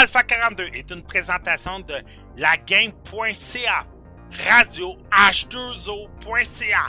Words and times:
Alpha 0.00 0.22
42 0.22 0.70
est 0.72 0.90
une 0.90 1.02
présentation 1.02 1.80
de 1.80 1.96
lagame.ca, 2.38 3.84
radio 4.46 4.96
h2o.ca. 5.12 6.86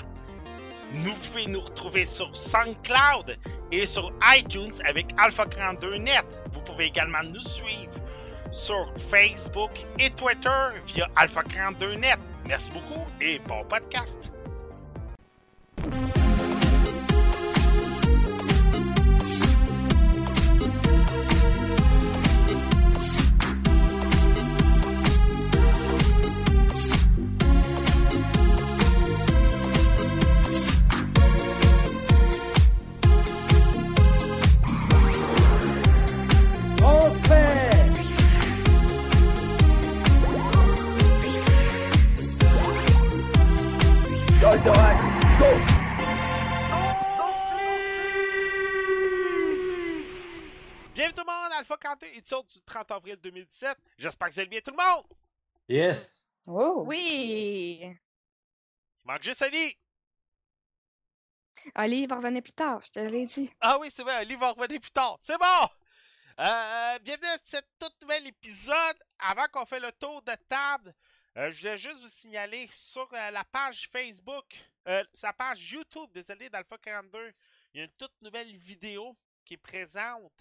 Nous 0.93 1.13
pouvez 1.15 1.45
nous 1.47 1.59
retrouver 1.59 2.05
sur 2.05 2.33
SoundCloud 2.33 3.37
et 3.69 3.85
sur 3.85 4.13
iTunes 4.33 4.71
avec 4.85 5.07
Alpha 5.17 5.45
42 5.45 5.97
Net. 5.97 6.23
Vous 6.53 6.61
pouvez 6.61 6.85
également 6.85 7.21
nous 7.21 7.41
suivre 7.41 7.91
sur 8.49 8.93
Facebook 9.09 9.71
et 9.99 10.09
Twitter 10.11 10.69
via 10.87 11.05
Alpha 11.17 11.43
42 11.43 11.95
Net. 11.95 12.17
Merci 12.47 12.71
beaucoup 12.71 13.05
et 13.19 13.39
bon 13.39 13.65
podcast. 13.65 14.31
42, 52.41 52.47
édition 52.47 52.59
du 52.59 52.61
30 52.65 52.91
avril 52.91 53.15
2017. 53.17 53.77
J'espère 53.97 54.27
que 54.27 54.33
vous 54.33 54.39
allez 54.39 54.49
bien 54.49 54.61
tout 54.61 54.71
le 54.71 54.83
monde. 54.83 55.05
Yes. 55.67 56.23
Oh! 56.47 56.83
Oui! 56.85 57.79
Il 57.81 57.97
manque 59.05 59.23
juste 59.23 59.41
Ali. 59.41 59.77
Ali 61.75 62.07
va 62.07 62.15
revenir 62.15 62.41
plus 62.41 62.53
tard, 62.53 62.81
je 62.83 62.91
te 62.91 62.99
l'ai 62.99 63.25
dit. 63.25 63.51
Ah 63.61 63.77
oui, 63.79 63.89
c'est 63.91 64.03
vrai, 64.03 64.15
Ali 64.15 64.35
va 64.35 64.51
revenir 64.51 64.81
plus 64.81 64.91
tard. 64.91 65.17
C'est 65.21 65.37
bon! 65.37 65.69
Euh, 66.39 66.99
bienvenue 66.99 67.27
à 67.27 67.37
ce 67.43 67.57
tout 67.79 67.91
nouvel 68.01 68.27
épisode. 68.27 68.97
Avant 69.19 69.47
qu'on 69.51 69.65
fait 69.65 69.79
le 69.79 69.91
tour 69.91 70.21
de 70.23 70.33
table, 70.49 70.95
euh, 71.37 71.51
je 71.51 71.59
voulais 71.59 71.77
juste 71.77 72.01
vous 72.01 72.07
signaler 72.07 72.67
sur 72.71 73.07
euh, 73.13 73.31
la 73.31 73.43
page 73.43 73.87
Facebook, 73.91 74.45
euh, 74.87 75.03
sa 75.13 75.31
page 75.33 75.71
YouTube, 75.71 76.09
désolé, 76.13 76.49
d'Alpha 76.49 76.77
42, 76.77 77.33
il 77.73 77.77
y 77.77 77.81
a 77.81 77.85
une 77.85 77.91
toute 77.91 78.19
nouvelle 78.21 78.53
vidéo 78.57 79.15
qui 79.45 79.53
est 79.53 79.57
présente. 79.57 80.33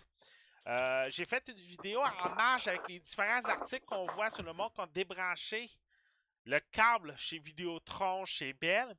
Euh, 0.66 1.04
J'ai 1.10 1.24
fait 1.24 1.42
une 1.48 1.60
vidéo 1.60 2.00
en 2.00 2.26
hommage 2.26 2.68
avec 2.68 2.86
les 2.88 3.00
différents 3.00 3.44
articles 3.44 3.84
qu'on 3.86 4.04
voit 4.04 4.30
sur 4.30 4.42
le 4.42 4.52
monde 4.52 4.72
qui 4.74 4.80
ont 4.80 4.86
débranché 4.86 5.70
le 6.44 6.60
câble 6.72 7.14
chez 7.18 7.38
Vidéotron, 7.38 8.24
chez 8.26 8.52
Bell. 8.52 8.94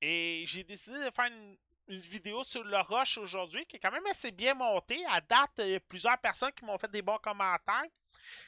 Et 0.00 0.44
j'ai 0.46 0.64
décidé 0.64 1.04
de 1.04 1.10
faire 1.10 1.26
une, 1.26 1.56
vidéo 1.88 2.42
sur 2.42 2.64
le 2.64 2.78
Rush 2.78 3.18
aujourd'hui 3.18 3.66
qui 3.66 3.76
est 3.76 3.78
quand 3.78 3.90
même 3.90 4.06
assez 4.06 4.30
bien 4.30 4.54
montée. 4.54 5.04
À 5.10 5.20
date, 5.20 5.50
il 5.58 5.68
y 5.68 5.74
a 5.74 5.80
plusieurs 5.80 6.16
personnes 6.18 6.52
qui 6.52 6.64
m'ont 6.64 6.78
fait 6.78 6.90
des 6.90 7.02
bons 7.02 7.18
commentaires. 7.18 7.84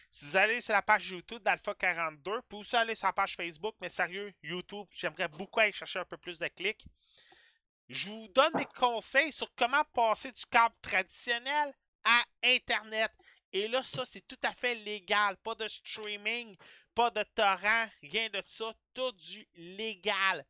Si 0.09 0.25
vous 0.25 0.37
allez 0.37 0.61
sur 0.61 0.73
la 0.73 0.81
page 0.81 1.11
YouTube 1.11 1.43
d'Alpha 1.43 1.75
42, 1.75 2.37
vous 2.37 2.43
pouvez 2.43 2.79
aller 2.79 2.95
sur 2.95 3.09
la 3.09 3.13
page 3.13 3.35
Facebook, 3.35 3.75
mais 3.81 3.89
sérieux, 3.89 4.33
YouTube, 4.43 4.87
j'aimerais 4.93 5.29
beaucoup 5.29 5.61
aller 5.61 5.73
chercher 5.73 5.99
un 5.99 6.05
peu 6.05 6.17
plus 6.17 6.39
de 6.39 6.47
clics. 6.49 6.87
Je 7.89 8.09
vous 8.09 8.29
donne 8.29 8.53
des 8.55 8.67
conseils 8.79 9.33
sur 9.33 9.53
comment 9.55 9.85
passer 9.93 10.33
du 10.33 10.47
câble 10.47 10.75
traditionnel 10.81 11.75
à 12.05 12.25
Internet. 12.43 13.11
Et 13.53 13.69
là, 13.69 13.83
ça, 13.83 14.05
c'est 14.05 14.27
tout 14.27 14.39
à 14.43 14.53
fait 14.53 14.75
légal. 14.75 15.37
Pas 15.39 15.55
de 15.55 15.69
streaming, 15.69 16.57
pas 16.95 17.11
de 17.11 17.23
torrent, 17.35 17.89
rien 18.03 18.29
de 18.31 18.43
ça. 18.47 18.73
Tout 18.93 19.13
du 19.13 19.47
légal. 19.55 20.45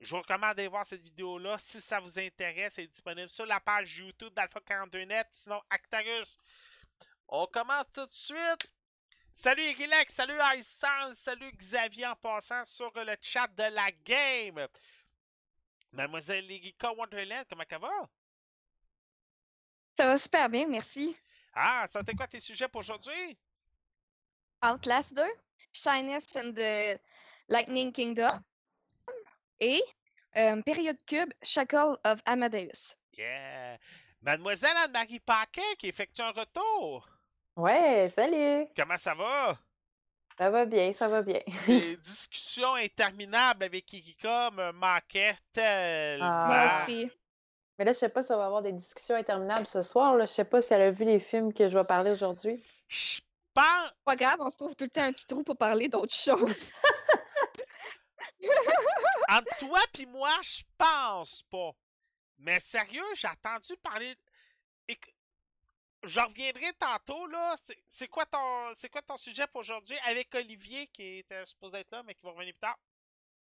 Je 0.00 0.10
vous 0.10 0.20
recommande 0.20 0.56
d'aller 0.56 0.68
voir 0.68 0.84
cette 0.84 1.02
vidéo-là. 1.02 1.56
Si 1.58 1.80
ça 1.80 2.00
vous 2.00 2.18
intéresse, 2.18 2.76
elle 2.78 2.84
est 2.84 2.88
disponible 2.88 3.30
sur 3.30 3.46
la 3.46 3.60
page 3.60 3.96
YouTube 3.96 4.34
d'Alpha 4.34 4.60
42net. 4.60 5.26
Sinon, 5.32 5.62
Actarus. 5.70 6.36
On 7.28 7.46
commence 7.46 7.90
tout 7.92 8.06
de 8.06 8.12
suite. 8.12 8.70
Salut 9.32 9.62
Egilex, 9.62 10.14
salut 10.14 10.38
Aïssan, 10.38 11.12
salut 11.12 11.50
Xavier 11.56 12.06
en 12.06 12.14
passant 12.14 12.64
sur 12.64 12.92
le 12.94 13.16
chat 13.20 13.48
de 13.48 13.64
la 13.64 13.90
game. 13.90 14.68
Mademoiselle 15.90 16.46
Legika 16.46 16.92
Wonderland, 16.92 17.44
comment 17.48 17.64
ça 17.68 17.78
va? 17.78 18.08
Ça 19.96 20.06
va 20.06 20.18
super 20.18 20.48
bien, 20.48 20.66
merci. 20.66 21.16
Ah, 21.54 21.86
ça 21.88 22.02
t'es 22.02 22.14
quoi 22.14 22.26
tes 22.26 22.40
sujets 22.40 22.68
pour 22.68 22.80
aujourd'hui? 22.80 23.38
Outlast 24.62 25.14
2, 25.14 25.22
Shyness 25.72 26.34
and 26.36 26.52
the 26.54 26.98
Lightning 27.48 27.92
Kingdom 27.92 28.40
et 29.60 29.82
euh, 30.36 30.60
Période 30.62 30.98
Cube, 31.06 31.32
Shackle 31.42 31.96
of 32.04 32.20
Amadeus. 32.26 32.96
Yeah! 33.16 33.78
Mademoiselle 34.22 34.76
Anne-Marie 34.84 35.20
Paquet 35.20 35.76
qui 35.78 35.88
effectue 35.88 36.22
un 36.22 36.30
retour. 36.32 37.08
Ouais, 37.56 38.08
salut! 38.08 38.66
Comment 38.76 38.98
ça 38.98 39.14
va? 39.14 39.56
Ça 40.36 40.50
va 40.50 40.64
bien, 40.66 40.92
ça 40.92 41.06
va 41.06 41.22
bien. 41.22 41.38
Les 41.68 41.96
discussions 41.98 42.74
interminables 42.74 43.62
avec 43.64 43.86
Kikika 43.86 44.50
me 44.50 44.72
manquaient 44.72 45.36
tellement. 45.52 46.46
Moi 46.46 46.66
Ah. 46.68 46.82
aussi. 46.82 47.08
Mais 47.78 47.84
là, 47.84 47.92
je 47.92 47.98
sais 47.98 48.08
pas 48.08 48.22
si 48.22 48.30
on 48.32 48.36
va 48.36 48.46
avoir 48.46 48.62
des 48.62 48.72
discussions 48.72 49.16
interminables 49.16 49.66
ce 49.66 49.82
soir. 49.82 50.16
Là. 50.16 50.26
Je 50.26 50.32
sais 50.32 50.44
pas 50.44 50.62
si 50.62 50.72
elle 50.74 50.82
a 50.82 50.90
vu 50.90 51.04
les 51.04 51.18
films 51.18 51.52
que 51.52 51.68
je 51.68 51.76
vais 51.76 51.84
parler 51.84 52.10
aujourd'hui. 52.12 52.62
Je 52.88 53.20
pense. 53.52 53.90
Pas 54.04 54.16
grave, 54.16 54.36
on 54.40 54.50
se 54.50 54.56
trouve 54.56 54.74
tout 54.76 54.84
le 54.84 54.90
temps 54.90 55.02
un 55.02 55.12
petit 55.12 55.26
trou 55.26 55.42
pour 55.44 55.56
parler 55.56 55.88
d'autres 55.88 56.14
choses. 56.14 56.70
Entre 59.28 59.58
toi 59.58 59.80
puis 59.92 60.06
moi, 60.06 60.30
je 60.42 60.62
pense 60.76 61.42
pas. 61.50 61.70
Mais 62.38 62.60
sérieux, 62.60 63.04
j'ai 63.14 63.28
entendu 63.28 63.76
parler. 63.82 64.14
Et 64.88 64.98
Je 66.02 66.20
reviendrai 66.20 66.72
tantôt, 66.78 67.26
là. 67.28 67.54
C'est- 67.58 67.78
C'est 67.88 68.08
quoi, 68.08 68.26
ton... 68.26 68.74
c'est 68.74 68.90
quoi 68.90 69.00
ton 69.02 69.16
sujet 69.16 69.46
pour 69.46 69.60
aujourd'hui 69.60 69.96
avec 70.06 70.34
Olivier 70.34 70.86
qui 70.88 71.18
était 71.18 71.46
supposé 71.46 71.78
être 71.78 71.90
là, 71.92 72.02
mais 72.02 72.14
qui 72.14 72.22
va 72.24 72.32
revenir 72.32 72.52
plus 72.52 72.60
tard? 72.60 72.76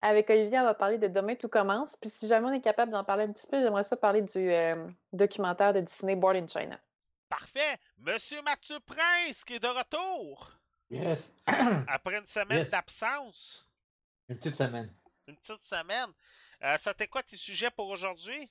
Avec 0.02 0.30
Olivier, 0.30 0.60
on 0.60 0.64
va 0.64 0.74
parler 0.74 0.98
de 0.98 1.08
Demain 1.08 1.36
tout 1.36 1.50
commence. 1.50 1.96
Puis 1.98 2.10
si 2.10 2.28
jamais 2.28 2.48
on 2.48 2.54
est 2.54 2.62
capable 2.62 2.92
d'en 2.92 3.04
parler 3.04 3.26
un 3.26 3.32
petit 3.32 3.48
peu, 3.48 3.62
j'aimerais 3.62 3.84
ça 3.84 3.98
parler 3.98 4.22
du 4.22 4.38
euh, 4.52 4.88
documentaire 5.12 5.74
de 5.74 5.82
Disney 5.82 6.16
Born 6.16 6.38
in 6.38 6.48
China. 6.48 6.80
Parfait. 7.28 7.78
Monsieur 7.98 8.42
Mathieu 8.42 8.80
Prince 8.86 9.44
qui 9.44 9.56
est 9.56 9.60
de 9.60 9.68
retour 9.68 10.52
Yes. 10.90 11.36
après 11.88 12.18
une 12.18 12.26
semaine 12.26 12.60
Yes. 12.60 12.72
d'absence. 12.72 13.66
Une 14.30 14.38
petite 14.38 14.56
semaine. 14.56 14.92
Une 15.28 15.36
petite 15.36 15.64
semaine. 15.64 16.10
Euh, 16.64 16.78
ça 16.78 16.94
t'est 16.94 17.08
quoi 17.08 17.22
tes 17.22 17.38
sujets 17.38 17.70
pour 17.70 17.88
aujourd'hui? 17.90 18.50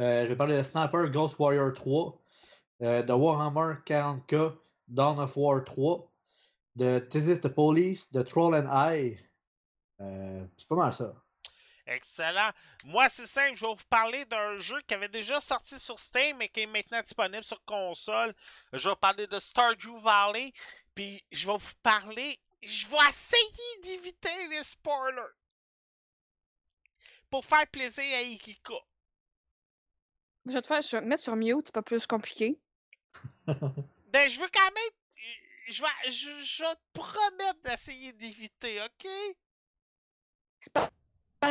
Euh, 0.00 0.22
je 0.24 0.28
vais 0.28 0.36
parler 0.36 0.58
de 0.58 0.62
Sniper 0.62 1.08
Ghost 1.10 1.38
Warrior 1.38 1.72
3, 1.72 2.18
euh, 2.82 3.02
de 3.02 3.12
Warhammer 3.12 3.76
40k, 3.86 4.52
Dawn 4.88 5.18
of 5.18 5.36
War 5.36 5.64
3, 5.64 6.06
de 6.76 6.98
Thesis 6.98 7.40
the 7.40 7.48
Police, 7.48 8.12
de 8.12 8.22
Troll 8.22 8.54
and 8.54 8.68
I. 8.70 9.18
Euh, 10.00 10.44
c'est 10.56 10.68
pas 10.68 10.74
mal 10.76 10.92
ça. 10.92 11.12
Excellent. 11.86 12.50
Moi, 12.84 13.08
c'est 13.08 13.26
simple, 13.26 13.56
je 13.56 13.64
vais 13.64 13.72
vous 13.72 13.88
parler 13.88 14.24
d'un 14.24 14.58
jeu 14.58 14.80
qui 14.88 14.94
avait 14.94 15.08
déjà 15.08 15.40
sorti 15.40 15.78
sur 15.78 15.98
Steam 15.98 16.36
mais 16.38 16.48
qui 16.48 16.60
est 16.62 16.66
maintenant 16.66 17.00
disponible 17.00 17.44
sur 17.44 17.64
console. 17.64 18.34
Je 18.72 18.84
vais 18.84 18.90
vous 18.90 18.96
parler 18.96 19.26
de 19.26 19.38
Stardew 19.38 19.98
Valley. 20.00 20.52
Puis 20.94 21.24
je 21.30 21.46
vais 21.46 21.56
vous 21.56 21.74
parler. 21.82 22.38
Je 22.62 22.86
vais 22.88 23.08
essayer 23.08 23.82
d'éviter 23.84 24.48
les 24.48 24.64
spoilers. 24.64 25.32
Pour 27.30 27.44
faire 27.44 27.66
plaisir 27.68 28.02
à 28.02 28.22
Ikika. 28.22 28.74
Je 30.46 30.52
vais 30.52 30.62
te 30.62 30.66
faire 30.66 30.82
je 30.82 30.96
vais 30.96 31.02
te 31.02 31.06
mettre 31.06 31.24
sur 31.24 31.36
mute, 31.36 31.66
c'est 31.66 31.74
pas 31.74 31.82
plus 31.82 32.06
compliqué. 32.06 32.58
Ben, 34.08 34.30
je 34.30 34.40
veux 34.40 34.48
quand 34.48 34.60
même. 34.62 34.92
Je 35.68 35.82
vais, 35.82 36.10
je, 36.10 36.30
je 36.42 36.62
vais 36.62 36.74
te 36.74 36.80
promettre 36.94 37.60
d'essayer 37.64 38.12
d'éviter, 38.12 38.80
ok? 38.82 39.06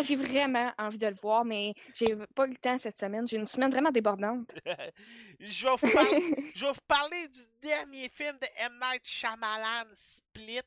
J'ai 0.01 0.15
vraiment 0.15 0.73
envie 0.77 0.97
de 0.97 1.07
le 1.07 1.15
voir, 1.15 1.45
mais 1.45 1.73
j'ai 1.93 2.15
pas 2.35 2.47
eu 2.47 2.51
le 2.51 2.57
temps 2.57 2.77
cette 2.77 2.97
semaine. 2.97 3.27
J'ai 3.27 3.37
une 3.37 3.45
semaine 3.45 3.71
vraiment 3.71 3.91
débordante. 3.91 4.53
je, 5.39 5.65
vais 5.65 5.75
vous 5.81 5.93
parler, 5.93 6.51
je 6.55 6.65
vais 6.65 6.71
vous 6.71 6.87
parler 6.87 7.27
du 7.29 7.39
dernier 7.61 8.09
film 8.09 8.37
de 8.37 8.47
M. 8.57 8.79
Night 8.81 9.03
Shyamalan, 9.05 9.85
Split, 9.93 10.61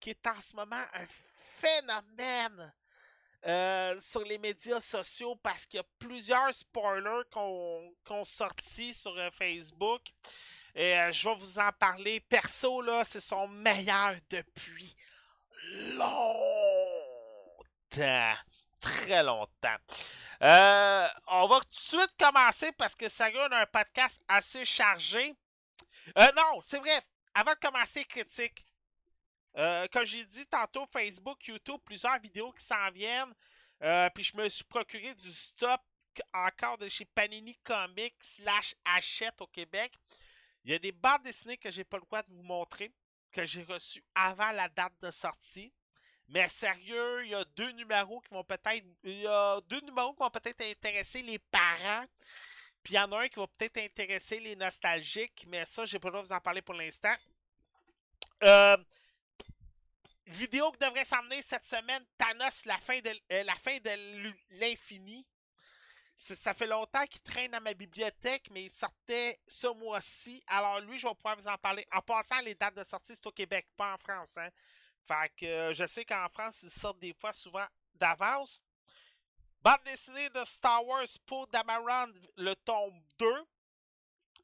qui 0.00 0.10
est 0.10 0.26
en 0.26 0.40
ce 0.40 0.56
moment 0.56 0.84
un 0.94 1.06
phénomène 1.60 2.72
euh, 3.46 3.98
sur 3.98 4.24
les 4.24 4.38
médias 4.38 4.80
sociaux 4.80 5.36
parce 5.42 5.66
qu'il 5.66 5.78
y 5.78 5.80
a 5.80 5.86
plusieurs 5.98 6.54
spoilers 6.54 7.24
qu'on 7.30 7.92
qu'on 8.06 8.24
sorti 8.24 8.94
sur 8.94 9.16
euh, 9.18 9.30
Facebook. 9.30 10.02
Et 10.74 10.96
euh, 10.98 11.12
je 11.12 11.28
vais 11.28 11.34
vous 11.34 11.58
en 11.58 11.70
parler. 11.78 12.20
Perso, 12.20 12.80
là, 12.80 13.02
c'est 13.04 13.20
son 13.20 13.48
meilleur 13.48 14.14
depuis 14.30 14.96
longtemps. 15.94 16.71
Très 17.92 19.22
longtemps. 19.22 19.76
Euh, 20.42 21.08
on 21.28 21.46
va 21.46 21.60
tout 21.60 21.68
de 21.70 22.00
suite 22.00 22.14
commencer 22.18 22.72
parce 22.72 22.96
que 22.96 23.08
Saga 23.08 23.44
a 23.44 23.60
un 23.60 23.66
podcast 23.66 24.20
assez 24.26 24.64
chargé. 24.64 25.34
Euh, 26.18 26.32
non, 26.36 26.60
c'est 26.62 26.78
vrai. 26.78 27.00
avant 27.34 27.52
de 27.52 27.58
commencer, 27.58 28.04
critique. 28.04 28.66
Euh, 29.56 29.86
comme 29.92 30.04
j'ai 30.04 30.24
dit 30.24 30.46
tantôt, 30.46 30.86
Facebook, 30.92 31.46
YouTube, 31.46 31.80
plusieurs 31.84 32.18
vidéos 32.18 32.52
qui 32.52 32.64
s'en 32.64 32.90
viennent. 32.90 33.34
Puis 34.14 34.24
je 34.24 34.36
me 34.36 34.48
suis 34.48 34.64
procuré 34.64 35.14
du 35.14 35.30
stop 35.30 35.80
encore 36.32 36.78
de 36.78 36.88
chez 36.88 37.04
Panini 37.04 37.56
Comics 37.64 38.14
slash 38.20 38.74
Hachette 38.84 39.40
au 39.40 39.46
Québec. 39.46 39.94
Il 40.64 40.70
y 40.70 40.74
a 40.74 40.78
des 40.78 40.92
bandes 40.92 41.22
dessinées 41.22 41.56
que 41.56 41.70
j'ai 41.70 41.84
pas 41.84 41.98
le 41.98 42.04
droit 42.04 42.22
de 42.22 42.32
vous 42.32 42.42
montrer, 42.42 42.92
que 43.32 43.44
j'ai 43.44 43.62
reçues 43.62 44.04
avant 44.14 44.52
la 44.52 44.68
date 44.68 44.94
de 45.00 45.10
sortie. 45.10 45.72
Mais 46.32 46.48
sérieux, 46.48 47.26
il 47.26 47.30
y 47.30 47.34
a 47.34 47.44
deux 47.56 47.72
numéros 47.72 48.20
qui 48.20 48.32
vont 48.32 48.42
peut-être. 48.42 48.86
Il 49.04 49.20
y 49.20 49.26
a 49.26 49.60
deux 49.68 49.80
numéros 49.82 50.14
qui 50.14 50.20
vont 50.20 50.30
peut-être 50.30 50.62
intéresser 50.62 51.22
les 51.22 51.38
parents. 51.38 52.06
Puis 52.82 52.94
il 52.94 52.96
y 52.96 52.98
en 52.98 53.12
a 53.12 53.20
un 53.20 53.28
qui 53.28 53.38
va 53.38 53.46
peut-être 53.46 53.76
intéresser 53.76 54.40
les 54.40 54.56
nostalgiques. 54.56 55.44
Mais 55.48 55.66
ça, 55.66 55.84
j'ai 55.84 55.98
pas 55.98 56.08
le 56.08 56.12
droit 56.12 56.22
de 56.22 56.28
vous 56.28 56.34
en 56.34 56.40
parler 56.40 56.62
pour 56.62 56.74
l'instant. 56.74 57.14
Euh, 58.42 58.78
vidéo 60.24 60.72
qui 60.72 60.78
devrait 60.78 61.04
s'emmener 61.04 61.42
cette 61.42 61.64
semaine, 61.64 62.02
Thanos, 62.16 62.64
la 62.64 62.78
fin 62.78 62.98
de, 63.00 63.10
euh, 63.30 63.44
la 63.44 63.54
fin 63.56 63.76
de 63.76 64.32
l'infini. 64.52 65.26
Ça 66.14 66.54
fait 66.54 66.66
longtemps 66.66 67.04
qu'il 67.06 67.20
traîne 67.20 67.50
dans 67.50 67.60
ma 67.60 67.74
bibliothèque, 67.74 68.48
mais 68.50 68.64
il 68.64 68.70
sortait 68.70 69.38
ce 69.46 69.66
mois-ci. 69.66 70.42
Alors 70.46 70.80
lui, 70.80 70.98
je 70.98 71.06
vais 71.06 71.14
pouvoir 71.14 71.36
vous 71.36 71.48
en 71.48 71.58
parler. 71.58 71.86
En 71.92 72.00
passant, 72.00 72.40
les 72.40 72.54
dates 72.54 72.76
de 72.76 72.84
sortie, 72.84 73.14
c'est 73.14 73.26
au 73.26 73.32
Québec, 73.32 73.66
pas 73.76 73.92
en 73.92 73.98
France. 73.98 74.38
Hein. 74.38 74.48
Fait 75.06 75.32
que 75.36 75.46
euh, 75.46 75.72
je 75.72 75.86
sais 75.86 76.04
qu'en 76.04 76.28
France, 76.28 76.62
ils 76.62 76.70
sortent 76.70 77.00
des 77.00 77.12
fois 77.12 77.32
souvent 77.32 77.66
d'avance. 77.94 78.60
Bande 79.60 79.82
dessinée 79.84 80.28
de 80.30 80.44
Star 80.44 80.84
Wars 80.84 81.06
pour 81.26 81.46
Dameron, 81.48 82.12
le 82.36 82.54
tome 82.54 83.00
2. 83.18 83.26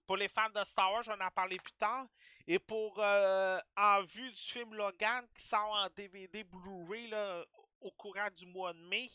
Pour 0.06 0.16
les 0.16 0.28
fans 0.28 0.50
de 0.50 0.64
Star 0.64 0.92
Wars, 0.92 1.02
je 1.02 1.10
vais 1.10 1.24
en 1.24 1.30
parler 1.30 1.58
plus 1.58 1.74
tard. 1.74 2.06
Et 2.46 2.58
pour 2.58 2.98
euh, 2.98 3.60
en 3.76 4.02
vue 4.04 4.30
du 4.30 4.40
film 4.40 4.74
Logan 4.74 5.26
qui 5.34 5.44
sort 5.44 5.70
en 5.70 5.88
DVD 5.96 6.44
Blu-ray 6.44 7.12
au 7.80 7.90
courant 7.92 8.28
du 8.36 8.46
mois 8.46 8.72
de 8.72 8.78
mai, 8.78 9.10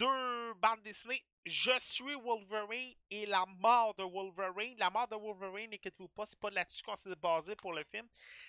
deux 0.00 0.54
bandes 0.54 0.82
dessinées 0.82 1.22
Je 1.44 1.72
suis 1.78 2.14
Wolverine 2.14 2.94
et 3.10 3.26
La 3.26 3.44
mort 3.58 3.94
de 3.94 4.02
Wolverine. 4.02 4.74
La 4.78 4.88
mort 4.88 5.06
de 5.06 5.14
Wolverine, 5.14 5.74
inquiétez-vous 5.74 6.08
pas, 6.08 6.24
c'est 6.24 6.38
pas 6.38 6.50
là-dessus 6.50 6.82
qu'on 6.82 6.96
s'est 6.96 7.14
basé 7.16 7.54
pour 7.54 7.74
le 7.74 7.84
film. 7.84 8.06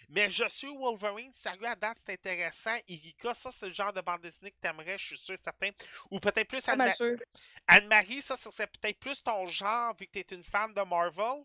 Mais 0.10 0.30
Je 0.30 0.48
suis 0.48 0.74
Wolverine, 0.76 1.34
sérieux, 1.34 1.68
à 1.68 1.76
date, 1.76 1.98
c'est 2.06 2.14
intéressant. 2.14 2.76
Irika, 2.88 3.34
ça, 3.34 3.52
c'est 3.52 3.68
le 3.68 3.74
genre 3.74 3.92
de 3.92 4.02
bande 4.02 4.22
dessinée 4.22 4.52
que 4.52 4.60
t'aimerais, 4.62 4.98
je 4.98 5.08
suis 5.08 5.18
sûr, 5.18 5.38
certain. 5.38 5.72
Ou 6.10 6.20
peut-être 6.20 6.48
plus 6.48 6.66
Anne-Marie. 6.68 7.18
Anne-Marie, 7.68 8.22
ça, 8.22 8.38
ça 8.38 8.50
serait 8.52 8.68
peut-être 8.68 9.00
plus 9.00 9.22
ton 9.22 9.46
genre, 9.48 9.94
vu 9.96 10.08
que 10.08 10.12
t'es 10.12 10.36
une 10.36 10.44
fan 10.44 10.74
de 10.74 10.82
Marvel. 10.82 11.44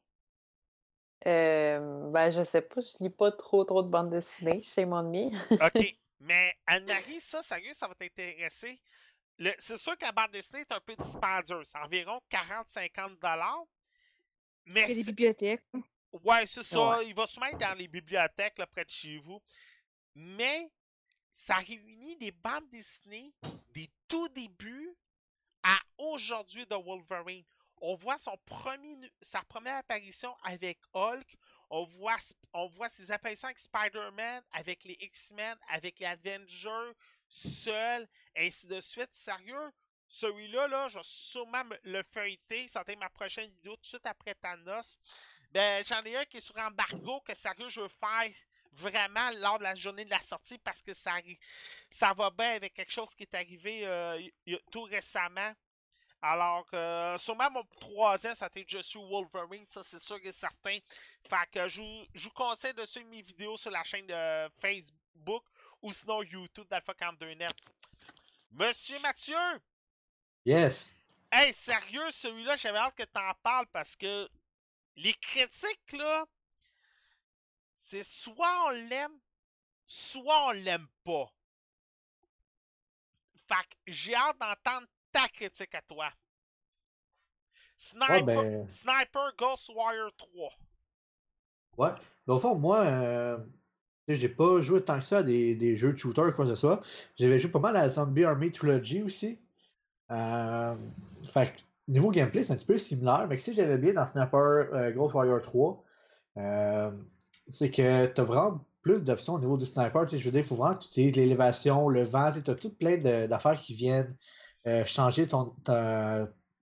Euh, 1.27 2.11
ben, 2.11 2.31
je 2.31 2.43
sais 2.43 2.61
pas, 2.61 2.81
je 2.81 3.03
lis 3.03 3.11
pas 3.11 3.33
trop 3.33 3.65
trop 3.65 3.83
de 3.83 3.89
bandes 3.89 4.11
dessinées 4.11 4.63
chez 4.63 4.85
mon 4.85 4.99
ami. 4.99 5.35
OK. 5.51 5.95
Mais 6.21 6.55
Anne-Marie, 6.67 7.21
ça, 7.21 7.43
sérieux, 7.43 7.75
ça 7.75 7.89
va 7.89 7.95
t'intéresser. 7.95 8.81
C'est 9.59 9.77
sûr 9.77 9.97
que 9.97 10.05
la 10.05 10.13
bande 10.13 10.31
dessinée 10.31 10.61
est 10.61 10.73
un 10.73 10.81
peu 10.81 10.97
dispendieuse. 10.97 11.69
C'est 11.69 11.79
environ 11.79 12.21
40-50 12.31 13.67
Mais 14.67 14.85
a 14.85 14.87
des 14.87 15.05
bibliothèques. 15.05 15.63
Ouais, 16.25 16.47
c'est 16.47 16.65
ça. 16.65 17.03
Il 17.03 17.15
va 17.15 17.27
se 17.27 17.39
mettre 17.39 17.59
dans 17.59 17.77
les 17.77 17.89
bibliothèques 17.89 18.59
là, 18.59 18.67
près 18.67 18.85
de 18.85 18.91
chez 18.91 19.19
vous. 19.19 19.43
Mais 20.15 20.71
ça 21.33 21.57
réunit 21.57 22.17
des 22.17 22.33
bandes 22.33 22.69
dessinées 22.71 23.35
des 23.75 23.91
tout 24.09 24.29
débuts 24.29 24.97
à 25.63 25.77
aujourd'hui 25.99 26.65
de 26.67 26.75
Wolverine. 26.75 27.45
On 27.83 27.95
voit 27.95 28.17
son 28.17 28.37
premier, 28.47 28.97
sa 29.21 29.43
première 29.43 29.77
apparition 29.77 30.35
avec 30.43 30.79
Hulk. 30.95 31.37
On 31.69 31.85
voit, 31.85 32.17
on 32.55 32.69
voit 32.69 32.89
ses 32.89 33.11
apparitions 33.11 33.49
avec 33.49 33.59
Spider-Man, 33.59 34.43
avec 34.53 34.85
les 34.85 34.97
X-Men, 35.01 35.59
avec 35.69 35.99
les 35.99 36.07
Avengers, 36.07 36.93
seul, 37.29 38.09
ainsi 38.37 38.67
de 38.67 38.81
suite. 38.81 39.13
Sérieux, 39.13 39.71
celui-là, 40.09 40.69
là, 40.69 40.89
je 40.89 40.99
vais 40.99 41.05
sûrement 41.05 41.63
le 41.83 42.03
feuilleter. 42.03 42.69
Ça 42.69 42.83
va 42.83 42.93
être 42.93 42.99
ma 42.99 43.11
prochaine 43.11 43.51
vidéo 43.51 43.77
tout 43.77 43.83
de 43.83 43.87
suite 43.87 44.07
après 44.07 44.35
Thanos. 44.35 44.99
Ben, 45.53 45.85
j'en 45.87 46.03
ai 46.05 46.17
un 46.17 46.25
qui 46.25 46.39
est 46.39 46.41
sur 46.41 46.57
embargo 46.59 47.21
que 47.21 47.35
sérieux, 47.35 47.69
je 47.69 47.81
veux 47.81 47.89
faire 47.89 48.31
vraiment 48.73 49.31
lors 49.37 49.59
de 49.59 49.65
la 49.65 49.75
journée 49.75 50.05
de 50.05 50.11
la 50.11 50.21
sortie 50.21 50.59
parce 50.59 50.83
que 50.83 50.93
ça, 50.93 51.15
ça 51.89 52.13
va 52.13 52.31
bien 52.31 52.51
avec 52.51 52.75
quelque 52.75 52.93
chose 52.93 53.15
qui 53.15 53.23
est 53.23 53.35
arrivé 53.35 53.87
euh, 53.87 54.21
tout 54.71 54.83
récemment. 54.83 55.53
Alors, 56.23 56.67
euh, 56.75 57.17
sûrement 57.19 57.51
mon 57.51 57.65
troisième, 57.65 58.35
ça 58.35 58.47
a 58.47 58.49
été 58.49 58.65
Je 58.69 58.83
suis 58.83 58.99
Wolverine, 58.99 59.65
ça 59.69 59.83
c'est 59.83 59.99
sûr 59.99 60.19
et 60.23 60.33
certain. 60.33 60.79
Fait 61.29 61.51
que 61.53 61.69
je, 61.69 61.83
je 62.15 62.25
vous 62.25 62.35
conseille 62.35 62.75
de 62.75 62.85
suivre 62.85 63.09
mes 63.09 63.23
vidéos 63.23 63.57
sur 63.57 63.71
la 63.71 63.85
chaîne 63.85 64.07
de 64.07 64.49
Facebook 64.61 65.45
ou 65.83 65.93
sinon 65.93 66.23
YouTube 66.23 66.67
d'Alpha 66.69 66.95
42 66.95 67.35
Net. 67.35 67.55
Monsieur 68.51 68.99
Mathieu! 69.01 69.37
Yes! 70.45 70.91
Hey, 71.31 71.53
sérieux, 71.53 72.11
celui-là, 72.11 72.57
j'avais 72.57 72.79
hâte 72.79 72.95
que 72.95 73.03
t'en 73.03 73.33
parles 73.43 73.67
parce 73.73 73.97
que 73.97 74.29
les 74.97 75.13
critiques, 75.15 75.93
là, 75.93 76.25
c'est 77.75 78.03
soit 78.03 78.67
on 78.67 78.71
l'aime, 78.71 79.19
soit 79.87 80.49
on 80.49 80.53
l'aime 80.53 80.89
pas. 81.05 81.33
Fait 83.49 83.55
que 83.69 83.77
j'ai 83.87 84.15
hâte 84.15 84.39
d'entendre 84.39 84.87
ta 85.13 85.29
critique 85.29 85.75
à 85.75 85.83
toi. 85.83 86.11
Sniper, 87.77 88.25
ben 88.25 88.69
Sniper 88.69 89.35
Ghost 89.37 89.69
Warrior 89.69 90.11
3. 90.17 90.53
Ouais. 91.77 91.91
Mais 92.27 92.35
au 92.35 92.39
fond, 92.39 92.55
moi, 92.57 92.79
euh, 92.81 93.39
j'ai 94.15 94.29
pas 94.29 94.61
joué 94.61 94.83
tant 94.83 94.99
que 94.99 95.05
ça 95.05 95.19
à 95.19 95.23
des, 95.23 95.77
jeux 95.77 95.93
de 95.93 95.99
shooter, 95.99 96.23
quoi 96.35 96.45
que 96.45 96.55
ce 96.55 96.61
soit. 96.61 96.83
J'avais 97.17 97.39
joué 97.39 97.51
pas 97.51 97.59
mal 97.59 97.77
à 97.77 97.89
Zombie 97.89 98.25
Army 98.25 98.53
Trilogy 98.53 99.03
aussi. 99.03 99.39
Euh, 100.13 100.75
fait 101.33 101.53
niveau 101.89 102.11
gameplay, 102.11 102.43
c'est 102.43 102.53
un 102.53 102.57
petit 102.57 102.67
peu 102.67 102.79
similaire. 102.79 103.27
Mais 103.29 103.39
si 103.39 103.55
j'avais 103.55 103.79
bien 103.79 103.95
dans 103.95 104.07
Sniper 104.07 104.69
euh, 104.73 104.93
Ghost 104.93 105.15
Warrior 105.15 105.43
3, 105.43 105.85
euh, 106.39 106.91
c'est 107.51 107.71
que 107.71 108.07
tu 108.07 108.21
as 108.21 108.25
vraiment 108.25 108.65
plus 108.83 109.03
d'options 109.03 109.35
au 109.35 109.41
niveau 109.41 109.57
du 109.57 109.67
sniper. 109.67 110.07
Je 110.09 110.17
veux 110.17 110.31
dire, 110.31 110.41
il 110.41 110.47
faut 110.47 110.55
vraiment 110.55 110.77
que 110.77 110.85
tu 110.85 110.89
utilises 110.89 111.17
l'élévation, 111.17 111.89
le 111.89 112.05
vent. 112.05 112.31
Tu 112.33 112.49
as 112.49 112.55
tout 112.55 112.75
plein 112.75 112.99
d'affaires 113.27 113.61
qui 113.61 113.75
viennent 113.75 114.17
changer 114.85 115.27
ton, 115.29 115.55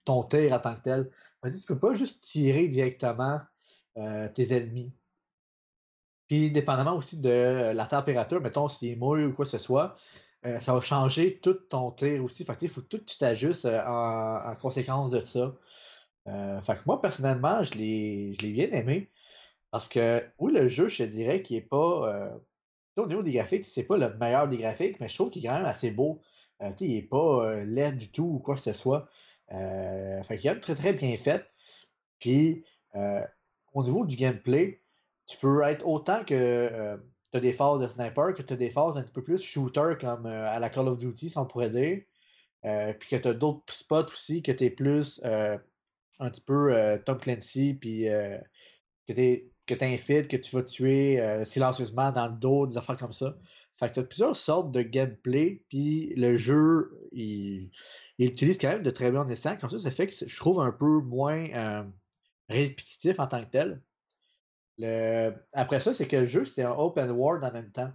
ton 0.04 0.24
tir 0.24 0.52
en 0.52 0.58
tant 0.58 0.74
que 0.74 0.82
tel. 0.82 1.10
Tu 1.42 1.66
peux 1.66 1.78
pas 1.78 1.94
juste 1.94 2.22
tirer 2.22 2.68
directement 2.68 3.40
tes 3.94 4.56
ennemis. 4.56 4.92
Puis, 6.26 6.50
dépendamment 6.50 6.96
aussi 6.96 7.20
de 7.20 7.72
la 7.74 7.86
température, 7.86 8.40
mettons 8.40 8.68
s'il 8.68 8.98
mouille 8.98 9.24
ou 9.24 9.32
quoi 9.34 9.44
que 9.44 9.50
ce 9.50 9.58
soit, 9.58 9.96
euh, 10.46 10.60
ça 10.60 10.74
va 10.74 10.80
changer 10.80 11.38
tout 11.40 11.54
ton 11.54 11.90
tir 11.92 12.22
aussi. 12.24 12.44
Fait 12.44 12.54
que, 12.56 12.64
il 12.64 12.68
faut 12.68 12.82
tout 12.82 12.98
tu 12.98 13.16
t'ajustes 13.16 13.64
euh, 13.64 13.82
en, 13.86 14.54
conséquence 14.56 15.10
de 15.10 15.24
ça. 15.24 15.54
Euh, 16.28 16.60
fait 16.60 16.74
que 16.76 16.82
moi, 16.86 17.00
personnellement, 17.00 17.62
je 17.62 17.74
l'ai 17.74 18.36
bien 18.38 18.70
aimé. 18.72 19.10
Parce 19.70 19.88
que, 19.88 20.24
oui, 20.38 20.52
le 20.52 20.68
jeu, 20.68 20.88
je 20.88 21.04
te 21.04 21.08
dirais 21.08 21.42
qu'il 21.42 21.56
n'est 21.56 21.62
pas. 21.62 22.38
au 22.96 23.06
niveau 23.06 23.22
des 23.22 23.32
graphiques, 23.32 23.64
c'est 23.66 23.84
pas 23.84 23.98
le 23.98 24.14
meilleur 24.18 24.48
des 24.48 24.58
graphiques, 24.58 25.00
mais 25.00 25.08
je 25.08 25.14
trouve 25.14 25.30
qu'il 25.30 25.44
est 25.44 25.48
quand 25.48 25.56
même 25.56 25.66
assez 25.66 25.90
beau. 25.90 26.22
il 26.80 26.94
n'est 26.94 27.02
pas 27.02 27.54
laid 27.64 27.92
du 27.98 28.10
tout 28.10 28.24
ou 28.24 28.38
quoi 28.38 28.54
que 28.56 28.60
ce 28.60 28.72
soit. 28.72 29.08
fait 29.48 30.38
qu'il 30.38 30.50
est 30.50 30.60
très 30.60 30.74
très 30.74 30.92
bien 30.92 31.16
fait. 31.16 31.46
Puis, 32.20 32.64
au 33.74 33.84
niveau 33.84 34.04
du 34.06 34.16
gameplay, 34.16 34.83
tu 35.26 35.36
peux 35.38 35.62
être 35.62 35.86
autant 35.86 36.24
que 36.24 36.34
euh, 36.34 36.96
tu 37.32 37.38
as 37.38 37.40
des 37.40 37.52
phases 37.52 37.80
de 37.80 37.88
sniper, 37.88 38.34
que 38.34 38.42
tu 38.42 38.52
as 38.52 38.56
des 38.56 38.70
phases 38.70 38.96
un 38.96 39.02
peu 39.02 39.22
plus 39.22 39.42
shooter 39.42 39.94
comme 40.00 40.26
euh, 40.26 40.48
à 40.48 40.58
la 40.58 40.70
Call 40.70 40.88
of 40.88 40.98
Duty, 40.98 41.30
si 41.30 41.38
on 41.38 41.46
pourrait 41.46 41.70
dire. 41.70 42.02
Euh, 42.64 42.92
puis 42.94 43.08
que 43.08 43.16
tu 43.16 43.28
as 43.28 43.34
d'autres 43.34 43.72
spots 43.72 44.12
aussi, 44.12 44.42
que 44.42 44.52
tu 44.52 44.64
es 44.64 44.70
plus 44.70 45.20
un 45.24 46.30
petit 46.30 46.40
peu 46.40 46.98
Tom 47.04 47.18
Clancy, 47.18 47.74
puis 47.74 48.04
que 49.06 49.12
tu 49.12 49.50
que 49.66 49.96
feed, 49.96 50.28
que 50.28 50.36
tu 50.36 50.56
vas 50.56 50.62
tuer 50.62 51.42
silencieusement 51.44 52.10
dans 52.12 52.26
le 52.26 52.34
dos, 52.34 52.66
des 52.66 52.78
affaires 52.78 52.96
comme 52.96 53.12
ça. 53.12 53.36
Fait 53.78 53.88
que 53.88 53.94
tu 53.94 54.00
as 54.00 54.04
plusieurs 54.04 54.36
sortes 54.36 54.70
de 54.70 54.82
gameplay, 54.82 55.62
puis 55.68 56.14
le 56.16 56.36
jeu, 56.36 56.98
il, 57.12 57.70
utilise 58.18 58.56
quand 58.56 58.68
même 58.68 58.82
de 58.82 58.90
très 58.90 59.10
bons 59.10 59.24
dessins. 59.24 59.56
Comme 59.56 59.68
ça, 59.68 59.78
ça 59.78 59.90
fait 59.90 60.06
que 60.06 60.14
je 60.26 60.36
trouve 60.36 60.60
un 60.60 60.72
peu 60.72 61.00
moins 61.00 61.84
répétitif 62.48 63.20
en 63.20 63.26
tant 63.26 63.44
que 63.44 63.50
tel. 63.50 63.82
Après 65.52 65.80
ça, 65.80 65.94
c'est 65.94 66.08
que 66.08 66.16
le 66.16 66.24
jeu, 66.24 66.44
c'est 66.44 66.62
un 66.62 66.72
open 66.72 67.10
world 67.10 67.44
en 67.44 67.52
même 67.52 67.70
temps. 67.70 67.92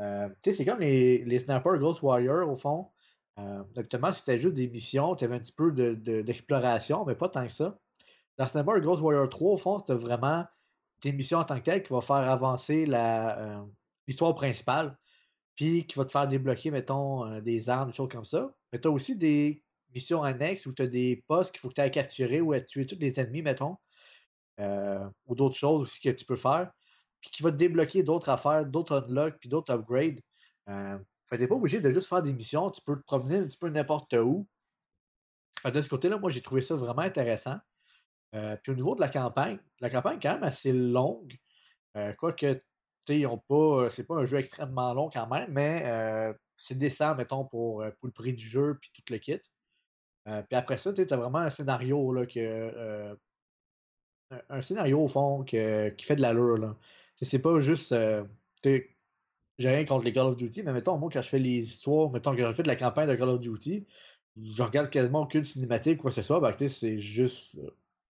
Euh, 0.00 0.28
c'est 0.42 0.64
comme 0.64 0.80
les, 0.80 1.24
les 1.24 1.38
Sniper 1.38 1.78
Ghost 1.78 2.02
Warrior, 2.02 2.48
au 2.48 2.56
fond. 2.56 2.88
Euh, 3.38 3.62
exactement, 3.70 4.12
c'était 4.12 4.38
juste 4.38 4.54
des 4.54 4.68
missions, 4.68 5.14
tu 5.14 5.24
avais 5.24 5.36
un 5.36 5.40
petit 5.40 5.52
peu 5.52 5.70
d'exploration, 5.72 7.04
de, 7.04 7.10
mais 7.10 7.14
pas 7.14 7.28
tant 7.28 7.46
que 7.46 7.52
ça. 7.52 7.78
Dans 8.36 8.48
Sniper 8.48 8.80
Ghost 8.80 9.02
Warrior 9.02 9.28
3, 9.28 9.52
au 9.52 9.56
fond, 9.56 9.78
c'était 9.78 9.94
vraiment 9.94 10.44
des 11.02 11.12
missions 11.12 11.38
en 11.38 11.44
tant 11.44 11.56
que 11.56 11.64
telles 11.64 11.82
qui 11.82 11.90
vont 11.90 12.00
faire 12.00 12.16
avancer 12.16 12.86
euh, 12.88 13.62
l'histoire 14.06 14.34
principale, 14.34 14.96
puis 15.54 15.86
qui 15.86 15.96
va 15.96 16.04
te 16.04 16.12
faire 16.12 16.26
débloquer, 16.26 16.70
mettons, 16.70 17.40
des 17.40 17.68
armes, 17.68 17.90
des 17.90 17.96
choses 17.96 18.08
comme 18.08 18.24
ça. 18.24 18.52
Mais 18.72 18.80
tu 18.80 18.88
as 18.88 18.90
aussi 18.90 19.16
des 19.16 19.62
missions 19.94 20.22
annexes 20.22 20.66
où 20.66 20.72
tu 20.72 20.82
as 20.82 20.86
des 20.86 21.24
postes 21.26 21.52
qu'il 21.52 21.60
faut 21.60 21.68
que 21.68 21.74
tu 21.74 21.80
ailles 21.80 21.90
capturer 21.90 22.40
ou 22.40 22.58
tuer 22.60 22.86
tous 22.86 22.98
les 22.98 23.18
ennemis, 23.20 23.42
mettons. 23.42 23.76
Euh, 24.60 25.08
ou 25.26 25.36
d'autres 25.36 25.56
choses 25.56 25.82
aussi 25.82 26.00
que 26.00 26.10
tu 26.10 26.24
peux 26.24 26.36
faire. 26.36 26.72
puis 27.20 27.30
qui 27.30 27.42
va 27.42 27.52
te 27.52 27.56
débloquer 27.56 28.02
d'autres 28.02 28.28
affaires, 28.28 28.64
d'autres 28.66 29.04
unlocks, 29.08 29.38
puis 29.38 29.48
d'autres 29.48 29.72
upgrades. 29.72 30.20
Euh, 30.68 30.98
fait 31.28 31.38
t'es 31.38 31.46
pas 31.46 31.54
obligé 31.54 31.80
de 31.80 31.90
juste 31.90 32.08
faire 32.08 32.22
des 32.22 32.32
missions, 32.32 32.70
tu 32.70 32.80
peux 32.82 32.96
te 32.96 33.04
promener 33.04 33.36
un 33.38 33.46
petit 33.46 33.58
peu 33.58 33.68
n'importe 33.68 34.14
où. 34.14 34.48
De 35.64 35.80
ce 35.80 35.88
côté-là, 35.88 36.18
moi, 36.18 36.30
j'ai 36.30 36.42
trouvé 36.42 36.60
ça 36.60 36.76
vraiment 36.76 37.02
intéressant. 37.02 37.56
Euh, 38.34 38.56
puis 38.62 38.72
au 38.72 38.74
niveau 38.74 38.94
de 38.94 39.00
la 39.00 39.08
campagne, 39.08 39.58
la 39.80 39.90
campagne 39.90 40.16
est 40.18 40.22
quand 40.22 40.34
même 40.34 40.44
assez 40.44 40.72
longue. 40.72 41.36
Euh, 41.96 42.12
quoique, 42.14 42.62
tu 43.06 43.22
sais, 43.22 43.28
pas. 43.48 43.90
C'est 43.90 44.06
pas 44.06 44.16
un 44.16 44.24
jeu 44.24 44.38
extrêmement 44.38 44.92
long 44.94 45.10
quand 45.10 45.26
même, 45.28 45.52
mais 45.52 46.34
c'est 46.56 46.76
décent, 46.76 47.14
mettons, 47.14 47.44
pour, 47.44 47.84
pour, 48.00 48.06
le 48.06 48.12
prix 48.12 48.32
du 48.32 48.46
jeu 48.46 48.78
puis 48.80 48.90
tout 48.92 49.12
le 49.12 49.18
kit. 49.18 49.40
puis 50.24 50.56
après 50.56 50.76
ça, 50.76 50.92
tu 50.92 51.02
as 51.08 51.16
vraiment 51.16 51.38
un 51.38 51.50
scénario 51.50 52.12
là, 52.12 52.26
que, 52.26 53.16
un, 54.48 54.60
scénario 54.60 55.00
au 55.00 55.08
fond 55.08 55.42
qui 55.44 55.56
fait 55.56 56.16
de 56.16 56.22
l'allure. 56.22 56.76
C'est 57.20 57.42
pas 57.42 57.60
juste. 57.60 57.94
j'ai 58.64 58.88
rien 59.58 59.84
contre 59.84 60.04
les 60.04 60.12
Call 60.12 60.26
of 60.26 60.36
Duty, 60.36 60.62
mais 60.62 60.72
mettons, 60.72 60.98
moi, 60.98 61.10
quand 61.12 61.22
je 61.22 61.28
fais 61.28 61.38
les 61.38 61.58
histoires, 61.62 62.10
mettons 62.10 62.32
que 62.34 62.38
j'ai 62.38 62.54
fait 62.54 62.62
de 62.62 62.68
la 62.68 62.76
campagne 62.76 63.08
de 63.08 63.14
Call 63.14 63.28
of 63.28 63.40
Duty, 63.40 63.86
je 64.54 64.62
regarde 64.62 64.90
quasiment 64.90 65.22
aucune 65.22 65.44
cinématique, 65.44 65.98
quoi 65.98 66.10
que 66.10 66.14
ce 66.14 66.22
soit, 66.22 66.40
ben, 66.40 66.54
c'est 66.68 66.98
juste. 66.98 67.56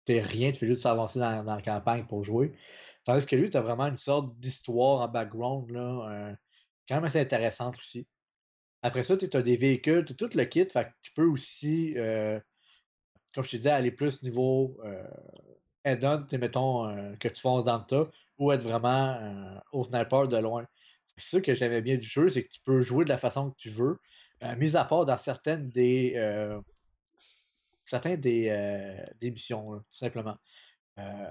T'es 0.05 0.21
rien, 0.21 0.53
tu 0.53 0.59
fais 0.59 0.67
juste 0.67 0.85
avancer 0.85 1.19
dans, 1.19 1.43
la 1.43 1.63
campagne 1.63 2.05
pour 2.07 2.23
jouer. 2.25 2.53
Tandis 3.05 3.25
que 3.25 3.37
lui, 3.37 3.49
tu 3.51 3.57
as 3.57 3.63
vraiment 3.63 3.87
une 3.87 3.99
sorte 3.99 4.39
d'histoire 4.39 5.01
en 5.01 5.09
background, 5.09 5.71
là, 5.71 6.09
euh, 6.11 6.35
quand 6.89 6.97
même 6.97 7.05
assez 7.05 7.21
intéressante 7.21 7.79
aussi. 7.79 8.07
Après 8.83 9.03
ça, 9.03 9.17
tu 9.17 9.27
des 9.29 9.57
véhicules, 9.57 10.05
as 10.09 10.15
tout 10.15 10.29
le 10.35 10.45
kit, 10.45 10.67
fait 10.67 10.85
que 10.85 10.91
tu 11.03 11.13
peux 11.13 11.25
aussi, 11.25 11.95
euh, 11.97 12.39
comme 13.35 13.45
je 13.45 13.53
te 13.53 13.57
disais, 13.57 13.71
aller 13.71 13.91
plus 13.91 14.23
niveau 14.23 14.79
euh, 14.85 15.03
add-on, 15.85 16.27
mettons, 16.39 16.89
euh, 16.89 17.15
que 17.17 17.29
tu 17.29 17.41
fonces 17.41 17.65
dans 17.65 17.79
le 17.79 17.85
tas, 17.85 18.11
ou 18.39 18.53
être 18.53 18.63
vraiment 18.63 19.61
au 19.73 19.85
sniper 19.85 20.29
de 20.29 20.37
loin. 20.39 20.67
C'est 21.17 21.37
ça 21.37 21.41
que 21.41 21.55
j'aimais 21.55 21.83
bien 21.83 21.97
du 21.97 22.07
jeu, 22.07 22.29
c'est 22.29 22.45
que 22.45 22.53
tu 22.53 22.61
peux 22.65 22.81
jouer 22.81 23.05
de 23.05 23.11
la 23.11 23.19
façon 23.19 23.51
que 23.51 23.57
tu 23.57 23.69
veux, 23.69 23.99
mis 24.57 24.77
à 24.77 24.85
part 24.85 25.07
dans 25.07 25.17
certaines 25.17 25.69
des 25.71 26.17
certains 27.85 28.17
des, 28.17 29.07
missions, 29.23 29.79
tout 29.79 29.99
simplement. 29.99 30.37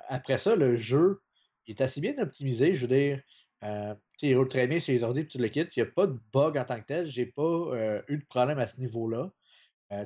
après 0.07 0.38
ça, 0.38 0.55
le 0.55 0.77
jeu 0.77 1.22
est 1.67 1.81
assez 1.81 2.01
bien 2.01 2.17
optimisé. 2.19 2.75
Je 2.75 2.81
veux 2.81 2.95
dire, 2.95 3.22
euh, 3.63 3.95
il 4.22 4.38
roule 4.38 4.48
très 4.48 4.67
bien 4.67 4.79
sur 4.79 4.93
les 4.93 5.03
ordi 5.03 5.22
et 5.22 5.27
tout 5.27 5.38
le 5.38 5.48
kit. 5.50 5.62
Il 5.62 5.83
n'y 5.83 5.88
a 5.88 5.91
pas 5.91 6.07
de 6.07 6.17
bug 6.31 6.57
en 6.57 6.65
tant 6.65 6.79
que 6.79 6.86
tel. 6.86 7.05
J'ai 7.05 7.25
pas 7.25 8.01
eu 8.07 8.17
de 8.17 8.25
problème 8.25 8.60
à 8.60 8.67
ce 8.67 8.79
niveau-là. 8.79 9.31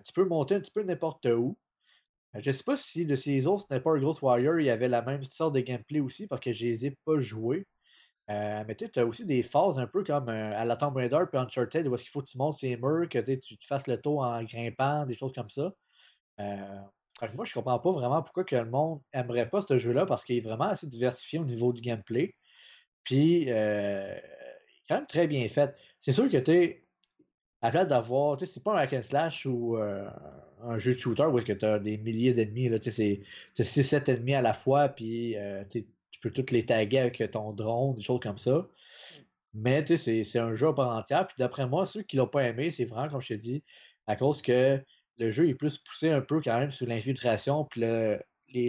tu 0.04 0.14
peux 0.14 0.26
monter 0.26 0.56
un 0.56 0.60
petit 0.60 0.72
peu 0.72 0.84
n'importe 0.84 1.26
où. 1.26 1.58
Je 2.40 2.50
ne 2.50 2.54
sais 2.54 2.64
pas 2.64 2.78
si 2.78 3.06
de 3.06 3.16
ces 3.16 3.48
autres 3.48 3.66
Sniper 3.66 3.98
Ghost 4.00 4.22
Warrior, 4.22 4.60
il 4.60 4.66
y 4.66 4.70
avait 4.70 4.90
la 4.90 5.02
même 5.02 5.24
sorte 5.24 5.56
de 5.56 5.62
gameplay 5.62 6.00
aussi, 6.00 6.28
parce 6.28 6.42
que 6.42 6.52
je 6.54 6.66
les 6.66 6.86
ai 6.88 6.98
pas 7.06 7.20
joués. 7.20 7.66
mais 8.28 8.76
tu 8.76 9.00
as 9.00 9.06
aussi 9.06 9.26
des 9.26 9.44
phases 9.44 9.80
un 9.80 9.88
peu 9.88 10.04
comme 10.04 10.30
à 10.30 10.66
la 10.66 10.76
Tomb 10.76 10.96
Raider 10.96 11.24
puis 11.32 11.40
Uncharted 11.40 11.88
où 11.88 11.96
est-ce 11.96 12.04
qu'il 12.04 12.12
faut 12.12 12.22
que 12.22 12.30
tu 12.30 12.38
montes 12.38 12.58
ces 12.58 12.78
murs, 12.78 13.10
que 13.10 13.20
tu, 13.20 13.58
fasses 13.68 13.88
le 13.88 14.00
tour 14.02 14.22
en 14.22 14.44
grimpant, 14.44 15.06
des 15.06 15.16
choses 15.16 15.34
comme 15.34 15.50
ça. 15.50 15.74
Euh, 16.40 16.82
moi, 17.34 17.46
je 17.46 17.54
comprends 17.54 17.80
pas 17.80 17.92
vraiment 17.92 18.22
pourquoi 18.22 18.44
que 18.44 18.56
le 18.56 18.70
monde 18.70 19.02
aimerait 19.14 19.50
pas 19.50 19.62
ce 19.62 19.78
jeu-là 19.78 20.06
parce 20.06 20.24
qu'il 20.24 20.38
est 20.38 20.42
vraiment 20.42 20.66
assez 20.66 20.88
diversifié 20.88 21.40
au 21.40 21.46
niveau 21.46 21.74
du 21.74 21.82
gameplay. 21.82 22.36
Puis, 23.04 23.50
euh, 23.50 24.16
il 24.16 24.20
est 24.20 24.88
quand 24.88 24.96
même 24.96 25.08
très 25.08 25.28
bien 25.28 25.48
fait. 25.50 25.76
C'est 26.00 26.12
sûr 26.12 26.30
que 26.30 26.38
tu 26.38 26.87
à 27.62 27.72
place 27.72 27.88
d'avoir, 27.88 28.38
tu 28.38 28.46
sais, 28.46 28.54
c'est 28.54 28.64
pas 28.64 28.74
un 28.76 28.78
hack 28.78 28.94
and 28.94 29.04
slash 29.04 29.46
ou 29.46 29.78
euh, 29.78 30.08
un 30.64 30.78
jeu 30.78 30.94
de 30.94 30.98
shooter 31.00 31.26
où 31.26 31.42
tu 31.42 31.66
as 31.66 31.80
des 31.80 31.98
milliers 31.98 32.34
d'ennemis, 32.34 32.70
tu 32.80 32.92
sais, 32.92 33.22
c'est 33.54 33.64
6-7 33.64 34.12
ennemis 34.12 34.36
à 34.36 34.42
la 34.42 34.54
fois, 34.54 34.90
puis 34.90 35.36
tu 35.70 35.86
peux 36.22 36.32
tous 36.32 36.52
les 36.52 36.66
taguer 36.66 37.00
avec 37.00 37.32
ton 37.32 37.54
drone, 37.54 37.96
des 37.96 38.02
choses 38.04 38.20
comme 38.20 38.38
ça. 38.38 38.68
Mais 39.54 39.84
tu 39.84 39.98
sais, 39.98 40.24
c'est 40.24 40.40
un 40.40 40.56
jeu 40.56 40.68
à 40.68 40.74
part 40.74 40.96
entière. 40.96 41.26
Puis 41.28 41.36
d'après 41.40 41.68
moi, 41.68 41.86
ceux 41.86 42.04
qui 42.04 42.16
l'ont 42.16 42.28
pas 42.28 42.44
aimé, 42.44 42.70
c'est 42.70 42.86
vraiment, 42.86 43.10
comme 43.10 43.22
je 43.22 43.30
te 43.30 43.34
dis, 43.34 43.64
à 44.06 44.16
cause 44.16 44.42
que 44.42 44.80
le 45.18 45.32
jeu 45.32 45.50
est 45.50 45.56
plus 45.56 45.78
poussé 45.80 46.12
un 46.12 46.22
peu 46.22 46.42
quand 46.42 46.60
même 46.60 46.72
sur 46.72 46.88
l'infiltration 46.88 47.66
puis 47.66 47.82
les, 47.82 48.20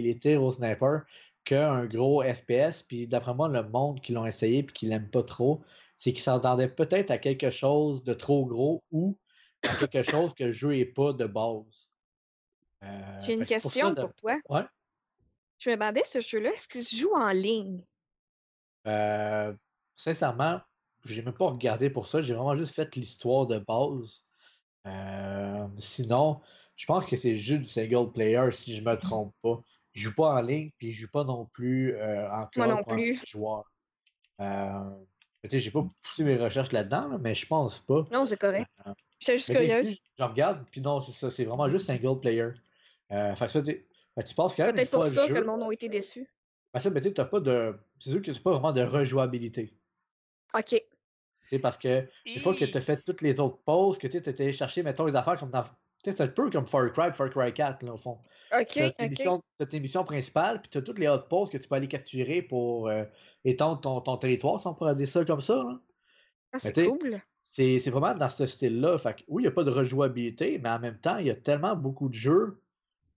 les, 0.01 0.19
tirs 0.19 0.43
au 0.43 0.51
sniper 0.51 1.03
qu'un 1.45 1.85
gros 1.85 2.23
FPS. 2.23 2.83
Puis 2.83 3.07
d'après 3.07 3.33
moi, 3.35 3.47
le 3.49 3.63
monde 3.63 4.01
qui 4.01 4.13
l'ont 4.13 4.25
essayé 4.25 4.63
puis 4.63 4.73
qui 4.73 4.85
l'aime 4.87 5.09
pas 5.09 5.23
trop, 5.23 5.61
c'est 5.99 6.13
qu'ils 6.13 6.23
s'entendaient 6.23 6.69
peut-être 6.69 7.11
à 7.11 7.19
quelque 7.19 7.51
chose 7.51 8.03
de 8.03 8.13
trop 8.13 8.45
gros 8.45 8.83
ou 8.91 9.17
à 9.67 9.75
quelque 9.75 10.09
chose 10.09 10.33
que 10.33 10.45
le 10.45 10.51
jeu 10.51 10.69
n'est 10.69 10.85
pas 10.85 11.13
de 11.13 11.25
base. 11.25 11.89
Euh, 12.83 13.17
J'ai 13.23 13.33
une 13.33 13.45
question 13.45 13.93
pour, 13.93 14.13
toi. 14.15 14.39
Ouais? 14.49 14.63
Je 15.59 15.69
me 15.69 15.75
demandais, 15.75 16.03
ce 16.05 16.21
jeu-là, 16.21 16.51
est-ce 16.51 16.67
qu'il 16.67 16.83
se 16.83 16.95
joue 16.95 17.13
en 17.13 17.27
ligne? 17.27 17.81
Euh, 18.87 19.53
sincèrement, 19.97 20.61
j'ai 21.03 21.21
même 21.21 21.33
pas 21.33 21.49
regardé 21.49 21.89
pour 21.89 22.07
ça. 22.07 22.21
J'ai 22.21 22.33
vraiment 22.33 22.55
juste 22.55 22.73
fait 22.73 22.95
l'histoire 22.95 23.45
de 23.45 23.59
base. 23.59 24.23
Euh, 24.87 25.67
sinon, 25.77 26.39
je 26.77 26.85
pense 26.85 27.05
que 27.05 27.17
c'est 27.17 27.35
juste 27.35 27.61
du 27.61 27.67
single 27.67 28.11
player 28.13 28.49
si 28.53 28.77
je 28.77 28.81
me 28.81 28.95
trompe 28.95 29.35
pas. 29.41 29.61
Je 29.91 30.03
joue 30.03 30.15
pas 30.15 30.35
en 30.35 30.41
ligne, 30.41 30.71
puis 30.77 30.93
je 30.93 31.01
joue 31.01 31.11
pas 31.11 31.25
non 31.25 31.45
plus 31.47 31.95
euh, 31.95 32.31
en 32.31 32.47
Moi 32.55 32.67
non 32.67 32.83
plus. 32.83 33.19
joueur. 33.27 33.65
Euh, 34.39 34.89
j'ai 35.43 35.71
pas 35.71 35.87
poussé 36.01 36.23
mes 36.23 36.35
recherches 36.35 36.71
là-dedans, 36.71 37.17
mais 37.19 37.33
je 37.35 37.47
pense 37.47 37.79
pas. 37.79 38.05
Non, 38.11 38.25
c'est 38.25 38.37
correct. 38.37 38.69
Euh, 38.85 38.93
c'est 39.19 39.37
juste. 39.37 39.53
Je 40.17 40.23
regarde, 40.23 40.65
puis 40.71 40.81
non, 40.81 40.99
c'est 40.99 41.13
ça. 41.13 41.29
C'est 41.29 41.45
vraiment 41.45 41.69
juste 41.69 41.85
single 41.85 42.19
player. 42.19 42.49
fait 43.09 43.47
ça, 43.47 43.61
tu 43.61 44.35
penses 44.35 44.55
quand 44.55 44.65
même. 44.65 44.75
Peut-être 44.75 44.91
pour 44.91 45.07
ça 45.07 45.27
que 45.27 45.33
le 45.33 45.45
monde 45.45 45.63
a 45.63 45.71
été 45.71 45.89
déçu. 45.89 46.27
ça, 46.77 46.89
mais 46.89 47.01
tu 47.01 47.13
pas 47.13 47.39
de. 47.39 47.77
C'est 47.99 48.11
sûr 48.11 48.21
que 48.21 48.33
c'est 48.33 48.43
pas 48.43 48.51
vraiment 48.51 48.73
de 48.73 48.81
rejouabilité. 48.81 49.73
OK 50.53 50.81
parce 51.57 51.77
que 51.77 52.07
une 52.25 52.39
fois 52.39 52.53
que 52.53 52.65
tu 52.65 52.77
as 52.77 52.81
fait 52.81 53.01
toutes 53.03 53.21
les 53.21 53.39
autres 53.39 53.57
pauses, 53.65 53.97
que 53.97 54.07
tu 54.07 54.17
as 54.17 54.19
été 54.19 54.51
chercher, 54.51 54.83
mettons, 54.83 55.05
les 55.05 55.15
affaires 55.15 55.39
comme 55.39 55.49
dans. 55.49 55.63
C'est 56.03 56.21
un 56.21 56.27
peu 56.27 56.49
comme 56.49 56.65
Far 56.65 56.91
Cry, 56.91 57.11
Far 57.13 57.29
Cry 57.29 57.53
4, 57.53 57.83
là, 57.83 57.93
au 57.93 57.97
fond. 57.97 58.19
OK. 58.57 58.67
Tu 58.67 58.81
as, 58.81 59.65
tes 59.65 59.79
missions 59.79 60.03
principales, 60.03 60.61
puis 60.61 60.69
tu 60.69 60.77
as 60.77 60.81
toutes 60.81 60.99
les 60.99 61.13
pauses 61.29 61.49
que 61.49 61.57
tu 61.57 61.67
peux 61.67 61.75
aller 61.75 61.87
capturer 61.87 62.41
pour 62.41 62.87
euh, 62.87 63.03
étendre 63.43 63.81
ton, 63.81 63.99
ton, 64.01 64.17
territoire, 64.17 64.59
si 64.61 64.67
on 64.67 64.73
pourrait 64.73 64.95
dire 64.95 65.07
ça 65.07 65.25
comme 65.25 65.41
ça. 65.41 65.55
Là. 65.55 65.79
Ah, 66.53 66.59
c'est 66.59 66.85
cool. 66.85 67.21
C'est 67.43 67.89
vraiment 67.89 68.15
dans 68.15 68.29
ce 68.29 68.45
style-là. 68.45 68.97
oui, 69.27 69.41
il 69.41 69.45
n'y 69.45 69.47
a 69.47 69.51
pas 69.51 69.63
de 69.63 69.71
rejouabilité, 69.71 70.59
mais 70.59 70.69
en 70.69 70.79
même 70.79 70.99
temps, 70.99 71.17
il 71.17 71.27
y 71.27 71.31
a 71.31 71.35
tellement 71.35 71.75
beaucoup 71.75 72.07
de 72.07 72.13
jeux. 72.13 72.61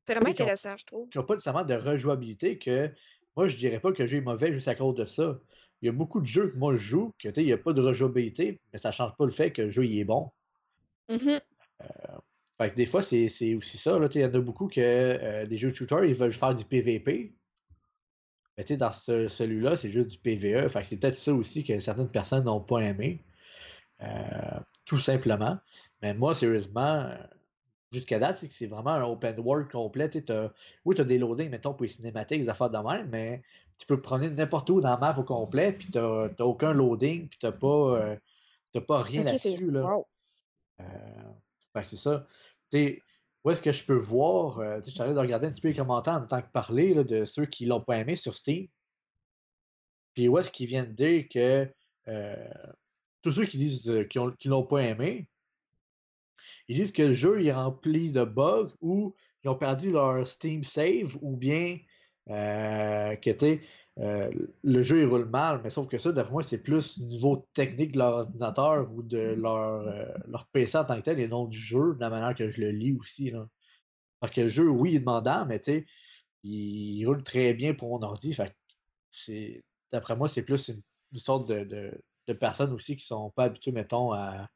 C'est 0.06 0.14
vraiment 0.14 0.30
intéressant, 0.30 0.76
je 0.76 0.84
trouve. 0.84 1.08
Qui 1.10 1.18
n'ont 1.18 1.24
pas 1.24 1.34
nécessairement 1.34 1.64
de 1.64 1.74
rejouabilité 1.74 2.58
que 2.58 2.90
moi, 3.36 3.46
je 3.46 3.56
dirais 3.56 3.78
pas 3.78 3.92
que 3.92 4.02
le 4.02 4.08
jeu 4.08 4.18
est 4.18 4.22
mauvais 4.22 4.52
juste 4.52 4.68
à 4.68 4.74
cause 4.74 4.96
de 4.96 5.04
ça 5.04 5.38
il 5.82 5.86
y 5.86 5.88
a 5.88 5.92
beaucoup 5.92 6.20
de 6.20 6.26
jeux 6.26 6.48
que 6.48 6.56
moi 6.56 6.76
je 6.76 6.82
joue, 6.82 7.12
que 7.18 7.28
il 7.36 7.44
n'y 7.44 7.52
a 7.52 7.58
pas 7.58 7.72
de 7.72 7.80
rejouabilité, 7.80 8.60
mais 8.72 8.78
ça 8.78 8.90
ne 8.90 8.94
change 8.94 9.16
pas 9.16 9.24
le 9.24 9.32
fait 9.32 9.52
que 9.52 9.62
le 9.62 9.70
jeu 9.70 9.84
il 9.84 9.98
est 9.98 10.04
bon. 10.04 10.30
Mm-hmm. 11.08 11.40
Euh, 11.82 12.18
des 12.70 12.86
fois, 12.86 13.02
c'est 13.02 13.54
aussi 13.54 13.78
ça. 13.78 13.98
Il 14.14 14.20
y 14.20 14.24
en 14.24 14.34
a 14.34 14.40
beaucoup 14.40 14.68
que 14.68 14.80
euh, 14.80 15.46
des 15.46 15.58
jeux 15.58 15.70
de 15.70 15.74
shooter, 15.74 16.06
ils 16.06 16.14
veulent 16.14 16.32
faire 16.32 16.54
du 16.54 16.64
PVP. 16.64 17.34
Mais 18.58 18.76
dans 18.76 18.92
celui-là, 18.92 19.76
c'est 19.76 19.90
juste 19.90 20.08
du 20.08 20.18
PVE. 20.18 20.68
c'est 20.82 21.00
peut-être 21.00 21.14
ça 21.14 21.32
aussi 21.32 21.64
que 21.64 21.78
certaines 21.78 22.10
personnes 22.10 22.44
n'ont 22.44 22.60
pas 22.60 22.80
aimé. 22.80 23.24
Euh, 24.02 24.60
tout 24.84 24.98
simplement. 24.98 25.58
Mais 26.02 26.12
moi, 26.12 26.34
sérieusement, 26.34 27.08
jusqu'à 27.92 28.18
date, 28.18 28.44
c'est 28.48 28.66
vraiment 28.66 28.90
un 28.90 29.04
open 29.04 29.38
world 29.40 29.70
complet. 29.70 30.10
oui, 30.84 30.94
tu 30.94 31.00
as 31.00 31.04
des 31.04 31.18
loadings, 31.18 31.50
mettons, 31.50 31.72
pour 31.72 31.82
les 31.82 31.88
cinématiques, 31.88 32.42
des 32.42 32.48
affaires 32.48 32.70
de 32.70 32.78
même, 32.78 33.08
mais 33.10 33.42
tu 33.78 33.86
peux 33.86 34.00
prendre 34.00 34.26
n'importe 34.26 34.70
où 34.70 34.80
dans 34.80 34.90
la 34.90 34.96
map 34.96 35.16
au 35.18 35.24
complet, 35.24 35.72
puis 35.72 35.88
tu 35.90 35.98
n'as 35.98 36.28
aucun 36.40 36.72
loading, 36.72 37.28
puis 37.28 37.38
tu 37.38 37.46
n'as 37.46 37.52
pas, 37.52 37.66
euh, 38.76 38.80
pas 38.86 39.02
rien 39.02 39.24
là-dessus. 39.24 39.70
Là. 39.70 39.98
Euh, 40.80 41.82
c'est 41.84 41.96
ça. 41.96 42.26
Où 43.44 43.50
est-ce 43.50 43.62
que 43.62 43.72
je 43.72 43.84
peux 43.84 43.96
voir? 43.96 44.58
Euh, 44.60 44.80
je 44.84 44.90
suis 44.90 44.98
de 45.00 45.18
regarder 45.18 45.46
un 45.46 45.50
petit 45.50 45.60
peu 45.60 45.68
les 45.68 45.74
commentaires 45.74 46.14
en 46.14 46.20
même 46.20 46.28
temps 46.28 46.42
que 46.42 46.50
parler 46.52 46.94
de 47.04 47.24
ceux 47.24 47.46
qui 47.46 47.66
l'ont 47.66 47.80
pas 47.80 47.98
aimé 47.98 48.16
sur 48.16 48.34
Steam. 48.34 48.68
Puis 50.14 50.28
où 50.28 50.38
est-ce 50.38 50.50
qu'ils 50.50 50.66
viennent 50.66 50.94
dire 50.94 51.24
que 51.30 51.72
tous 53.22 53.32
ceux 53.32 53.46
qui 53.46 53.56
disent 53.56 53.82
qu'ils 54.10 54.20
ne 54.22 54.50
l'ont 54.50 54.66
pas 54.66 54.82
aimé, 54.82 55.28
ils 56.68 56.76
disent 56.76 56.92
que 56.92 57.02
le 57.02 57.12
jeu 57.12 57.44
est 57.44 57.52
rempli 57.52 58.10
de 58.10 58.24
bugs 58.24 58.72
ou 58.80 59.14
ils 59.44 59.48
ont 59.48 59.56
perdu 59.56 59.90
leur 59.90 60.26
Steam 60.26 60.62
save 60.64 61.16
ou 61.20 61.36
bien 61.36 61.78
euh, 62.30 63.16
que 63.16 63.30
euh, 64.00 64.30
le 64.62 64.82
jeu 64.82 65.00
il 65.02 65.06
roule 65.06 65.26
mal, 65.26 65.60
mais 65.62 65.70
sauf 65.70 65.88
que 65.88 65.98
ça, 65.98 66.12
d'après 66.12 66.32
moi, 66.32 66.42
c'est 66.42 66.62
plus 66.62 66.98
niveau 66.98 67.46
technique 67.54 67.92
de 67.92 67.98
leur 67.98 68.14
ordinateur 68.14 68.90
ou 68.92 69.02
de 69.02 69.18
leur, 69.18 69.56
euh, 69.56 70.06
leur 70.28 70.46
PC 70.46 70.78
en 70.78 70.84
tant 70.84 70.96
que 70.96 71.02
tel 71.02 71.20
et 71.20 71.28
non 71.28 71.46
du 71.46 71.58
jeu, 71.58 71.94
de 71.94 72.00
la 72.00 72.08
manière 72.10 72.34
que 72.34 72.50
je 72.50 72.60
le 72.62 72.70
lis 72.70 72.96
aussi. 72.98 73.30
Là. 73.30 73.46
Parce 74.20 74.32
que 74.32 74.42
le 74.42 74.48
jeu, 74.48 74.68
oui, 74.68 74.92
il 74.92 74.96
est 74.96 75.00
demandant, 75.00 75.44
mais 75.46 75.60
tu 75.60 75.86
il, 76.42 77.04
roule 77.06 77.22
très 77.22 77.54
bien 77.54 77.74
pour 77.74 77.90
mon 77.90 78.02
ordi. 78.02 78.36
D'après 79.92 80.16
moi, 80.16 80.28
c'est 80.28 80.42
plus 80.42 80.68
une, 80.68 80.82
sorte 81.18 81.48
de, 81.48 81.64
de, 82.26 82.32
personnes 82.32 82.72
aussi 82.72 82.96
qui 82.96 83.04
sont 83.04 83.30
pas 83.30 83.44
habituées, 83.44 83.72
mettons, 83.72 84.12
à, 84.12 84.48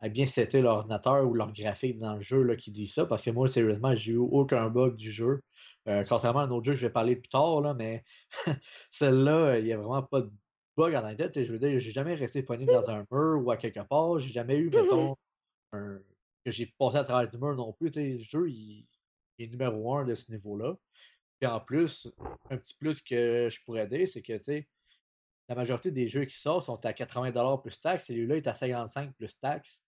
à 0.00 0.08
bien 0.08 0.26
setter 0.26 0.62
l'ordinateur 0.62 1.26
ou 1.26 1.34
leur 1.34 1.52
graphique 1.52 1.98
dans 1.98 2.14
le 2.14 2.22
jeu 2.22 2.42
là, 2.42 2.56
qui 2.56 2.70
dit 2.70 2.86
ça, 2.86 3.04
parce 3.04 3.22
que 3.22 3.30
moi, 3.30 3.48
sérieusement, 3.48 3.94
j'ai 3.94 4.12
eu 4.12 4.16
aucun 4.16 4.68
bug 4.70 4.96
du 4.96 5.12
jeu. 5.12 5.42
Euh, 5.88 6.04
contrairement 6.08 6.40
à 6.40 6.44
un 6.44 6.50
autre 6.50 6.66
jeu 6.66 6.72
que 6.72 6.78
je 6.78 6.86
vais 6.86 6.92
parler 6.92 7.16
plus 7.16 7.28
tard, 7.28 7.60
là, 7.60 7.74
mais 7.74 8.04
celle-là, 8.90 9.58
il 9.58 9.64
n'y 9.64 9.72
a 9.72 9.76
vraiment 9.76 10.02
pas 10.02 10.22
de 10.22 10.30
bug 10.76 10.94
en 10.94 11.14
tête. 11.14 11.42
Je 11.42 11.52
veux 11.52 11.58
dire, 11.58 11.78
j'ai 11.78 11.90
jamais 11.92 12.14
resté 12.14 12.42
pogné 12.42 12.64
dans 12.64 12.90
un 12.90 13.04
mur 13.10 13.42
ou 13.44 13.50
à 13.50 13.56
quelque 13.56 13.80
part. 13.80 14.18
J'ai 14.18 14.32
jamais 14.32 14.56
eu, 14.56 14.70
mettons, 14.70 15.16
un... 15.72 15.98
que 16.44 16.50
j'ai 16.50 16.66
passé 16.78 16.96
à 16.96 17.04
travers 17.04 17.30
du 17.30 17.38
mur 17.38 17.54
non 17.54 17.72
plus. 17.74 17.90
le 17.94 18.18
jeu, 18.18 18.48
il... 18.48 18.86
est 19.38 19.48
numéro 19.48 19.96
un 19.96 20.04
de 20.04 20.14
ce 20.14 20.32
niveau-là. 20.32 20.76
Puis 21.38 21.48
en 21.48 21.60
plus, 21.60 22.10
un 22.50 22.56
petit 22.56 22.74
plus 22.74 23.02
que 23.02 23.48
je 23.50 23.64
pourrais 23.64 23.86
dire, 23.86 24.06
c'est 24.08 24.22
que 24.22 24.32
la 25.48 25.54
majorité 25.54 25.90
des 25.90 26.06
jeux 26.06 26.24
qui 26.26 26.38
sortent 26.38 26.66
sont 26.66 26.84
à 26.86 26.92
80$ 26.92 27.60
plus 27.60 27.80
taxes. 27.80 28.06
Celui-là 28.06 28.36
est 28.36 28.46
à 28.46 28.52
55$ 28.52 29.12
plus 29.12 29.38
taxes. 29.40 29.82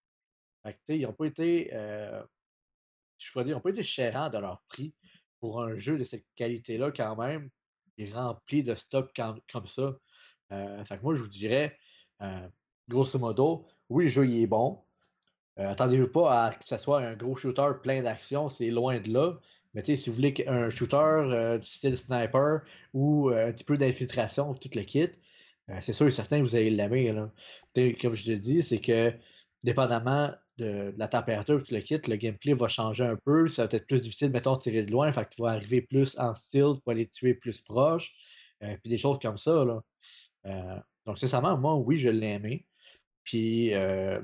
Fait 0.63 0.75
que, 0.75 0.93
ils 0.93 1.03
n'ont 1.03 1.13
pas 1.13 1.27
été, 1.27 1.71
euh, 1.73 2.23
je 3.19 3.31
pourrais 3.33 3.45
dire, 3.45 3.53
ils 3.53 3.57
n'ont 3.57 3.61
pas 3.61 3.71
été 3.71 3.83
chérants 3.83 4.31
de 4.31 4.39
leur 4.39 4.63
prix 4.69 4.95
pour 5.41 5.63
un 5.63 5.77
jeu 5.77 5.99
de 5.99 6.05
cette 6.05 6.25
qualité-là, 6.37 6.93
quand 6.93 7.17
même, 7.17 7.51
est 7.99 8.13
rempli 8.13 8.63
de 8.63 8.75
stock 8.75 9.13
comme, 9.15 9.67
ça. 9.67 9.97
Euh, 10.53 10.85
fait 10.85 10.99
que 10.99 11.03
moi, 11.03 11.15
je 11.15 11.23
vous 11.23 11.29
dirais, 11.29 11.77
euh, 12.23 12.49
grosso 12.89 13.19
modo, 13.19 13.67
oui, 13.89 14.05
le 14.05 14.11
jeu 14.11 14.27
il 14.27 14.43
est 14.43 14.47
bon. 14.47 14.83
Attendez-vous 15.57 16.09
pas 16.09 16.47
à 16.47 16.55
que 16.55 16.65
ce 16.65 16.79
soit 16.79 17.01
un 17.01 17.15
gros 17.15 17.37
shooter 17.37 17.69
plein 17.83 18.03
d'action, 18.03 18.49
c'est 18.49 18.71
loin 18.71 18.99
de 19.01 19.13
là. 19.13 19.39
Mais 19.75 19.85
si 19.85 20.09
vous 20.09 20.17
voulez 20.17 20.35
un 20.47 20.71
shooter 20.71 21.59
du 21.61 21.67
style 21.67 21.97
sniper 21.97 22.63
ou 22.95 23.29
un 23.29 23.53
petit 23.53 23.65
peu 23.65 23.77
d'infiltration, 23.77 24.55
tout 24.55 24.71
le 24.75 24.83
kit, 24.83 25.11
c'est 25.81 25.93
sûr 25.93 26.07
et 26.07 26.11
certain 26.11 26.39
que 26.39 26.45
vous 26.45 26.57
allez 26.57 26.71
l'aimer. 26.71 27.15
Comme 28.01 28.15
je 28.15 28.25
te 28.25 28.33
dis, 28.33 28.63
c'est 28.63 28.81
que 28.81 29.13
dépendamment 29.63 30.33
de, 30.59 30.95
la 30.97 31.09
température 31.09 31.63
tout 31.63 31.75
le 31.75 31.81
kit, 31.81 32.01
le 32.07 32.17
gameplay 32.17 32.53
va 32.55 32.69
changer 32.69 33.05
un 33.05 33.17
peu. 33.17 33.49
Ça 33.49 33.67
va 33.67 33.69
être 33.73 33.87
plus 33.87 34.01
difficile, 34.01 34.31
mettons, 34.31 34.57
de 34.57 34.61
tirer 34.61 34.83
de 34.83 34.91
loin. 34.91 35.11
Fait 35.13 35.25
que 35.25 35.35
tu 35.35 35.43
vas 35.43 35.51
arriver 35.51 35.83
plus 35.83 36.19
en 36.19 36.35
style 36.35 36.75
pour 36.83 36.93
aller 36.93 37.09
tuer 37.09 37.35
plus 37.35 37.61
proche. 37.61 38.15
Euh, 38.63 38.77
puis 38.83 38.91
des 38.91 38.99
choses 38.99 39.19
comme 39.21 39.37
ça. 39.37 39.65
Là. 39.65 39.83
Euh, 40.47 40.79
donc, 41.07 41.19
sincèrement, 41.19 41.57
moi, 41.57 41.75
oui, 41.77 41.99
je 41.99 42.11
l'ai 42.11 42.33
aimé. 42.33 42.67
Puis, 43.25 43.75
euh, 43.75 44.21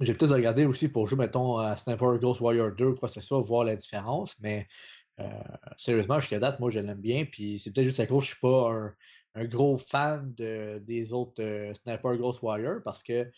j'ai 0.00 0.14
peut-être 0.14 0.34
regardé 0.34 0.66
aussi 0.66 0.88
pour 0.88 1.06
jouer, 1.06 1.18
mettons, 1.18 1.58
à 1.58 1.76
Sniper 1.76 2.18
Ghost 2.18 2.40
Warrior 2.40 2.72
2 2.72 2.86
ou 2.86 2.94
quoi 2.94 3.08
que 3.08 3.14
ce 3.14 3.20
soit, 3.20 3.40
voir 3.40 3.64
la 3.64 3.76
différence. 3.76 4.38
Mais 4.40 4.66
sérieusement, 5.78 6.20
jusqu'à 6.20 6.38
date, 6.38 6.60
moi, 6.60 6.70
je 6.70 6.78
l'aime 6.78 7.00
bien. 7.00 7.24
Puis, 7.24 7.58
c'est 7.58 7.72
peut-être 7.72 7.86
juste 7.86 8.00
à 8.00 8.06
cause 8.06 8.24
que 8.24 8.26
je 8.26 8.30
suis 8.32 8.40
pas 8.40 8.70
un, 8.70 8.94
un 9.36 9.44
gros 9.44 9.76
fan 9.76 10.34
de, 10.34 10.82
des 10.84 11.12
autres 11.12 11.42
Sniper 11.82 12.16
Ghost 12.16 12.42
Warrior 12.42 12.80
parce 12.84 13.02
que 13.02 13.30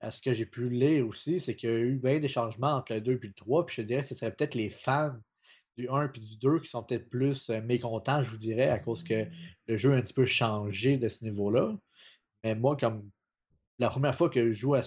à 0.00 0.10
ce 0.10 0.22
que 0.22 0.32
j'ai 0.32 0.46
pu 0.46 0.68
lire 0.70 1.06
aussi, 1.06 1.40
c'est 1.40 1.54
qu'il 1.54 1.70
y 1.70 1.72
a 1.72 1.78
eu 1.78 1.96
bien 1.96 2.18
des 2.18 2.28
changements 2.28 2.76
entre 2.76 2.94
le 2.94 3.00
2 3.00 3.20
et 3.22 3.26
le 3.26 3.32
3. 3.32 3.66
Puis 3.66 3.76
je 3.76 3.82
dirais 3.82 4.00
que 4.00 4.08
ce 4.08 4.14
serait 4.14 4.34
peut-être 4.34 4.54
les 4.54 4.70
fans 4.70 5.16
du 5.76 5.88
1 5.88 6.10
et 6.12 6.18
du 6.18 6.38
2 6.38 6.60
qui 6.60 6.70
sont 6.70 6.82
peut-être 6.82 7.08
plus 7.10 7.50
euh, 7.50 7.60
mécontents, 7.62 8.22
je 8.22 8.30
vous 8.30 8.38
dirais, 8.38 8.68
à 8.68 8.78
cause 8.78 9.04
que 9.04 9.26
le 9.66 9.76
jeu 9.76 9.92
a 9.92 9.96
un 9.96 10.02
petit 10.02 10.14
peu 10.14 10.24
changé 10.24 10.96
de 10.96 11.08
ce 11.08 11.24
niveau-là. 11.24 11.76
Mais 12.44 12.54
moi, 12.54 12.76
comme 12.76 13.10
la 13.78 13.90
première 13.90 14.14
fois 14.14 14.30
que 14.30 14.50
je 14.50 14.52
joue 14.52 14.74
à, 14.74 14.82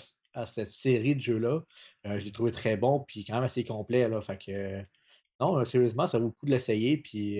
cette 0.45 0.71
série 0.71 1.15
de 1.15 1.21
jeux-là, 1.21 1.61
euh, 2.07 2.19
je 2.19 2.25
l'ai 2.25 2.31
trouvé 2.31 2.51
très 2.51 2.75
bon, 2.75 3.01
puis 3.07 3.23
quand 3.23 3.35
même 3.35 3.43
assez 3.43 3.63
complet. 3.63 4.09
Là, 4.09 4.19
fait 4.21 4.37
que, 4.43 4.83
non, 5.39 5.59
euh, 5.59 5.65
sérieusement, 5.65 6.07
ça 6.07 6.17
vaut 6.17 6.27
le 6.27 6.31
coup 6.31 6.47
de 6.47 6.51
l'essayer, 6.51 6.97
puis 6.97 7.39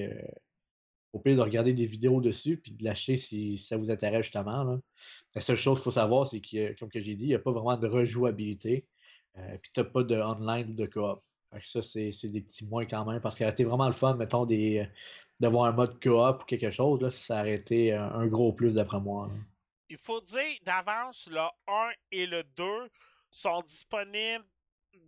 au 1.14 1.20
pire 1.20 1.36
de 1.36 1.42
regarder 1.42 1.74
des 1.74 1.86
vidéos 1.86 2.20
dessus, 2.20 2.58
puis 2.58 2.72
de 2.74 2.84
l'acheter 2.84 3.16
si, 3.18 3.58
ça 3.58 3.78
vous 3.78 3.92
intéresse 3.92 4.24
justement. 4.24 4.80
La 5.36 5.42
seule 5.42 5.58
chose 5.58 5.78
qu'il 5.78 5.84
faut 5.84 5.92
savoir, 5.92 6.26
c'est 6.26 6.42
que, 6.42 6.78
comme 6.80 6.90
que 6.90 7.00
j'ai 7.00 7.14
dit, 7.16 7.26
il 7.26 7.30
n'y 7.30 7.36
a 7.36 7.40
pas 7.40 7.52
vraiment 7.52 7.78
de 7.78 7.88
rejouabilité. 7.88 8.88
Euh, 9.38 9.58
puis 9.62 9.72
tu 9.74 9.80
n'as 9.80 9.86
pas 9.86 10.04
de 10.04 10.16
online 10.16 10.72
ou 10.72 10.74
de 10.74 10.86
coop. 10.86 11.22
ça, 11.62 11.82
c'est 11.82 12.28
des 12.28 12.42
petits 12.42 12.66
moins 12.68 12.86
quand 12.86 13.06
même. 13.06 13.22
Parce 13.22 13.38
qu'il 13.38 13.46
aurait 13.46 13.54
été 13.54 13.64
vraiment 13.64 13.88
le 13.88 13.94
fun, 13.94 14.16
mettons, 14.16 14.46
des, 14.46 14.88
d'avoir 15.40 15.66
un 15.66 15.72
mode 15.72 16.02
coop 16.02 16.42
ou 16.42 16.46
quelque 16.46 16.72
chose. 16.72 17.02
Là, 17.02 17.12
ça 17.12 17.42
aurait 17.42 17.56
été 17.56 17.94
un, 17.94 18.26
gros 18.28 18.52
plus 18.52 18.76
d'après 18.76 19.00
moi. 19.00 19.30
Il 19.90 19.98
faut 19.98 20.22
dire 20.22 20.58
d'avance, 20.64 21.28
le 21.32 21.42
1 21.68 21.92
et 22.12 22.26
le 22.26 22.44
2 22.56 22.64
sont 23.30 23.62
disponibles 23.62 24.46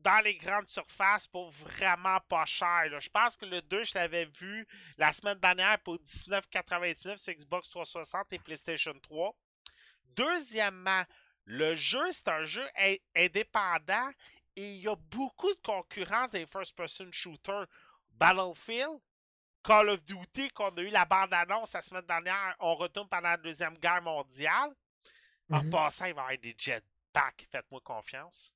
dans 0.03 0.23
les 0.23 0.35
grandes 0.35 0.67
surfaces 0.67 1.27
pour 1.27 1.49
vraiment 1.51 2.19
pas 2.29 2.45
cher. 2.45 2.99
Je 2.99 3.09
pense 3.09 3.35
que 3.35 3.45
le 3.45 3.61
2, 3.61 3.83
je 3.83 3.93
l'avais 3.95 4.25
vu 4.25 4.67
la 4.97 5.11
semaine 5.13 5.39
dernière 5.39 5.79
pour 5.79 5.95
19,99 5.97 7.17
sur 7.17 7.33
Xbox 7.33 7.69
360 7.69 8.33
et 8.33 8.39
PlayStation 8.39 8.93
3. 9.01 9.35
Deuxièmement, 10.15 11.03
le 11.45 11.73
jeu, 11.75 12.11
c'est 12.11 12.27
un 12.27 12.45
jeu 12.45 12.65
indépendant 13.15 14.11
et 14.55 14.75
il 14.75 14.81
y 14.81 14.87
a 14.87 14.95
beaucoup 14.95 15.53
de 15.53 15.61
concurrence 15.61 16.31
des 16.31 16.45
first-person 16.45 17.11
shooters. 17.11 17.67
Battlefield, 18.11 18.99
Call 19.63 19.89
of 19.89 20.03
Duty, 20.03 20.49
qu'on 20.51 20.69
a 20.69 20.81
eu 20.81 20.89
la 20.89 21.05
bande-annonce 21.05 21.73
la 21.73 21.81
semaine 21.81 22.05
dernière, 22.05 22.55
on 22.59 22.75
retourne 22.75 23.09
pendant 23.09 23.29
la 23.29 23.37
Deuxième 23.37 23.77
Guerre 23.77 24.01
mondiale. 24.01 24.69
En 25.51 25.61
mm-hmm. 25.61 25.69
passant, 25.69 26.05
il 26.05 26.13
va 26.13 26.21
y 26.21 26.25
avoir 26.25 26.37
des 26.37 26.55
jetpacks, 26.57 27.47
faites-moi 27.51 27.81
confiance. 27.83 28.53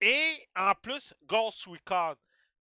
Et 0.00 0.36
en 0.56 0.72
plus, 0.80 1.14
Ghost 1.26 1.64
Recon. 1.64 2.14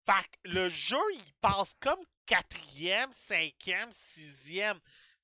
Fait 0.06 0.24
que 0.24 0.50
le 0.50 0.70
jeu, 0.70 0.98
il 1.14 1.34
passe 1.42 1.74
comme 1.80 2.00
quatrième, 2.26 3.12
cinquième, 3.14 3.90
sixième. 3.92 4.78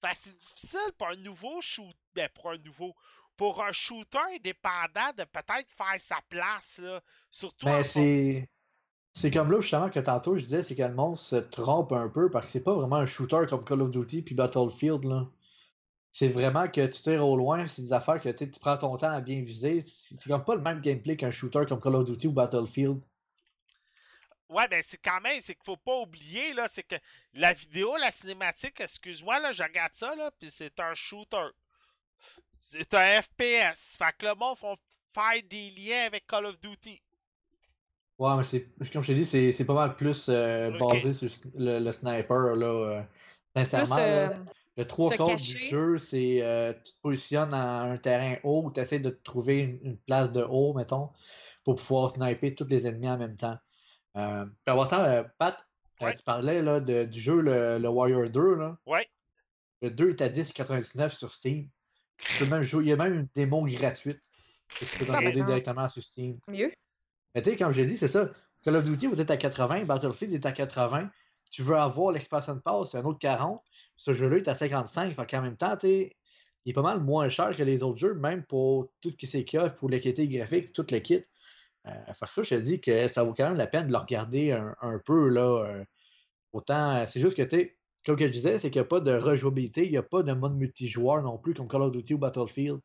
Fait 0.04 0.16
c'est 0.16 0.38
difficile 0.38 0.94
pour 0.98 1.08
un 1.08 1.18
nouveau 1.18 1.60
shoot. 1.62 1.96
Ben, 2.16 2.30
pour 2.34 2.52
un 2.52 2.58
nouveau. 2.58 2.96
Pour 3.36 3.64
un 3.64 3.72
shooter 3.72 4.20
indépendant 4.36 5.14
de 5.18 5.24
peut-être 5.24 5.70
faire 5.70 6.00
sa 6.00 6.18
place, 6.30 6.78
là. 6.80 7.02
Surtout. 7.32 7.66
Mais 7.66 7.78
ben, 7.78 7.84
c'est. 7.84 8.50
C'est 9.14 9.32
comme 9.32 9.52
là, 9.52 9.60
justement, 9.60 9.90
que 9.90 10.00
tantôt 10.00 10.38
je 10.38 10.44
disais, 10.44 10.64
c'est 10.64 10.76
que 10.76 10.84
le 10.84 10.94
monde 10.94 11.18
se 11.18 11.36
trompe 11.36 11.92
un 11.92 12.08
peu 12.08 12.30
parce 12.30 12.46
que 12.46 12.52
c'est 12.52 12.64
pas 12.64 12.74
vraiment 12.74 12.98
un 12.98 13.06
shooter 13.06 13.46
comme 13.50 13.66
Call 13.66 13.82
of 13.82 13.92
Duty 13.92 14.22
puis 14.22 14.36
Battlefield, 14.36 15.04
là 15.04 15.28
c'est 16.12 16.30
vraiment 16.30 16.68
que 16.68 16.86
tu 16.86 17.02
tires 17.02 17.26
au 17.26 17.38
loin, 17.38 17.68
c'est 17.68 17.84
des 17.84 17.94
affaires 17.94 18.20
que 18.20 18.30
tu 18.30 18.48
prends 18.60 18.78
ton 18.78 18.98
temps 18.98 19.12
à 19.12 19.22
bien 19.22 19.42
viser. 19.42 19.82
C'est 19.86 20.28
comme 20.28 20.44
pas 20.44 20.56
le 20.56 20.62
même 20.62 20.82
gameplay 20.82 21.16
qu'un 21.16 21.32
shooter 21.32 21.66
comme 21.68 21.80
Call 21.80 21.96
of 21.96 22.06
Duty 22.06 22.28
ou 22.28 22.32
Battlefield. 22.32 23.00
Ouais, 24.50 24.68
ben 24.68 24.82
c'est 24.84 24.98
quand 24.98 25.22
même, 25.22 25.40
c'est 25.42 25.54
qu'il 25.54 25.64
faut 25.64 25.78
pas 25.78 26.00
oublier, 26.00 26.54
là, 26.54 26.68
c'est 26.68 26.82
que 26.82 26.96
la 27.34 27.54
vidéo, 27.54 27.96
la 27.98 28.12
cinématique, 28.12 28.82
excuse-moi, 28.82 29.40
là, 29.40 29.52
je 29.52 29.62
regarde 29.62 29.94
ça, 29.94 30.16
là, 30.16 30.32
puis 30.40 30.50
c'est 30.50 30.80
un 30.80 30.96
shooter. 30.96 31.50
C'est 32.60 32.94
un 32.96 33.22
FPS. 33.22 33.96
Fait 33.98 34.16
que 34.18 34.26
le 34.26 34.34
monde 34.34 34.58
font 34.58 34.76
faire 35.14 35.44
des 35.48 35.70
liens 35.70 36.08
avec 36.08 36.26
Call 36.26 36.48
of 36.48 36.60
Duty. 36.60 37.00
Ouais, 38.18 38.36
mais 38.36 38.44
c'est, 38.44 38.68
comme 38.92 39.04
je 39.04 39.08
t'ai 39.08 39.16
dit, 39.16 39.54
c'est, 39.54 39.66
pas 39.66 39.74
mal 39.74 39.96
plus 39.96 40.26
euh, 40.30 40.78
basé 40.78 41.14
sur 41.14 41.30
le, 41.56 41.92
sniper, 41.92 42.56
là. 42.56 42.66
Euh, 42.66 43.02
sincèrement, 43.56 43.98
euh, 43.98 44.30
le 44.80 44.88
trois 44.88 45.12
quarts 45.12 45.36
du 45.36 45.58
jeu, 45.58 45.98
c'est 45.98 46.42
euh, 46.42 46.72
tu 46.72 46.94
te 46.94 47.02
positionnes 47.02 47.54
à 47.54 47.82
un 47.82 47.98
terrain 47.98 48.38
haut, 48.44 48.72
tu 48.74 48.80
essaies 48.80 49.00
de 49.00 49.10
trouver 49.10 49.80
une, 49.84 49.98
place 49.98 50.32
de 50.32 50.42
haut, 50.42 50.74
mettons, 50.74 51.10
pour 51.66 51.76
pouvoir 51.76 52.12
sniper 52.12 52.56
tous 52.56 52.68
les 52.70 52.88
ennemis 52.88 53.10
en 53.10 53.18
même 53.18 53.36
temps. 53.36 53.58
Euh, 54.16 54.46
puis 54.46 54.72
avant 54.72 54.86
ça, 54.86 55.06
euh, 55.12 55.24
Pat, 55.38 55.58
euh, 56.02 56.14
tu 56.14 56.24
parlais 56.24 56.62
là, 56.62 56.80
de, 56.80 57.04
du 57.04 57.20
jeu 57.20 57.42
le, 57.42 57.88
Warrior 57.90 58.30
2. 58.30 58.56
Là. 58.56 58.78
Ouais. 58.86 59.06
Le 59.82 59.92
2 59.92 60.12
est 60.12 60.22
à 60.22 60.30
10,99 60.30 61.10
sur 61.10 61.34
Steam. 61.34 61.68
Tu 62.18 62.46
peux 62.46 62.50
même 62.50 62.64
jouer, 62.64 62.86
il 62.86 62.88
y 62.88 62.94
a 62.94 62.96
même 62.96 63.14
une 63.14 63.28
démo 63.36 63.66
gratuite 63.66 64.22
que 64.80 64.86
tu 64.86 65.00
peux 65.00 65.06
downloader 65.12 65.44
directement 65.44 65.90
sur 65.90 66.04
Steam. 66.04 66.40
Mieux. 66.48 66.72
Mais 67.36 67.42
tu 67.42 67.52
sais, 67.52 67.58
comme 67.58 67.74
j'ai 67.74 67.86
dit, 67.86 67.98
c'est 67.98 68.08
ça. 68.08 68.30
Call 68.64 68.78
of 68.78 68.84
Duty, 68.84 69.08
vous 69.08 69.20
êtes 69.20 69.32
à 69.32 69.36
80, 69.36 69.84
Battlefield 69.84 70.34
est 70.34 70.46
à 70.46 70.54
80. 70.54 71.10
Tu 71.50 71.64
veux 71.64 71.76
avoir 71.76 72.12
l'expansion 72.12 72.60
pass, 72.60 72.92
c'est 72.92 72.98
un 72.98 73.06
autre 73.06 73.20
40 73.20 73.62
ce 74.00 74.14
jeu-là 74.14 74.38
est 74.38 74.48
à 74.48 74.56
55. 74.56 75.14
Fait 75.14 75.26
qu'en 75.28 75.42
même 75.42 75.58
temps, 75.58 75.78
il 75.84 76.10
est 76.66 76.74
pas 76.74 76.82
mal 76.82 77.02
moins 77.02 77.28
cher 77.28 77.56
que 77.56 77.64
les 77.64 77.84
autres 77.84 78.00
jeux, 78.00 78.14
même 78.14 78.44
pour 78.46 78.90
tout 79.02 79.12
ce 79.12 79.16
qui 79.18 79.28
s'est 79.28 79.46
pour 79.78 79.90
l'équité 79.90 80.28
graphique, 80.28 80.72
tout 80.74 80.88
le 80.90 81.00
kit. 81.00 81.22
Euh, 81.86 82.14
ça, 82.14 82.26
je 82.38 82.56
te 82.56 82.56
dis 82.56 82.80
que 82.80 83.10
ça 83.10 83.24
vaut 83.24 83.34
quand 83.34 83.50
même 83.50 83.58
la 83.58 83.68
peine 83.68 83.88
de 83.88 83.92
le 83.92 83.98
regarder 83.98 84.52
un, 84.52 85.00
peu. 85.06 85.28
Là, 85.28 85.66
euh, 85.66 85.86
autant, 86.54 87.06
c'est 87.06 87.20
juste 87.20 87.36
que, 87.36 87.44
tu 87.44 87.78
comme 88.06 88.18
je 88.18 88.28
disais, 88.28 88.58
c'est 88.58 88.72
qu'il 88.72 88.80
n'y 88.80 88.86
a 88.86 88.90
pas 88.90 89.02
de 89.02 89.12
rejouabilité, 89.12 89.86
il 89.86 89.92
n'y 89.92 89.98
a 89.98 90.04
pas 90.04 90.24
de 90.24 90.32
mode 90.32 90.56
multijoueur 90.56 91.22
non 91.22 91.38
plus, 91.38 91.54
comme 91.54 91.68
Call 91.68 91.82
of 91.82 91.92
Duty 91.92 92.14
ou 92.14 92.18
Battlefield. 92.18 92.80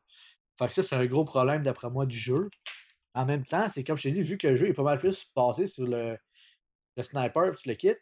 Fait 0.59 0.67
que 0.67 0.73
ça, 0.73 0.83
c'est 0.83 0.95
un 0.95 1.05
gros 1.05 1.23
problème, 1.23 1.63
d'après 1.63 1.89
moi, 1.89 2.05
du 2.05 2.17
jeu. 2.17 2.49
En 3.13 3.25
même 3.25 3.45
temps, 3.45 3.69
c'est 3.69 3.85
comme 3.85 3.95
je 3.95 4.03
t'ai 4.03 4.11
dit, 4.11 4.21
vu 4.21 4.37
que 4.37 4.47
le 4.49 4.57
jeu 4.57 4.67
est 4.67 4.73
pas 4.73 4.83
mal 4.83 4.99
plus 4.99 5.25
basé 5.33 5.67
sur 5.67 5.87
le, 5.87 6.17
le 6.97 7.03
sniper, 7.03 7.57
sur 7.57 7.69
le 7.69 7.75
kit, 7.75 7.95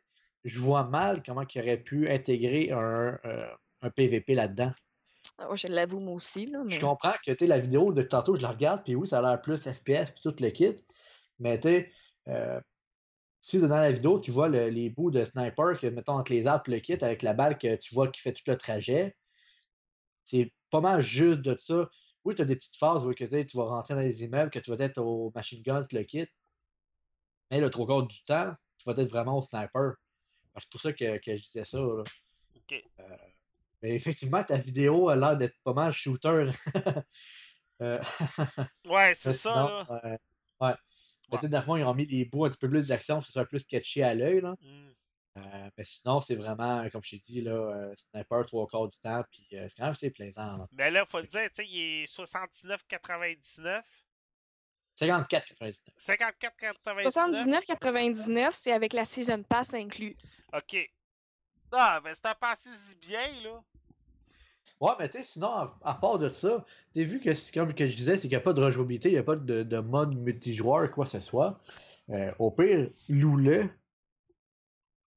je 0.43 0.59
vois 0.59 0.83
mal 0.83 1.23
comment 1.23 1.43
il 1.53 1.61
aurait 1.61 1.77
pu 1.77 2.09
intégrer 2.09 2.71
un, 2.71 3.19
euh, 3.25 3.47
PVP 3.95 4.35
là-dedans. 4.35 4.71
Ah, 5.37 5.47
je 5.55 5.67
l'avoue, 5.67 5.99
moi 5.99 6.15
aussi. 6.15 6.45
Là, 6.45 6.63
Je 6.67 6.79
comprends 6.79 7.13
que 7.25 7.45
la 7.45 7.59
vidéo 7.59 7.91
de 7.91 8.01
tantôt, 8.03 8.35
je 8.35 8.41
la 8.41 8.49
regarde, 8.49 8.83
puis 8.83 8.95
oui, 8.95 9.07
ça 9.07 9.19
a 9.19 9.21
l'air 9.21 9.41
plus 9.41 9.61
FPS, 9.61 10.11
puis 10.11 10.21
tout 10.21 10.35
le 10.39 10.49
kit. 10.49 10.75
Mais 11.39 11.59
tu 11.59 11.91
euh, 12.27 12.59
si 13.41 13.59
dans 13.59 13.67
la 13.67 13.91
vidéo, 13.91 14.19
tu 14.19 14.31
vois 14.31 14.47
les 14.47 14.89
bouts 14.89 15.11
de 15.11 15.25
sniper, 15.25 15.77
que 15.77 15.87
mettons 15.87 16.13
entre 16.13 16.31
les 16.31 16.47
arbres 16.47 16.63
le 16.67 16.79
kit, 16.79 16.97
avec 17.01 17.21
la 17.21 17.33
balle 17.33 17.57
que 17.57 17.75
tu 17.75 17.93
vois 17.93 18.07
qui 18.07 18.21
fait 18.21 18.31
tout 18.31 18.43
le 18.47 18.57
trajet, 18.57 19.17
c'est 20.23 20.53
pas 20.71 20.81
mal 20.81 21.01
juste 21.01 21.41
de 21.41 21.55
ça. 21.59 21.89
oui, 22.23 22.35
tu 22.35 22.41
as 22.41 22.45
des 22.45 22.55
petites 22.55 22.77
phases 22.77 23.05
où 23.05 23.13
que, 23.13 23.25
tu 23.25 23.29
sais, 23.29 23.45
vas 23.53 23.65
rentrer 23.65 23.95
dans 23.95 23.99
les 23.99 24.23
immeubles, 24.23 24.49
que 24.49 24.59
tu 24.59 24.71
vas 24.73 24.83
être 24.83 24.99
au 24.99 25.31
machine 25.35 25.61
gun, 25.61 25.85
le 25.91 26.03
quittes. 26.03 26.31
Mais 27.51 27.59
le 27.59 27.69
trois 27.69 27.85
quarts 27.85 28.07
du 28.07 28.23
temps, 28.23 28.53
tu 28.77 28.89
vas 28.89 29.01
être 29.01 29.09
vraiment 29.09 29.37
au 29.37 29.41
sniper. 29.41 29.95
C'est 30.57 30.69
pour 30.69 30.81
ça 30.81 30.93
que, 30.93 31.17
que 31.17 31.35
je 31.35 31.41
disais 31.41 31.65
ça. 31.65 31.77
là. 31.79 32.03
OK. 32.55 32.83
Euh, 32.99 33.03
mais 33.81 33.95
effectivement, 33.95 34.43
ta 34.43 34.57
vidéo 34.57 35.09
a 35.09 35.15
l'air 35.15 35.35
d'être 35.37 35.57
pas 35.63 35.73
mal 35.73 35.91
shooter. 35.91 36.51
Euh, 37.81 37.99
Ouais, 38.85 39.13
c'est 39.15 39.33
ça, 39.33 39.51
sinon, 39.51 39.67
là. 39.67 40.01
euh, 40.05 40.09
ouais. 40.61 40.73
Ouais. 41.31 41.39
Le 41.41 41.61
fond, 41.61 41.75
ils 41.75 41.83
ont 41.83 41.93
mis 41.95 42.05
les 42.05 42.23
bouts 42.23 42.45
un 42.45 42.49
petit 42.49 42.59
peu 42.59 42.69
plus 42.69 42.85
d'action, 42.85 43.21
ça 43.21 43.31
soit 43.31 43.45
plus 43.45 43.59
sketchy 43.59 44.03
à 44.03 44.13
l'œil. 44.13 44.41
là. 44.41 44.55
Euh, 45.37 45.69
mais 45.75 45.83
sinon, 45.83 46.21
c'est 46.21 46.35
vraiment, 46.35 46.87
comme 46.91 47.03
je 47.03 47.09
t'ai 47.09 47.23
dit, 47.25 47.41
là, 47.41 47.51
euh, 47.51 47.93
sniper 47.97 48.45
trois 48.45 48.67
quarts 48.67 48.87
du 48.87 48.99
temps, 48.99 49.23
puis 49.31 49.47
euh, 49.53 49.65
c'est 49.67 49.77
quand 49.77 49.85
même 49.85 49.91
assez 49.91 50.11
plaisant. 50.11 50.57
là. 50.57 50.67
Mais 50.71 50.91
là, 50.91 51.05
faut 51.07 51.19
le 51.19 51.25
dire, 51.25 51.49
tu 51.49 51.63
sais, 51.63 51.67
il 51.67 52.03
est 52.03 52.05
79,99. 52.05 53.81
54,99. 54.99 55.79
54,99. 55.99 57.09
79,99, 57.09 58.49
c'est 58.51 58.71
avec 58.71 58.93
la 58.93 59.05
Season 59.05 59.43
Pass 59.43 59.73
inclus. 59.73 60.15
OK. 60.55 60.77
Ah, 61.71 61.99
ben 62.03 62.13
c'est 62.13 62.27
un 62.27 62.35
passé 62.35 62.69
si 62.69 62.95
bien, 62.95 63.27
là. 63.43 63.63
Ouais, 64.79 64.91
mais 64.99 65.07
tu 65.07 65.17
sais, 65.17 65.23
sinon, 65.23 65.69
à, 65.83 65.93
part 65.93 66.19
de 66.19 66.29
ça, 66.29 66.65
t'as 66.93 67.03
vu 67.03 67.19
que, 67.19 67.53
comme 67.53 67.73
que 67.73 67.87
je 67.87 67.95
disais, 67.95 68.17
c'est 68.17 68.23
qu'il 68.23 68.31
n'y 68.31 68.35
a 68.35 68.41
pas 68.41 68.53
de 68.53 68.61
rejouabilité, 68.61 69.09
il 69.09 69.13
n'y 69.13 69.17
a 69.17 69.23
pas 69.23 69.35
de, 69.35 69.63
de 69.63 69.77
mode 69.79 70.15
multijoueur, 70.15 70.91
quoi 70.91 71.05
que 71.05 71.11
ce 71.11 71.19
soit. 71.19 71.59
Euh, 72.09 72.31
au 72.39 72.51
pire, 72.51 72.89
loue-le. 73.09 73.63
Tu 73.63 73.69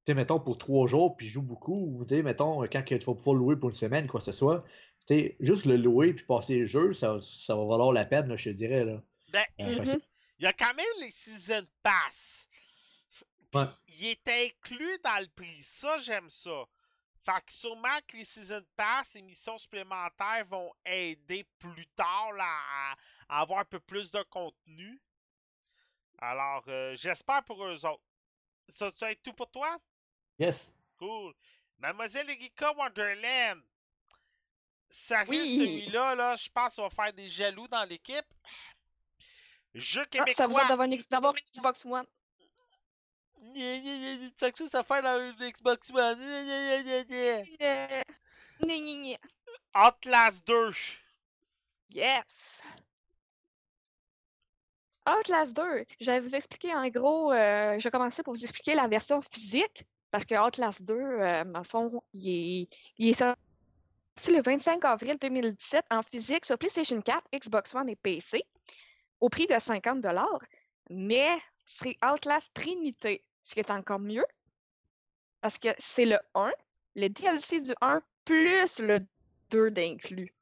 sais, 0.06 0.14
mettons, 0.14 0.38
pour 0.38 0.56
trois 0.56 0.86
jours, 0.86 1.16
puis 1.16 1.26
joue 1.26 1.42
beaucoup, 1.42 1.98
ou 1.98 2.04
tu 2.04 2.16
sais, 2.16 2.22
mettons, 2.22 2.62
quand 2.62 2.82
tu 2.84 2.96
vas 2.96 3.14
pouvoir 3.14 3.34
louer 3.34 3.56
pour 3.56 3.70
une 3.70 3.74
semaine, 3.74 4.06
quoi 4.06 4.20
que 4.20 4.26
ce 4.26 4.32
soit. 4.32 4.64
Tu 5.08 5.14
sais, 5.14 5.36
juste 5.40 5.64
le 5.64 5.76
louer, 5.76 6.14
puis 6.14 6.24
passer 6.24 6.60
le 6.60 6.66
jeu, 6.66 6.92
ça, 6.92 7.18
ça 7.20 7.56
va 7.56 7.64
valoir 7.64 7.92
la 7.92 8.04
peine, 8.04 8.28
là, 8.28 8.36
je 8.36 8.50
te 8.50 8.54
dirais, 8.54 8.84
là. 8.84 9.02
Ben, 9.28 9.44
Euh, 9.60 9.64
Mhm. 9.84 10.00
il 10.38 10.44
y 10.44 10.46
a 10.46 10.52
quand 10.52 10.74
même 10.74 10.86
les 11.00 11.10
Season 11.10 11.66
Pass. 11.82 12.48
Ouais. 13.54 13.64
Il 13.88 14.06
est 14.06 14.28
inclus 14.28 14.98
dans 15.02 15.18
le 15.20 15.28
prix. 15.28 15.62
Ça, 15.62 15.98
j'aime 15.98 16.28
ça. 16.30 16.64
Fait 17.24 17.44
que 17.44 17.52
sûrement 17.52 17.98
que 18.06 18.16
les 18.18 18.24
Season 18.24 18.64
Pass, 18.76 19.14
les 19.14 19.22
missions 19.22 19.58
supplémentaires 19.58 20.44
vont 20.46 20.72
aider 20.84 21.44
plus 21.58 21.86
tard 21.88 22.32
là, 22.32 22.94
à, 23.28 23.40
avoir 23.40 23.60
un 23.60 23.64
peu 23.64 23.80
plus 23.80 24.10
de 24.10 24.22
contenu. 24.24 25.00
Alors, 26.18 26.62
euh, 26.68 26.94
j'espère 26.96 27.44
pour 27.44 27.64
eux 27.66 27.84
autres. 27.84 28.02
Ça, 28.68 28.90
tu 28.92 29.04
être 29.04 29.22
tout 29.22 29.32
pour 29.32 29.50
toi? 29.50 29.78
Yes. 30.38 30.72
Cool. 30.98 31.34
Mademoiselle 31.78 32.30
Erika 32.30 32.72
Wonderland. 32.72 33.62
Sérieux, 34.88 35.28
Oui. 35.42 35.56
celui-là, 35.58 36.14
là, 36.14 36.36
je 36.36 36.48
pense 36.48 36.74
qu'il 36.74 36.84
va 36.84 36.90
faire 36.90 37.12
des 37.12 37.28
jaloux 37.28 37.66
dans 37.68 37.84
l'équipe. 37.84 38.24
Jeu 39.76 40.02
Ah, 40.02 40.06
québécois. 40.06 40.34
ça 40.34 40.46
vous 40.46 40.54
d'avoir 40.68 40.86
une, 40.86 40.92
une 40.94 40.98
Xbox 40.98 41.84
One. 41.84 42.06
T'as 44.38 44.50
que 44.50 44.58
ça, 44.58 44.68
ça 44.68 44.84
fait 44.84 45.02
dans 45.02 45.20
une 45.38 45.50
Xbox 45.50 45.90
One. 45.90 46.18
Outlast 49.74 50.46
2. 50.46 50.72
Yes! 51.90 52.62
Outlast 55.08 55.54
2, 55.54 55.84
je 56.00 56.10
vais 56.10 56.18
vous 56.20 56.34
expliquer 56.34 56.74
en 56.74 56.88
gros, 56.88 57.32
euh, 57.32 57.78
je 57.78 57.84
vais 57.84 57.90
commencer 57.92 58.24
pour 58.24 58.34
vous 58.34 58.42
expliquer 58.42 58.74
la 58.74 58.88
version 58.88 59.20
physique, 59.20 59.84
parce 60.10 60.24
que 60.24 60.34
Outlast 60.34 60.82
2, 60.82 60.94
euh, 60.94 61.44
dans 61.44 61.60
le 61.60 61.64
fond, 61.64 62.02
il 62.12 62.28
est, 62.62 62.68
il 62.98 63.08
est 63.10 63.14
sorti 63.14 63.36
le 64.32 64.42
25 64.42 64.84
avril 64.84 65.16
2017 65.20 65.84
en 65.90 66.02
physique 66.02 66.44
sur 66.44 66.58
PlayStation 66.58 67.00
4, 67.00 67.22
Xbox 67.34 67.72
One 67.76 67.88
et 67.88 67.94
PC, 67.94 68.42
au 69.20 69.28
prix 69.28 69.46
de 69.46 69.58
50 69.58 70.04
mais 70.90 71.36
c'est 71.64 71.96
Outlast 72.04 72.52
Trinité, 72.54 73.24
ce 73.42 73.54
qui 73.54 73.60
est 73.60 73.70
encore 73.70 73.98
mieux, 73.98 74.26
parce 75.40 75.58
que 75.58 75.68
c'est 75.78 76.04
le 76.04 76.18
1, 76.34 76.50
le 76.94 77.08
DLC 77.08 77.60
du 77.60 77.72
1, 77.80 78.00
plus 78.24 78.78
le 78.78 79.00
2 79.50 79.70
d'inclus. 79.70 80.32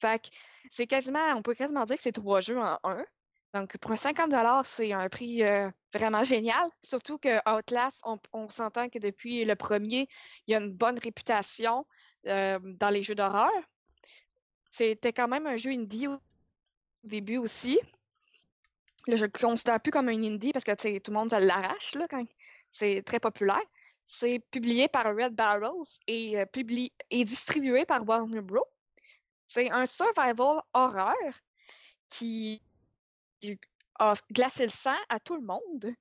Fait 0.00 0.20
que 0.22 0.28
c'est 0.70 0.86
quasiment, 0.86 1.32
on 1.36 1.42
peut 1.42 1.54
quasiment 1.54 1.84
dire 1.84 1.96
que 1.96 2.02
c'est 2.02 2.12
trois 2.12 2.40
jeux 2.40 2.58
en 2.58 2.78
un. 2.82 3.04
Donc, 3.54 3.76
pour 3.78 3.90
un 3.90 3.96
50 3.96 4.32
c'est 4.64 4.92
un 4.92 5.08
prix 5.08 5.42
euh, 5.42 5.70
vraiment 5.92 6.24
génial. 6.24 6.70
Surtout 6.82 7.18
que 7.18 7.38
Outlast, 7.48 8.02
on, 8.32 8.48
s'entend 8.48 8.88
que 8.88 8.98
depuis 8.98 9.44
le 9.44 9.54
premier, 9.56 10.08
il 10.46 10.52
y 10.52 10.54
a 10.54 10.58
une 10.58 10.72
bonne 10.72 10.98
réputation 10.98 11.86
euh, 12.26 12.58
dans 12.62 12.88
les 12.88 13.02
jeux 13.02 13.14
d'horreur. 13.14 13.50
C'était 14.70 15.12
quand 15.12 15.28
même 15.28 15.46
un 15.46 15.56
jeu 15.56 15.70
indie 15.70 16.08
au 16.08 16.18
début 17.04 17.36
aussi. 17.36 17.78
Là, 19.06 19.16
je 19.16 19.24
le 19.24 19.30
considère 19.30 19.80
plus 19.80 19.90
comme 19.90 20.08
un 20.08 20.22
indie 20.22 20.52
parce 20.52 20.64
que 20.64 20.98
tout 20.98 21.10
le 21.10 21.16
monde 21.16 21.32
l'arrache 21.32 21.94
là, 21.94 22.06
quand 22.08 22.24
c'est 22.70 23.02
très 23.02 23.20
populaire. 23.20 23.62
C'est 24.04 24.40
publié 24.50 24.88
par 24.88 25.06
Red 25.06 25.34
Barrels 25.34 25.86
et, 26.06 26.40
euh, 26.40 26.44
et 27.10 27.24
distribué 27.24 27.84
par 27.84 28.06
Warner 28.06 28.40
Bros. 28.40 28.66
C'est 29.46 29.70
un 29.70 29.86
survival 29.86 30.62
horreur 30.72 31.14
qui 32.08 32.62
a 33.98 34.14
glacé 34.32 34.64
le 34.64 34.70
sang 34.70 34.96
à 35.08 35.20
tout 35.20 35.36
le 35.36 35.42
monde. 35.42 35.94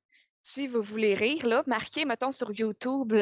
Si 0.44 0.68
vous 0.68 0.82
voulez 0.82 1.14
rire, 1.14 1.46
là, 1.46 1.62
marquez, 1.68 2.06
mettons, 2.06 2.32
sur 2.32 2.52
YouTube, 2.52 3.14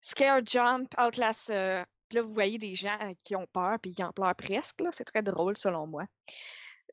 Scare 0.00 0.40
Jump, 0.44 0.94
Outlast. 0.98 1.50
euh, 1.50 1.84
là, 2.12 2.22
vous 2.22 2.32
voyez 2.32 2.58
des 2.58 2.74
gens 2.74 2.98
euh, 3.02 3.12
qui 3.22 3.36
ont 3.36 3.46
peur, 3.46 3.78
puis 3.80 3.94
qui 3.94 4.02
en 4.02 4.12
pleurent 4.12 4.34
presque. 4.34 4.80
C'est 4.92 5.04
très 5.04 5.22
drôle, 5.22 5.56
selon 5.56 5.86
moi. 5.86 6.04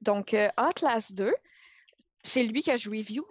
Donc, 0.01 0.33
euh, 0.33 0.49
Outlast 0.59 1.13
2, 1.13 1.33
c'est 2.27 2.43
lui 2.43 2.61
que 2.61 2.75
je 2.75 2.89
review. 2.89 3.25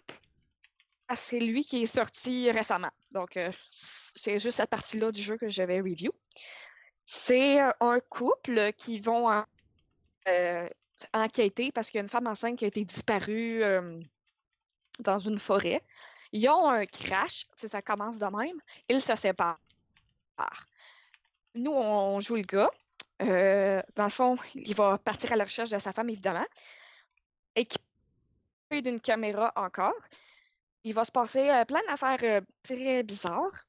Ah, 1.08 1.16
C'est 1.16 1.38
lui 1.38 1.64
qui 1.64 1.82
est 1.82 1.86
sorti 1.86 2.50
récemment. 2.50 2.90
Donc, 3.12 3.36
euh, 3.36 3.52
c'est 4.16 4.38
juste 4.38 4.56
cette 4.56 4.70
partie-là 4.70 5.12
du 5.12 5.22
jeu 5.22 5.36
que 5.36 5.48
je 5.48 5.62
vais 5.62 5.80
review. 5.80 6.12
C'est 7.04 7.60
euh, 7.62 7.70
un 7.80 8.00
couple 8.00 8.72
qui 8.72 8.98
vont 8.98 9.44
euh, 10.28 10.68
enquêter 11.12 11.70
parce 11.72 11.90
qu'il 11.90 11.98
y 11.98 12.00
a 12.00 12.02
une 12.02 12.08
femme 12.08 12.26
enceinte 12.26 12.58
qui 12.58 12.64
a 12.64 12.68
été 12.68 12.84
disparue 12.84 13.62
dans 14.98 15.18
une 15.18 15.38
forêt. 15.38 15.82
Ils 16.32 16.48
ont 16.48 16.68
un 16.68 16.86
crash, 16.86 17.46
ça 17.56 17.82
commence 17.82 18.18
de 18.18 18.26
même. 18.26 18.60
Ils 18.88 19.00
se 19.00 19.14
séparent. 19.14 19.58
Nous, 21.54 21.72
on 21.72 22.18
joue 22.20 22.36
le 22.36 22.42
gars. 22.42 22.70
Dans 23.20 24.04
le 24.04 24.10
fond, 24.10 24.36
il 24.54 24.74
va 24.74 24.98
partir 24.98 25.32
à 25.32 25.36
la 25.36 25.44
recherche 25.44 25.70
de 25.70 25.78
sa 25.78 25.92
femme, 25.92 26.10
évidemment. 26.10 26.46
Équipé 27.54 27.85
d'une 28.70 29.00
caméra 29.00 29.52
encore. 29.56 29.94
Il 30.84 30.94
va 30.94 31.04
se 31.04 31.12
passer 31.12 31.50
euh, 31.50 31.64
plein 31.64 31.80
d'affaires 31.88 32.18
euh, 32.22 32.40
très 32.62 33.02
bizarres. 33.02 33.64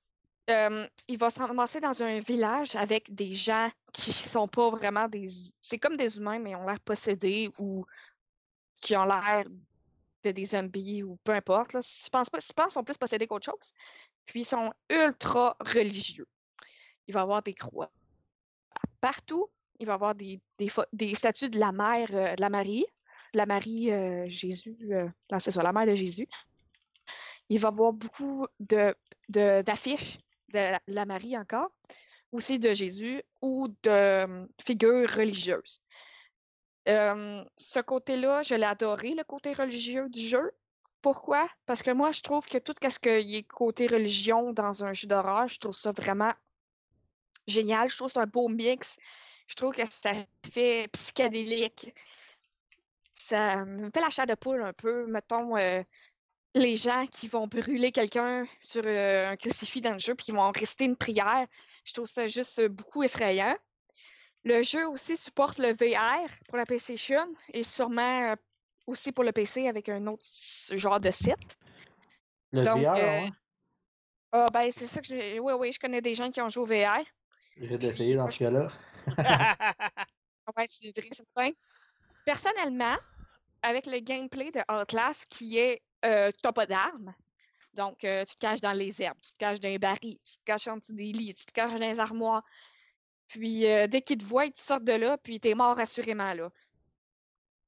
Il 1.09 1.17
va 1.17 1.29
se 1.29 1.39
ramasser 1.39 1.81
dans 1.81 2.01
un 2.01 2.19
village 2.19 2.75
avec 2.77 3.13
des 3.13 3.33
gens 3.33 3.69
qui 3.91 4.13
sont 4.13 4.47
pas 4.47 4.69
vraiment 4.69 5.09
des. 5.09 5.27
C'est 5.61 5.77
comme 5.77 5.97
des 5.97 6.17
humains, 6.17 6.39
mais 6.39 6.55
ont 6.55 6.65
l'air 6.65 6.79
possédés 6.79 7.49
ou 7.59 7.85
qui 8.77 8.95
ont 8.95 9.03
l'air 9.03 9.43
de 10.23 10.31
des 10.31 10.45
zombies 10.45 11.03
ou 11.03 11.17
peu 11.25 11.33
importe. 11.33 11.73
là. 11.73 11.81
Je 11.81 12.09
pense 12.09 12.29
pas. 12.29 12.39
Je 12.39 12.53
pense 12.53 12.67
qu'ils 12.67 12.73
sont 12.73 12.83
plus 12.83 12.97
possédés 12.97 13.27
qu'autre 13.27 13.45
chose. 13.45 13.73
Puis 14.25 14.41
ils 14.41 14.45
sont 14.45 14.71
ultra 14.89 15.57
religieux. 15.59 16.27
Il 17.07 17.13
va 17.13 17.21
y 17.21 17.23
avoir 17.23 17.43
des 17.43 17.53
croix 17.53 17.91
partout. 19.01 19.49
Il 19.79 19.85
va 19.87 19.93
y 19.93 19.95
avoir 19.95 20.15
des, 20.15 20.39
des, 20.57 20.69
des 20.93 21.13
statues 21.13 21.49
de 21.49 21.59
la 21.59 21.71
mère, 21.71 22.09
euh, 22.13 22.35
de 22.35 22.41
la 22.41 22.49
Marie, 22.49 22.85
la 23.33 23.45
Marie 23.45 23.91
euh, 23.91 24.25
Jésus. 24.27 24.77
euh, 24.91 25.07
c'est 25.39 25.51
ça, 25.51 25.63
la 25.63 25.73
mère 25.73 25.85
de 25.85 25.95
Jésus. 25.95 26.27
Il 27.49 27.59
va 27.59 27.69
y 27.69 27.71
avoir 27.71 27.93
beaucoup 27.93 28.47
de, 28.59 28.95
d'affiches 29.29 30.17
de 30.53 30.77
la, 30.87 31.05
Marie 31.05 31.37
encore, 31.37 31.71
aussi 32.31 32.59
de 32.59 32.73
Jésus 32.73 33.23
ou 33.41 33.67
de 33.83 33.89
euh, 33.89 34.45
figures 34.61 35.09
religieuses. 35.09 35.81
Euh, 36.87 37.43
ce 37.57 37.79
côté-là, 37.79 38.43
je 38.43 38.55
l'ai 38.55 38.65
adoré, 38.65 39.13
le 39.13 39.23
côté 39.23 39.53
religieux 39.53 40.09
du 40.09 40.21
jeu. 40.21 40.51
Pourquoi? 41.01 41.47
Parce 41.65 41.83
que 41.83 41.91
moi, 41.91 42.11
je 42.11 42.21
trouve 42.21 42.45
que 42.45 42.57
tout 42.57 42.73
ce 42.81 42.99
qui 42.99 43.35
est 43.35 43.43
côté 43.43 43.87
religion 43.87 44.53
dans 44.53 44.83
un 44.83 44.93
jeu 44.93 45.07
d'horreur, 45.07 45.47
je 45.47 45.59
trouve 45.59 45.75
ça 45.75 45.91
vraiment 45.91 46.33
génial. 47.45 47.89
Je 47.89 47.95
trouve 47.95 48.07
que 48.07 48.13
c'est 48.13 48.19
un 48.19 48.25
beau 48.25 48.47
mix. 48.47 48.97
Je 49.47 49.55
trouve 49.55 49.73
que 49.73 49.85
ça 49.89 50.11
fait 50.51 50.87
psychédélique. 50.91 51.93
Ça 53.27 53.65
me 53.65 53.89
fait 53.93 53.99
la 53.99 54.09
chair 54.09 54.25
de 54.25 54.35
poule 54.35 54.63
un 54.63 54.71
peu. 54.71 55.05
Mettons, 55.07 55.57
euh, 55.57 55.83
les 56.55 56.77
gens 56.77 57.05
qui 57.07 57.27
vont 57.27 57.45
brûler 57.45 57.91
quelqu'un 57.91 58.45
sur 58.61 58.83
euh, 58.85 59.31
un 59.31 59.35
crucifix 59.35 59.81
dans 59.81 59.91
le 59.91 59.99
jeu 59.99 60.15
puis 60.15 60.27
qui 60.27 60.31
vont 60.31 60.49
réciter 60.51 60.85
une 60.85 60.95
prière. 60.95 61.45
Je 61.83 61.93
trouve 61.93 62.05
ça 62.07 62.27
juste 62.27 62.59
euh, 62.59 62.69
beaucoup 62.69 63.03
effrayant. 63.03 63.53
Le 64.45 64.61
jeu 64.61 64.87
aussi 64.87 65.17
supporte 65.17 65.59
le 65.59 65.73
VR 65.73 66.29
pour 66.47 66.57
la 66.57 66.65
PlayStation 66.65 67.27
et 67.51 67.63
sûrement 67.63 68.33
aussi 68.85 69.11
pour 69.11 69.25
le 69.25 69.33
PC 69.33 69.67
avec 69.67 69.89
un 69.89 70.07
autre 70.07 70.23
genre 70.71 71.01
de 71.01 71.11
site. 71.11 71.57
Le 72.53 72.63
Donc, 72.63 72.81
VR, 72.81 72.95
euh, 72.95 72.95
ouais. 72.95 73.29
Ah 74.31 74.49
ben 74.53 74.71
c'est 74.71 74.87
ça 74.87 75.01
que 75.01 75.07
je. 75.07 75.39
Oui, 75.39 75.53
oui, 75.59 75.73
je 75.73 75.79
connais 75.79 75.99
des 76.01 76.15
gens 76.15 76.31
qui 76.31 76.39
ont 76.39 76.47
joué 76.47 76.63
au 76.63 76.65
VR. 76.65 77.03
J'ai 77.57 77.77
d'essayer 77.77 78.15
dans 78.15 78.29
ce 78.29 78.39
cas-là. 78.39 78.71
Ouais, 80.55 80.65
c'est 80.69 80.97
vrai, 80.97 81.09
certain. 81.11 81.51
personnellement, 82.23 82.95
avec 83.61 83.85
le 83.85 83.99
gameplay 83.99 84.51
de 84.51 84.61
Outlast 84.71 85.25
qui 85.29 85.57
est 85.57 85.81
euh, 86.05 86.31
t'as 86.41 86.51
pas 86.51 86.65
d'armes. 86.65 87.13
Donc, 87.73 88.03
euh, 88.03 88.25
tu 88.25 88.35
te 88.35 88.39
caches 88.39 88.61
dans 88.61 88.73
les 88.73 89.01
herbes, 89.01 89.17
tu 89.21 89.31
te 89.31 89.37
caches 89.37 89.59
dans 89.59 89.69
les 89.69 89.77
barils, 89.77 90.19
tu 90.23 90.37
te 90.37 90.43
caches 90.45 90.67
en 90.67 90.77
dessous 90.77 90.93
des 90.93 91.11
lits, 91.11 91.35
tu 91.35 91.45
te 91.45 91.51
caches 91.51 91.71
dans 91.71 91.77
les 91.77 91.99
armoires. 91.99 92.43
Puis, 93.27 93.67
euh, 93.67 93.87
dès 93.87 94.01
qu'ils 94.01 94.17
te 94.17 94.23
voient, 94.23 94.45
ils 94.45 94.53
te 94.53 94.79
de 94.79 94.93
là, 94.93 95.17
puis 95.17 95.39
t'es 95.39 95.53
mort 95.53 95.77
assurément 95.79 96.33
là. 96.33 96.49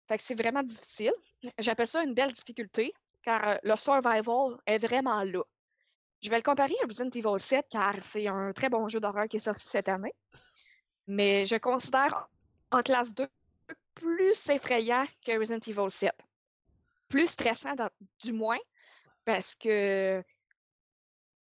Fait 0.07 0.17
que 0.17 0.23
c'est 0.23 0.35
vraiment 0.35 0.63
difficile. 0.63 1.13
J'appelle 1.59 1.87
ça 1.87 2.03
une 2.03 2.15
belle 2.15 2.33
difficulté, 2.33 2.91
car 3.21 3.47
euh, 3.47 3.55
le 3.61 3.75
survival 3.75 4.57
est 4.65 4.79
vraiment 4.79 5.23
là. 5.23 5.43
Je 6.21 6.29
vais 6.29 6.37
le 6.37 6.41
comparer 6.41 6.73
à 6.83 6.87
Resident 6.87 7.09
Evil 7.13 7.39
7, 7.39 7.67
car 7.69 7.95
c'est 7.99 8.27
un 8.27 8.51
très 8.51 8.69
bon 8.69 8.87
jeu 8.87 8.99
d'horreur 8.99 9.27
qui 9.27 9.37
est 9.37 9.41
sorti 9.41 9.67
cette 9.67 9.89
année. 9.89 10.13
Mais 11.07 11.45
je 11.45 11.55
considère 11.57 12.27
Outlast 12.73 13.15
2 13.15 13.27
plus 13.99 14.49
effrayant 14.49 15.05
que 15.25 15.37
Resident 15.37 15.59
Evil 15.67 15.89
7. 15.89 16.11
Plus 17.07 17.27
stressant, 17.27 17.75
dans- 17.75 17.89
du 18.23 18.33
moins, 18.33 18.59
parce 19.25 19.55
que 19.55 20.23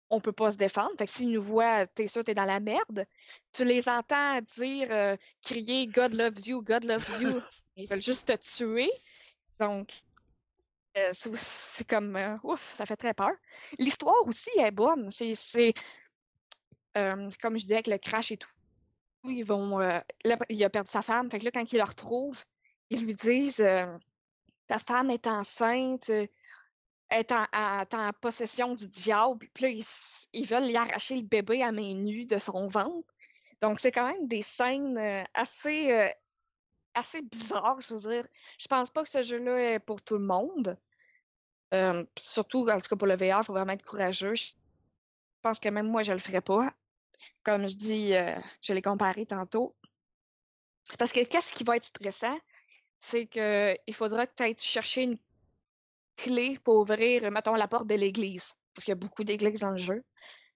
on 0.09 0.19
peut 0.19 0.33
pas 0.33 0.51
se 0.51 0.57
défendre. 0.57 0.91
Fait 0.97 1.05
que 1.05 1.11
s'ils 1.11 1.31
nous 1.31 1.41
voient, 1.41 1.87
t'es 1.87 2.07
sûr, 2.07 2.23
t'es 2.23 2.33
dans 2.33 2.43
la 2.45 2.59
merde. 2.59 3.05
Tu 3.53 3.63
les 3.63 3.87
entends 3.87 4.41
dire, 4.41 4.87
euh, 4.91 5.15
crier 5.41 5.87
God 5.87 6.13
loves 6.13 6.45
you, 6.45 6.61
God 6.61 6.83
loves 6.83 7.21
you. 7.21 7.39
Ils 7.77 7.87
veulent 7.87 8.01
juste 8.01 8.27
te 8.27 8.35
tuer. 8.35 8.91
Donc, 9.59 10.01
euh, 10.97 11.11
c'est 11.13 11.87
comme, 11.87 12.17
euh, 12.17 12.35
ouf, 12.43 12.75
ça 12.75 12.85
fait 12.85 12.97
très 12.97 13.13
peur. 13.13 13.31
L'histoire 13.79 14.27
aussi 14.27 14.49
est 14.57 14.71
bonne. 14.71 15.09
C'est, 15.11 15.33
c'est, 15.33 15.73
c'est 16.93 17.41
comme 17.41 17.57
je 17.57 17.63
disais 17.63 17.75
avec 17.75 17.87
le 17.87 17.97
crash 17.97 18.31
et 18.31 18.37
tout. 18.37 18.49
Euh, 19.25 20.01
il 20.49 20.63
a 20.63 20.69
perdu 20.69 20.91
sa 20.91 21.01
femme. 21.01 21.29
Là, 21.31 21.51
quand 21.51 21.73
ils 21.73 21.77
le 21.77 21.83
retrouvent, 21.83 22.43
ils 22.89 23.05
lui 23.05 23.15
disent, 23.15 23.61
euh, 23.61 23.97
ta 24.67 24.79
femme 24.79 25.09
est 25.09 25.27
enceinte, 25.27 26.09
euh, 26.09 26.27
est 27.09 27.31
en, 27.31 28.11
possession 28.19 28.73
du 28.73 28.87
diable. 28.87 29.47
Puis 29.53 29.63
là, 29.63 29.83
ils, 30.33 30.45
veulent 30.45 30.67
lui 30.67 30.75
arracher 30.75 31.15
le 31.15 31.23
bébé 31.23 31.61
à 31.61 31.71
main 31.71 31.93
nue 31.93 32.25
de 32.25 32.37
son 32.37 32.67
ventre. 32.67 33.13
Donc, 33.61 33.79
c'est 33.79 33.91
quand 33.91 34.07
même 34.07 34.27
des 34.27 34.41
scènes 34.41 34.97
assez, 35.33 36.09
assez 36.95 37.21
bizarres, 37.21 37.79
je 37.81 37.93
veux 37.93 38.09
dire. 38.11 38.27
Je 38.57 38.67
pense 38.67 38.89
pas 38.89 39.03
que 39.03 39.09
ce 39.09 39.21
jeu-là 39.21 39.73
est 39.73 39.79
pour 39.79 40.01
tout 40.01 40.17
le 40.17 40.25
monde. 40.25 40.77
Surtout, 42.17 42.67
en 42.69 42.79
tout 42.79 42.89
cas 42.89 42.95
pour 42.95 43.07
le 43.07 43.15
VR, 43.15 43.41
il 43.41 43.45
faut 43.45 43.53
vraiment 43.53 43.73
être 43.73 43.85
courageux. 43.85 44.35
Je 44.35 44.53
pense 45.41 45.59
que 45.59 45.69
même 45.69 45.87
moi, 45.87 46.01
je 46.01 46.13
le 46.13 46.19
ferais 46.19 46.41
pas. 46.41 46.73
Comme 47.43 47.67
je 47.67 47.75
dis, 47.75 48.13
euh, 48.13 48.39
je 48.61 48.73
l'ai 48.73 48.81
comparé 48.81 49.25
tantôt. 49.25 49.75
Parce 50.97 51.11
que 51.11 51.23
qu'est-ce 51.23 51.53
qui 51.53 51.63
va 51.63 51.77
être 51.77 51.85
stressant? 51.85 52.37
C'est 52.99 53.27
qu'il 53.27 53.93
faudra 53.93 54.25
ailles 54.39 54.55
chercher 54.59 55.03
une 55.03 55.17
clé 56.17 56.59
pour 56.63 56.77
ouvrir, 56.77 57.29
mettons, 57.31 57.55
la 57.55 57.67
porte 57.67 57.87
de 57.87 57.95
l'église. 57.95 58.53
Parce 58.73 58.85
qu'il 58.85 58.91
y 58.91 58.93
a 58.93 58.95
beaucoup 58.95 59.23
d'églises 59.23 59.59
dans 59.59 59.71
le 59.71 59.77
jeu. 59.77 60.03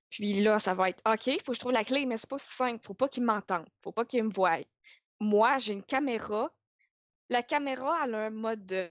Puis 0.10 0.34
là, 0.42 0.60
ça 0.60 0.74
va 0.74 0.90
être 0.90 1.02
OK, 1.12 1.28
il 1.28 1.42
faut 1.42 1.52
que 1.52 1.56
je 1.56 1.60
trouve 1.60 1.72
la 1.72 1.84
clé, 1.84 2.06
mais 2.06 2.18
c'est 2.18 2.30
pas 2.30 2.38
si 2.38 2.54
simple. 2.54 2.86
Faut 2.86 2.94
pas 2.94 3.10
qu'ils 3.10 3.24
m'entendent. 3.24 3.68
Faut 3.84 3.92
pas 3.92 4.06
qu'ils 4.06 4.24
me 4.24 4.32
voient. 4.32 4.60
Moi, 5.20 5.58
j'ai 5.58 5.74
une 5.74 5.84
caméra. 5.84 6.54
La 7.30 7.42
caméra, 7.42 8.02
elle 8.04 8.16
a 8.16 8.26
un 8.26 8.30
mode 8.30 8.66
de, 8.66 8.90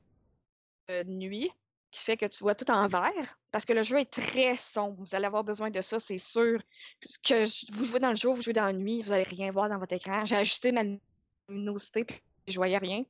de 0.88 1.04
nuit 1.04 1.50
qui 1.94 2.02
fait 2.02 2.16
que 2.16 2.26
tu 2.26 2.42
vois 2.42 2.54
tout 2.54 2.70
en 2.70 2.88
vert. 2.88 3.38
Parce 3.52 3.64
que 3.64 3.72
le 3.72 3.82
jeu 3.82 3.98
est 3.98 4.10
très 4.10 4.56
sombre. 4.56 4.96
Vous 4.98 5.14
allez 5.14 5.26
avoir 5.26 5.44
besoin 5.44 5.70
de 5.70 5.80
ça, 5.80 6.00
c'est 6.00 6.18
sûr. 6.18 6.60
Que 7.22 7.44
vous 7.72 7.84
jouez 7.84 8.00
dans 8.00 8.10
le 8.10 8.16
jour, 8.16 8.34
vous 8.34 8.42
jouez 8.42 8.52
dans 8.52 8.64
la 8.66 8.72
nuit, 8.72 9.00
vous 9.00 9.12
allez 9.12 9.22
rien 9.22 9.52
voir 9.52 9.68
dans 9.68 9.78
votre 9.78 9.94
écran. 9.94 10.24
J'ai 10.24 10.36
ajusté 10.36 10.72
ma 10.72 10.82
luminosité, 11.48 12.04
puis 12.04 12.20
je 12.48 12.56
voyais 12.56 12.78
rien. 12.78 13.04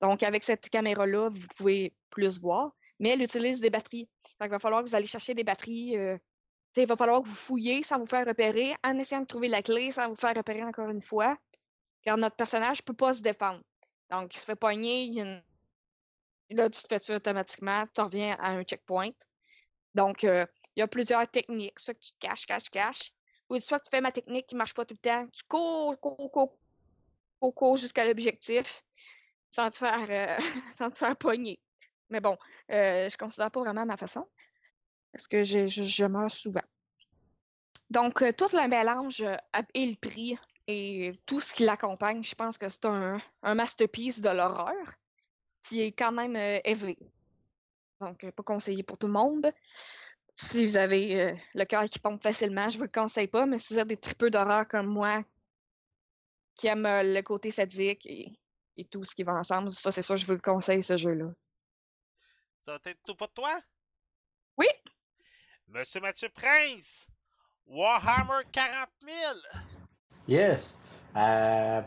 Donc, 0.00 0.22
avec 0.22 0.44
cette 0.44 0.68
caméra-là, 0.70 1.28
vous 1.28 1.46
pouvez 1.56 1.92
plus 2.10 2.40
voir. 2.40 2.72
Mais 3.00 3.10
elle 3.10 3.22
utilise 3.22 3.60
des 3.60 3.70
batteries. 3.70 4.08
Fait 4.38 4.44
qu'il 4.44 4.50
va 4.50 4.58
falloir 4.58 4.84
que 4.84 4.88
vous 4.88 4.94
allez 4.94 5.06
chercher 5.06 5.34
des 5.34 5.44
batteries. 5.44 5.96
euh, 5.98 6.16
il 6.76 6.86
va 6.86 6.96
falloir 6.96 7.22
que 7.22 7.28
vous 7.28 7.34
fouillez 7.34 7.82
sans 7.82 7.98
vous 7.98 8.06
faire 8.06 8.24
repérer, 8.26 8.74
en 8.84 8.96
essayant 8.96 9.22
de 9.22 9.26
trouver 9.26 9.48
la 9.48 9.62
clé 9.62 9.90
sans 9.90 10.08
vous 10.08 10.14
faire 10.14 10.36
repérer 10.36 10.62
encore 10.62 10.88
une 10.88 11.02
fois. 11.02 11.36
Car 12.02 12.16
notre 12.16 12.36
personnage 12.36 12.78
ne 12.78 12.84
peut 12.84 12.94
pas 12.94 13.12
se 13.12 13.22
défendre. 13.22 13.60
Donc, 14.10 14.34
il 14.34 14.38
se 14.38 14.44
fait 14.44 14.54
pogner, 14.56 15.02
il 15.02 15.18
une- 15.18 15.42
là, 16.50 16.68
tu 16.70 16.82
te 16.82 16.88
fais 16.88 17.00
tuer 17.00 17.14
automatiquement, 17.14 17.84
tu 17.94 18.00
reviens 18.00 18.36
à 18.40 18.50
un 18.50 18.62
checkpoint. 18.62 19.12
Donc, 19.94 20.24
euh, 20.24 20.46
il 20.76 20.80
y 20.80 20.82
a 20.82 20.88
plusieurs 20.88 21.26
techniques. 21.28 21.78
Soit 21.78 21.94
que 21.94 22.00
tu 22.00 22.12
caches, 22.18 22.46
caches, 22.46 22.70
caches, 22.70 23.12
ou 23.48 23.58
soit 23.58 23.80
tu 23.80 23.90
fais 23.90 24.00
ma 24.00 24.12
technique 24.12 24.46
qui 24.46 24.54
ne 24.54 24.58
marche 24.58 24.74
pas 24.74 24.84
tout 24.84 24.94
le 24.94 25.08
temps. 25.08 25.26
Tu 25.28 25.42
cours, 25.44 25.98
cours, 26.00 26.30
cours, 26.30 26.58
cours, 27.40 27.54
cours 27.54 27.76
jusqu'à 27.76 28.04
l'objectif 28.04 28.82
sans 29.50 29.70
te 29.70 29.76
faire, 29.76 30.06
euh, 30.10 30.88
faire 30.94 31.16
pogner. 31.16 31.60
Mais 32.08 32.20
bon, 32.20 32.36
euh, 32.70 33.08
je 33.08 33.16
considère 33.16 33.50
pas 33.50 33.60
vraiment 33.60 33.86
ma 33.86 33.96
façon 33.96 34.26
parce 35.12 35.26
que 35.26 35.42
je, 35.42 35.66
je, 35.66 35.84
je 35.84 36.04
meurs 36.04 36.30
souvent. 36.30 36.62
Donc, 37.88 38.22
tout 38.36 38.48
le 38.52 38.68
mélange 38.68 39.24
et 39.74 39.86
le 39.86 39.96
prix 39.96 40.38
et 40.68 41.12
tout 41.26 41.40
ce 41.40 41.52
qui 41.52 41.64
l'accompagne, 41.64 42.22
je 42.22 42.36
pense 42.36 42.56
que 42.56 42.68
c'est 42.68 42.84
un, 42.84 43.18
un 43.42 43.54
masterpiece 43.54 44.20
de 44.20 44.28
l'horreur 44.28 44.99
qui 45.62 45.82
est 45.82 45.92
quand 45.92 46.12
même 46.12 46.36
euh, 46.36 46.60
élevé. 46.64 46.98
Donc, 48.00 48.24
euh, 48.24 48.32
pas 48.32 48.42
conseillé 48.42 48.82
pour 48.82 48.98
tout 48.98 49.06
le 49.06 49.12
monde. 49.12 49.52
Si 50.34 50.66
vous 50.66 50.76
avez 50.76 51.20
euh, 51.20 51.34
le 51.54 51.64
cœur 51.64 51.84
qui 51.84 51.98
pompe 51.98 52.22
facilement, 52.22 52.68
je 52.68 52.78
vous 52.78 52.84
le 52.84 52.90
conseille 52.90 53.28
pas, 53.28 53.44
mais 53.44 53.58
si 53.58 53.74
vous 53.74 53.80
êtes 53.80 53.88
des 53.88 53.96
tripeux 53.96 54.30
d'horreur 54.30 54.66
comme 54.66 54.86
moi, 54.86 55.22
qui 56.54 56.66
aiment 56.66 56.86
euh, 56.86 57.02
le 57.02 57.22
côté 57.22 57.50
sadique 57.50 58.06
et, 58.06 58.32
et 58.76 58.84
tout 58.86 59.04
ce 59.04 59.14
qui 59.14 59.22
va 59.22 59.34
ensemble, 59.34 59.70
ça, 59.72 59.90
c'est 59.90 60.02
sûr, 60.02 60.16
je 60.16 60.26
vous 60.26 60.32
le 60.32 60.38
conseille, 60.38 60.82
ce 60.82 60.96
jeu-là. 60.96 61.26
Ça 62.64 62.72
va 62.72 62.90
être 62.90 63.02
tout 63.06 63.14
pour 63.14 63.30
toi? 63.32 63.60
Oui. 64.56 64.66
Monsieur 65.68 66.00
Mathieu 66.00 66.28
Prince, 66.30 67.06
Warhammer 67.66 68.44
40 68.50 68.88
000. 69.06 69.16
Yes. 70.26 70.76
Euh, 71.16 71.82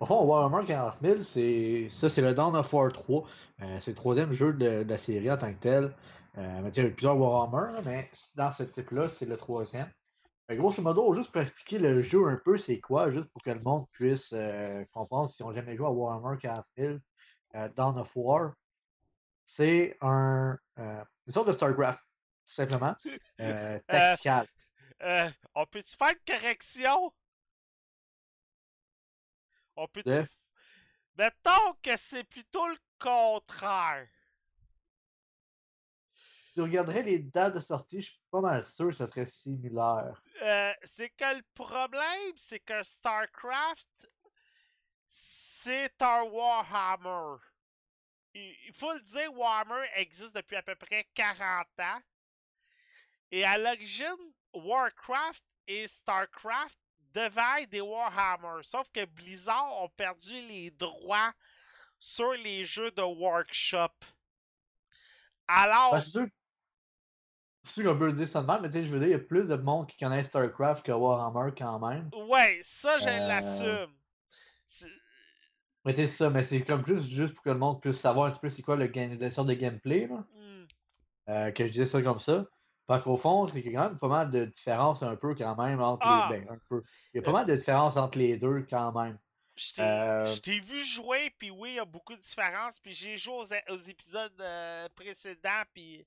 au 0.00 0.06
fond, 0.06 0.24
Warhammer 0.24 0.64
40 0.66 0.96
000, 1.02 1.22
c'est 1.22 1.88
ça, 1.90 2.08
c'est 2.08 2.22
le 2.22 2.34
Dawn 2.34 2.54
of 2.56 2.72
War 2.72 2.92
3. 2.92 3.24
Euh, 3.60 3.78
c'est 3.80 3.90
le 3.90 3.96
troisième 3.96 4.32
jeu 4.32 4.52
de, 4.52 4.82
de 4.84 4.88
la 4.88 4.98
série 4.98 5.30
en 5.30 5.36
tant 5.36 5.52
que 5.52 5.58
tel. 5.58 5.94
Euh, 6.36 6.70
il 6.72 6.76
y 6.76 6.80
a 6.80 6.88
eu 6.88 6.92
plusieurs 6.92 7.18
Warhammer, 7.18 7.80
mais 7.84 8.10
dans 8.36 8.50
ce 8.50 8.62
type-là, 8.62 9.08
c'est 9.08 9.26
le 9.26 9.36
troisième. 9.36 9.90
Grosso 10.50 10.80
modo, 10.80 11.12
juste 11.12 11.30
pour 11.30 11.42
expliquer 11.42 11.78
le 11.78 12.00
jeu 12.00 12.26
un 12.26 12.36
peu, 12.36 12.56
c'est 12.56 12.80
quoi, 12.80 13.10
juste 13.10 13.30
pour 13.32 13.42
que 13.42 13.50
le 13.50 13.60
monde 13.60 13.86
puisse 13.90 14.32
euh, 14.32 14.84
comprendre 14.92 15.28
si 15.28 15.42
on 15.42 15.50
n'a 15.50 15.56
jamais 15.56 15.76
joué 15.76 15.86
à 15.86 15.90
Warhammer 15.90 16.38
40 16.38 16.64
000, 16.76 16.94
euh, 17.54 17.68
Dawn 17.76 17.98
of 17.98 18.10
War, 18.14 18.52
c'est 19.44 19.96
un, 20.00 20.56
une 20.76 21.32
sorte 21.32 21.48
de 21.48 21.52
StarCraft, 21.52 22.00
tout 22.00 22.54
simplement, 22.54 22.94
tactical. 23.86 24.46
On 25.54 25.66
peut-tu 25.66 25.96
faire 25.96 26.10
une 26.10 26.34
correction? 26.34 27.12
On 29.78 29.86
peut-tu. 29.86 30.10
De? 30.10 30.26
Mettons 31.16 31.74
que 31.80 31.96
c'est 31.96 32.24
plutôt 32.24 32.66
le 32.66 32.76
contraire. 32.98 34.08
Tu 36.54 36.62
regarderais 36.62 37.04
les 37.04 37.20
dates 37.20 37.54
de 37.54 37.60
sortie, 37.60 38.00
je 38.00 38.10
suis 38.10 38.20
pas 38.28 38.40
mal 38.40 38.64
sûr 38.64 38.88
que 38.88 38.94
ça 38.94 39.06
serait 39.06 39.24
similaire. 39.24 40.20
Euh, 40.42 40.72
c'est 40.82 41.10
que 41.10 41.36
le 41.36 41.42
problème, 41.54 42.34
c'est 42.36 42.58
que 42.58 42.82
StarCraft, 42.82 44.10
c'est 45.08 46.02
un 46.02 46.22
Warhammer. 46.22 47.40
Il 48.34 48.56
il 48.66 48.72
faut 48.72 48.92
le 48.92 49.00
dire, 49.00 49.32
Warhammer 49.32 49.86
existe 49.94 50.34
depuis 50.34 50.56
à 50.56 50.62
peu 50.62 50.74
près 50.74 51.06
40 51.14 51.68
ans. 51.78 52.00
Et 53.30 53.44
à 53.44 53.56
l'origine, 53.56 54.32
Warcraft 54.52 55.44
et 55.68 55.86
StarCraft 55.86 56.78
être 57.26 57.70
des 57.70 57.80
Warhammer. 57.80 58.62
Sauf 58.62 58.88
que 58.92 59.04
Blizzard 59.04 59.82
ont 59.82 59.88
perdu 59.88 60.34
les 60.34 60.70
droits 60.70 61.32
sur 61.98 62.32
les 62.32 62.64
jeux 62.64 62.90
de 62.92 63.02
Workshop. 63.02 63.88
Alors, 65.46 65.92
Ben, 65.92 66.00
c'est 66.00 66.10
sûr, 67.72 67.84
qu'on 67.84 67.98
peut 67.98 68.12
dire 68.12 68.28
ça 68.28 68.42
de 68.42 68.46
même, 68.46 68.62
mais 68.62 68.68
tu 68.68 68.74
sais, 68.74 68.84
je 68.84 68.90
veux 68.90 68.98
dire, 68.98 69.08
il 69.08 69.12
y 69.12 69.14
a 69.14 69.18
plus 69.18 69.48
de 69.48 69.56
monde 69.56 69.86
qui 69.88 69.96
connaît 69.96 70.22
StarCraft 70.22 70.84
que 70.84 70.92
Warhammer 70.92 71.52
quand 71.56 71.78
même. 71.78 72.10
ouais, 72.28 72.60
ça, 72.62 72.98
je 72.98 73.08
Euh, 73.08 73.26
l'assume. 73.28 73.94
Mais 75.84 75.94
tu 75.94 76.02
sais, 76.02 76.06
c'est 76.06 76.16
ça, 76.16 76.30
mais 76.30 76.42
c'est 76.42 76.62
comme 76.64 76.84
juste, 76.86 77.06
juste 77.08 77.34
pour 77.34 77.44
que 77.44 77.50
le 77.50 77.58
monde 77.58 77.80
puisse 77.80 77.98
savoir 77.98 78.26
un 78.26 78.30
petit 78.30 78.40
peu 78.40 78.48
c'est 78.50 78.62
quoi 78.62 78.76
le 78.76 78.88
game, 78.88 79.18
la 79.18 79.30
sorte 79.30 79.48
de 79.48 79.54
gameplay, 79.54 80.06
là, 80.06 80.24
Hmm. 80.34 80.64
euh, 81.30 81.50
que 81.52 81.66
je 81.66 81.72
disais 81.72 81.86
ça 81.86 82.02
comme 82.02 82.18
ça. 82.18 82.44
Fait 82.90 83.02
qu'au 83.02 83.16
fond, 83.16 83.46
c'est 83.46 83.62
qu'il 83.62 83.72
y 83.72 83.76
a 83.76 83.82
quand 83.82 83.88
même 83.90 83.98
pas 83.98 84.08
mal 84.08 84.30
de 84.30 84.46
différences 84.46 85.02
un 85.02 85.16
peu 85.16 85.34
quand 85.34 85.56
même 85.56 85.80
entre 85.80 86.06
Ah! 86.06 86.28
les. 86.32 86.40
Ben, 86.40 86.50
un 86.50 86.58
peu. 86.68 86.82
Il 87.12 87.18
y 87.18 87.20
a 87.20 87.22
pas 87.22 87.32
mal 87.32 87.46
de 87.46 87.54
différences 87.56 87.96
entre 87.96 88.18
les 88.18 88.38
deux 88.38 88.62
quand 88.68 88.92
même. 88.98 89.18
Je 89.56 89.72
t'ai 89.74 89.82
Euh, 89.82 90.24
je 90.26 90.40
t'ai 90.40 90.60
vu 90.60 90.82
jouer, 90.84 91.30
puis 91.38 91.50
oui, 91.50 91.70
il 91.72 91.74
y 91.74 91.78
a 91.80 91.84
beaucoup 91.84 92.14
de 92.14 92.20
différences. 92.20 92.78
Puis 92.80 92.92
j'ai 92.94 93.16
joué 93.16 93.34
aux, 93.34 93.72
aux 93.74 93.76
épisodes 93.76 94.40
euh, 94.40 94.88
précédents, 94.94 95.62
puis 95.74 96.06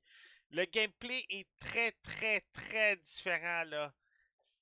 le 0.49 0.65
gameplay 0.65 1.23
est 1.29 1.47
très, 1.59 1.91
très, 2.03 2.41
très 2.53 2.95
différent, 2.97 3.63
là. 3.65 3.93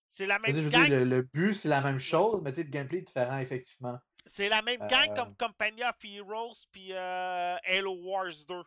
C'est 0.10 0.26
la 0.26 0.40
même 0.40 0.54
dire, 0.54 0.70
gang. 0.70 0.90
le, 0.90 1.04
le 1.06 1.22
but, 1.22 1.54
c'est 1.54 1.70
la 1.70 1.82
même 1.82 2.00
chose, 2.00 2.42
mais 2.44 2.52
le 2.52 2.64
gameplay 2.64 2.98
est 3.00 3.02
différent, 3.04 3.38
effectivement. 3.38 3.98
C'est 4.26 4.50
la 4.50 4.62
même 4.62 4.86
gang 4.88 5.12
Euh. 5.12 5.16
comme 5.16 5.36
Company 5.38 5.84
of 5.84 5.96
Heroes 6.04 6.66
puis 6.72 6.92
euh, 6.94 7.56
Halo 7.64 7.94
Wars 8.04 8.34
2. 8.48 8.64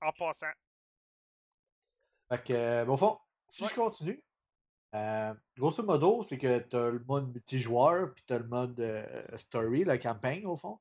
En 0.00 0.12
passant. 0.12 0.52
Fait 2.30 2.42
que, 2.44 2.52
euh, 2.52 2.86
au 2.86 2.96
fond, 2.96 3.18
si 3.48 3.64
Ouais. 3.64 3.70
je 3.70 3.74
continue, 3.74 4.24
euh, 4.94 5.34
grosso 5.56 5.82
modo, 5.84 6.22
c'est 6.22 6.38
que 6.38 6.60
tu 6.60 6.76
as 6.76 6.90
le 6.90 7.04
mode 7.04 7.32
multijoueur, 7.32 8.14
puis 8.14 8.24
tu 8.26 8.34
as 8.34 8.38
le 8.38 8.48
mode 8.48 8.80
euh, 8.80 9.24
story, 9.36 9.84
la 9.84 9.98
campagne, 9.98 10.46
au 10.46 10.56
fond. 10.56 10.78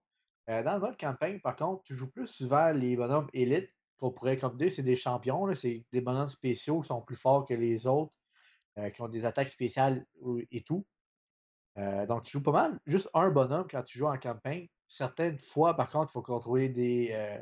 Euh, 0.50 0.64
dans 0.64 0.76
le 0.76 0.80
mode 0.82 0.98
campagne, 1.00 1.40
par 1.42 1.56
contre, 1.56 1.84
tu 1.84 1.96
joues 1.96 2.12
plus 2.12 2.28
souvent 2.28 2.72
les 2.72 2.96
bonhommes 2.98 3.30
élites, 3.34 3.72
qu'on 3.98 4.12
pourrait 4.12 4.38
comme 4.38 4.58
dire, 4.58 4.72
c'est 4.72 4.84
des 4.84 4.96
champions, 4.98 5.54
c'est 5.56 5.86
des 5.92 6.02
bonhommes 6.02 6.28
spéciaux 6.30 6.82
qui 6.82 6.88
sont 6.90 7.02
plus 7.02 7.16
forts 7.18 7.46
que 7.46 7.54
les 7.56 7.88
autres, 7.88 8.14
qui 8.94 9.02
ont 9.02 9.10
des 9.10 9.26
attaques 9.26 9.50
spéciales 9.50 10.06
et 10.52 10.64
tout. 10.64 10.88
Donc, 11.78 12.24
tu 12.24 12.32
joues 12.32 12.44
pas 12.44 12.52
mal, 12.52 12.80
juste 12.86 13.10
un 13.14 13.30
bonhomme 13.32 13.68
quand 13.70 13.84
tu 13.84 13.98
joues 14.00 14.08
en 14.08 14.18
campagne. 14.20 14.68
Certaines 14.88 15.38
fois, 15.40 15.76
par 15.76 15.90
contre, 15.90 16.12
il 16.12 16.14
faut 16.14 16.22
contrôler 16.22 16.70
des- 16.70 17.42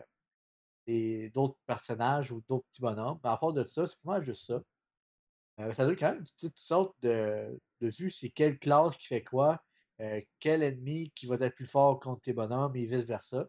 d'autres 1.33 1.57
personnages 1.65 2.31
ou 2.31 2.41
d'autres 2.47 2.65
petits 2.69 2.81
bonhommes. 2.81 3.19
Mais 3.23 3.29
à 3.29 3.37
part 3.37 3.53
de 3.53 3.63
ça, 3.63 3.85
c'est 3.87 3.99
pas 4.01 4.13
mal 4.13 4.23
juste 4.23 4.45
ça. 4.45 4.61
Euh, 5.59 5.73
ça 5.73 5.85
donne 5.85 5.95
quand 5.95 6.13
même 6.13 6.23
toutes 6.39 6.57
sortes 6.57 6.95
de, 7.01 7.59
de 7.81 7.89
vues, 7.89 8.09
c'est 8.09 8.29
quelle 8.29 8.57
classe 8.57 8.95
qui 8.97 9.07
fait 9.07 9.23
quoi, 9.23 9.61
euh, 9.99 10.21
quel 10.39 10.63
ennemi 10.63 11.11
qui 11.15 11.27
va 11.27 11.35
être 11.35 11.55
plus 11.55 11.67
fort 11.67 11.99
contre 11.99 12.21
tes 12.21 12.33
bonhommes 12.33 12.75
et 12.75 12.85
vice-versa. 12.85 13.47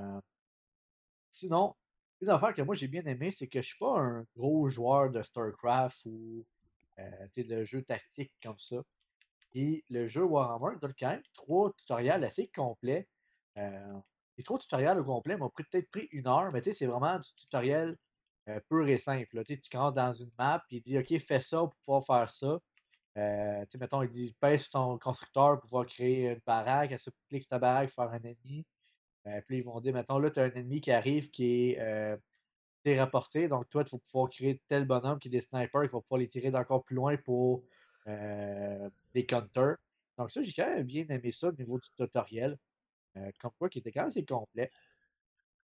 Euh, 0.00 0.20
sinon, 1.30 1.74
une 2.20 2.30
affaire 2.30 2.54
que 2.54 2.62
moi 2.62 2.74
j'ai 2.74 2.88
bien 2.88 3.04
aimé, 3.04 3.30
c'est 3.30 3.48
que 3.48 3.60
je 3.60 3.66
suis 3.66 3.78
pas 3.78 3.98
un 3.98 4.26
gros 4.36 4.68
joueur 4.70 5.10
de 5.10 5.22
StarCraft 5.22 6.04
ou 6.06 6.44
de 7.36 7.64
jeux 7.64 7.82
tactiques 7.82 8.32
comme 8.42 8.58
ça. 8.58 8.82
Puis 9.50 9.84
le 9.90 10.06
jeu 10.06 10.24
Warhammer 10.24 10.78
donne 10.80 10.94
quand 10.98 11.10
même 11.10 11.22
trois 11.34 11.72
tutoriels 11.74 12.24
assez 12.24 12.48
complets. 12.48 13.06
Les 14.36 14.44
trois 14.44 14.58
tutoriels 14.58 14.98
au 14.98 15.04
complet 15.04 15.36
m'ont 15.36 15.50
peut-être 15.50 15.90
pris 15.90 16.08
une 16.12 16.26
heure, 16.26 16.52
mais 16.52 16.60
tu 16.62 16.70
sais, 16.70 16.76
c'est 16.76 16.86
vraiment 16.86 17.18
du 17.18 17.32
tutoriel 17.34 17.96
euh, 18.48 18.60
pur 18.68 18.86
et 18.88 18.98
simple. 18.98 19.44
Tu 19.44 19.58
rentres 19.76 19.94
dans 19.94 20.14
une 20.14 20.30
map, 20.38 20.62
puis 20.68 20.78
il 20.78 20.82
dit 20.82 20.98
OK, 20.98 21.18
fais 21.20 21.40
ça 21.40 21.58
pour 21.58 21.74
pouvoir 21.84 22.04
faire 22.04 22.30
ça. 22.30 22.58
Euh, 23.18 23.60
tu 23.62 23.70
sais, 23.72 23.78
mettons, 23.78 24.02
il 24.02 24.10
dit 24.10 24.36
pèse 24.40 24.62
sur 24.62 24.70
ton 24.70 24.98
constructeur 24.98 25.52
pour 25.60 25.62
pouvoir 25.62 25.86
créer 25.86 26.30
une 26.30 26.40
baraque, 26.46 26.92
elle 26.92 27.00
se 27.00 27.10
clique 27.28 27.42
sur 27.42 27.50
ta 27.50 27.58
baraque 27.58 27.90
pour 27.90 28.04
faire 28.04 28.12
un 28.12 28.22
ennemi. 28.22 28.66
Euh, 29.26 29.40
puis 29.46 29.58
ils 29.58 29.64
vont 29.64 29.80
dire, 29.80 29.94
mettons, 29.94 30.18
là, 30.18 30.30
tu 30.30 30.38
as 30.40 30.44
un 30.44 30.50
ennemi 30.50 30.80
qui 30.80 30.92
arrive 30.92 31.30
qui 31.30 31.70
est 31.70 31.80
euh, 31.80 32.16
rapporté, 32.94 33.48
donc 33.48 33.68
toi, 33.68 33.84
tu 33.84 33.96
vas 33.96 34.00
pouvoir 34.10 34.30
créer 34.30 34.60
tel 34.68 34.84
bonhomme 34.84 35.18
qui 35.18 35.28
est 35.28 35.30
des 35.30 35.40
snipers, 35.40 35.82
qui 35.82 35.88
va 35.88 36.00
pouvoir 36.00 36.20
les 36.20 36.28
tirer 36.28 36.50
d'encore 36.50 36.84
plus 36.84 36.94
loin 36.94 37.16
pour 37.16 37.64
euh, 38.06 38.88
les 39.14 39.26
counters. 39.26 39.76
Donc 40.18 40.30
ça, 40.30 40.42
j'ai 40.42 40.52
quand 40.52 40.66
même 40.66 40.84
bien 40.84 41.04
aimé 41.08 41.32
ça 41.32 41.48
au 41.48 41.52
niveau 41.52 41.78
du 41.80 41.88
tutoriel. 41.90 42.56
Euh, 43.16 43.30
comme 43.40 43.52
quoi, 43.58 43.68
qui 43.68 43.78
était 43.78 43.92
quand 43.92 44.02
même 44.02 44.08
assez 44.08 44.24
complet. 44.24 44.70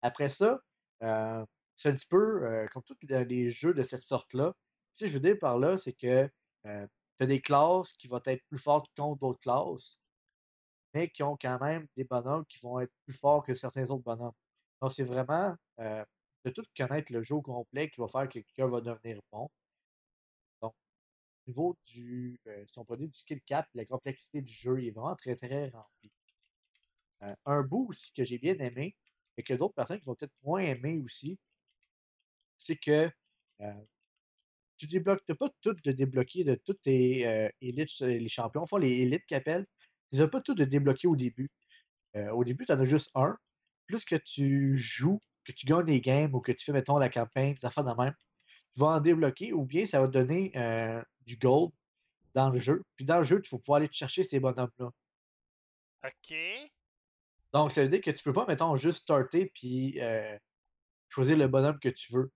Après 0.03 0.29
ça, 0.29 0.61
euh, 1.03 1.45
c'est 1.77 1.91
un 1.91 1.95
petit 1.95 2.07
peu 2.07 2.45
euh, 2.47 2.67
comme 2.73 2.83
tous 2.85 2.97
les- 3.03 3.51
jeux 3.51 3.75
de 3.75 3.83
cette 3.83 4.03
sorte-là. 4.03 4.55
Ce 4.93 5.05
que 5.05 5.09
je 5.09 5.15
veux 5.15 5.21
dire 5.21 5.39
par 5.41 5.59
là, 5.59 5.77
c'est 5.79 5.93
que 5.95 6.29
tu 6.65 6.69
as 7.21 7.27
des 7.27 7.41
classes 7.41 7.93
qui 7.93 8.09
vont 8.09 8.21
être 8.27 8.43
plus 8.49 8.59
fortes 8.59 8.89
contre 8.97 9.21
d'autres 9.21 9.41
classes, 9.41 10.01
mais 10.95 11.11
qui 11.11 11.23
ont 11.23 11.37
quand 11.41 11.61
même 11.61 11.87
des 11.97 12.05
bonhommes 12.05 12.47
qui 12.47 12.59
vont 12.61 12.81
être 12.81 12.93
plus 13.07 13.15
forts 13.19 13.45
que 13.45 13.55
certains 13.55 13.91
autres 13.91 14.05
bonhommes. 14.05 14.33
Donc, 14.83 14.93
c'est 14.93 15.05
vraiment 15.05 15.57
euh, 15.81 16.05
de 16.45 16.51
tout 16.51 16.65
connaître 16.77 17.13
le 17.13 17.23
jeu 17.23 17.37
au 17.37 17.43
complet 17.43 17.91
qui 17.91 18.01
va 18.01 18.09
faire 18.09 18.29
que 18.29 18.35
quelqu'un 18.41 18.69
va 18.69 18.81
devenir 18.81 19.21
bon. 19.33 19.49
Donc, 20.63 20.73
au 21.47 21.51
niveau 21.51 21.77
du, 21.87 22.41
euh, 22.49 22.65
si 22.69 22.79
on 22.79 22.85
du 22.97 23.11
skill 23.15 23.43
cap, 23.43 23.69
la 23.75 23.87
complexité 23.87 24.43
du 24.43 24.53
jeu 24.55 24.83
est 24.85 24.91
vraiment 24.93 25.17
très, 25.17 25.37
très 25.37 25.71
rempli. 25.71 26.13
Euh, 27.23 27.35
un 27.47 27.63
bout 27.63 27.87
aussi 27.91 28.13
que 28.13 28.25
j'ai 28.25 28.39
bien 28.39 28.55
aimé, 28.59 28.97
et 29.37 29.43
que 29.43 29.55
d'autres 29.55 29.75
personnes 29.75 29.99
qui 29.99 30.05
vont 30.05 30.15
peut-être 30.15 30.35
moins 30.43 30.61
aimer 30.61 30.99
aussi, 30.99 31.39
c'est 32.59 32.77
que 32.77 33.11
euh, 33.61 33.85
tu 34.77 34.87
débloques, 34.87 35.25
t'as 35.27 35.35
pas 35.35 35.49
tout 35.61 35.75
de 35.75 35.93
débloquer 35.93 36.45
de 36.45 36.55
tous 36.55 36.75
tes 36.75 37.27
euh, 37.27 37.49
élites, 37.61 37.91
euh, 38.03 38.19
les 38.19 38.29
champions, 38.29 38.63
enfin 38.63 38.79
les 38.79 39.01
élites 39.01 39.25
qu'ils 39.27 39.37
appellent, 39.39 39.67
tu 40.11 40.17
les 40.17 40.21
as 40.21 40.29
pas 40.29 40.41
tous 40.41 40.55
de 40.55 40.65
débloquer 40.65 41.09
au 41.09 41.17
début. 41.17 41.51
Au 42.33 42.43
début, 42.43 42.67
tu 42.67 42.73
en 42.73 42.81
as 42.81 42.85
juste 42.87 43.11
un. 43.15 43.39
Plus 43.87 44.05
que 44.05 44.17
tu 44.17 44.77
joues, 44.77 45.21
que 45.45 45.53
tu 45.53 45.65
gagnes 45.65 45.85
des 45.85 46.01
games 46.01 46.35
ou 46.35 46.41
que 46.41 46.51
tu 46.51 46.65
fais, 46.65 46.73
mettons, 46.73 46.99
la 46.99 47.09
campagne, 47.09 47.55
des 47.55 47.65
affaires 47.65 47.85
de 47.85 47.93
même, 47.93 48.15
tu 48.75 48.81
vas 48.81 48.89
en 48.89 49.01
débloquer 49.01 49.53
ou 49.53 49.65
bien 49.65 49.87
ça 49.87 50.01
va 50.01 50.09
te 50.09 50.13
donner 50.15 50.53
du 51.25 51.37
gold 51.37 51.71
dans 52.35 52.51
le 52.51 52.59
jeu. 52.59 52.83
Puis 52.97 53.05
dans 53.05 53.19
le 53.19 53.25
jeu, 53.25 53.41
tu 53.41 53.51
vas 53.55 53.59
pouvoir 53.59 53.77
aller 53.77 53.89
te 53.89 53.95
chercher 53.95 54.25
ces 54.25 54.41
bonhommes-là. 54.41 54.91
OK. 56.05 56.35
Donc, 57.53 57.73
ça 57.73 57.83
veut 57.83 57.89
dire 57.89 58.01
que 58.01 58.11
tu 58.11 58.23
peux 58.23 58.33
pas, 58.33 58.47
mettons, 58.47 58.77
juste 58.77 59.03
starter 59.03 59.51
puis 59.55 60.01
euh, 60.01 60.39
choisir 61.09 61.37
le 61.37 61.49
bonhomme 61.49 61.79
que 61.81 61.89
tu 61.89 62.13
veux. 62.13 62.31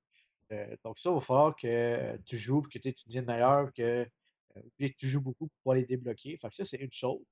Euh, 0.52 0.76
donc, 0.84 0.98
ça, 0.98 1.10
il 1.10 1.14
va 1.14 1.20
falloir 1.20 1.56
que 1.56 2.16
tu 2.26 2.36
joues, 2.36 2.62
que 2.62 2.78
tu 2.78 2.92
deviennes 3.06 3.26
meilleur, 3.26 3.72
que, 3.72 4.08
euh, 4.56 4.88
tu 4.98 5.08
joues 5.08 5.20
beaucoup 5.20 5.46
pour 5.46 5.56
pouvoir 5.62 5.76
les 5.76 5.84
débloquer. 5.84 6.36
Fait 6.36 6.48
que 6.48 6.54
ça, 6.54 6.64
c'est 6.64 6.78
une 6.78 6.92
chose. 6.92 7.24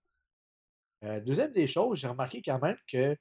Euh, 1.05 1.21
deuxième 1.21 1.53
des 1.53 1.67
choses, 1.67 1.99
j'ai 1.99 2.09
remarqué 2.09 2.43
quand 2.43 2.61
même 2.61 2.77
que 2.87 3.17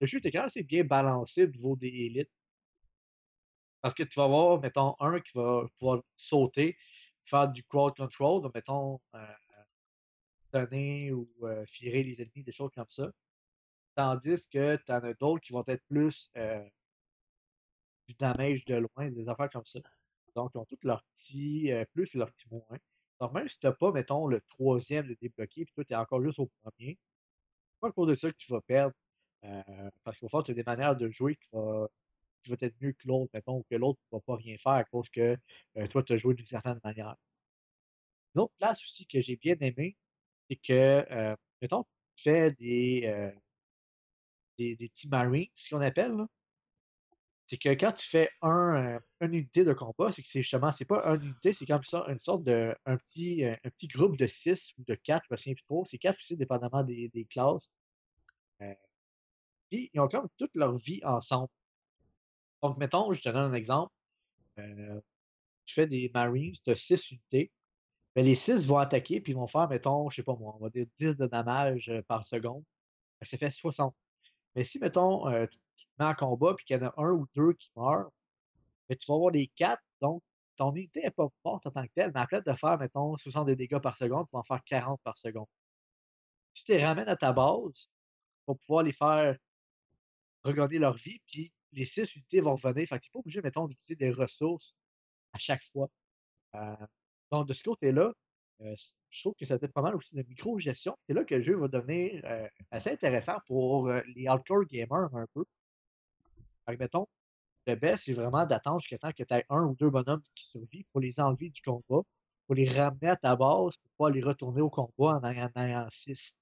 le 0.00 0.06
jeu 0.06 0.18
était 0.18 0.32
quand 0.32 0.40
même 0.40 0.46
assez 0.46 0.64
bien 0.64 0.82
balancé 0.82 1.44
au 1.44 1.46
niveau 1.46 1.76
des 1.76 1.86
élites. 1.86 2.30
Parce 3.80 3.94
que 3.94 4.02
tu 4.02 4.18
vas 4.18 4.24
avoir, 4.24 4.60
mettons, 4.60 4.96
un 5.00 5.20
qui 5.20 5.32
va 5.34 5.64
pouvoir 5.78 6.02
sauter, 6.16 6.76
faire 7.20 7.48
du 7.48 7.62
crowd 7.64 7.96
control, 7.96 8.42
donc, 8.42 8.54
mettons, 8.54 9.00
euh, 9.14 9.26
stunner 10.52 11.12
ou 11.12 11.28
firer 11.66 12.02
les 12.02 12.20
ennemis, 12.22 12.42
des 12.42 12.52
choses 12.52 12.70
comme 12.74 12.88
ça. 12.88 13.10
Tandis 13.94 14.48
que 14.48 14.76
tu 14.76 14.92
en 14.92 15.02
as 15.02 15.14
d'autres 15.14 15.42
qui 15.42 15.52
vont 15.52 15.64
être 15.66 15.84
plus 15.88 16.30
du 18.08 18.14
damage 18.14 18.64
de 18.64 18.76
loin, 18.76 19.10
des 19.10 19.28
affaires 19.28 19.50
comme 19.50 19.66
ça. 19.66 19.80
Donc, 20.34 20.50
ils 20.54 20.58
ont 20.58 20.64
tous 20.64 20.78
leurs 20.82 21.02
petits 21.12 21.70
plus 21.92 22.14
et 22.14 22.18
leurs 22.18 22.32
petits 22.32 22.48
moins. 22.50 22.78
Donc, 23.20 23.32
même 23.32 23.48
si 23.48 23.58
tu 23.58 23.66
n'as 23.66 23.72
pas, 23.72 23.92
mettons, 23.92 24.26
le 24.26 24.40
troisième 24.48 25.06
de 25.06 25.16
débloqué, 25.20 25.64
puis 25.64 25.74
toi, 25.74 25.84
tu 25.84 25.92
es 25.92 25.96
encore 25.96 26.22
juste 26.22 26.38
au 26.38 26.50
premier, 26.62 26.98
c'est 27.72 27.80
pas 27.80 27.88
à 27.88 27.92
cause 27.92 28.08
de 28.08 28.14
ça 28.14 28.30
que 28.30 28.36
tu 28.36 28.50
vas 28.50 28.60
perdre. 28.62 28.94
parce 30.04 30.18
qu'au 30.18 30.28
fond, 30.28 30.42
tu 30.42 30.52
as 30.52 30.54
des 30.54 30.62
manières 30.62 30.96
de 30.96 31.08
jouer 31.10 31.36
qui 31.36 31.48
va, 31.52 31.88
qui 32.42 32.50
va 32.50 32.56
être 32.60 32.80
mieux 32.80 32.92
que 32.92 33.06
l'autre, 33.06 33.30
mettons, 33.34 33.58
ou 33.58 33.66
que 33.68 33.76
l'autre 33.76 34.00
ne 34.12 34.16
va 34.18 34.20
pas 34.20 34.36
rien 34.36 34.56
faire 34.56 34.72
à 34.72 34.84
cause 34.84 35.08
que 35.10 35.36
toi, 35.90 36.02
tu 36.02 36.12
as 36.12 36.16
joué 36.16 36.34
d'une 36.34 36.46
certaine 36.46 36.80
manière. 36.84 37.16
Une 38.34 38.42
autre 38.42 38.54
place 38.58 38.82
aussi 38.82 39.06
que 39.06 39.20
j'ai 39.20 39.36
bien 39.36 39.56
aimé, 39.60 39.96
c'est 40.52 40.56
que, 40.56 41.06
euh, 41.10 41.36
mettons, 41.60 41.84
tu 42.16 42.24
fais 42.24 42.52
des, 42.52 43.02
euh, 43.06 43.30
des, 44.58 44.76
des 44.76 44.88
petits 44.88 45.08
marines, 45.08 45.48
ce 45.54 45.74
qu'on 45.74 45.80
appelle, 45.80 46.14
c'est 47.46 47.56
que 47.56 47.70
quand 47.70 47.92
tu 47.92 48.06
fais 48.06 48.28
un, 48.42 48.96
euh, 48.96 49.00
une 49.20 49.34
unité 49.34 49.64
de 49.64 49.72
combat, 49.72 50.10
c'est 50.10 50.22
que 50.22 50.28
c'est 50.28 50.42
justement, 50.42 50.72
c'est 50.72 50.84
pas 50.84 51.04
une 51.06 51.22
unité, 51.22 51.52
c'est 51.52 51.66
comme 51.66 51.82
ça, 51.84 52.04
une 52.08 52.18
sorte 52.18 52.44
de, 52.44 52.74
un 52.86 52.96
petit, 52.96 53.44
un 53.44 53.70
petit 53.70 53.88
groupe 53.88 54.16
de 54.16 54.26
6 54.26 54.74
ou 54.78 54.84
de 54.84 54.94
4, 54.94 55.24
je 55.28 55.34
me 55.34 55.36
souviens 55.36 55.54
plus 55.54 55.64
trop, 55.64 55.84
c'est 55.86 55.98
4 55.98 56.18
aussi, 56.18 56.36
dépendamment 56.36 56.82
des, 56.82 57.08
des 57.08 57.24
classes. 57.24 57.72
Puis, 59.70 59.90
ils 59.92 60.00
ont 60.00 60.08
comme 60.08 60.28
toute 60.36 60.54
leur 60.54 60.76
vie 60.76 61.00
ensemble. 61.04 61.48
Donc, 62.62 62.76
mettons, 62.78 63.12
je 63.12 63.22
te 63.22 63.28
donne 63.30 63.52
un 63.52 63.54
exemple. 63.54 63.92
Tu 64.56 65.74
fais 65.74 65.86
des 65.86 66.10
Marines, 66.12 66.52
tu 66.52 66.70
as 66.70 66.74
6 66.74 67.10
unités. 67.10 67.50
Les 68.16 68.34
6 68.34 68.66
vont 68.66 68.78
attaquer, 68.78 69.20
puis 69.20 69.32
ils 69.32 69.36
vont 69.36 69.46
faire, 69.46 69.68
mettons, 69.68 70.10
je 70.10 70.16
sais 70.16 70.22
pas 70.22 70.36
moi, 70.36 70.54
on 70.56 70.62
va 70.62 70.70
dire 70.70 70.86
10 70.98 71.16
de 71.16 71.26
damage 71.26 71.88
euh, 71.88 72.02
par 72.02 72.26
seconde. 72.26 72.62
Ça 73.22 73.38
fait 73.38 73.50
60. 73.50 73.94
Mais 74.54 74.64
si, 74.64 74.78
mettons, 74.78 75.28
euh, 75.28 75.46
tu 75.46 75.58
tu 75.76 75.86
te 75.86 76.02
mets 76.02 76.08
en 76.08 76.14
combat, 76.14 76.54
puis 76.54 76.64
qu'il 76.66 76.76
y 76.76 76.80
en 76.80 76.86
a 76.86 76.94
un 76.96 77.10
ou 77.10 77.26
deux 77.34 77.54
qui 77.54 77.70
meurent, 77.76 78.10
mais 78.88 78.96
tu 78.96 79.06
vas 79.10 79.14
avoir 79.16 79.30
les 79.30 79.48
4, 79.48 79.82
donc 80.00 80.22
ton 80.56 80.74
unité 80.74 81.02
n'est 81.02 81.10
pas 81.10 81.28
forte 81.42 81.66
en 81.66 81.70
tant 81.70 81.82
que 81.84 81.92
telle, 81.94 82.12
mais 82.14 82.20
après 82.20 82.42
de 82.42 82.52
faire, 82.52 82.78
mettons, 82.78 83.16
60 83.16 83.48
de 83.48 83.54
dégâts 83.54 83.78
par 83.78 83.96
seconde, 83.96 84.26
tu 84.28 84.32
vas 84.32 84.40
en 84.40 84.44
faire 84.44 84.62
40 84.64 85.00
par 85.02 85.16
seconde. 85.16 85.46
Si 86.54 86.64
tu 86.64 86.72
les 86.72 86.84
ramènes 86.84 87.08
à 87.08 87.16
ta 87.16 87.32
base, 87.32 87.88
pour 88.44 88.58
pouvoir 88.58 88.82
les 88.84 88.92
faire 88.92 89.36
regagner 90.44 90.78
leur 90.78 90.94
vie, 90.94 91.20
puis 91.26 91.52
les 91.72 91.86
6 91.86 92.16
unités 92.16 92.40
vont 92.40 92.54
revenir. 92.54 92.86
Fait 92.86 92.98
que 92.98 93.04
tu 93.04 93.08
n'es 93.08 93.12
pas 93.12 93.18
obligé, 93.20 93.42
mettons, 93.42 93.66
d'utiliser 93.66 93.96
des 93.96 94.10
ressources 94.10 94.76
à 95.32 95.38
chaque 95.38 95.64
fois. 95.64 95.88
Euh, 96.54 96.86
donc, 97.32 97.48
de 97.48 97.54
ce 97.54 97.62
côté-là, 97.64 98.12
euh, 98.60 98.74
je 99.08 99.20
trouve 99.22 99.34
que 99.34 99.46
ça 99.46 99.58
peut 99.58 99.64
être 99.64 99.72
pas 99.72 99.80
mal 99.80 99.96
aussi 99.96 100.14
de 100.14 100.22
micro-gestion. 100.22 100.96
C'est 101.06 101.14
là 101.14 101.24
que 101.24 101.34
le 101.34 101.42
jeu 101.42 101.56
va 101.56 101.66
devenir 101.66 102.20
euh, 102.24 102.46
assez 102.70 102.90
intéressant 102.90 103.38
pour 103.46 103.88
euh, 103.88 104.02
les 104.14 104.26
hardcore 104.26 104.64
gamers 104.66 105.08
un 105.14 105.26
peu. 105.32 105.44
Que, 106.66 106.76
mettons, 106.76 107.08
le 107.66 107.74
best, 107.74 108.04
c'est 108.04 108.12
vraiment 108.12 108.44
d'attendre 108.44 108.80
jusqu'à 108.80 108.98
temps 108.98 109.12
que 109.12 109.22
tu 109.24 109.34
aies 109.34 109.46
un 109.48 109.62
ou 109.62 109.74
deux 109.76 109.88
bonhommes 109.88 110.22
qui 110.34 110.44
survivent 110.44 110.84
pour 110.92 111.00
les 111.00 111.20
enlever 111.20 111.48
du 111.48 111.62
combat, 111.62 112.02
pour 112.46 112.54
les 112.54 112.68
ramener 112.68 113.08
à 113.08 113.16
ta 113.16 113.34
base, 113.34 113.76
pour 113.78 113.90
pouvoir 113.96 114.10
les 114.10 114.22
retourner 114.22 114.60
au 114.60 114.70
combat 114.70 115.18
en 115.18 115.24
ayant, 115.24 115.50
en 115.54 115.62
ayant 115.62 115.88
six. 115.90 116.38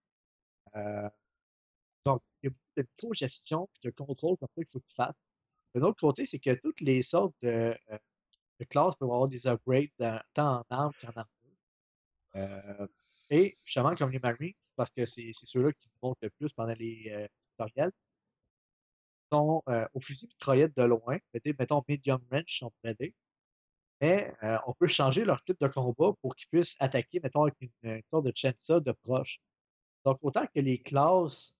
Donc, 2.05 2.21
il 2.43 2.47
y 2.47 2.49
a 2.49 2.51
beaucoup 2.51 2.73
de 2.77 2.83
micro-gestion 2.83 3.69
et 3.83 3.89
de 3.89 3.95
contrôle 3.95 4.37
comme 4.39 4.49
ça 4.49 4.63
qu'il 4.63 4.71
faut 4.71 4.81
que 4.81 4.89
tu 4.89 4.95
fasses. 4.97 5.15
De 5.75 5.81
l'autre 5.81 6.01
côté, 6.01 6.27
c'est 6.27 6.41
que 6.41 6.55
toutes 6.55 6.81
les 6.81 7.03
sortes 7.03 7.35
de, 7.43 7.77
de 8.61 8.65
classes 8.65 8.95
peuvent 8.97 9.11
avoir 9.11 9.29
des 9.29 9.47
upgrades 9.47 9.89
tant 10.35 10.61
en 10.61 10.65
armes 10.71 10.93
qu'en 11.01 11.09
armure. 11.09 11.31
Euh, 12.37 12.87
Et 13.31 13.59
justement, 13.65 13.95
comme 13.97 14.11
les 14.11 14.19
Marines, 14.19 14.55
parce 14.77 14.91
que 14.91 15.05
c'est 15.07 15.33
ceux-là 15.33 15.73
qui 15.73 15.91
montent 16.03 16.19
le 16.23 16.31
plus 16.31 16.53
pendant 16.53 16.75
les 16.75 17.11
euh, 17.11 17.27
tutoriels, 17.51 17.93
sont 19.33 19.63
euh, 19.69 19.87
au 19.95 20.01
fusil 20.01 20.27
mitraillette 20.27 20.77
de 20.77 20.83
loin, 20.83 21.19
mettons 21.45 21.85
medium 21.89 22.21
range 22.31 22.59
on 22.63 22.71
pourrait 22.71 22.95
dire. 22.95 23.13
Mais 24.01 24.33
on 24.67 24.73
peut 24.73 24.87
changer 24.87 25.27
leur 25.27 25.45
type 25.45 25.61
de 25.61 25.69
combat 25.69 26.13
pour 26.23 26.35
qu'ils 26.35 26.49
puissent 26.49 26.75
attaquer, 26.81 27.21
mettons, 27.23 27.43
avec 27.43 27.55
une, 27.61 28.01
sorte 28.11 28.25
de 28.25 28.33
chainsaw 28.35 28.81
de 28.81 28.93
proche. 28.93 29.41
Donc, 30.07 30.19
autant 30.23 30.47
que 30.47 30.61
les 30.61 30.81
classes 30.81 31.53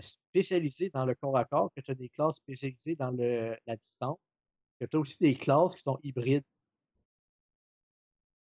spécialisées 0.00 0.90
dans 0.90 1.06
le 1.06 1.14
corps 1.14 1.36
à 1.36 1.44
corps, 1.44 1.70
que 1.72 1.80
tu 1.80 1.92
as 1.92 1.94
des 1.94 2.08
classes 2.08 2.38
spécialisées 2.38 2.96
dans 2.96 3.12
la 3.12 3.76
distance, 3.76 4.18
tu 4.86 4.96
as 4.96 5.00
aussi 5.00 5.16
des 5.18 5.34
classes 5.36 5.74
qui 5.74 5.82
sont 5.82 5.98
hybrides. 6.02 6.44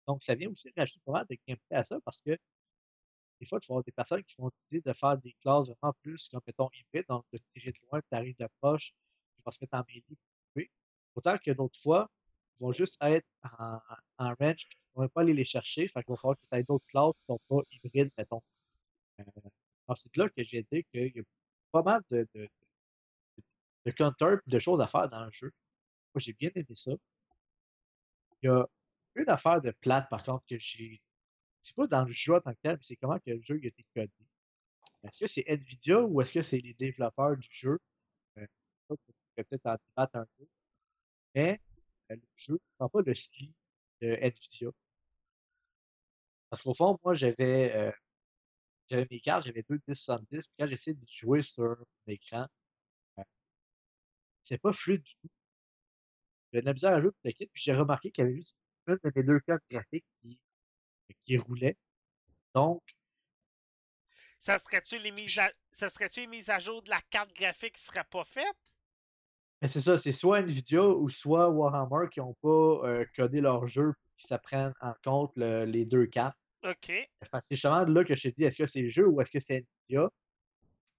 Donc, 0.07 0.23
ça 0.23 0.35
vient 0.35 0.49
aussi 0.49 0.69
rajouter 0.75 0.99
pas 1.05 1.11
mal 1.11 1.25
de 1.29 1.37
gameplay 1.47 1.77
à 1.77 1.83
ça 1.83 1.99
parce 2.03 2.21
que 2.21 2.37
des 3.39 3.47
fois, 3.47 3.59
tu 3.59 3.67
vas 3.67 3.73
avoir 3.75 3.83
des 3.83 3.91
personnes 3.91 4.23
qui 4.23 4.35
vont 4.37 4.49
décider 4.49 4.81
de 4.81 4.93
faire 4.93 5.17
des 5.17 5.33
classes 5.41 5.67
vraiment 5.67 5.93
plus 6.03 6.29
comme, 6.29 6.41
mettons, 6.45 6.69
hybride, 6.73 7.05
donc 7.09 7.25
de 7.33 7.39
tirer 7.53 7.71
de 7.71 7.77
loin, 7.89 7.99
tu 7.99 8.15
arrives 8.15 8.37
de 8.37 8.47
proche, 8.59 8.93
tu 9.35 9.41
vas 9.43 9.51
se 9.51 9.57
mettre 9.61 9.75
en 9.75 9.83
mêlée 9.87 10.03
pour 10.07 10.17
tuer. 10.53 10.69
Autant 11.15 11.37
que 11.39 11.51
d'autres 11.51 11.79
fois, 11.79 12.07
ils 12.59 12.63
vont 12.63 12.71
juste 12.71 12.97
être 13.01 13.25
en, 13.57 13.79
en 14.19 14.35
range, 14.39 14.67
tu 14.69 14.77
ne 14.95 15.07
pas 15.07 15.21
aller 15.21 15.33
les 15.33 15.45
chercher, 15.45 15.87
fait 15.87 16.03
qu'il 16.03 16.13
va 16.13 16.17
falloir 16.17 16.37
que 16.37 16.45
tu 16.51 16.55
aies 16.55 16.63
d'autres 16.63 16.85
classes 16.85 17.13
qui 17.13 17.31
ne 17.31 17.35
sont 17.35 17.41
pas 17.49 17.61
hybrides, 17.71 18.11
mettons. 18.15 18.43
Euh, 19.19 19.95
c'est 19.95 20.15
là 20.17 20.29
que 20.29 20.43
j'ai 20.43 20.63
dit 20.71 20.83
qu'il 20.91 21.15
y 21.15 21.19
a 21.19 21.23
pas 21.71 21.81
mal 21.81 22.01
de, 22.11 22.27
de, 22.35 22.47
de, 23.85 23.91
counter 23.91 24.35
de 24.45 24.59
choses 24.59 24.79
à 24.81 24.87
faire 24.87 25.09
dans 25.09 25.25
le 25.25 25.31
jeu. 25.31 25.51
Moi, 26.13 26.21
j'ai 26.21 26.33
bien 26.33 26.49
aimé 26.55 26.65
ça. 26.75 26.91
Il 28.41 28.47
y 28.47 28.49
a 28.49 28.65
une 29.15 29.29
affaire 29.29 29.61
de 29.61 29.71
plate, 29.71 30.09
par 30.09 30.23
contre, 30.23 30.45
que 30.47 30.57
j'ai. 30.57 31.01
C'est 31.61 31.75
pas 31.75 31.87
dans 31.87 32.03
le 32.03 32.11
jeu 32.11 32.35
en 32.35 32.41
tant 32.41 32.53
que 32.53 32.59
tel, 32.63 32.73
mais 32.73 32.83
c'est 32.83 32.95
comment 32.95 33.19
que 33.19 33.31
le 33.31 33.41
jeu 33.41 33.59
a 33.63 33.67
été 33.67 33.85
codé. 33.95 34.11
Est-ce 35.03 35.19
que 35.19 35.27
c'est 35.27 35.43
Nvidia 35.47 36.01
ou 36.01 36.21
est-ce 36.21 36.33
que 36.33 36.41
c'est 36.41 36.59
les 36.59 36.73
développeurs 36.73 37.37
du 37.37 37.47
jeu? 37.51 37.79
Euh, 38.37 38.47
peut-être 39.35 39.65
en 39.67 39.75
débattre 39.75 40.15
un 40.15 40.25
peu. 40.37 40.47
Mais 41.35 41.61
euh, 42.11 42.15
le 42.15 42.21
jeu 42.35 42.53
ne 42.53 42.59
prend 42.77 42.89
pas 42.89 43.01
le 43.01 43.15
style 43.15 43.53
de 44.01 44.07
Nvidia. 44.21 44.69
Parce 46.49 46.61
qu'au 46.63 46.73
fond, 46.73 46.99
moi, 47.03 47.13
j'avais 47.13 47.73
euh, 47.75 47.91
j'avais 48.91 49.07
mes 49.09 49.21
cartes, 49.21 49.45
j'avais 49.45 49.63
deux 49.69 49.79
1070, 49.87 50.47
puis 50.47 50.55
quand 50.59 50.67
j'essaie 50.67 50.93
de 50.93 51.05
jouer 51.07 51.41
sur 51.41 51.63
mon 51.63 51.85
écran, 52.07 52.45
euh, 53.19 53.23
c'est 54.43 54.61
pas 54.61 54.73
fluide 54.73 55.01
du 55.01 55.13
tout. 55.15 55.29
J'ai 56.51 56.61
de 56.61 56.65
la 56.65 56.73
misère 56.73 56.93
à 56.93 57.01
jouer 57.01 57.11
pour 57.11 57.21
le 57.23 57.31
kit, 57.31 57.47
puis 57.47 57.63
j'ai 57.63 57.73
remarqué 57.73 58.11
qu'il 58.11 58.25
y 58.25 58.27
avait 58.27 58.35
juste 58.35 58.57
une 58.87 58.95
de 58.95 59.11
mes 59.15 59.23
deux 59.23 59.39
cartes 59.41 59.63
graphiques 59.69 60.05
qui, 60.21 60.39
qui 61.25 61.37
roulait. 61.37 61.77
Donc. 62.53 62.81
Ça 64.39 64.57
serait-tu 64.59 64.97
les 64.97 65.11
mises 65.11 65.37
à, 65.37 65.51
ça 65.71 65.87
serait-tu 65.87 66.21
les 66.21 66.27
mises 66.27 66.49
à 66.49 66.59
jour 66.59 66.81
de 66.81 66.89
la 66.89 66.99
carte 67.09 67.33
graphique 67.33 67.75
qui 67.75 67.83
serait 67.83 68.03
pas 68.03 68.25
faite? 68.25 68.55
Mais 69.61 69.67
c'est 69.67 69.81
ça, 69.81 69.95
c'est 69.97 70.11
soit 70.11 70.39
Nvidia 70.39 70.83
ou 70.83 71.07
soit 71.09 71.49
Warhammer 71.49 72.09
qui 72.09 72.19
n'ont 72.19 72.33
pas 72.41 72.87
euh, 72.87 73.05
codé 73.15 73.41
leur 73.41 73.67
jeu 73.67 73.93
pour 73.93 74.15
qu'ils 74.17 74.27
s'apprennent 74.27 74.73
en 74.81 74.93
compte 75.03 75.37
les 75.37 75.85
deux 75.85 76.07
cartes. 76.07 76.37
OK. 76.63 76.87
C'est 76.87 77.51
justement 77.51 77.83
là 77.83 78.03
que 78.03 78.15
je 78.15 78.23
t'ai 78.23 78.31
dit, 78.31 78.43
est-ce 78.43 78.57
que 78.57 78.65
c'est 78.65 78.81
le 78.81 78.89
jeu 78.89 79.07
ou 79.07 79.21
est-ce 79.21 79.31
que 79.31 79.39
c'est 79.39 79.65
Nvidia? 79.87 80.09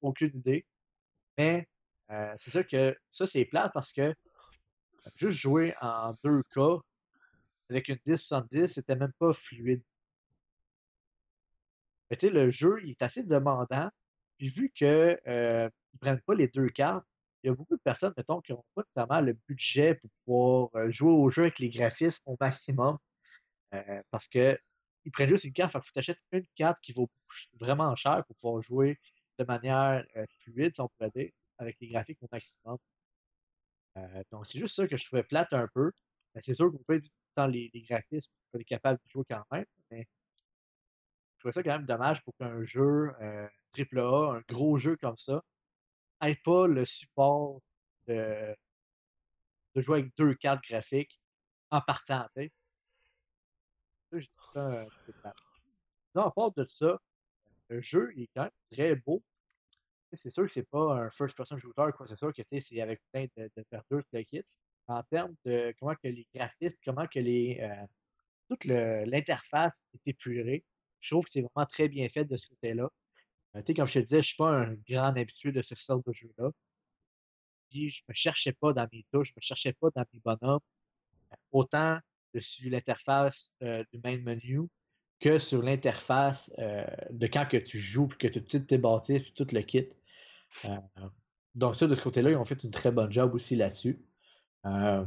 Aucune 0.00 0.30
idée. 0.36 0.64
Mais 1.36 1.68
euh, 2.10 2.34
c'est 2.36 2.50
ça 2.52 2.62
que 2.62 2.96
ça, 3.10 3.26
c'est 3.26 3.44
plate 3.44 3.72
parce 3.72 3.92
que 3.92 4.14
juste 5.16 5.38
jouer 5.38 5.74
en 5.80 6.14
2K 6.24 6.82
avec 7.70 7.88
une 7.88 7.98
1070, 8.06 8.68
c'était 8.68 8.96
même 8.96 9.12
pas 9.18 9.32
fluide. 9.32 9.82
Mais 12.10 12.16
tu 12.16 12.26
sais, 12.26 12.32
le 12.32 12.50
jeu, 12.50 12.80
il 12.84 12.90
est 12.90 13.02
assez 13.02 13.22
demandant. 13.22 13.90
Puis 14.36 14.48
vu 14.48 14.70
qu'ils 14.70 14.86
euh, 14.86 15.70
ne 15.94 15.98
prennent 15.98 16.20
pas 16.20 16.34
les 16.34 16.48
deux 16.48 16.68
cartes, 16.68 17.06
il 17.42 17.48
y 17.48 17.50
a 17.50 17.54
beaucoup 17.54 17.76
de 17.76 17.80
personnes, 17.82 18.12
mettons, 18.16 18.40
qui 18.40 18.52
n'ont 18.52 18.64
pas 18.74 18.82
nécessairement 18.82 19.20
le 19.20 19.32
budget 19.48 19.94
pour 19.94 20.10
pouvoir 20.24 20.70
euh, 20.76 20.90
jouer 20.90 21.10
au 21.10 21.30
jeu 21.30 21.42
avec 21.44 21.58
les 21.58 21.70
graphismes 21.70 22.22
au 22.26 22.36
maximum. 22.38 22.98
Euh, 23.74 24.02
parce 24.10 24.28
que 24.28 24.58
ils 25.04 25.10
prennent 25.10 25.30
juste 25.30 25.44
une 25.44 25.52
carte. 25.52 25.72
Fait 25.72 25.80
que 25.80 25.86
tu 25.92 25.98
achètes 25.98 26.20
une 26.32 26.46
carte 26.54 26.78
qui 26.82 26.92
vaut 26.92 27.10
vraiment 27.54 27.94
cher 27.96 28.24
pour 28.26 28.36
pouvoir 28.36 28.62
jouer 28.62 29.00
de 29.38 29.44
manière 29.44 30.04
fluide, 30.40 30.74
si 30.74 30.80
on 30.80 30.88
pourrait 30.88 31.10
dire, 31.16 31.30
avec 31.58 31.76
les 31.80 31.88
graphiques 31.88 32.22
au 32.22 32.28
maximum. 32.30 32.78
Donc, 34.30 34.46
c'est 34.46 34.58
juste 34.58 34.76
ça 34.76 34.86
que 34.88 34.96
je 34.96 35.04
trouvais 35.04 35.22
plate 35.22 35.52
un 35.52 35.68
peu. 35.74 35.92
Mais 36.34 36.40
c'est 36.42 36.54
sûr 36.54 36.70
qu'on 36.70 36.82
peut 36.84 37.00
sans 37.34 37.46
les, 37.46 37.70
les 37.72 37.82
graphismes, 37.82 38.32
on 38.52 38.58
est 38.58 38.64
capable 38.64 38.98
de 39.04 39.10
jouer 39.10 39.24
quand 39.28 39.42
même. 39.50 39.64
Mais 39.90 40.06
je 41.34 41.38
trouvais 41.40 41.52
ça 41.52 41.62
quand 41.62 41.78
même 41.78 41.86
dommage 41.86 42.22
pour 42.24 42.34
qu'un 42.36 42.62
jeu 42.64 43.12
euh, 43.20 43.48
AAA, 43.76 44.36
un 44.36 44.42
gros 44.48 44.78
jeu 44.78 44.96
comme 44.96 45.16
ça, 45.16 45.42
n'ait 46.22 46.36
pas 46.44 46.66
le 46.66 46.84
support 46.84 47.60
de, 48.06 48.54
jouer 49.76 50.00
avec 50.00 50.16
deux 50.16 50.34
cartes 50.34 50.62
graphiques 50.64 51.20
en 51.70 51.80
partant. 51.80 52.26
Ça, 54.52 54.86
non, 56.14 56.22
à 56.22 56.30
part 56.30 56.52
de 56.52 56.64
ça, 56.66 57.00
le 57.68 57.80
jeu 57.80 58.12
est 58.18 58.28
quand 58.34 58.42
même 58.42 58.50
très 58.70 58.94
beau. 58.94 59.22
C'est 60.14 60.30
sûr 60.30 60.44
que 60.46 60.52
c'est 60.52 60.68
pas 60.68 60.94
un 60.94 61.10
first-person 61.10 61.58
shooter, 61.58 61.90
quoi. 61.96 62.06
C'est 62.06 62.18
sûr 62.18 62.32
que 62.32 62.42
c'est 62.60 62.80
avec 62.80 63.00
plein 63.12 63.26
de, 63.36 63.50
de 63.56 63.64
verdure, 63.70 64.02
de 64.12 64.22
kit 64.22 64.44
en 64.88 65.02
termes 65.04 65.34
de 65.44 65.74
comment 65.78 65.94
que 65.94 66.08
les 66.08 66.26
graphismes, 66.34 66.76
comment 66.84 67.06
que 67.06 67.20
les 67.20 67.58
euh, 67.60 67.86
toute 68.48 68.64
l'interface 68.64 69.82
est 69.94 70.08
épurée. 70.10 70.64
Je 71.00 71.10
trouve 71.10 71.24
que 71.24 71.30
c'est 71.30 71.42
vraiment 71.42 71.66
très 71.66 71.88
bien 71.88 72.08
fait 72.08 72.24
de 72.24 72.36
ce 72.36 72.46
côté-là. 72.46 72.90
Euh, 73.56 73.62
comme 73.74 73.86
je 73.86 73.94
te 73.94 73.98
disais, 74.00 74.22
je 74.22 74.26
suis 74.28 74.36
pas 74.36 74.50
un 74.50 74.74
grand 74.88 75.16
habitué 75.16 75.52
de 75.52 75.62
ce 75.62 75.74
genre 75.74 76.02
de 76.06 76.12
jeu-là. 76.12 76.50
Puis 77.70 77.90
je 77.90 78.02
me 78.08 78.14
cherchais 78.14 78.52
pas 78.52 78.72
dans 78.72 78.86
mes 78.92 79.04
touches, 79.12 79.28
je 79.28 79.34
me 79.36 79.40
cherchais 79.40 79.72
pas 79.72 79.88
dans 79.94 80.04
mes 80.12 80.20
bonhommes. 80.20 80.60
Autant 81.50 81.98
sur 82.38 82.70
l'interface 82.70 83.52
euh, 83.62 83.84
du 83.92 84.00
main 84.02 84.18
menu 84.18 84.68
que 85.20 85.38
sur 85.38 85.62
l'interface 85.62 86.50
de 86.58 87.26
quand 87.28 87.46
que 87.46 87.56
tu 87.56 87.78
joues, 87.78 88.08
puis 88.08 88.18
que 88.18 88.26
tu 88.26 88.42
toutes 88.42 88.66
tes 88.66 88.78
puis 88.78 89.32
tout 89.36 89.46
le 89.52 89.60
kit. 89.60 89.88
Donc 91.54 91.76
ça, 91.76 91.86
de 91.86 91.94
ce 91.94 92.00
côté-là, 92.00 92.30
ils 92.30 92.36
ont 92.36 92.44
fait 92.44 92.62
une 92.64 92.70
très 92.70 92.90
bonne 92.90 93.12
job 93.12 93.34
aussi 93.34 93.56
là-dessus. 93.56 94.02
Euh, 94.66 95.04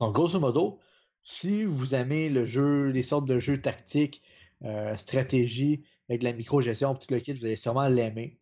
donc, 0.00 0.14
grosso 0.14 0.38
modo, 0.38 0.80
si 1.22 1.64
vous 1.64 1.94
aimez 1.94 2.28
le 2.28 2.44
jeu, 2.44 2.86
les 2.88 3.02
sortes 3.02 3.26
de 3.26 3.38
jeux 3.38 3.60
tactiques, 3.60 4.22
euh, 4.64 4.96
stratégie, 4.96 5.84
avec 6.08 6.20
de 6.20 6.26
la 6.26 6.32
micro-gestion, 6.32 6.94
tout 6.94 7.12
le 7.12 7.20
kit, 7.20 7.32
vous 7.32 7.44
allez 7.44 7.56
sûrement 7.56 7.88
l'aimer. 7.88 8.38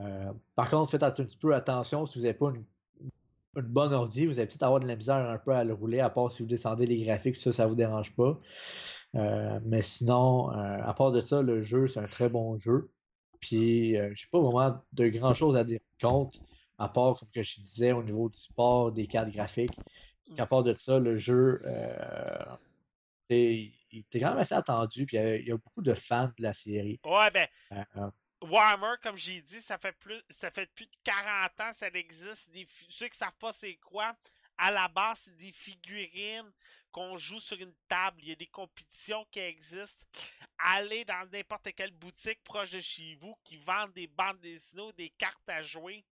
Euh, 0.00 0.32
par 0.56 0.70
contre, 0.70 0.90
faites 0.90 1.02
un 1.02 1.10
petit 1.10 1.36
peu 1.36 1.54
attention 1.54 2.06
si 2.06 2.18
vous 2.18 2.24
n'avez 2.24 2.36
pas 2.36 2.50
une, 2.50 2.64
bonne 3.56 3.92
ordi, 3.92 4.26
vous 4.26 4.40
allez 4.40 4.48
peut-être 4.48 4.64
avoir 4.64 4.80
de 4.80 4.86
la 4.88 4.96
misère 4.96 5.16
un 5.16 5.38
peu 5.38 5.52
à 5.52 5.62
le 5.62 5.74
rouler, 5.74 6.00
à 6.00 6.10
part 6.10 6.32
si 6.32 6.42
vous 6.42 6.48
descendez 6.48 6.86
les 6.86 7.04
graphiques, 7.04 7.36
ça, 7.36 7.52
ça 7.52 7.66
vous 7.68 7.76
dérange 7.76 8.14
pas. 8.16 8.40
mais 9.14 9.82
sinon, 9.82 10.48
à 10.48 10.92
part 10.94 11.12
de 11.12 11.20
ça, 11.20 11.40
le 11.40 11.62
jeu, 11.62 11.86
c'est 11.86 12.00
un 12.00 12.08
très 12.08 12.28
bon 12.28 12.56
jeu. 12.58 12.90
Puis, 13.44 13.94
je 13.94 14.00
n'ai 14.00 14.28
pas 14.32 14.40
vraiment 14.40 14.82
de 14.94 15.08
grand 15.08 15.34
chose 15.34 15.54
à 15.54 15.64
dire 15.64 15.80
contre 16.00 16.38
à 16.78 16.88
part, 16.88 17.18
comme 17.18 17.28
que 17.30 17.42
je 17.42 17.60
disais, 17.60 17.92
au 17.92 18.02
niveau 18.02 18.28
du 18.28 18.40
sport, 18.40 18.90
des 18.90 19.06
cartes 19.06 19.30
graphiques. 19.30 19.76
Mmh. 20.28 20.40
À 20.40 20.46
part 20.46 20.62
de 20.62 20.74
ça, 20.78 20.98
le 20.98 21.18
jeu, 21.18 21.62
euh, 21.66 22.44
il 23.28 23.72
était 23.92 24.20
quand 24.20 24.30
même 24.30 24.38
assez 24.38 24.54
attendu, 24.54 25.06
puis 25.06 25.16
il 25.16 25.46
y, 25.46 25.52
a, 25.52 25.56
beaucoup 25.56 25.82
de 25.82 25.94
fans 25.94 26.32
de 26.38 26.42
la 26.42 26.52
série. 26.52 26.98
Ouais, 27.04 27.30
ben, 27.30 27.46
euh, 27.72 27.84
euh. 27.96 28.10
Warhammer, 28.42 28.96
comme 29.02 29.16
j'ai 29.16 29.40
dit, 29.40 29.60
ça 29.60 29.78
fait 29.78 29.92
plus 29.92 30.22
ça 30.30 30.50
fait 30.50 30.66
plus 30.74 30.84
de 30.84 30.96
40 31.04 31.60
ans 31.60 31.72
ça 31.72 31.88
existe. 31.94 32.50
Ceux 32.90 33.06
qui 33.06 33.12
ne 33.12 33.16
savent 33.16 33.38
pas 33.40 33.52
c'est 33.54 33.76
quoi, 33.76 34.14
à 34.58 34.70
la 34.70 34.88
base, 34.88 35.20
c'est 35.24 35.36
des 35.36 35.52
figurines 35.52 36.50
qu'on 36.92 37.16
joue 37.16 37.40
sur 37.40 37.60
une 37.60 37.74
table. 37.88 38.20
Il 38.22 38.28
y 38.28 38.32
a 38.32 38.36
des 38.36 38.46
compétitions 38.46 39.26
qui 39.30 39.40
existent. 39.40 40.04
Allez 40.58 41.04
dans 41.04 41.28
n'importe 41.30 41.72
quelle 41.74 41.90
boutique 41.90 42.42
proche 42.44 42.70
de 42.70 42.80
chez 42.80 43.16
vous 43.16 43.36
qui 43.44 43.56
vendent 43.56 43.92
des 43.92 44.06
bandes 44.06 44.40
dessinées 44.40 44.92
des 44.92 45.10
cartes 45.10 45.48
à 45.48 45.62
jouer 45.62 46.04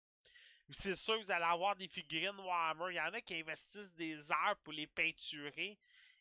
c'est 0.73 0.95
sûr 0.95 1.19
que 1.19 1.25
vous 1.25 1.31
allez 1.31 1.45
avoir 1.45 1.77
des 1.77 1.89
figurines 1.89 2.39
Warhammer. 2.39 2.93
Il 2.93 2.97
y 2.97 3.01
en 3.01 3.13
a 3.13 3.21
qui 3.21 3.35
investissent 3.35 3.93
des 3.95 4.31
heures 4.31 4.57
pour 4.63 4.73
les 4.73 4.87
peinturer. 4.87 5.79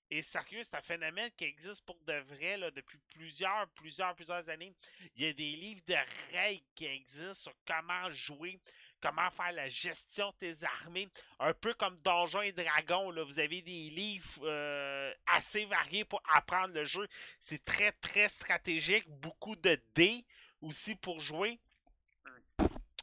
Et 0.10 0.22
sérieux, 0.22 0.62
c'est 0.64 0.76
un 0.76 0.82
phénomène 0.82 1.32
qui 1.38 1.46
existe 1.46 1.86
pour 1.86 1.98
de 2.02 2.14
vrai 2.14 2.58
depuis 2.72 3.00
plusieurs, 3.14 3.68
plusieurs, 3.70 4.14
plusieurs 4.14 4.50
années. 4.50 4.74
Il 5.16 5.24
y 5.24 5.28
a 5.28 5.34
des 5.34 5.56
livres 5.56 5.82
de 5.88 5.96
règles 6.34 6.66
qui 6.76 6.86
existent 6.86 7.34
sur 7.34 7.54
comment 7.66 8.12
jouer, 8.12 8.60
comment 9.02 9.30
faire 9.32 9.52
la 9.54 9.68
gestion 9.68 10.30
de 10.30 10.36
tes 10.54 10.66
armées. 10.66 11.10
Un 11.40 11.54
peu 11.54 11.74
comme 11.74 12.00
Donjons 12.02 12.42
et 12.42 12.52
Dragons, 12.52 13.12
là, 13.12 13.24
vous 13.24 13.40
avez 13.40 13.62
des 13.62 13.90
livres 13.90 14.42
euh, 14.44 15.14
assez 15.28 15.66
variés 15.66 16.06
pour 16.06 16.22
apprendre 16.34 16.74
le 16.74 16.86
jeu. 16.86 17.08
C'est 17.40 17.64
très, 17.66 17.92
très 17.94 18.30
stratégique. 18.30 19.06
Beaucoup 19.08 19.56
de 19.56 19.80
dés 19.96 20.24
aussi 20.62 20.96
pour 20.96 21.20
jouer. 21.20 21.60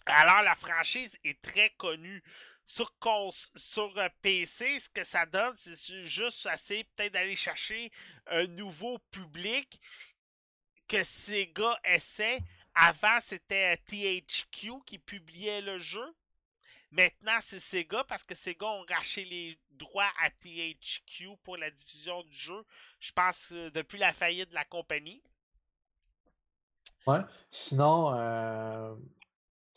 Alors, 0.06 0.42
la 0.42 0.54
franchise 0.54 1.14
est 1.24 1.40
très 1.42 1.70
connue. 1.70 2.22
Sur, 2.64 2.92
sur 3.56 3.96
euh, 3.96 4.08
PC, 4.20 4.78
ce 4.78 4.90
que 4.90 5.02
ça 5.02 5.24
donne, 5.24 5.54
c'est 5.56 6.04
juste 6.04 6.44
assez 6.44 6.84
peut-être 6.84 7.14
d'aller 7.14 7.34
chercher 7.34 7.90
un 8.26 8.46
nouveau 8.46 8.98
public 9.10 9.80
que 10.86 11.02
Sega 11.02 11.78
essaie. 11.84 12.40
Avant, 12.80 13.18
c'était 13.20 13.76
THQ 13.76 14.82
qui 14.86 14.98
publiait 14.98 15.60
le 15.60 15.78
jeu. 15.78 16.14
Maintenant, 16.90 17.38
c'est 17.40 17.58
Sega 17.58 18.04
parce 18.04 18.22
que 18.22 18.34
Sega 18.34 18.66
ont 18.66 18.84
racheté 18.88 19.24
les 19.24 19.58
droits 19.72 20.10
à 20.22 20.30
THQ 20.30 21.36
pour 21.42 21.56
la 21.56 21.70
diffusion 21.70 22.22
du 22.22 22.34
jeu. 22.34 22.64
Je 23.00 23.12
pense 23.12 23.50
euh, 23.52 23.70
depuis 23.72 23.98
la 23.98 24.12
faillite 24.12 24.50
de 24.50 24.54
la 24.54 24.64
compagnie. 24.64 25.22
Ouais. 27.06 27.20
Sinon, 27.50 28.14
euh, 28.14 28.94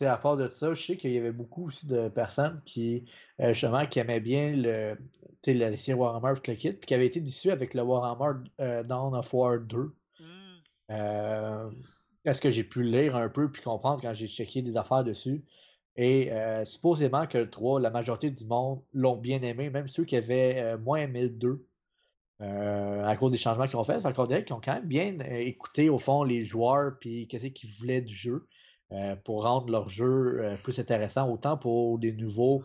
à 0.01 0.17
part 0.17 0.37
de 0.37 0.47
ça, 0.47 0.73
je 0.73 0.81
sais 0.81 0.97
qu'il 0.97 1.11
y 1.11 1.17
avait 1.17 1.31
beaucoup 1.31 1.67
aussi 1.67 1.87
de 1.87 2.09
personnes 2.09 2.61
qui, 2.65 3.05
euh, 3.39 3.53
justement, 3.53 3.85
qui 3.85 3.99
aimaient 3.99 4.19
bien 4.19 4.51
le, 4.51 4.97
tu 5.41 5.51
sais, 5.51 5.53
la 5.53 5.75
série 5.77 5.97
Warhammer 5.97 6.39
tout 6.41 6.51
le 6.51 6.57
kit, 6.57 6.73
puis 6.73 6.85
qui 6.87 6.93
avaient 6.93 7.07
été 7.07 7.19
déçus 7.19 7.51
avec 7.51 7.73
le 7.73 7.81
Warhammer 7.81 8.47
euh, 8.59 8.83
Dawn 8.83 9.15
of 9.15 9.33
War 9.33 9.59
2. 9.59 9.95
Hmm. 10.19 11.71
Est-ce 12.25 12.41
que 12.41 12.51
j'ai 12.51 12.63
pu 12.63 12.83
lire 12.83 13.15
un 13.15 13.29
peu 13.29 13.51
puis 13.51 13.61
comprendre 13.61 14.01
quand 14.01 14.13
j'ai 14.13 14.27
checké 14.27 14.61
des 14.61 14.77
affaires 14.77 15.03
dessus? 15.03 15.43
Et 15.97 16.31
euh, 16.31 16.63
supposément 16.65 17.27
que 17.27 17.37
le 17.37 17.49
3, 17.49 17.79
la 17.81 17.89
majorité 17.89 18.31
du 18.31 18.45
monde 18.45 18.81
l'ont 18.93 19.17
bien 19.17 19.41
aimé, 19.41 19.69
même 19.69 19.87
ceux 19.87 20.05
qui 20.05 20.15
avaient 20.15 20.61
euh, 20.61 20.77
moins 20.77 20.99
aimé 20.99 21.23
le 21.23 21.29
2 21.29 21.67
euh, 22.41 23.05
à 23.05 23.17
cause 23.17 23.31
des 23.31 23.37
changements 23.37 23.67
qu'ils 23.67 23.77
ont 23.77 23.83
fait. 23.83 23.99
Fait 23.99 24.13
qu'on 24.13 24.25
dirait 24.25 24.45
qu'ils 24.45 24.55
ont 24.55 24.61
quand 24.61 24.75
même 24.75 24.87
bien 24.87 25.19
écouté 25.19 25.89
au 25.89 25.99
fond 25.99 26.23
les 26.23 26.43
joueurs 26.43 26.97
puis 26.99 27.27
qu'est-ce 27.27 27.47
qu'ils 27.47 27.69
voulaient 27.71 28.01
du 28.01 28.15
jeu 28.15 28.47
pour 29.23 29.43
rendre 29.43 29.71
leur 29.71 29.87
jeu 29.87 30.57
plus 30.63 30.77
intéressant, 30.79 31.29
autant 31.29 31.57
pour 31.57 31.97
des 31.97 32.11
nouveaux 32.11 32.63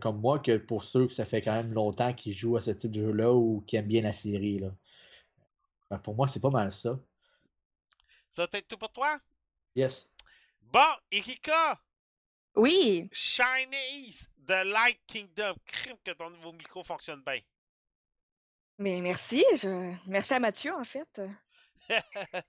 comme 0.00 0.18
moi 0.20 0.38
que 0.38 0.56
pour 0.56 0.84
ceux 0.84 1.06
que 1.06 1.12
ça 1.12 1.26
fait 1.26 1.42
quand 1.42 1.52
même 1.52 1.74
longtemps 1.74 2.14
qu'ils 2.14 2.32
jouent 2.32 2.56
à 2.56 2.62
ce 2.62 2.70
type 2.70 2.90
de 2.90 3.02
jeu-là 3.02 3.34
ou 3.34 3.62
qui 3.66 3.76
aiment 3.76 3.86
bien 3.86 4.00
la 4.02 4.12
série. 4.12 4.60
Là. 4.60 5.98
Pour 5.98 6.14
moi, 6.14 6.26
c'est 6.26 6.40
pas 6.40 6.50
mal 6.50 6.72
ça. 6.72 6.98
Ça 8.32 8.46
va 8.46 8.58
être 8.58 8.66
tout 8.66 8.78
pour 8.78 8.90
toi? 8.90 9.20
Yes. 9.76 10.10
Bon, 10.62 10.80
Erika, 11.10 11.78
Oui, 12.56 13.06
Chinese, 13.12 14.26
The 14.46 14.64
Light 14.64 15.00
Kingdom. 15.06 15.54
Crime 15.66 15.98
que 16.02 16.12
ton 16.12 16.30
nouveau 16.30 16.52
micro 16.52 16.82
fonctionne 16.82 17.22
bien. 17.26 17.40
mais 18.78 19.02
merci. 19.02 19.44
Je... 19.54 19.94
Merci 20.06 20.32
à 20.32 20.40
Mathieu, 20.40 20.72
en 20.72 20.84
fait. 20.84 21.20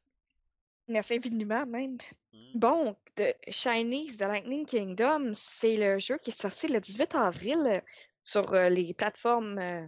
Merci 0.87 1.15
infiniment, 1.15 1.65
même. 1.65 1.97
Hmm. 2.31 2.51
Bon, 2.55 2.95
The 3.15 3.35
Chinese, 3.49 4.15
The 4.15 4.21
Lightning 4.21 4.65
Kingdom, 4.65 5.31
c'est 5.33 5.75
le 5.75 5.99
jeu 5.99 6.17
qui 6.17 6.29
est 6.29 6.41
sorti 6.41 6.69
le 6.69 6.79
18 6.79 7.15
avril 7.15 7.57
euh, 7.65 7.81
sur 8.23 8.53
euh, 8.53 8.69
les 8.69 8.93
plateformes 8.93 9.57
euh, 9.57 9.87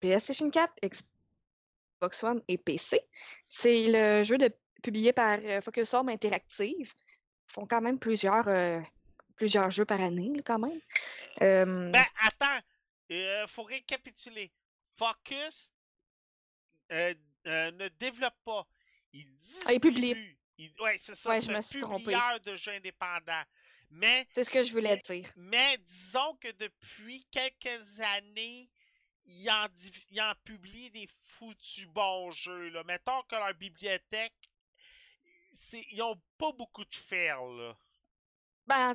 PlayStation 0.00 0.48
4, 0.48 0.74
Xbox 0.82 2.22
One 2.22 2.42
et 2.46 2.58
PC. 2.58 3.00
C'est 3.48 3.86
le 3.88 4.22
jeu 4.22 4.38
de, 4.38 4.50
publié 4.84 5.12
par 5.12 5.38
euh, 5.42 5.60
Focus 5.62 5.92
Home 5.94 6.10
Interactive. 6.10 6.92
Ils 7.48 7.52
font 7.52 7.66
quand 7.66 7.80
même 7.80 7.98
plusieurs, 7.98 8.46
euh, 8.48 8.80
plusieurs 9.34 9.70
jeux 9.70 9.84
par 9.86 10.00
année, 10.00 10.32
là, 10.36 10.42
quand 10.44 10.58
même. 10.58 10.78
Euh, 11.42 11.90
Ben, 11.90 12.04
attends. 12.20 12.60
Il 13.08 13.44
faut 13.48 13.64
récapituler. 13.64 14.52
Focus 14.96 15.70
ne 16.90 17.88
développe 17.98 18.36
pas. 18.44 18.66
Il 19.12 19.26
Ah, 19.66 19.72
il 19.72 19.80
publie. 19.80 20.14
distribue. 20.14 20.38
Il- 20.58 20.72
Ouais, 20.80 20.96
c'est 21.00 21.14
ça. 21.14 21.30
Ouais, 21.30 21.40
je 21.40 21.50
me 21.50 21.60
suis 21.60 21.78
publieur 21.80 22.38
de 22.40 22.54
jeux 22.56 22.72
indépendants. 22.72 23.42
Mais, 23.90 24.26
c'est 24.32 24.44
ce 24.44 24.50
que 24.50 24.62
je 24.62 24.72
voulais 24.72 24.96
dire. 25.04 25.28
mais 25.36 25.76
disons 25.78 26.36
que 26.40 26.50
depuis 26.52 27.24
quelques 27.30 28.00
années, 28.00 28.68
ils 29.26 29.48
en, 29.50 29.66
ils 30.10 30.20
en 30.20 30.32
publient 30.44 30.90
des 30.90 31.08
foutus 31.38 31.86
bons 31.86 32.30
jeux. 32.32 32.68
Là. 32.70 32.82
Mettons 32.84 33.22
que 33.22 33.36
leur 33.36 33.54
bibliothèque, 33.54 34.34
ils 35.72 36.02
ont 36.02 36.20
pas 36.38 36.52
beaucoup 36.52 36.84
de 36.84 36.94
fer. 36.94 37.40
Là. 37.42 37.76
Ben, 38.66 38.94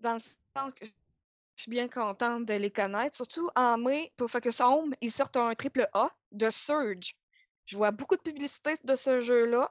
dans 0.00 0.14
le 0.14 0.20
sens 0.20 0.72
que 0.76 0.86
je 0.86 1.64
suis 1.64 1.70
bien 1.70 1.88
contente 1.88 2.46
de 2.46 2.54
les 2.54 2.70
connaître. 2.70 3.16
Surtout 3.16 3.50
en 3.54 3.76
mai, 3.76 4.12
pour 4.16 4.30
Focus 4.30 4.60
Home, 4.60 4.94
ils 5.00 5.12
sortent 5.12 5.36
un 5.36 5.54
triple 5.54 5.88
A 5.92 6.10
de 6.32 6.48
Surge. 6.48 7.14
Je 7.66 7.76
vois 7.76 7.90
beaucoup 7.90 8.16
de 8.16 8.22
publicité 8.22 8.74
de 8.82 8.96
ce 8.96 9.20
jeu-là. 9.20 9.70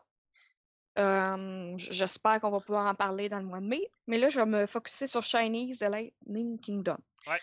Euh, 0.98 1.74
J'espère 1.78 2.42
qu'on 2.42 2.52
va 2.52 2.60
pouvoir 2.60 2.86
en 2.86 2.96
parler 2.96 3.30
dans 3.30 3.40
le 3.40 3.46
mois 3.46 3.60
de 3.60 3.66
mai. 3.66 3.90
Mais 4.08 4.18
là, 4.18 4.30
je 4.30 4.40
vais 4.40 4.46
me 4.46 4.66
focuser 4.66 5.08
sur 5.08 5.24
Chinese 5.24 5.80
The 5.80 5.84
Lightning 5.84 6.60
Kingdom. 6.60 6.98
Ouais. 7.26 7.40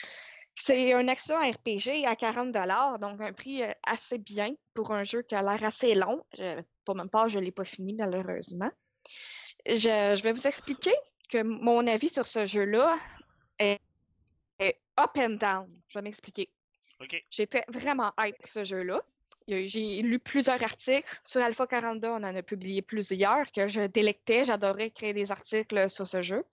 C'est 0.59 0.95
un 0.95 1.07
action 1.09 1.37
RPG 1.37 2.07
à 2.07 2.17
40 2.17 2.51
donc 2.99 3.21
un 3.21 3.33
prix 3.33 3.63
euh, 3.63 3.71
assez 3.87 4.17
bien 4.19 4.55
pour 4.75 4.91
un 4.91 5.05
jeu 5.05 5.21
qui 5.23 5.35
a 5.35 5.43
l'air 5.43 5.63
assez 5.63 5.95
long. 5.95 6.25
Je- 6.37 6.63
pour 6.85 6.95
ma 6.95 7.07
part, 7.07 7.29
je 7.29 7.39
ne 7.39 7.45
l'ai 7.45 7.51
pas 7.53 7.65
fini 7.65 7.93
malheureusement. 7.95 8.71
Je, 9.67 10.15
je 10.17 10.23
vais 10.23 10.33
vous 10.33 10.47
expliquer 10.47 10.95
que 11.29 11.43
mon 11.43 11.87
avis 11.87 12.09
sur 12.09 12.27
ce 12.27 12.47
jeu-là 12.47 12.97
est, 13.59 13.81
est 14.59 14.79
up 14.99 15.11
and 15.19 15.31
down. 15.41 15.69
Je 15.89 15.99
vais 15.99 16.03
m'expliquer. 16.03 16.49
OK. 17.01 17.23
J'étais 17.31 17.65
vraiment 17.69 18.13
hype 18.19 18.39
pour 18.39 18.49
ce 18.49 18.65
jeu-là. 18.65 19.03
J'ai 19.49 20.01
lu 20.03 20.19
plusieurs 20.19 20.61
articles. 20.63 21.07
Sur 21.23 21.43
Alpha 21.43 21.67
42, 21.67 22.09
on 22.09 22.15
en 22.17 22.25
a 22.35 22.43
publié 22.43 22.81
plusieurs 22.83 23.53
que 23.53 23.69
je 23.69 23.83
délectais. 23.83 24.45
J'adorais 24.45 24.91
créer 24.91 25.13
des 25.13 25.31
articles 25.31 25.91
sur 25.91 26.07
ce 26.07 26.23
jeu. 26.23 26.45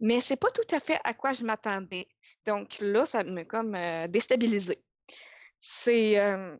Mais 0.00 0.20
c'est 0.20 0.36
pas 0.36 0.50
tout 0.50 0.74
à 0.74 0.80
fait 0.80 0.98
à 1.04 1.14
quoi 1.14 1.32
je 1.32 1.44
m'attendais. 1.44 2.08
Donc 2.46 2.78
là, 2.80 3.06
ça 3.06 3.24
me 3.24 3.44
comme 3.44 3.74
euh, 3.74 4.06
déstabilisé. 4.08 4.82
C'est 5.60 6.18
euh, 6.20 6.56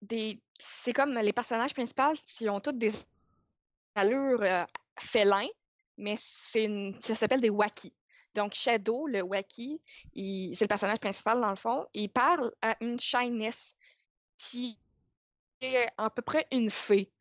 des. 0.00 0.42
C'est 0.58 0.92
comme 0.92 1.14
les 1.14 1.32
personnages 1.32 1.74
principaux, 1.74 2.12
ils 2.40 2.48
ont 2.50 2.60
toutes 2.60 2.78
des 2.78 2.92
allures 3.94 4.42
euh, 4.42 4.64
félins, 5.00 5.48
mais 5.96 6.14
c'est 6.16 6.68
ça 7.00 7.14
s'appelle 7.14 7.40
des 7.40 7.50
wacky. 7.50 7.92
Donc, 8.34 8.54
Shadow, 8.54 9.06
le 9.06 9.20
wacky, 9.22 9.82
il- 10.14 10.54
c'est 10.56 10.64
le 10.64 10.68
personnage 10.68 11.00
principal 11.00 11.40
dans 11.40 11.50
le 11.50 11.56
fond. 11.56 11.86
Il 11.92 12.08
parle 12.10 12.52
à 12.62 12.76
une 12.80 12.98
Shyness 12.98 13.74
qui 14.38 14.78
est 15.60 15.88
à 15.98 16.10
peu 16.10 16.22
près 16.22 16.46
une 16.52 16.70
fée. 16.70 17.12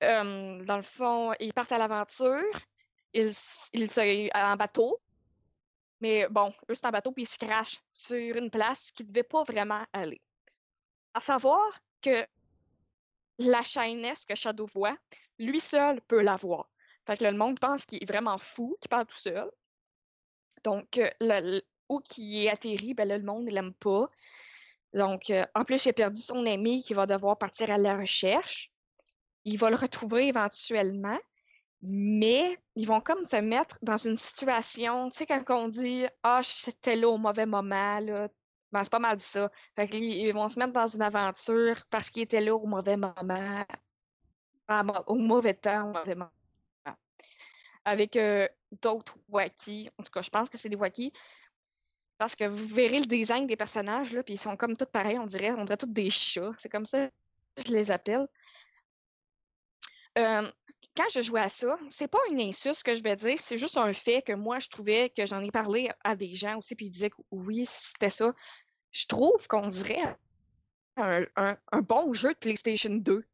Dans 0.00 0.76
le 0.76 0.82
fond, 0.82 1.32
ils 1.40 1.52
partent 1.54 1.72
à 1.72 1.78
l'aventure, 1.78 2.42
ils, 3.12 3.32
ils 3.72 3.90
se- 3.90 4.36
en 4.36 4.56
bateau, 4.56 5.00
mais 6.00 6.28
bon, 6.28 6.52
eux, 6.70 6.74
c'est 6.74 6.86
en 6.86 6.90
bateau, 6.90 7.12
puis 7.12 7.22
ils 7.24 7.26
se 7.26 7.38
crachent 7.38 7.80
sur 7.92 8.36
une 8.36 8.50
place 8.50 8.90
qu'ils 8.92 9.06
ne 9.06 9.12
devaient 9.12 9.22
pas 9.22 9.44
vraiment 9.44 9.82
aller. 9.92 10.20
À 11.14 11.20
savoir 11.20 11.80
que 12.02 12.26
la 13.38 13.62
Shyness 13.62 14.24
que 14.24 14.34
Shadow 14.34 14.66
voit, 14.66 14.96
lui 15.38 15.60
seul 15.60 16.00
peut 16.02 16.22
la 16.22 16.36
voir. 16.36 16.68
Fait 17.06 17.16
que 17.16 17.24
le 17.24 17.32
monde 17.32 17.60
pense 17.60 17.84
qu'il 17.86 18.02
est 18.02 18.06
vraiment 18.06 18.38
fou, 18.38 18.76
qu'il 18.80 18.88
parle 18.88 19.06
tout 19.06 19.16
seul. 19.18 19.50
Donc, 20.64 20.98
euh, 20.98 21.10
le- 21.20 21.62
où 21.88 22.00
qu'il 22.00 22.44
est 22.44 22.50
atterri, 22.50 22.94
ben 22.94 23.06
là, 23.06 23.16
le 23.18 23.24
monde 23.24 23.44
ne 23.44 23.52
l'aime 23.52 23.74
pas. 23.74 24.08
Donc, 24.92 25.30
euh, 25.30 25.46
en 25.54 25.64
plus, 25.64 25.84
il 25.84 25.90
a 25.90 25.92
perdu 25.92 26.20
son 26.20 26.44
ami 26.46 26.82
qui 26.82 26.94
va 26.94 27.06
devoir 27.06 27.38
partir 27.38 27.70
à 27.70 27.78
la 27.78 27.96
recherche. 27.96 28.72
Il 29.44 29.58
va 29.58 29.70
le 29.70 29.76
retrouver 29.76 30.28
éventuellement, 30.28 31.18
mais 31.82 32.58
ils 32.74 32.86
vont 32.86 33.00
comme 33.00 33.24
se 33.24 33.36
mettre 33.36 33.78
dans 33.82 33.96
une 33.96 34.16
situation, 34.16 35.08
tu 35.10 35.18
sais, 35.18 35.26
quand 35.26 35.64
on 35.64 35.68
dit 35.68 36.06
Ah, 36.22 36.40
j'étais 36.42 36.96
là 36.96 37.08
au 37.08 37.18
mauvais 37.18 37.46
moment, 37.46 38.00
là. 38.00 38.28
Ben, 38.72 38.82
c'est 38.82 38.90
pas 38.90 38.98
mal 38.98 39.20
ça. 39.20 39.50
Fait 39.76 39.86
vont 40.32 40.48
se 40.48 40.58
mettre 40.58 40.72
dans 40.72 40.86
une 40.86 41.02
aventure 41.02 41.84
parce 41.90 42.10
qu'ils 42.10 42.22
étaient 42.22 42.40
là 42.40 42.54
au 42.54 42.66
mauvais 42.66 42.96
moment, 42.96 43.64
au 45.06 45.14
mauvais 45.14 45.54
temps, 45.54 45.90
au 45.90 45.92
mauvais 45.92 46.14
moment. 46.14 46.30
Avec 47.84 48.16
euh, 48.16 48.48
d'autres 48.82 49.16
wacky. 49.28 49.88
En 49.98 50.02
tout 50.02 50.10
cas, 50.10 50.22
je 50.22 50.30
pense 50.30 50.50
que 50.50 50.58
c'est 50.58 50.68
des 50.68 50.76
wacky. 50.76 51.12
Parce 52.18 52.34
que 52.34 52.44
vous 52.44 52.66
verrez 52.74 52.98
le 52.98 53.06
design 53.06 53.46
des 53.46 53.56
personnages, 53.56 54.12
là, 54.12 54.22
puis 54.22 54.34
ils 54.34 54.40
sont 54.40 54.56
comme 54.56 54.76
tous 54.76 54.86
pareils, 54.86 55.18
on 55.18 55.26
dirait, 55.26 55.52
on 55.52 55.64
dirait 55.64 55.76
tous 55.76 55.86
des 55.86 56.10
chats. 56.10 56.52
C'est 56.58 56.68
comme 56.68 56.86
ça 56.86 57.08
que 57.08 57.62
je 57.66 57.72
les 57.72 57.90
appelle. 57.90 58.26
Euh, 60.18 60.50
quand 60.96 61.08
je 61.12 61.20
jouais 61.20 61.40
à 61.40 61.48
ça, 61.48 61.76
c'est 61.88 62.08
pas 62.08 62.18
une 62.30 62.40
insulte 62.40 62.82
que 62.82 62.94
je 62.94 63.02
vais 63.02 63.16
dire, 63.16 63.38
c'est 63.38 63.58
juste 63.58 63.76
un 63.76 63.92
fait 63.92 64.22
que 64.22 64.32
moi, 64.32 64.58
je 64.58 64.68
trouvais 64.68 65.10
que 65.10 65.26
j'en 65.26 65.40
ai 65.40 65.50
parlé 65.50 65.90
à 66.04 66.16
des 66.16 66.34
gens 66.34 66.58
aussi, 66.58 66.74
puis 66.74 66.86
ils 66.86 66.90
disaient 66.90 67.10
que 67.10 67.22
oui, 67.30 67.66
c'était 67.66 68.10
ça. 68.10 68.32
Je 68.92 69.06
trouve 69.06 69.46
qu'on 69.46 69.68
dirait 69.68 70.16
un, 70.96 71.56
bon 71.82 72.12
jeu 72.14 72.32
de 72.32 72.38
PlayStation 72.38 72.90
2. 72.90 73.24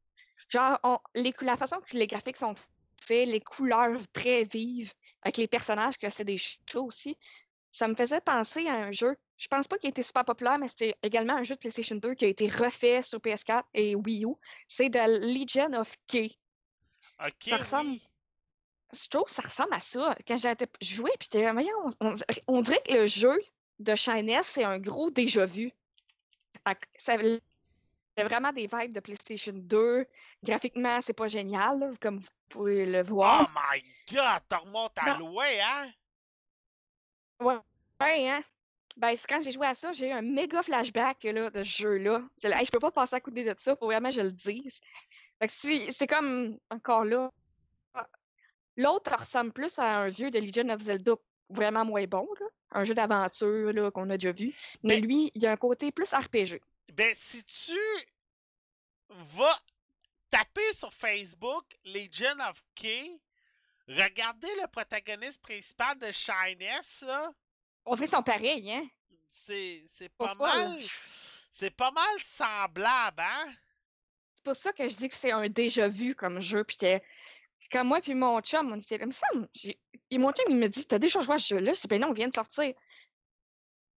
Genre, 0.49 1.03
les, 1.15 1.33
la 1.43 1.57
façon 1.57 1.77
que 1.81 1.97
les 1.97 2.07
graphiques 2.07 2.37
sont 2.37 2.55
faits, 3.01 3.29
les 3.29 3.41
couleurs 3.41 4.01
très 4.13 4.45
vives, 4.45 4.93
avec 5.23 5.37
les 5.37 5.47
personnages, 5.47 5.99
que 5.99 6.11
c'est 6.11 6.25
des 6.25 6.39
chats 6.39 6.81
aussi, 6.81 7.17
ça 7.71 7.89
me 7.89 7.95
faisait 7.95 8.21
penser 8.21 8.67
à 8.67 8.75
un 8.75 8.93
jeu. 8.93 9.17
Je 9.39 9.49
pense 9.49 9.67
pas 9.67 9.79
qu'il 9.79 9.89
ait 9.89 9.91
été 9.91 10.03
super 10.03 10.25
populaire, 10.25 10.59
mais 10.59 10.69
c'était 10.69 10.95
également 11.03 11.35
un 11.35 11.43
jeu 11.43 11.55
de 11.55 11.61
PlayStation 11.61 11.97
2 11.97 12.15
qui 12.15 12.27
a 12.27 12.29
été 12.29 12.49
refait 12.49 13.03
sur 13.03 13.19
PS4 13.19 13.63
et 13.75 13.95
Wii 13.95 14.27
U. 14.27 14.35
C'est 14.69 14.91
The 14.91 15.07
Legion 15.07 15.73
of 15.73 15.97
K. 16.07 16.39
Ça 17.41 17.57
ressemble- 17.57 17.91
oui. 17.91 18.03
Je 18.93 19.09
trouve 19.09 19.25
que 19.25 19.31
ça 19.31 19.43
ressemble 19.43 19.73
à 19.73 19.81
ça. 19.81 20.15
Quand 20.29 20.37
j'étais 20.37 20.67
joué, 20.81 21.11
puis 21.19 21.29
j'étais 21.33 21.49
on, 21.51 21.91
on 22.01 22.13
dirait- 22.13 22.43
on 22.47 22.61
dirait 22.61 22.83
que 22.87 22.93
le 22.93 23.07
jeu 23.07 23.41
de 23.79 23.95
Shyness, 23.95 24.47
c'est 24.47 24.65
un 24.65 24.79
gros 24.79 25.11
déjà 25.11 25.47
vu. 25.47 25.73
Ça- 26.99 27.17
a 28.17 28.25
vraiment 28.25 28.53
des 28.53 28.67
vibes 28.67 28.93
de 28.93 29.01
PlayStation 29.01 29.55
2. 29.55 30.07
Graphiquement, 30.43 31.01
c'est 31.01 31.15
pas 31.15 31.29
génial, 31.29 31.79
là, 31.79 31.91
comme 32.01 32.19
vous 32.19 32.29
pouvez 32.51 32.85
le 32.85 33.03
voir. 33.03 33.49
Oh 33.49 33.59
my 33.75 33.83
god, 34.15 34.43
t'en 34.49 34.61
remontes 34.61 34.93
à 34.97 35.17
loin, 35.17 35.47
hein? 35.65 35.91
Ouais, 37.41 38.29
hein? 38.29 38.43
Ben, 38.97 39.17
c'est 39.17 39.27
quand 39.27 39.41
j'ai 39.43 39.53
joué 39.53 39.67
à 39.67 39.75
ça, 39.75 39.93
j'ai 39.93 40.09
eu 40.09 40.13
un 40.13 40.21
méga 40.21 40.63
flashback 40.63 41.25
là, 41.25 41.49
de 41.51 41.63
ce 41.63 41.83
jeu-là. 41.83 42.23
C'est 42.37 42.51
là, 42.51 42.61
Hey, 42.61 42.67
je 42.67 42.71
peux 42.71 42.79
pas 42.79 42.91
passer 42.91 43.17
à 43.17 43.21
côté 43.21 43.43
de 43.43 43.55
ça, 43.57 43.75
faut 43.75 43.87
vraiment 43.87 44.11
que 44.11 44.15
je 44.17 44.21
le 44.21 44.33
dise. 44.33 44.81
C'est 45.49 46.07
comme, 46.07 46.59
encore 46.71 47.05
là, 47.05 47.31
l'autre 48.77 49.17
ressemble 49.19 49.53
plus 49.53 49.79
à 49.79 49.99
un 50.01 50.09
vieux 50.09 50.31
de 50.31 50.39
Legend 50.39 50.71
of 50.71 50.81
Zelda, 50.81 51.13
vraiment 51.49 51.85
moins 51.85 52.05
bon, 52.05 52.27
là. 52.41 52.47
Un 52.75 52.85
jeu 52.85 52.95
d'aventure 52.95 53.93
qu'on 53.93 54.09
a 54.09 54.17
déjà 54.17 54.33
vu. 54.33 54.55
Mais 54.83 54.97
Ben- 54.97 55.05
lui, 55.05 55.31
il 55.35 55.47
a 55.47 55.53
un 55.53 55.57
côté 55.57 55.93
plus 55.93 56.13
RPG. 56.15 56.61
Ben, 56.95 57.15
si 57.17 57.45
tu 57.45 57.79
vas 59.11 59.59
taper 60.31 60.73
sur 60.73 60.93
Facebook 60.95 61.65
Legend 61.85 62.41
of 62.49 62.63
K, 62.75 63.21
regardez 63.89 64.55
le 64.61 64.67
protagoniste 64.69 65.43
principal 65.43 65.99
de 65.99 66.11
Shyness, 66.13 67.03
là. 67.03 67.31
On 67.85 67.95
qu'ils 67.95 68.09
sont 68.09 68.23
pareils, 68.23 68.73
hein? 68.73 68.85
C'est 69.29 69.85
pas 70.17 70.35
folle. 70.35 70.39
mal. 70.39 70.79
C'est 71.53 71.71
pas 71.71 71.91
mal 71.91 72.21
semblable, 72.35 73.21
hein? 73.21 73.53
C'est 74.45 74.51
pour 74.51 74.57
ça 74.57 74.73
que 74.73 74.89
je 74.89 74.97
dis 74.97 75.09
que 75.09 75.15
c'est 75.15 75.31
un 75.31 75.49
déjà 75.49 75.87
vu 75.89 76.17
comme 76.17 76.41
jeu. 76.41 76.65
Puis 76.65 76.77
quand 77.71 77.85
moi 77.85 78.01
puis 78.01 78.13
mon 78.15 78.41
chum, 78.41 78.73
on 78.73 78.79
était 78.81 78.99
comme 78.99 79.13
ça. 79.13 79.27
Et 80.11 80.19
mon 80.19 80.33
chum, 80.33 80.45
il 80.49 80.57
me 80.57 80.67
dit 80.69 80.85
T'as 80.85 80.99
déjà 80.99 81.21
joué 81.21 81.37
à 81.37 81.39
ce 81.39 81.55
jeu-là? 81.55 81.73
Je 81.75 81.81
dis 81.83 81.87
Ben 81.87 82.01
non, 82.01 82.09
on 82.09 82.13
vient 82.13 82.27
de 82.29 82.35
sortir. 82.35 82.75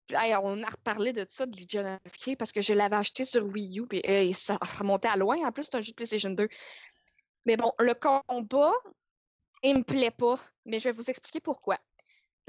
Puis, 0.06 0.16
on 0.42 0.62
a 0.62 0.68
reparlé 0.68 1.14
de 1.14 1.24
ça, 1.26 1.46
de 1.46 1.56
Legion 1.58 1.98
of 2.04 2.12
K, 2.18 2.36
parce 2.36 2.52
que 2.52 2.60
je 2.60 2.74
l'avais 2.74 2.96
acheté 2.96 3.24
sur 3.24 3.42
Wii 3.46 3.80
U. 3.80 3.86
Puis 3.86 4.02
ça 4.34 4.58
remontait 4.78 5.08
à 5.08 5.16
loin. 5.16 5.38
En 5.46 5.50
plus, 5.50 5.62
c'est 5.62 5.76
un 5.76 5.80
jeu 5.80 5.92
de 5.92 5.94
PlayStation 5.94 6.28
2. 6.28 6.46
Mais 7.46 7.56
bon, 7.56 7.72
le 7.78 7.94
combat, 7.94 8.72
il 9.62 9.78
me 9.78 9.82
plaît 9.82 10.10
pas. 10.10 10.38
Mais 10.66 10.78
je 10.78 10.90
vais 10.90 10.92
vous 10.92 11.08
expliquer 11.08 11.40
pourquoi. 11.40 11.78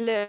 Euh, 0.01 0.27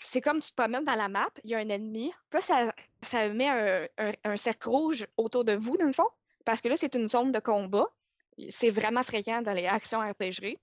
c'est 0.00 0.20
comme 0.20 0.40
tu 0.42 0.50
te 0.50 0.54
promènes 0.56 0.84
dans 0.84 0.96
la 0.96 1.08
map, 1.08 1.30
il 1.44 1.50
y 1.50 1.54
a 1.54 1.58
un 1.58 1.68
ennemi. 1.68 2.12
Puis 2.30 2.38
là, 2.38 2.40
ça, 2.40 2.72
ça 3.02 3.28
met 3.28 3.48
un, 3.48 3.86
un- 3.98 4.12
un 4.24 4.36
cercle 4.36 4.68
rouge 4.68 5.06
autour 5.16 5.44
de 5.44 5.54
vous, 5.54 5.76
dans 5.76 5.86
le 5.86 5.92
fond 5.92 6.08
parce 6.48 6.62
que 6.62 6.68
là, 6.68 6.76
c'est 6.78 6.94
une 6.94 7.08
zone 7.08 7.30
de 7.30 7.40
combat. 7.40 7.86
C'est 8.48 8.70
vraiment 8.70 9.02
fréquent 9.02 9.42
dans 9.42 9.52
les 9.52 9.66
actions 9.66 10.00
RPG. 10.00 10.58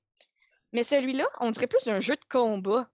Mais 0.73 0.81
celui-là, 0.81 1.27
on 1.41 1.51
dirait 1.51 1.67
plus 1.67 1.87
un 1.87 1.99
jeu 1.99 2.15
de 2.15 2.25
combat. 2.27 2.89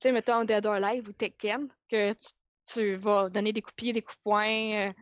Tu 0.00 0.08
sais, 0.08 0.12
mettons 0.12 0.42
Dead 0.42 0.66
or 0.66 0.72
Alive 0.72 1.08
ou 1.08 1.12
Tekken, 1.12 1.68
que 1.88 2.12
tu, 2.14 2.26
tu 2.66 2.96
vas 2.96 3.28
donner 3.28 3.52
des 3.52 3.62
coups 3.62 3.74
de 3.74 3.76
pied, 3.76 3.92
des 3.92 4.02
coups 4.02 4.16
de 4.16 4.22
poing, 4.24 4.88
euh, 4.88 4.92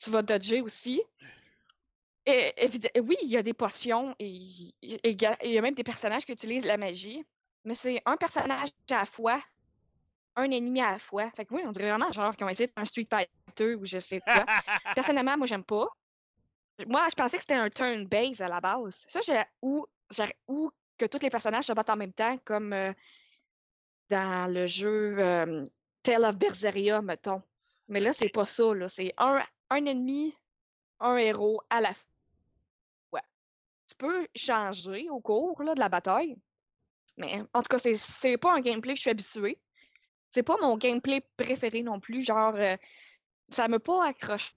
tu 0.00 0.10
vas 0.10 0.22
dodger 0.22 0.62
aussi. 0.62 1.00
Et, 2.26 2.52
oui, 2.98 3.16
il 3.22 3.28
y 3.28 3.36
a 3.36 3.44
des 3.44 3.54
potions 3.54 4.16
et 4.18 4.26
il 4.26 5.22
y 5.22 5.58
a 5.58 5.60
même 5.62 5.76
des 5.76 5.84
personnages 5.84 6.26
qui 6.26 6.32
utilisent 6.32 6.66
la 6.66 6.76
magie, 6.76 7.24
mais 7.64 7.76
c'est 7.76 8.02
un 8.04 8.16
personnage 8.16 8.70
à 8.90 8.94
la 8.94 9.04
fois, 9.04 9.40
un 10.34 10.50
ennemi 10.50 10.80
à 10.80 10.90
la 10.90 10.98
fois. 10.98 11.30
Fait 11.36 11.44
que 11.44 11.54
oui, 11.54 11.62
on 11.64 11.70
dirait 11.70 11.90
vraiment 11.90 12.10
genre 12.10 12.32
de 12.32 12.36
faire 12.36 12.68
un 12.74 12.84
Street 12.84 13.06
Fighter 13.08 13.76
ou 13.76 13.84
je 13.84 14.00
sais 14.00 14.20
quoi. 14.20 14.44
Personnellement, 14.96 15.36
moi, 15.36 15.46
j'aime 15.46 15.62
pas. 15.62 15.88
Moi, 16.86 17.06
je 17.08 17.14
pensais 17.14 17.36
que 17.36 17.42
c'était 17.42 17.54
un 17.54 17.70
turn 17.70 18.06
base 18.06 18.40
à 18.40 18.48
la 18.48 18.60
base. 18.60 19.04
Ça, 19.08 19.20
j'ai 19.22 19.42
où 19.62 19.86
que 20.98 21.06
tous 21.06 21.22
les 21.22 21.30
personnages 21.30 21.66
se 21.66 21.72
battent 21.72 21.90
en 21.90 21.96
même 21.96 22.12
temps, 22.12 22.36
comme 22.44 22.72
euh, 22.72 22.92
dans 24.08 24.52
le 24.52 24.66
jeu 24.66 25.16
euh, 25.18 25.66
Tale 26.02 26.24
of 26.24 26.36
Berseria, 26.36 27.00
mettons. 27.02 27.42
Mais 27.88 28.00
là, 28.00 28.12
c'est 28.12 28.28
pas 28.28 28.44
ça. 28.44 28.64
C'est 28.88 29.12
un, 29.18 29.42
un 29.70 29.86
ennemi, 29.86 30.34
un 31.00 31.16
héros 31.16 31.60
à 31.70 31.80
la 31.80 31.94
fois. 31.94 33.22
Tu 33.88 33.94
peux 33.96 34.26
changer 34.34 35.08
au 35.10 35.20
cours 35.20 35.62
là, 35.62 35.74
de 35.74 35.80
la 35.80 35.88
bataille. 35.88 36.38
Mais 37.16 37.42
en 37.52 37.62
tout 37.62 37.68
cas, 37.70 37.78
c'est- 37.78 37.94
c'est 37.94 38.38
pas 38.38 38.54
un 38.54 38.60
gameplay 38.60 38.94
que 38.94 38.98
je 38.98 39.02
suis 39.02 39.10
habituée. 39.10 39.60
C'est 40.32 40.42
pas 40.42 40.56
mon 40.60 40.76
gameplay 40.76 41.20
préféré 41.36 41.82
non 41.82 42.00
plus. 42.00 42.22
Genre, 42.22 42.54
euh, 42.56 42.76
ça 43.50 43.68
m'a 43.68 43.78
pas 43.78 44.06
accroché. 44.06 44.54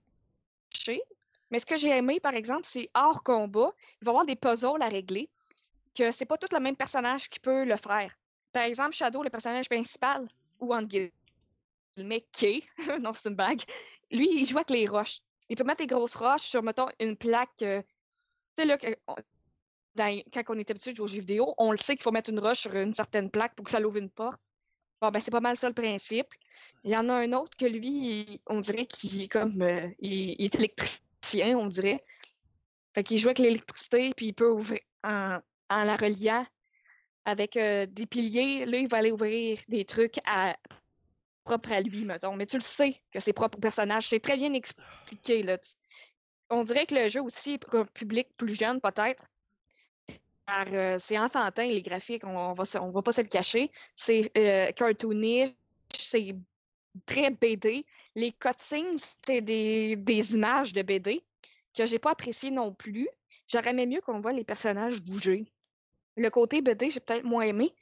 Mais 1.49 1.59
ce 1.59 1.65
que 1.65 1.77
j'ai 1.77 1.89
aimé, 1.89 2.19
par 2.19 2.33
exemple, 2.33 2.65
c'est 2.65 2.89
hors 2.93 3.23
combat, 3.23 3.71
il 4.01 4.05
va 4.05 4.09
y 4.11 4.13
avoir 4.13 4.25
des 4.25 4.35
puzzles 4.35 4.81
à 4.81 4.89
régler, 4.89 5.29
que 5.95 6.11
c'est 6.11 6.25
pas 6.25 6.37
tout 6.37 6.47
le 6.51 6.59
même 6.59 6.75
personnage 6.75 7.29
qui 7.29 7.39
peut 7.39 7.63
le 7.63 7.75
faire. 7.77 8.13
Par 8.51 8.63
exemple, 8.63 8.93
Shadow, 8.93 9.23
le 9.23 9.29
personnage 9.29 9.69
principal, 9.69 10.27
ou 10.59 10.73
en 10.73 10.83
guillemets, 10.83 11.11
Kay, 12.31 12.63
non, 13.01 13.13
c'est 13.13 13.29
une 13.29 13.35
bague, 13.35 13.61
lui, 14.11 14.29
il 14.41 14.45
joue 14.45 14.57
avec 14.57 14.69
les 14.69 14.87
roches. 14.87 15.19
Il 15.49 15.55
peut 15.55 15.63
mettre 15.63 15.79
des 15.79 15.87
grosses 15.87 16.15
roches 16.15 16.41
sur, 16.41 16.61
mettons, 16.61 16.87
une 16.99 17.15
plaque. 17.15 17.61
euh, 17.61 17.81
tu 18.57 18.63
sais, 18.63 18.65
là, 18.65 18.77
quand 18.77 20.43
on 20.49 20.59
est 20.59 20.69
habitué 20.69 20.91
de 20.91 20.97
jouer 20.97 21.03
aux 21.05 21.07
jeux 21.07 21.19
vidéo, 21.19 21.53
on 21.57 21.71
le 21.71 21.77
sait 21.77 21.95
qu'il 21.95 22.03
faut 22.03 22.11
mettre 22.11 22.29
une 22.29 22.39
roche 22.39 22.59
sur 22.59 22.75
une 22.75 22.93
certaine 22.93 23.31
plaque 23.31 23.55
pour 23.55 23.63
que 23.65 23.71
ça 23.71 23.79
l'ouvre 23.79 23.97
une 23.97 24.09
porte. 24.09 24.39
Bon, 25.01 25.09
ben, 25.11 25.19
c'est 25.19 25.31
pas 25.31 25.39
mal 25.39 25.57
ça 25.57 25.67
le 25.69 25.75
principe. 25.75 26.27
Il 26.83 26.91
y 26.91 26.97
en 26.97 27.07
a 27.09 27.13
un 27.13 27.31
autre 27.33 27.55
que 27.55 27.65
lui, 27.65 28.41
on 28.47 28.59
dirait 28.61 28.85
qu'il 28.87 29.21
est 29.21 29.27
comme. 29.27 29.61
euh, 29.61 29.87
il, 29.99 30.35
il 30.39 30.45
est 30.45 30.99
on 31.55 31.67
dirait. 31.67 32.03
Fait 32.93 33.03
qu'il 33.03 33.17
joue 33.17 33.27
avec 33.27 33.39
l'électricité, 33.39 34.11
puis 34.15 34.27
il 34.27 34.33
peut 34.33 34.49
ouvrir 34.49 34.79
en, 35.03 35.39
en 35.69 35.83
la 35.83 35.95
reliant 35.95 36.45
avec 37.25 37.57
euh, 37.57 37.85
des 37.85 38.05
piliers. 38.05 38.65
Là, 38.65 38.77
il 38.77 38.87
va 38.87 38.97
aller 38.97 39.11
ouvrir 39.11 39.59
des 39.67 39.85
trucs 39.85 40.19
propres 41.43 41.71
à 41.71 41.81
lui, 41.81 42.05
mettons. 42.05 42.35
Mais 42.35 42.45
tu 42.45 42.57
le 42.57 42.61
sais 42.61 43.01
que 43.11 43.19
c'est 43.19 43.33
propre 43.33 43.57
au 43.57 43.61
personnage. 43.61 44.07
C'est 44.07 44.19
très 44.19 44.37
bien 44.37 44.53
expliqué, 44.53 45.45
On 46.49 46.63
dirait 46.63 46.85
que 46.85 46.95
le 46.95 47.09
jeu 47.09 47.21
aussi 47.21 47.53
est 47.53 47.57
pour 47.57 47.75
un 47.75 47.85
public 47.85 48.29
plus 48.37 48.55
jeune, 48.55 48.79
peut-être. 48.81 49.23
Euh, 50.49 50.97
c'est 50.97 51.19
enfantin, 51.19 51.65
les 51.65 51.81
graphiques, 51.81 52.23
on, 52.25 52.37
on 52.37 52.53
va, 52.53 52.63
on 52.81 52.89
va 52.89 53.01
pas 53.01 53.11
se 53.11 53.21
le 53.21 53.27
cacher. 53.27 53.69
C'est 53.95 54.31
euh, 54.37 54.71
cartoonish, 54.71 55.49
c'est 55.93 56.33
très 57.05 57.29
BD. 57.31 57.85
Les 58.15 58.31
cutscenes, 58.31 58.97
c'est 59.25 59.41
des, 59.41 59.95
des 59.95 60.35
images 60.35 60.73
de 60.73 60.81
BD 60.81 61.23
que 61.75 61.85
j'ai 61.85 61.99
pas 61.99 62.11
appréciées 62.11 62.51
non 62.51 62.73
plus. 62.73 63.07
J'aurais 63.47 63.69
aimé 63.69 63.85
mieux 63.85 64.01
qu'on 64.01 64.19
voit 64.19 64.33
les 64.33 64.43
personnages 64.43 65.01
bouger. 65.01 65.51
Le 66.15 66.29
côté 66.29 66.61
BD, 66.61 66.89
j'ai 66.89 66.99
peut-être 66.99 67.23
moins 67.23 67.43
aimé. 67.43 67.75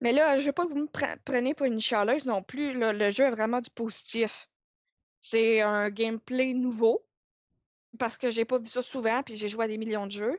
Mais 0.00 0.12
là, 0.12 0.36
je 0.36 0.46
veux 0.46 0.52
pas 0.52 0.66
que 0.66 0.70
vous 0.70 0.80
me 0.80 0.86
pre- 0.86 1.18
preniez 1.24 1.54
pour 1.54 1.66
une 1.66 1.80
chialeuse 1.80 2.26
non 2.26 2.42
plus. 2.42 2.72
le 2.74 3.10
jeu 3.10 3.26
a 3.26 3.30
vraiment 3.30 3.60
du 3.60 3.70
positif. 3.70 4.48
C'est 5.20 5.60
un 5.60 5.90
gameplay 5.90 6.54
nouveau 6.54 7.04
parce 7.98 8.16
que 8.16 8.30
j'ai 8.30 8.44
pas 8.44 8.58
vu 8.58 8.66
ça 8.66 8.82
souvent, 8.82 9.22
puis 9.22 9.36
j'ai 9.36 9.48
joué 9.48 9.64
à 9.64 9.68
des 9.68 9.78
millions 9.78 10.06
de 10.06 10.12
jeux. 10.12 10.38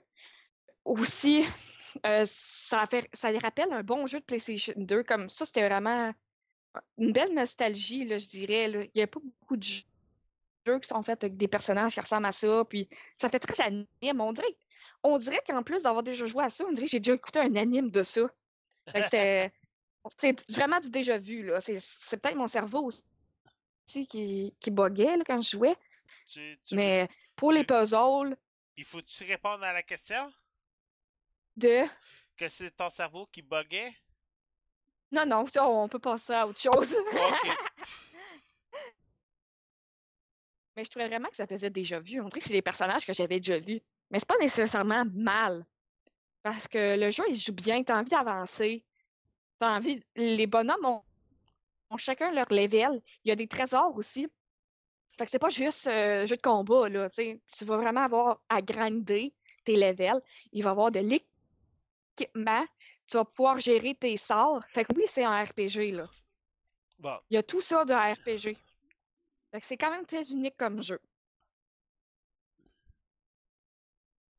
Aussi, 0.85 1.43
euh, 2.05 2.23
ça, 2.25 2.85
fait, 2.85 3.07
ça 3.13 3.31
rappelle 3.39 3.71
un 3.71 3.83
bon 3.83 4.07
jeu 4.07 4.19
de 4.19 4.25
PlayStation 4.25 4.73
2. 4.77 5.03
Comme 5.03 5.29
ça, 5.29 5.45
c'était 5.45 5.67
vraiment 5.67 6.13
une 6.97 7.11
belle 7.11 7.33
nostalgie, 7.33 8.05
là, 8.05 8.17
je 8.17 8.27
dirais. 8.27 8.67
là. 8.67 8.83
Il 8.83 8.91
n'y 8.95 9.01
a 9.01 9.07
pas 9.07 9.19
beaucoup 9.19 9.57
de 9.57 9.63
jeux 9.63 9.83
jeux 10.67 10.79
qui 10.79 10.87
sont 10.89 11.01
faits 11.01 11.23
avec 11.23 11.37
des 11.37 11.47
personnages 11.47 11.95
qui 11.95 11.99
ressemblent 11.99 12.27
à 12.27 12.31
ça, 12.31 12.63
puis 12.69 12.87
ça 13.17 13.29
fait 13.31 13.39
très 13.39 13.63
anime. 13.63 13.87
On 14.21 14.31
dirait, 14.31 14.55
on 15.01 15.17
dirait 15.17 15.41
qu'en 15.47 15.63
plus 15.63 15.81
d'avoir 15.81 16.03
déjà 16.03 16.25
joué 16.27 16.43
à 16.43 16.49
ça, 16.51 16.63
on 16.67 16.71
dirait 16.71 16.85
que 16.85 16.91
j'ai 16.91 16.99
déjà 16.99 17.15
écouté 17.15 17.39
un 17.39 17.55
anime 17.55 17.89
de 17.89 18.03
ça. 18.03 18.21
C'était- 18.93 19.51
C'est 20.19 20.51
vraiment 20.51 20.79
du 20.79 20.91
déjà 20.91 21.17
vu. 21.17 21.51
C'est 21.59 22.17
peut-être 22.21 22.35
mon 22.35 22.45
cerveau 22.45 22.85
aussi 22.85 24.05
qui, 24.07 24.55
qui 24.59 24.69
buguait 24.69 25.17
là, 25.17 25.23
quand 25.25 25.41
je 25.41 25.49
jouais. 25.49 25.75
Tu- 26.27 26.59
tu- 26.65 26.75
Mais 26.75 27.09
pour 27.35 27.51
les 27.51 27.63
puzzles 27.63 28.37
Il 28.77 28.85
faut-tu 28.85 29.23
répondre 29.23 29.63
à 29.63 29.73
la 29.73 29.81
question? 29.81 30.31
de? 31.57 31.81
Que 32.37 32.47
c'est 32.47 32.69
ton 32.71 32.89
cerveau 32.89 33.25
qui 33.31 33.41
buguait? 33.41 33.93
Non, 35.11 35.25
non, 35.25 35.45
on 35.57 35.89
peut 35.89 35.99
passer 35.99 36.33
à 36.33 36.47
autre 36.47 36.59
chose. 36.59 36.95
Mais 40.75 40.85
je 40.85 40.89
trouvais 40.89 41.07
vraiment 41.07 41.27
que 41.29 41.35
ça 41.35 41.47
faisait 41.47 41.69
déjà 41.69 41.99
vu. 41.99 42.21
On 42.21 42.29
dirait 42.29 42.39
que 42.39 42.45
c'est 42.45 42.53
des 42.53 42.61
personnages 42.61 43.05
que 43.05 43.13
j'avais 43.13 43.39
déjà 43.39 43.57
vus. 43.57 43.81
Mais 44.09 44.19
c'est 44.19 44.27
pas 44.27 44.37
nécessairement 44.39 45.03
mal. 45.13 45.65
Parce 46.43 46.67
que 46.67 46.97
le 46.97 47.11
jeu, 47.11 47.23
il 47.29 47.35
joue 47.35 47.53
bien, 47.53 47.83
t'as 47.83 47.99
envie 47.99 48.09
d'avancer. 48.09 48.85
T'as 49.59 49.75
envie. 49.75 50.01
Les 50.15 50.47
bonhommes 50.47 50.85
ont, 50.85 51.03
ont 51.89 51.97
chacun 51.97 52.31
leur 52.31 52.47
level. 52.51 53.01
Il 53.23 53.29
y 53.29 53.31
a 53.31 53.35
des 53.35 53.47
trésors 53.47 53.95
aussi. 53.97 54.27
Fait 55.17 55.25
que 55.25 55.31
c'est 55.31 55.39
pas 55.39 55.49
juste 55.49 55.87
euh, 55.87 56.25
jeu 56.25 56.37
de 56.37 56.41
combat, 56.41 56.89
là. 56.89 57.09
Tu 57.09 57.65
vas 57.65 57.77
vraiment 57.77 58.01
avoir 58.01 58.41
à 58.49 58.61
grinder 58.61 59.33
tes 59.65 59.75
levels. 59.75 60.21
Il 60.51 60.63
va 60.63 60.69
y 60.69 60.71
avoir 60.71 60.91
de 60.91 60.99
l'équipement. 60.99 62.65
Tu 63.11 63.17
vas 63.17 63.25
pouvoir 63.25 63.59
gérer 63.59 63.93
tes 63.93 64.15
sorts. 64.15 64.63
Fait 64.69 64.85
que 64.85 64.93
oui, 64.95 65.03
c'est 65.05 65.25
un 65.25 65.43
RPG, 65.43 65.91
là. 65.91 66.09
Bon. 66.97 67.19
Il 67.29 67.33
y 67.35 67.37
a 67.37 67.43
tout 67.43 67.59
ça 67.59 67.83
de 67.83 67.93
RPG. 67.93 68.57
Fait 69.51 69.59
que 69.59 69.65
c'est 69.65 69.75
quand 69.75 69.91
même 69.91 70.05
très 70.05 70.31
unique 70.31 70.55
comme 70.55 70.81
jeu. 70.81 71.01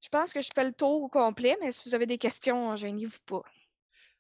Je 0.03 0.09
pense 0.09 0.33
que 0.33 0.41
je 0.41 0.49
fais 0.55 0.65
le 0.65 0.73
tour 0.73 1.03
au 1.03 1.09
complet, 1.09 1.55
mais 1.61 1.71
si 1.71 1.87
vous 1.87 1.95
avez 1.95 2.07
des 2.07 2.17
questions, 2.17 2.75
gênez-vous 2.75 3.21
pas. 3.27 3.43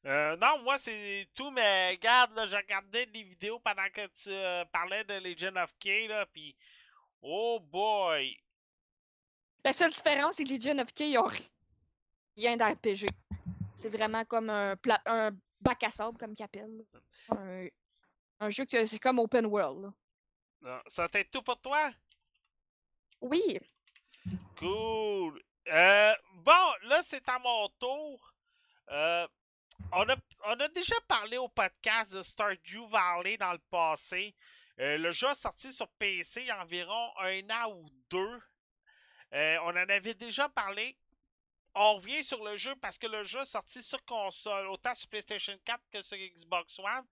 Euh, 0.05 0.36
non, 0.36 0.62
moi 0.62 0.76
c'est 0.78 1.28
tout, 1.34 1.50
mais 1.50 1.92
regarde, 1.92 2.34
là, 2.34 2.44
j'ai 2.44 2.57
regardé 2.57 3.07
des 3.07 3.22
vidéos 3.22 3.59
pendant 3.61 3.88
que 3.88 4.07
tu 4.09 4.30
euh, 4.30 4.64
parlais 4.66 5.05
de 5.05 5.14
Legend 5.14 5.57
of 5.57 5.72
K, 5.78 6.09
là, 6.09 6.26
pis 6.26 6.55
oh 7.22 7.59
boy! 7.61 8.36
La 9.64 9.72
seule 9.72 9.92
différence, 9.92 10.36
c'est 10.36 10.44
que 10.44 10.50
Legion 10.50 10.78
of 10.78 10.92
K, 10.92 11.00
ils 11.00 11.18
ont 11.18 11.30
rien 12.36 12.57
d'RPG. 12.57 13.07
C'est 13.82 13.88
vraiment 13.88 14.24
comme 14.24 14.48
un, 14.48 14.76
pla- 14.76 15.02
un 15.06 15.30
bac 15.60 15.82
à 15.82 15.90
sable, 15.90 16.16
comme 16.16 16.34
qu'ils 16.34 16.44
appellent. 16.44 16.84
Un, 17.30 17.66
un 18.40 18.50
jeu 18.50 18.64
que 18.64 18.86
c'est 18.86 18.98
comme 19.00 19.18
open 19.18 19.46
world. 19.46 19.82
là. 19.82 19.92
Non, 20.62 20.80
Ça 20.86 21.08
va 21.12 21.18
être 21.20 21.30
tout 21.30 21.42
pour 21.42 21.60
toi? 21.60 21.90
Oui, 23.20 23.58
Cool. 24.56 25.42
Euh, 25.68 26.14
bon, 26.34 26.72
là, 26.84 27.00
c'est 27.02 27.28
à 27.28 27.38
mon 27.40 27.68
tour. 27.80 28.32
Euh, 28.90 29.26
on, 29.92 30.08
a, 30.08 30.16
on 30.46 30.60
a 30.60 30.68
déjà 30.68 30.94
parlé 31.08 31.38
au 31.38 31.48
podcast 31.48 32.12
de 32.12 32.22
Stardew 32.22 32.86
Valley 32.88 33.36
dans 33.36 33.52
le 33.52 33.58
passé. 33.70 34.34
Euh, 34.78 34.96
le 34.98 35.10
jeu 35.12 35.26
a 35.28 35.34
sorti 35.34 35.72
sur 35.72 35.88
PC 35.98 36.42
il 36.42 36.46
y 36.46 36.50
a 36.50 36.62
environ 36.62 37.10
un 37.18 37.40
an 37.50 37.72
ou 37.72 37.88
deux. 38.10 38.40
Euh, 39.32 39.56
on 39.62 39.70
en 39.70 39.76
avait 39.88 40.14
déjà 40.14 40.48
parlé. 40.48 40.96
On 41.74 41.94
revient 41.96 42.22
sur 42.22 42.44
le 42.44 42.56
jeu 42.56 42.74
parce 42.82 42.98
que 42.98 43.06
le 43.06 43.24
jeu 43.24 43.40
est 43.40 43.46
sorti 43.46 43.82
sur 43.82 44.04
console, 44.04 44.68
autant 44.68 44.94
sur 44.94 45.08
PlayStation 45.08 45.56
4 45.64 45.80
que 45.90 46.02
sur 46.02 46.16
Xbox 46.16 46.78
One. 46.78 47.06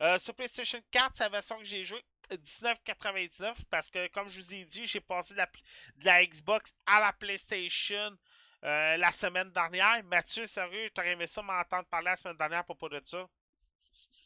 Euh, 0.00 0.18
sur 0.18 0.34
PlayStation 0.34 0.80
4, 0.90 1.10
c'est 1.14 1.24
la 1.24 1.28
version 1.28 1.58
que 1.58 1.64
j'ai 1.64 1.84
jouée 1.84 2.02
19,99 2.30 3.54
parce 3.70 3.90
que, 3.90 4.08
comme 4.08 4.28
je 4.28 4.40
vous 4.40 4.54
ai 4.54 4.64
dit, 4.64 4.86
j'ai 4.86 5.00
passé 5.00 5.34
de 5.34 5.38
la, 5.38 5.46
de 5.46 6.04
la 6.04 6.24
Xbox 6.24 6.72
à 6.86 7.00
la 7.00 7.12
PlayStation 7.12 8.16
euh, 8.64 8.96
la 8.96 9.12
semaine 9.12 9.50
dernière. 9.50 10.02
Mathieu, 10.04 10.46
sérieux, 10.46 10.90
t'aurais 10.94 11.12
aimé 11.12 11.26
ça 11.26 11.42
m'entendre 11.42 11.84
parler 11.84 12.06
la 12.06 12.16
semaine 12.16 12.36
dernière 12.36 12.60
à 12.60 12.64
propos 12.64 12.88
de 12.88 13.00
ça? 13.04 13.28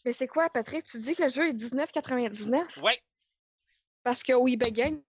mais 0.04 0.12
c'est 0.12 0.28
quoi, 0.28 0.48
Patrick? 0.48 0.84
Tu 0.84 0.98
dis 0.98 1.14
que 1.14 1.24
le 1.24 1.28
jeu 1.28 1.48
est 1.48 1.52
19,99? 1.52 2.80
Ouais. 2.80 3.02
Parce 4.02 4.22
qu'au 4.22 4.48
eBay 4.48 4.72
Game, 4.72 5.02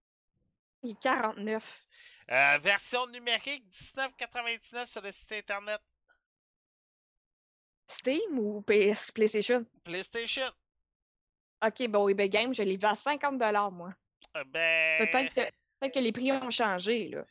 il 0.84 0.92
est 0.92 1.00
49. 1.02 1.86
Euh, 2.32 2.58
version 2.60 3.08
numérique 3.08 3.66
19,99 3.72 4.86
sur 4.88 5.02
le 5.02 5.12
site 5.12 5.34
internet 5.34 5.82
Steam 7.88 8.40
ou 8.40 8.62
PS 8.62 9.12
PlayStation? 9.12 9.66
PlayStation. 9.84 10.50
Ok, 11.66 11.88
bon, 11.90 12.08
eBay 12.08 12.30
Game, 12.30 12.54
je 12.54 12.64
l'ai 12.64 12.78
vu 12.78 12.86
à 12.86 12.96
50 12.96 13.34
moi. 13.74 13.94
Euh, 14.38 14.44
ben. 14.46 15.06
Peut-être 15.06 15.52
que, 15.94 16.00
les 16.00 16.12
prix 16.14 16.32
ont 16.32 16.50
changé, 16.50 17.10
là. 17.10 17.26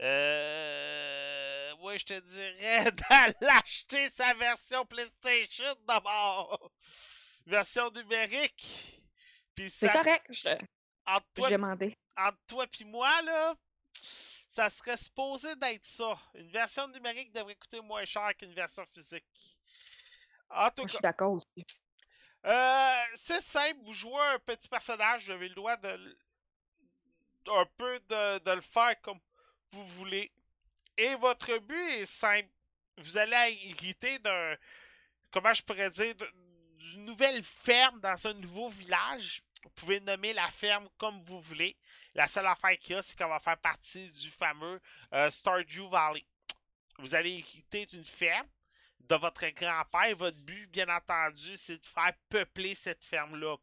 Euh. 0.00 1.76
Ouais, 1.76 1.98
je 1.98 2.06
te 2.06 2.20
dirais 2.20 2.90
d'aller 3.10 3.48
acheter 3.48 4.08
sa 4.10 4.34
version 4.34 4.84
PlayStation 4.86 5.74
d'abord. 5.86 6.72
Version 7.46 7.90
numérique. 7.92 9.00
Puis 9.54 9.70
C'est 9.70 9.86
ça, 9.86 9.92
correct, 9.92 10.26
je, 10.30 10.48
entre 11.06 11.26
toi, 11.34 11.50
demandais. 11.50 11.96
entre 12.16 12.38
toi 12.48 12.66
puis 12.66 12.84
moi, 12.84 13.22
là, 13.22 13.54
ça 14.52 14.70
serait 14.70 14.96
supposé 14.98 15.56
d'être 15.56 15.86
ça. 15.86 16.18
Une 16.34 16.50
version 16.50 16.86
numérique 16.88 17.32
devrait 17.32 17.56
coûter 17.56 17.80
moins 17.80 18.04
cher 18.04 18.30
qu'une 18.36 18.52
version 18.54 18.86
physique. 18.94 19.24
En 20.50 20.70
tout 20.70 20.82
Moi, 20.82 20.88
je 20.88 20.92
cas, 20.92 20.98
suis 20.98 21.02
d'accord 21.02 21.32
aussi. 21.32 21.66
euh, 22.46 23.02
c'est 23.14 23.40
simple, 23.40 23.80
vous 23.84 23.92
jouez 23.94 24.20
un 24.20 24.38
petit 24.40 24.68
personnage, 24.68 25.26
vous 25.26 25.32
avez 25.32 25.48
le 25.48 25.54
droit 25.54 25.76
de 25.76 26.16
un 27.48 27.66
peu 27.76 28.00
de, 28.08 28.38
de 28.38 28.50
le 28.52 28.60
faire 28.60 29.00
comme 29.02 29.18
vous 29.72 29.86
voulez. 29.88 30.32
Et 30.96 31.14
votre 31.16 31.58
but 31.58 31.88
est 32.00 32.06
simple. 32.06 32.48
Vous 32.98 33.16
allez 33.16 33.58
hériter 33.70 34.18
d'un 34.20 34.56
comment 35.32 35.54
je 35.54 35.62
pourrais 35.62 35.90
dire 35.90 36.14
d'une 36.78 37.04
nouvelle 37.04 37.42
ferme 37.44 38.00
dans 38.00 38.26
un 38.26 38.34
nouveau 38.34 38.68
village. 38.70 39.42
Vous 39.64 39.70
pouvez 39.70 40.00
nommer 40.00 40.32
la 40.34 40.48
ferme 40.52 40.88
comme 40.98 41.22
vous 41.24 41.40
voulez. 41.42 41.76
La 42.14 42.26
seule 42.28 42.46
affaire 42.46 42.78
qu'il 42.78 42.94
y 42.94 42.98
a, 42.98 43.02
c'est 43.02 43.16
qu'on 43.16 43.28
va 43.28 43.40
faire 43.40 43.58
partie 43.58 44.10
du 44.12 44.30
fameux 44.30 44.80
euh, 45.14 45.30
Stardew 45.30 45.88
Valley. 45.90 46.24
Vous 46.98 47.14
allez 47.14 47.38
hériter 47.38 47.86
d'une 47.86 48.04
ferme 48.04 48.46
de 49.00 49.16
votre 49.16 49.46
grand-père. 49.48 50.16
Votre 50.16 50.36
but, 50.38 50.66
bien 50.70 50.88
entendu, 50.88 51.56
c'est 51.56 51.78
de 51.78 51.86
faire 51.86 52.12
peupler 52.28 52.74
cette 52.74 53.04
ferme-là, 53.04 53.56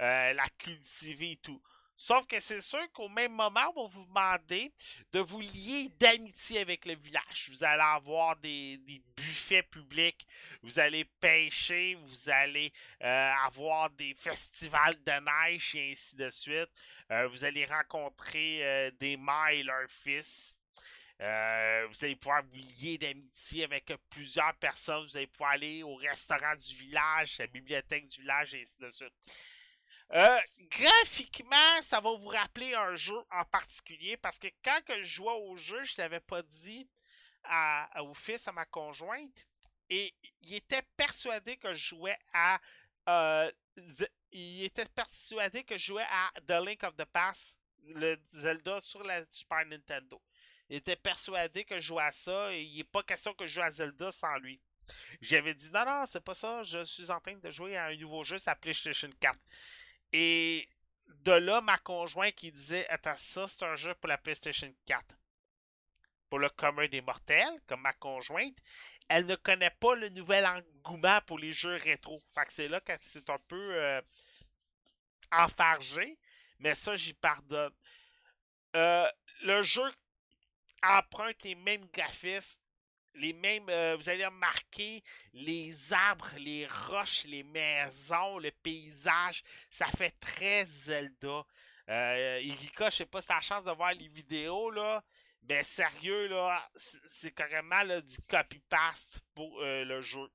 euh, 0.00 0.32
la 0.32 0.48
cultiver 0.58 1.32
et 1.32 1.36
tout. 1.36 1.62
Sauf 2.02 2.26
que 2.26 2.40
c'est 2.40 2.62
sûr 2.62 2.90
qu'au 2.94 3.10
même 3.10 3.32
moment, 3.32 3.70
on 3.76 3.86
va 3.86 3.88
vous 3.92 4.06
demander 4.06 4.72
de 5.12 5.20
vous 5.20 5.40
lier 5.40 5.90
d'amitié 5.98 6.60
avec 6.60 6.86
le 6.86 6.96
village. 6.96 7.50
Vous 7.50 7.62
allez 7.62 7.82
avoir 7.82 8.36
des, 8.36 8.78
des 8.78 9.02
buffets 9.14 9.64
publics, 9.64 10.26
vous 10.62 10.78
allez 10.78 11.04
pêcher, 11.04 11.96
vous 11.96 12.30
allez 12.30 12.72
euh, 13.02 13.32
avoir 13.44 13.90
des 13.90 14.14
festivals 14.14 14.96
de 15.04 15.12
neige 15.12 15.74
et 15.74 15.92
ainsi 15.92 16.16
de 16.16 16.30
suite. 16.30 16.70
Euh, 17.10 17.26
vous 17.28 17.44
allez 17.44 17.64
rencontrer 17.64 18.64
euh, 18.64 18.90
des 18.92 19.16
mères 19.16 19.48
et 19.48 19.62
leurs 19.62 19.90
fils. 19.90 20.54
Euh, 21.20 21.86
vous 21.88 22.04
allez 22.04 22.16
pouvoir 22.16 22.42
vous 22.44 22.54
lier 22.54 22.98
d'amitié 22.98 23.64
avec 23.64 23.92
plusieurs 24.08 24.54
personnes. 24.54 25.04
Vous 25.04 25.16
allez 25.16 25.26
pouvoir 25.26 25.52
aller 25.52 25.82
au 25.82 25.96
restaurant 25.96 26.54
du 26.54 26.74
village, 26.74 27.40
à 27.40 27.42
la 27.42 27.46
bibliothèque 27.48 28.06
du 28.06 28.20
village, 28.20 28.54
et 28.54 28.62
ainsi 28.62 28.76
de 28.78 28.90
suite. 28.90 29.12
Graphiquement, 30.70 31.82
ça 31.82 32.00
va 32.00 32.10
vous 32.10 32.28
rappeler 32.28 32.74
un 32.74 32.96
jeu 32.96 33.18
en 33.30 33.44
particulier 33.44 34.16
parce 34.16 34.38
que 34.38 34.48
quand 34.64 34.80
je 34.88 35.02
jouais 35.02 35.32
au 35.32 35.56
jeu, 35.56 35.84
je 35.84 35.94
l'avais 35.98 36.20
pas 36.20 36.42
dit 36.42 36.88
au 38.00 38.14
fils, 38.14 38.46
à 38.48 38.52
ma 38.52 38.64
conjointe, 38.66 39.46
et 39.88 40.14
il 40.42 40.54
était 40.54 40.82
persuadé 40.96 41.56
que 41.56 41.74
je 41.74 41.88
jouais 41.96 42.18
à. 42.32 42.60
Il 44.32 44.64
était 44.64 44.86
persuadé 44.86 45.64
que 45.64 45.76
je 45.76 45.86
jouais 45.86 46.06
à 46.08 46.30
The 46.46 46.64
Link 46.64 46.82
of 46.84 46.96
the 46.96 47.04
Past, 47.04 47.54
le 47.84 48.16
Zelda 48.32 48.80
sur 48.80 49.02
la 49.02 49.24
Super 49.26 49.64
Nintendo. 49.66 50.20
Il 50.68 50.76
était 50.76 50.96
persuadé 50.96 51.64
que 51.64 51.76
je 51.80 51.86
jouais 51.86 52.02
à 52.02 52.12
ça 52.12 52.52
et 52.52 52.62
il 52.62 52.76
n'est 52.76 52.84
pas 52.84 53.02
question 53.02 53.34
que 53.34 53.46
je 53.46 53.54
joue 53.54 53.62
à 53.62 53.70
Zelda 53.70 54.10
sans 54.10 54.36
lui. 54.38 54.60
J'avais 55.20 55.54
dit 55.54 55.70
non, 55.70 55.84
non, 55.84 56.04
c'est 56.06 56.24
pas 56.24 56.34
ça, 56.34 56.62
je 56.62 56.84
suis 56.84 57.10
en 57.10 57.20
train 57.20 57.36
de 57.36 57.50
jouer 57.50 57.76
à 57.76 57.86
un 57.86 57.96
nouveau 57.96 58.24
jeu, 58.24 58.38
ça 58.38 58.54
PlayStation 58.54 59.10
4. 59.20 59.38
Et 60.12 60.68
de 61.06 61.32
là, 61.32 61.60
ma 61.60 61.78
conjointe 61.78 62.34
qui 62.34 62.50
disait 62.52 62.88
Attends, 62.88 63.16
ça, 63.16 63.46
c'est 63.48 63.64
un 63.64 63.76
jeu 63.76 63.94
pour 63.94 64.08
la 64.08 64.18
PlayStation 64.18 64.72
4. 64.86 65.04
Pour 66.28 66.38
le 66.38 66.48
commun 66.50 66.86
des 66.88 67.00
mortels, 67.00 67.60
comme 67.66 67.80
ma 67.80 67.92
conjointe, 67.94 68.56
elle 69.10 69.26
ne 69.26 69.34
connaît 69.34 69.70
pas 69.70 69.96
le 69.96 70.08
nouvel 70.08 70.46
engouement 70.46 71.20
pour 71.26 71.36
les 71.38 71.52
jeux 71.52 71.74
rétro. 71.74 72.22
Fait 72.32 72.46
c'est 72.48 72.68
là 72.68 72.80
que 72.80 72.92
c'est 73.02 73.28
un 73.28 73.38
peu 73.48 73.74
euh, 73.74 74.00
enfargé, 75.32 76.16
mais 76.60 76.76
ça, 76.76 76.94
j'y 76.94 77.12
pardonne. 77.12 77.72
Euh, 78.76 79.08
le 79.42 79.62
jeu 79.62 79.82
emprunte 80.84 81.42
les 81.42 81.56
mêmes 81.56 81.86
graphismes, 81.86 82.60
les 83.14 83.32
mêmes. 83.32 83.68
euh, 83.68 83.96
vous 83.96 84.08
allez 84.08 84.24
remarquer 84.24 85.02
les 85.34 85.74
arbres, 85.92 86.30
les 86.38 86.68
roches, 86.68 87.24
les 87.24 87.42
maisons, 87.42 88.38
le 88.38 88.52
paysage. 88.62 89.42
Ça 89.70 89.88
fait 89.88 90.14
très 90.20 90.64
Zelda. 90.66 91.44
Irika, 91.88 92.90
je 92.90 92.98
sais 92.98 93.06
pas 93.06 93.20
si 93.20 93.26
t'as 93.26 93.34
la 93.34 93.40
chance 93.40 93.64
de 93.64 93.72
voir 93.72 93.92
les 93.92 94.06
vidéos 94.06 94.70
là. 94.70 95.02
Mais 95.42 95.64
sérieux 95.64 96.28
là, 96.28 96.70
c'est 96.76 97.32
carrément 97.32 97.84
du 98.02 98.16
copy-paste 98.28 99.20
pour 99.34 99.60
euh, 99.62 99.84
le 99.84 100.00
jeu. 100.02 100.30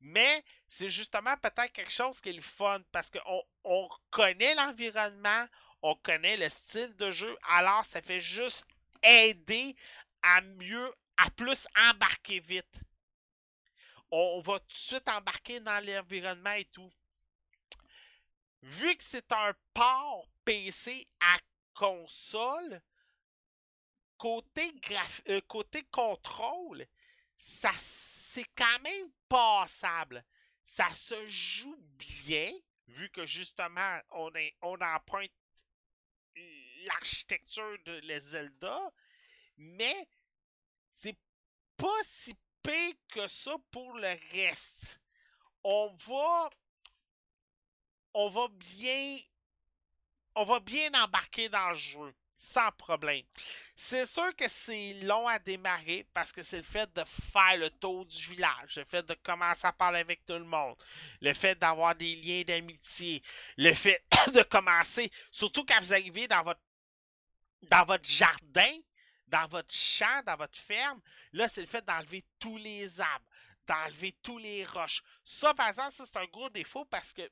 Mais 0.00 0.44
c'est 0.68 0.88
justement 0.88 1.36
peut-être 1.38 1.72
quelque 1.72 1.92
chose 1.92 2.20
qui 2.20 2.30
est 2.30 2.34
le 2.34 2.42
fun 2.42 2.80
parce 2.92 3.10
qu'on 3.10 3.42
on 3.64 3.88
connaît 4.10 4.54
l'environnement, 4.54 5.46
on 5.82 5.94
connaît 5.96 6.36
le 6.36 6.48
style 6.48 6.94
de 6.96 7.10
jeu, 7.10 7.36
alors 7.48 7.84
ça 7.84 8.02
fait 8.02 8.20
juste 8.20 8.64
aider 9.02 9.74
à 10.22 10.40
mieux, 10.40 10.94
à 11.16 11.30
plus 11.30 11.66
embarquer 11.76 12.40
vite. 12.40 12.80
On 14.10 14.40
va 14.40 14.60
tout 14.60 14.66
de 14.68 14.74
suite 14.74 15.08
embarquer 15.08 15.60
dans 15.60 15.84
l'environnement 15.84 16.52
et 16.52 16.66
tout. 16.66 16.90
Vu 18.62 18.96
que 18.96 19.04
c'est 19.04 19.30
un 19.32 19.52
port 19.74 20.28
PC 20.44 21.06
à 21.20 21.38
console, 21.74 22.80
côté, 24.18 24.72
euh, 25.28 25.40
côté 25.48 25.84
contrôle, 25.84 26.86
ça 27.36 27.72
c'est 27.78 28.46
quand 28.56 28.80
même 28.80 29.10
passable. 29.28 30.24
Ça 30.62 30.92
se 30.94 31.26
joue 31.26 31.76
bien, 31.96 32.52
vu 32.88 33.08
que 33.10 33.24
justement 33.24 34.00
on, 34.10 34.30
on 34.62 34.80
emprunte 34.80 35.32
l'architecture 36.84 37.78
de 37.84 37.92
les 38.00 38.20
Zelda, 38.20 38.92
mais 39.56 40.08
c'est 40.94 41.16
pas 41.76 42.02
si 42.04 42.34
pire 42.62 42.94
que 43.08 43.26
ça 43.26 43.54
pour 43.70 43.94
le 43.94 44.18
reste. 44.32 45.00
On 45.62 45.96
va 46.06 46.50
on 48.14 48.28
va 48.30 48.48
bien 48.48 49.18
on 50.34 50.44
va 50.44 50.60
bien 50.60 50.90
embarquer 50.94 51.48
dans 51.48 51.70
le 51.70 51.76
jeu 51.76 52.14
sans 52.36 52.70
problème. 52.72 53.24
C'est 53.74 54.06
sûr 54.06 54.34
que 54.36 54.48
c'est 54.48 54.94
long 55.02 55.26
à 55.26 55.38
démarrer 55.38 56.06
parce 56.12 56.32
que 56.32 56.42
c'est 56.42 56.58
le 56.58 56.62
fait 56.62 56.92
de 56.94 57.02
faire 57.32 57.56
le 57.56 57.70
tour 57.70 58.04
du 58.04 58.16
village, 58.30 58.76
le 58.76 58.84
fait 58.84 59.04
de 59.06 59.14
commencer 59.14 59.66
à 59.66 59.72
parler 59.72 60.00
avec 60.00 60.24
tout 60.24 60.34
le 60.34 60.44
monde, 60.44 60.76
le 61.20 61.32
fait 61.34 61.58
d'avoir 61.58 61.94
des 61.94 62.16
liens 62.16 62.42
d'amitié, 62.42 63.22
le 63.56 63.72
fait 63.74 64.04
de 64.34 64.42
commencer, 64.42 65.10
surtout 65.30 65.64
quand 65.64 65.80
vous 65.80 65.92
arrivez 65.92 66.28
dans 66.28 66.42
votre 66.42 66.60
dans 67.62 67.84
votre 67.84 68.08
jardin, 68.08 68.78
dans 69.26 69.46
votre 69.48 69.74
champ, 69.74 70.22
dans 70.24 70.36
votre 70.36 70.58
ferme, 70.58 71.00
là, 71.32 71.48
c'est 71.48 71.60
le 71.60 71.66
fait 71.66 71.84
d'enlever 71.84 72.24
tous 72.38 72.56
les 72.58 73.00
arbres, 73.00 73.24
d'enlever 73.66 74.12
tous 74.22 74.38
les 74.38 74.64
roches. 74.64 75.02
Ça, 75.24 75.52
par 75.54 75.68
exemple, 75.68 75.90
c'est 75.92 76.16
un 76.16 76.26
gros 76.26 76.50
défaut 76.50 76.84
parce 76.84 77.12
que 77.12 77.28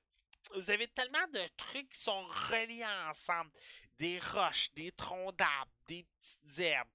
vous 0.55 0.71
avez 0.71 0.89
tellement 0.89 1.27
de 1.33 1.41
trucs 1.57 1.89
qui 1.89 1.99
sont 1.99 2.25
reliés 2.25 2.85
ensemble. 3.09 3.51
Des 3.99 4.19
roches, 4.19 4.71
des 4.75 4.93
troncs 4.93 5.37
d'arbres, 5.37 5.73
des 5.87 6.05
petites 6.21 6.59
herbes. 6.59 6.89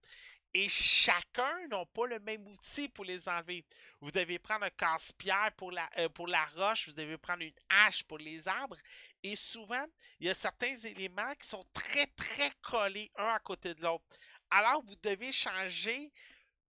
Et 0.54 0.68
chacun 0.68 1.68
n'a 1.68 1.86
pas 1.86 2.08
le 2.08 2.20
même 2.20 2.48
outil 2.48 2.90
pour 2.90 3.06
les 3.06 3.30
enlever. 3.30 3.64
Vous 4.02 4.12
devez 4.12 4.40
prendre 4.40 4.66
un 4.66 4.70
casse-pierre 4.72 5.52
pour 5.56 5.72
la, 5.72 5.88
euh, 6.00 6.10
pour 6.10 6.28
la 6.28 6.44
roche, 6.46 6.88
vous 6.88 6.96
devez 6.96 7.18
prendre 7.18 7.44
une 7.44 7.54
hache 7.70 8.04
pour 8.04 8.18
les 8.18 8.48
arbres. 8.48 8.78
Et 9.22 9.36
souvent, 9.36 9.86
il 10.20 10.28
y 10.28 10.30
a 10.30 10.34
certains 10.34 10.76
éléments 10.76 11.36
qui 11.36 11.48
sont 11.48 11.64
très, 11.72 12.08
très 12.08 12.52
collés 12.64 13.12
un 13.16 13.36
à 13.36 13.40
côté 13.40 13.76
de 13.76 13.82
l'autre. 13.82 14.04
Alors, 14.50 14.82
vous 14.84 14.96
devez 15.04 15.32
changer 15.32 16.12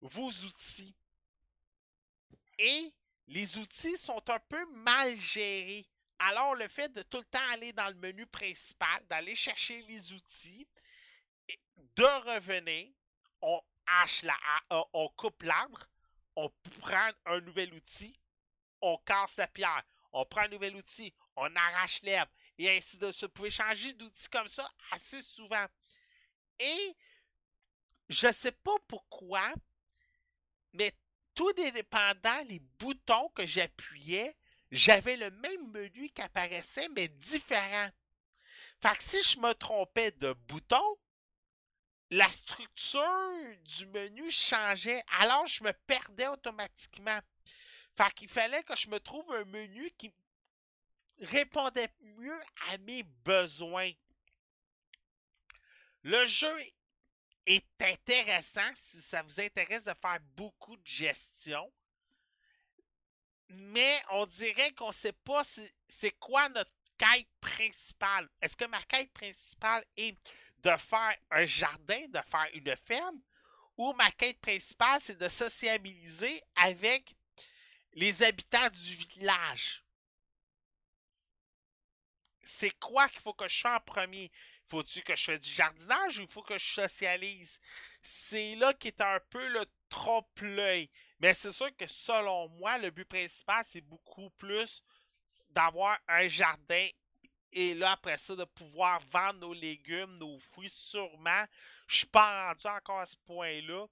vos 0.02 0.28
outils. 0.28 0.94
Et 2.58 2.92
les 3.28 3.56
outils 3.56 3.96
sont 3.96 4.22
un 4.28 4.40
peu 4.40 4.66
mal 4.72 5.16
gérés. 5.16 5.86
Alors, 6.20 6.54
le 6.54 6.68
fait 6.68 6.92
de 6.92 7.02
tout 7.02 7.18
le 7.18 7.24
temps 7.24 7.50
aller 7.50 7.72
dans 7.72 7.88
le 7.88 7.94
menu 7.94 8.26
principal, 8.26 9.04
d'aller 9.08 9.34
chercher 9.34 9.80
les 9.82 10.12
outils, 10.12 10.68
de 11.96 12.04
revenir, 12.04 12.92
on 13.40 13.60
hache 13.86 14.22
la, 14.22 14.36
on 14.92 15.08
coupe 15.16 15.42
l'arbre, 15.42 15.86
on 16.36 16.50
prend 16.80 17.10
un 17.26 17.40
nouvel 17.40 17.72
outil, 17.72 18.18
on 18.82 18.98
casse 18.98 19.38
la 19.38 19.48
pierre, 19.48 19.82
on 20.12 20.24
prend 20.26 20.42
un 20.42 20.48
nouvel 20.48 20.76
outil, 20.76 21.12
on 21.36 21.54
arrache 21.56 22.02
l'herbe, 22.02 22.28
et 22.58 22.70
ainsi 22.70 22.98
de 22.98 23.10
suite. 23.10 23.24
Vous 23.24 23.34
pouvez 23.34 23.50
changer 23.50 23.94
d'outil 23.94 24.28
comme 24.28 24.48
ça 24.48 24.70
assez 24.92 25.22
souvent. 25.22 25.66
Et 26.58 26.96
je 28.10 28.26
ne 28.26 28.32
sais 28.32 28.52
pas 28.52 28.76
pourquoi, 28.86 29.54
mais 30.74 30.92
tout 31.34 31.52
dépendant 31.54 32.44
les 32.46 32.58
boutons 32.78 33.30
que 33.30 33.46
j'appuyais, 33.46 34.36
j'avais 34.70 35.16
le 35.16 35.30
même 35.30 35.70
menu 35.72 36.08
qui 36.10 36.22
apparaissait, 36.22 36.88
mais 36.90 37.08
différent. 37.08 37.90
Fait 38.80 39.00
si 39.00 39.22
je 39.22 39.38
me 39.38 39.52
trompais 39.52 40.10
de 40.12 40.32
bouton, 40.48 40.96
la 42.10 42.28
structure 42.28 43.56
du 43.64 43.86
menu 43.86 44.30
changeait, 44.30 45.02
alors 45.18 45.46
je 45.46 45.62
me 45.64 45.72
perdais 45.86 46.28
automatiquement. 46.28 47.20
Fait 47.96 48.12
qu'il 48.14 48.28
fallait 48.28 48.62
que 48.62 48.76
je 48.76 48.88
me 48.88 48.98
trouve 48.98 49.30
un 49.32 49.44
menu 49.44 49.90
qui 49.98 50.12
répondait 51.18 51.92
mieux 52.00 52.40
à 52.68 52.78
mes 52.78 53.02
besoins. 53.02 53.92
Le 56.02 56.24
jeu 56.26 56.56
est 57.46 57.82
intéressant 57.82 58.70
si 58.76 59.02
ça 59.02 59.22
vous 59.22 59.38
intéresse 59.40 59.84
de 59.84 59.92
faire 60.00 60.20
beaucoup 60.36 60.76
de 60.76 60.86
gestion 60.86 61.70
mais 63.50 64.02
on 64.10 64.26
dirait 64.26 64.72
qu'on 64.72 64.92
sait 64.92 65.12
pas 65.12 65.42
c'est 65.88 66.18
quoi 66.18 66.48
notre 66.48 66.72
quête 66.96 67.28
principale. 67.40 68.28
Est-ce 68.40 68.56
que 68.56 68.66
ma 68.66 68.82
quête 68.82 69.12
principale 69.12 69.84
est 69.96 70.16
de 70.58 70.76
faire 70.76 71.16
un 71.30 71.46
jardin, 71.46 72.06
de 72.08 72.20
faire 72.30 72.48
une 72.54 72.76
ferme, 72.76 73.20
ou 73.76 73.92
ma 73.94 74.10
quête 74.12 74.40
principale, 74.40 75.00
c'est 75.00 75.18
de 75.18 75.28
sociabiliser 75.28 76.42
avec 76.56 77.14
les 77.94 78.22
habitants 78.22 78.68
du 78.70 78.94
village? 78.94 79.82
C'est 82.42 82.78
quoi 82.78 83.08
qu'il 83.08 83.20
faut 83.20 83.32
que 83.32 83.48
je 83.48 83.60
fasse 83.60 83.76
en 83.76 83.80
premier? 83.80 84.30
Faut-tu 84.68 85.02
que 85.02 85.16
je 85.16 85.24
fasse 85.24 85.40
du 85.40 85.50
jardinage 85.50 86.18
ou 86.18 86.22
il 86.22 86.28
faut 86.28 86.42
que 86.42 86.58
je 86.58 86.72
socialise? 86.74 87.60
C'est 88.02 88.54
là 88.56 88.74
qui 88.74 88.88
est 88.88 89.00
un 89.00 89.20
peu 89.30 89.46
le 89.48 89.66
trompe-l'œil. 89.88 90.90
Mais 91.20 91.34
c'est 91.34 91.52
sûr 91.52 91.74
que 91.76 91.86
selon 91.86 92.48
moi, 92.48 92.78
le 92.78 92.90
but 92.90 93.04
principal, 93.04 93.64
c'est 93.66 93.82
beaucoup 93.82 94.30
plus 94.30 94.82
d'avoir 95.50 95.98
un 96.08 96.28
jardin 96.28 96.88
et 97.52 97.74
là, 97.74 97.92
après 97.92 98.16
ça, 98.16 98.36
de 98.36 98.44
pouvoir 98.44 99.00
vendre 99.10 99.40
nos 99.40 99.52
légumes, 99.52 100.18
nos 100.18 100.38
fruits, 100.38 100.70
sûrement. 100.70 101.44
Je 101.88 101.98
suis 101.98 102.06
pas 102.06 102.48
rendu 102.48 102.66
encore 102.66 103.00
à 103.00 103.06
ce 103.06 103.16
point-là. 103.24 103.86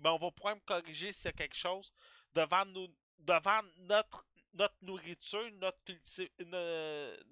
Mais 0.00 0.10
on 0.10 0.18
va 0.18 0.30
pouvoir 0.30 0.56
me 0.56 0.60
corriger 0.60 1.12
si 1.12 1.20
c'est 1.20 1.32
quelque 1.32 1.56
chose. 1.56 1.92
De 2.34 2.42
vendre, 2.42 2.88
notre, 3.78 4.26
notre 4.52 4.76
nourriture, 4.82 5.50
notre 5.52 5.78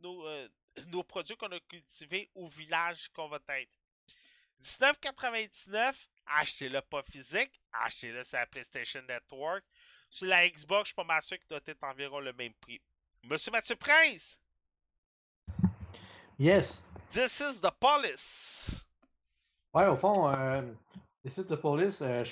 nos, 0.03 0.26
euh, 0.26 0.49
nos 0.86 1.05
produits 1.05 1.36
qu'on 1.36 1.53
a 1.53 1.61
cultivés 1.61 2.30
au 2.34 2.49
village 2.49 3.09
qu'on 3.12 3.28
va 3.28 3.38
être. 3.49 3.72
19,99, 4.62 5.94
achetez-le 6.26 6.80
pas 6.82 7.02
physique, 7.02 7.60
achetez-le 7.72 8.24
sur 8.24 8.38
la 8.38 8.46
PlayStation 8.46 9.02
Network. 9.08 9.64
Sur 10.08 10.26
la 10.26 10.48
Xbox, 10.48 10.84
je 10.84 10.86
suis 10.88 10.94
pas 10.94 11.04
mal 11.04 11.22
sûr 11.22 11.38
qu'il 11.38 11.48
doit 11.48 11.60
être 11.66 11.82
environ 11.82 12.20
le 12.20 12.32
même 12.32 12.54
prix. 12.54 12.80
Monsieur 13.24 13.50
Mathieu 13.50 13.76
Prince! 13.76 14.38
Yes! 16.38 16.82
This 17.10 17.40
is 17.40 17.60
the 17.60 17.70
police! 17.80 18.70
Ouais, 19.74 19.86
au 19.86 19.96
fond, 19.96 20.28
euh, 20.28 20.62
This 21.24 21.38
is 21.38 21.46
the 21.46 21.56
police, 21.56 22.02
euh, 22.02 22.24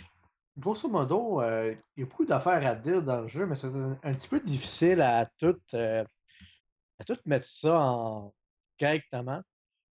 grosso 0.57 0.89
modo, 0.89 1.43
euh, 1.43 1.75
il 1.97 2.01
y 2.01 2.03
a 2.05 2.07
beaucoup 2.07 2.25
d'affaires 2.25 2.65
à 2.67 2.75
dire 2.75 3.03
dans 3.03 3.23
le 3.23 3.29
jeu, 3.29 3.45
mais 3.45 3.57
c'est 3.57 3.67
un, 3.67 4.15
petit 4.15 4.29
peu 4.29 4.41
difficile 4.41 5.01
à 5.01 5.27
tout, 5.39 5.59
à 5.73 7.05
tout 7.05 7.17
mettre 7.27 7.47
ça 7.47 7.79
en 7.79 8.33
correctement. 8.79 9.43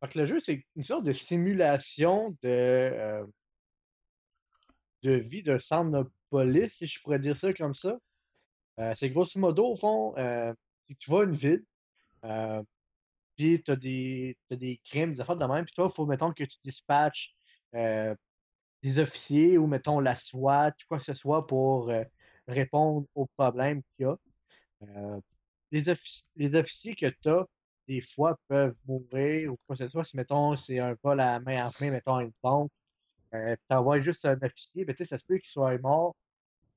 Donc, 0.01 0.15
le 0.15 0.25
jeu, 0.25 0.39
c'est 0.39 0.65
une 0.75 0.83
sorte 0.83 1.05
de 1.05 1.13
simulation 1.13 2.35
de, 2.43 3.25
de 5.03 5.11
vie 5.13 5.43
d'un 5.43 5.59
centre 5.59 5.91
de 5.91 6.09
police, 6.29 6.77
si 6.77 6.87
je 6.87 7.01
pourrais 7.01 7.19
dire 7.19 7.37
ça 7.37 7.53
comme 7.53 7.73
ça. 7.75 7.97
Euh, 8.79 8.93
c'est 8.95 9.09
grosso 9.09 9.39
modo, 9.39 9.67
au 9.67 9.75
fond, 9.75 10.15
euh, 10.17 10.53
tu 10.99 11.11
vas 11.11 11.21
à 11.21 11.23
une 11.23 11.35
ville, 11.35 11.63
puis 13.35 13.61
tu 13.63 13.71
as 13.71 13.75
des, 13.75 14.37
des 14.49 14.81
crimes, 14.83 15.13
des 15.13 15.21
affaires 15.21 15.37
de 15.37 15.45
même, 15.45 15.65
puis 15.65 15.73
toi, 15.73 15.87
il 15.91 15.93
faut, 15.93 16.05
mettons, 16.05 16.33
que 16.33 16.43
tu 16.43 16.57
dispatches 16.63 17.35
des 17.73 18.99
officiers 18.99 19.57
ou, 19.57 19.67
mettons, 19.67 19.99
la 19.99 20.15
SWAT, 20.15 20.73
quoi 20.87 20.97
que 20.97 21.03
ce 21.03 21.13
soit 21.13 21.45
pour 21.47 21.91
répondre 22.47 23.05
aux 23.15 23.27
problèmes 23.37 23.81
qu'il 23.95 24.05
y 24.05 24.09
a. 24.09 24.17
les, 25.71 25.83
les 26.35 26.55
officiers 26.55 26.95
que 26.95 27.07
tu 27.07 27.29
as, 27.29 27.45
des 27.87 28.01
fois, 28.01 28.39
peuvent 28.47 28.75
mourir 28.87 29.53
ou 29.53 29.57
quoi 29.65 29.75
que 29.75 29.83
ce 29.83 29.89
soit. 29.89 30.03
Si, 30.05 30.15
mettons, 30.15 30.55
c'est 30.55 30.79
un 30.79 30.95
vol 31.03 31.19
à 31.19 31.39
main 31.39 31.67
en 31.67 31.71
main, 31.81 31.91
mettons, 31.91 32.19
une 32.19 32.31
banque, 32.43 32.71
euh, 33.33 33.55
tu 33.69 33.75
envoies 33.75 33.99
juste 34.01 34.25
un 34.25 34.39
officier, 34.41 34.85
mais 34.85 34.93
tu 34.93 34.99
sais, 34.99 35.05
ça 35.05 35.17
se 35.17 35.25
peut 35.25 35.37
qu'il 35.37 35.49
soit 35.49 35.77
mort, 35.79 36.15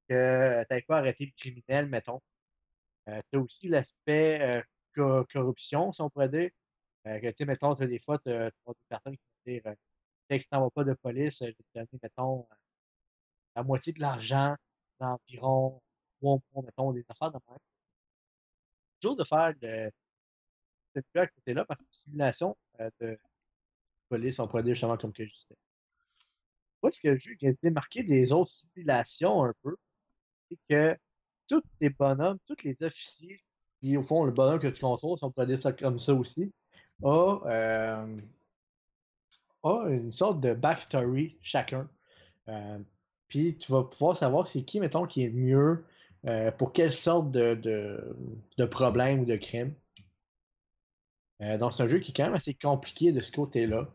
que 0.09 0.65
tu 0.71 0.83
pas 0.87 0.99
arrêté 0.99 1.27
le 1.27 1.33
criminel, 1.37 1.87
mettons. 1.87 2.21
Euh, 3.09 3.21
tu 3.31 3.39
as 3.39 3.41
aussi 3.43 3.69
l'aspect 3.69 4.63
euh, 4.97 5.25
corruption, 5.33 5.93
si 5.93 6.03
on 6.03 6.11
pourrait 6.11 6.29
dire. 6.29 6.51
Euh, 7.07 7.21
que, 7.21 7.29
tu 7.29 7.35
sais, 7.39 7.45
mettons, 7.47 7.75
des 7.75 7.99
fois, 7.99 8.19
tu 8.19 8.31
as, 8.31 8.51
des 8.51 8.75
personnes 8.89 9.17
qui 9.17 9.23
vont 9.25 9.53
dire, 9.53 9.63
euh, 9.67 9.75
si 10.31 10.39
tu 10.41 10.49
n'envoies 10.53 10.71
pas 10.71 10.85
de 10.85 10.95
police, 10.95 11.39
je 11.41 11.47
vais 11.47 11.53
te 11.53 11.63
donner, 11.75 11.89
mettons, 12.03 12.47
la 13.57 13.63
moitié 13.63 13.93
de 13.93 14.01
l'argent 14.01 14.57
d'environ 15.01 15.83
trois 16.21 16.39
mois, 16.53 16.63
mettons, 16.65 16.93
des 16.93 17.05
affaires 17.09 17.31
de 17.33 17.39
même. 17.49 17.59
Toujours 19.01 19.17
de 19.17 19.25
faire 19.25 19.53
de, 19.61 19.91
cette 20.95 21.07
à 21.17 21.27
côté-là 21.27 21.65
parce 21.65 21.83
que 21.83 21.89
simulation 21.91 22.57
euh, 22.81 22.91
de 23.01 23.19
police, 24.09 24.39
on 24.39 24.49
pourrait 24.49 24.63
dire 24.63 24.75
justement 24.75 24.97
comme 24.97 25.13
que 25.13 25.25
je 25.25 25.33
disais. 25.33 25.57
Moi, 26.83 26.93
ce 26.93 27.01
que 27.01 27.17
j'ai 27.17 27.37
qui 27.37 27.49
a 27.49 27.53
démarqué 27.63 28.03
des 28.03 28.33
autres 28.33 28.51
simulations 28.51 29.45
un 29.45 29.55
peu, 29.63 29.77
c'est 30.51 30.59
que 30.69 30.97
tous 31.49 31.63
les 31.81 31.91
bonhommes, 31.91 32.39
tous 32.47 32.57
les 32.65 32.77
officiers, 32.83 33.43
qui 33.81 33.97
au 33.97 34.03
fond, 34.03 34.25
le 34.25 34.33
bonhomme 34.33 34.59
que 34.61 34.69
tu 34.69 34.81
contrôles, 34.81 35.19
si 35.19 35.25
on 35.25 35.31
pourrait 35.31 35.47
dire 35.47 35.59
ça 35.59 35.73
comme 35.73 35.99
ça 35.99 36.15
aussi, 36.15 36.53
a, 37.05 37.41
euh, 37.47 38.17
une 39.65 40.13
sorte 40.13 40.41
de 40.41 40.55
backstory 40.55 41.39
chacun. 41.43 41.89
Euh, 42.49 42.79
puis 43.29 43.57
tu 43.57 43.73
vas 43.73 43.85
pouvoir 43.85 44.17
savoir 44.17 44.47
c'est 44.47 44.63
qui, 44.63 44.81
mettons, 44.81 45.07
qui 45.07 45.25
est 45.25 45.31
mieux 45.31 45.85
pour 46.59 46.73
quelle 46.73 46.93
sorte 46.93 47.33
de, 47.33 47.55
de, 47.55 48.17
de 48.57 48.65
problème 48.65 49.21
ou 49.21 49.25
de 49.25 49.37
crime. 49.37 49.75
Euh, 51.43 51.59
donc, 51.59 51.73
c'est 51.73 51.83
un 51.83 51.89
jeu 51.89 51.99
qui 51.99 52.13
est 52.13 52.15
quand 52.15 52.25
même 52.25 52.35
assez 52.35 52.55
compliqué 52.55 53.13
de 53.13 53.21
ce 53.21 53.33
côté-là. 53.33 53.89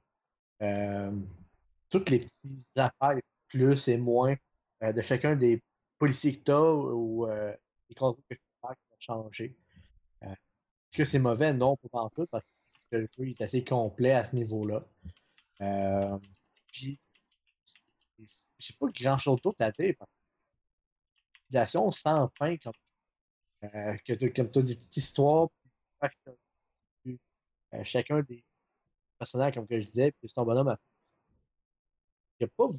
Euh, 1.87 1.99
toutes 1.99 2.09
les 2.09 2.19
petites 2.19 2.77
affaires, 2.77 3.19
plus 3.47 3.87
et 3.87 3.97
moins 3.97 4.35
euh, 4.83 4.93
de 4.93 5.01
chacun 5.01 5.35
des 5.35 5.61
policiers 5.97 6.37
que 6.37 6.43
tu 6.43 6.51
as 6.51 6.73
ou 6.73 7.27
les 7.89 7.95
contrôles 7.95 8.23
que 8.29 8.35
tu 8.35 8.41
as 8.63 8.75
qui 8.75 8.81
vont 8.91 8.97
changer. 8.99 9.57
Est-ce 10.21 10.97
que 10.97 11.05
c'est 11.05 11.19
mauvais? 11.19 11.53
Non, 11.53 11.77
pas 11.77 12.01
en 12.01 12.09
tout, 12.09 12.27
parce 12.27 12.43
que 12.91 12.97
le 12.97 13.09
jeu 13.17 13.29
est 13.29 13.41
assez 13.41 13.63
complet 13.63 14.11
à 14.11 14.23
ce 14.23 14.35
niveau-là. 14.35 14.83
puis, 16.71 16.99
j'ai 18.59 18.73
pas 18.79 18.87
grand 18.87 19.17
chose 19.17 19.41
d'autre 19.41 19.61
à 19.61 19.71
dire 19.71 19.93
parce 19.97 20.11
que 20.11 21.53
la 21.53 21.65
sans 21.65 21.91
fin, 22.37 22.57
comme, 22.57 22.73
que 23.61 24.13
tu 24.13 24.25
as 24.25 24.61
des 24.61 24.75
petites 24.75 24.97
histoires, 24.97 25.49
euh, 27.73 27.83
chacun 27.83 28.21
des 28.21 28.43
personnages, 29.17 29.53
comme 29.53 29.67
que 29.67 29.79
je 29.79 29.85
disais, 29.85 30.11
puis 30.11 30.29
c'est 30.29 30.39
un 30.39 30.43
bonhomme. 30.43 30.75
Il 30.79 30.86
n'y 32.41 32.45
a 32.45 32.49
pas 32.55 32.69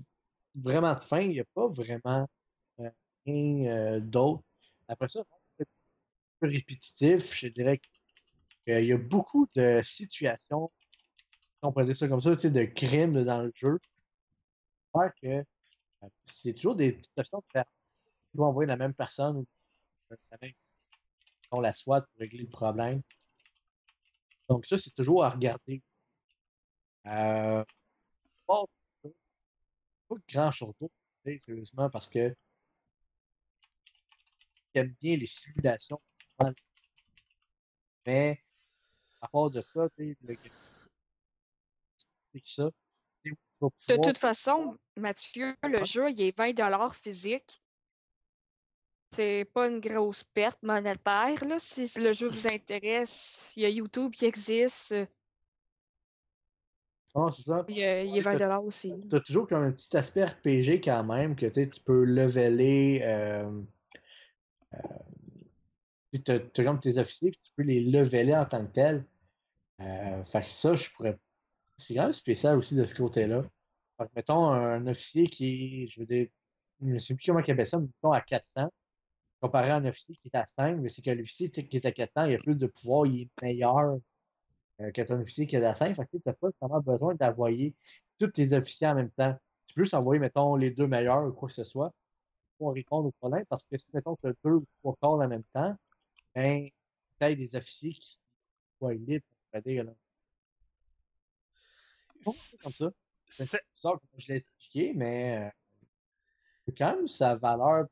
vraiment 0.54 0.94
de 0.94 1.00
fin. 1.00 1.20
Il 1.20 1.30
n'y 1.30 1.40
a 1.40 1.44
pas 1.54 1.68
vraiment 1.68 2.28
euh, 2.80 2.90
rien 3.26 3.66
euh, 3.66 4.00
d'autre. 4.00 4.42
Après 4.88 5.08
ça, 5.08 5.22
c'est 5.58 5.64
un 5.64 5.66
peu 6.40 6.48
répétitif. 6.48 7.34
Je 7.34 7.48
dirais 7.48 7.80
qu'il 8.64 8.84
y 8.84 8.92
a 8.92 8.98
beaucoup 8.98 9.48
de 9.54 9.80
situations, 9.82 10.70
on 11.62 11.72
pourrait 11.72 11.86
dire 11.86 11.96
ça 11.96 12.08
comme 12.08 12.20
ça, 12.20 12.34
de 12.34 12.64
crimes 12.64 13.24
dans 13.24 13.42
le 13.42 13.52
jeu. 13.54 13.78
Euh, 15.24 15.42
c'est 16.24 16.54
toujours 16.54 16.74
des 16.74 16.92
petites 16.92 17.18
options 17.18 17.42
différentes. 17.46 17.68
Tu 18.32 18.38
vas 18.38 18.44
envoyer 18.46 18.66
la 18.66 18.76
même 18.76 18.94
personne 18.94 19.44
la 20.10 20.38
même 20.40 20.52
on 21.50 21.60
la 21.60 21.72
SWAT 21.72 22.02
pour 22.02 22.18
régler 22.18 22.42
le 22.42 22.48
problème. 22.48 23.02
Donc 24.48 24.66
ça, 24.66 24.78
c'est 24.78 24.90
toujours 24.90 25.24
à 25.24 25.30
regarder. 25.30 25.82
Euh, 27.06 27.64
bon, 28.46 28.66
pas 30.08 30.14
de 30.14 30.22
grand 30.32 30.50
château, 30.50 30.90
sérieusement, 31.24 31.90
parce 31.90 32.08
que 32.08 32.34
j'aime 34.74 34.94
bien 35.00 35.16
les 35.16 35.26
simulations. 35.26 36.00
Mais 38.06 38.42
à 39.20 39.28
part 39.28 39.50
de 39.50 39.60
ça, 39.60 39.88
tu 39.96 40.16
sais, 40.26 40.38
c'est 42.32 42.46
ça. 42.46 42.70
De 43.24 44.02
toute 44.02 44.18
façon, 44.18 44.78
Mathieu, 44.96 45.54
le 45.64 45.84
jeu, 45.84 46.10
il 46.10 46.20
est 46.22 46.36
20 46.36 46.92
physique. 46.92 47.60
C'est 49.12 49.46
pas 49.52 49.68
une 49.68 49.80
grosse 49.80 50.22
perte 50.22 50.62
monétaire, 50.62 51.44
là. 51.44 51.58
Si 51.58 51.90
le 51.96 52.12
jeu 52.12 52.28
vous 52.28 52.46
intéresse, 52.46 53.52
il 53.56 53.62
y 53.62 53.66
a 53.66 53.70
YouTube 53.70 54.12
qui 54.12 54.26
existe. 54.26 54.94
Euh, 57.18 57.26
Ah, 57.28 57.32
c'est 57.34 57.42
ça. 57.42 57.64
Il, 57.68 57.76
y 57.76 57.84
a- 57.84 58.02
il 58.04 58.16
est 58.16 58.26
Ouais, 58.26 58.36
20 58.36 58.58
aussi. 58.58 58.94
Tu 59.08 59.16
as 59.16 59.20
toujours 59.20 59.46
comme 59.48 59.62
un 59.62 59.72
petit 59.72 59.96
aspect 59.96 60.24
RPG 60.24 60.80
quand 60.82 61.04
même, 61.04 61.36
que 61.36 61.46
tu 61.46 61.80
peux 61.80 62.04
leveler. 62.04 63.00
Euh, 63.04 63.50
tu 66.12 66.32
as, 66.32 66.64
comme 66.64 66.80
tes 66.80 66.98
officiers, 66.98 67.30
puis 67.30 67.40
tu 67.42 67.52
peux 67.56 67.62
les 67.62 67.80
leveler 67.80 68.34
en 68.34 68.44
tant 68.46 68.64
que 68.66 68.72
tels. 68.72 69.04
Euh, 69.80 70.24
fait 70.24 70.42
que 70.42 70.48
ça, 70.48 70.74
je 70.74 70.90
pourrais. 70.90 71.18
C'est 71.76 71.94
quand 71.94 72.04
même 72.04 72.12
spécial 72.12 72.56
aussi 72.58 72.74
de 72.74 72.84
ce 72.84 72.94
côté-là. 72.94 73.42
Mettons, 74.14 74.46
un 74.50 74.86
officier 74.86 75.28
qui 75.28 75.84
est, 75.84 75.88
je 75.88 76.00
veux 76.00 76.06
dire, 76.06 76.28
je 76.80 76.86
ne 76.86 76.98
sais 76.98 77.14
plus 77.14 77.24
comment 77.26 77.40
il 77.40 77.50
appelle 77.50 77.66
ça, 77.66 77.78
mais 77.78 77.86
mettons 77.86 78.12
à 78.12 78.20
400, 78.20 78.68
comparé 79.40 79.70
à 79.70 79.76
un 79.76 79.84
officier 79.84 80.16
qui 80.16 80.28
est 80.32 80.36
à 80.36 80.46
5, 80.46 80.78
mais 80.80 80.88
c'est 80.88 81.02
que 81.02 81.10
l'officier 81.10 81.50
qui 81.50 81.76
est 81.76 81.86
à 81.86 81.92
400, 81.92 82.24
il 82.26 82.34
a 82.34 82.38
plus 82.38 82.54
de 82.56 82.66
pouvoir, 82.66 83.06
il 83.06 83.22
est 83.22 83.42
meilleur 83.42 83.98
euh, 84.80 84.90
qu'un 84.92 85.20
officier 85.20 85.46
qui 85.46 85.56
est 85.56 85.64
à 85.64 85.74
5. 85.74 85.94
Fait 85.94 86.04
que 86.06 86.16
tu 86.16 86.22
n'as 86.26 86.32
pas 86.32 86.48
vraiment 86.60 86.80
besoin 86.80 87.14
d'envoyer 87.14 87.74
tous 88.18 88.28
tes 88.28 88.52
officiers 88.52 88.88
en 88.88 88.94
même 88.94 89.10
temps. 89.10 89.36
Tu 89.66 89.74
peux 89.74 89.82
juste 89.82 89.94
envoyer, 89.94 90.20
mettons, 90.20 90.56
les 90.56 90.70
deux 90.70 90.86
meilleurs 90.86 91.24
ou 91.26 91.32
quoi 91.32 91.48
que 91.48 91.54
ce 91.54 91.64
soit 91.64 91.92
pour 92.58 92.74
répondre 92.74 93.06
au 93.06 93.12
problème, 93.12 93.44
parce 93.46 93.66
que 93.66 93.78
si, 93.78 93.90
mettons, 93.94 94.16
tu 94.16 94.26
as 94.26 94.32
deux 94.44 94.50
ou 94.50 94.66
trois 94.80 94.96
corps 95.00 95.20
en 95.20 95.28
même 95.28 95.44
temps, 95.54 95.76
ben, 96.34 96.68
tu 97.18 97.24
as 97.24 97.34
des 97.34 97.56
officiers 97.56 97.92
qui 97.92 98.18
soient 98.78 98.94
libres, 98.94 99.24
on 99.52 99.58
va 99.58 99.60
dire, 99.60 99.84
là. 99.84 99.92
Comme 102.24 102.72
ça. 102.72 102.90
C'est 103.28 103.44
bizarre 103.74 104.00
comme 104.00 104.20
je 104.20 104.28
l'ai 104.28 104.36
expliqué, 104.36 104.92
mais 104.94 105.38
euh, 105.38 105.50
c'est 106.64 106.76
quand 106.76 106.96
même 106.96 107.08
sa 107.08 107.36
valeur. 107.36 107.86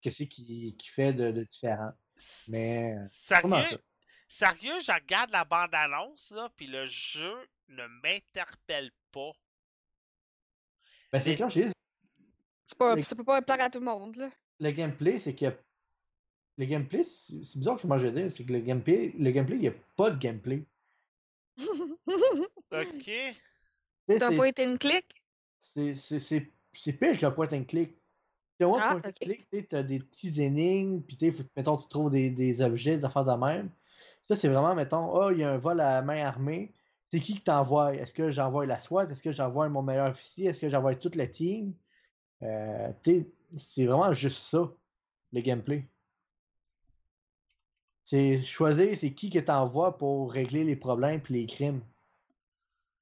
Qu'est-ce 0.00 0.24
qui, 0.24 0.74
qui 0.76 0.88
fait 0.88 1.12
de, 1.12 1.32
de 1.32 1.44
différent? 1.44 1.92
Mais 2.48 2.94
euh, 2.94 3.40
comment 3.42 3.62
Sérieux, 3.62 3.78
ça? 3.78 3.85
Sérieux, 4.28 4.80
je 4.80 4.92
regarde 4.92 5.30
la 5.30 5.44
bande-annonce, 5.44 6.30
là, 6.30 6.50
puis 6.56 6.66
le 6.66 6.86
jeu 6.86 7.34
ne 7.68 7.86
m'interpelle 8.02 8.90
pas. 9.12 9.32
Ben, 11.12 11.20
c'est 11.20 11.36
je 11.36 11.60
dis, 11.66 11.72
C'est 12.66 12.78
pas, 12.78 13.00
ça 13.02 13.14
peut 13.16 13.24
pas 13.24 13.40
plaire 13.42 13.60
à 13.60 13.70
tout 13.70 13.78
le 13.78 13.84
monde, 13.84 14.16
là. 14.16 14.30
le 14.60 14.70
gameplay, 14.70 15.18
c'est 15.18 15.34
que 15.34 15.46
le 16.58 16.64
gameplay, 16.64 17.04
c'est 17.04 17.58
bizarre 17.58 17.78
comment 17.80 17.98
je 17.98 18.06
vais 18.06 18.22
dire, 18.22 18.32
c'est 18.32 18.44
que 18.44 18.52
le 18.52 18.60
gameplay, 18.60 19.12
le 19.18 19.30
gameplay, 19.30 19.56
il 19.56 19.60
n'y 19.62 19.68
a 19.68 19.74
pas 19.96 20.10
de 20.10 20.18
gameplay. 20.18 20.64
Ok. 22.72 23.10
T'as 24.06 24.28
c'est- 24.30 24.36
pas 24.36 24.48
été 24.48 24.64
une 24.64 24.78
clique? 24.78 25.22
c'est- 25.58 25.94
c'est 25.94 26.20
c'est- 26.20 26.50
c'est 26.72 26.92
pire 26.92 27.18
qu'un 27.18 27.30
point 27.30 27.48
and 27.52 27.64
click. 27.64 27.96
Tu 28.58 28.66
moi, 28.66 28.80
Ah, 28.82 28.92
point 28.92 29.10
and 29.10 29.12
click, 29.20 29.48
tu 29.50 29.76
as 29.76 29.82
des 29.82 30.00
petits 30.00 30.40
énigmes, 30.42 31.00
puis 31.02 31.16
tu 31.16 31.26
sais, 31.26 31.32
faut 31.32 31.42
que, 31.44 31.48
mettons, 31.56 31.76
tu 31.76 31.88
trouves 31.88 32.10
des, 32.10 32.30
des 32.30 32.62
objets, 32.62 32.96
des 32.96 33.04
affaires 33.04 33.24
de 33.24 33.32
même. 33.32 33.70
Ça, 34.28 34.36
c'est 34.36 34.48
vraiment, 34.48 34.74
mettons, 34.74 35.12
oh, 35.14 35.30
il 35.30 35.38
y 35.38 35.44
a 35.44 35.52
un 35.52 35.58
vol 35.58 35.80
à 35.80 36.02
main 36.02 36.24
armée. 36.24 36.72
C'est 37.08 37.20
qui 37.20 37.34
qui 37.34 37.42
t'envoie? 37.42 37.94
Est-ce 37.94 38.12
que 38.12 38.30
j'envoie 38.30 38.66
la 38.66 38.78
SWAT? 38.78 39.06
Est-ce 39.10 39.22
que 39.22 39.32
j'envoie 39.32 39.68
mon 39.68 39.82
meilleur 39.82 40.10
officier? 40.10 40.46
Est-ce 40.46 40.60
que 40.62 40.68
j'envoie 40.68 40.96
toute 40.96 41.14
la 41.14 41.28
team? 41.28 41.74
Euh, 42.42 42.92
c'est 43.56 43.86
vraiment 43.86 44.12
juste 44.12 44.38
ça, 44.38 44.72
le 45.32 45.40
gameplay. 45.40 45.88
C'est 48.04 48.42
choisir 48.42 48.96
c'est 48.96 49.12
qui 49.12 49.30
que 49.30 49.38
t'envoies 49.38 49.96
pour 49.98 50.32
régler 50.32 50.64
les 50.64 50.76
problèmes 50.76 51.20
puis 51.20 51.34
les 51.34 51.46
crimes. 51.46 51.80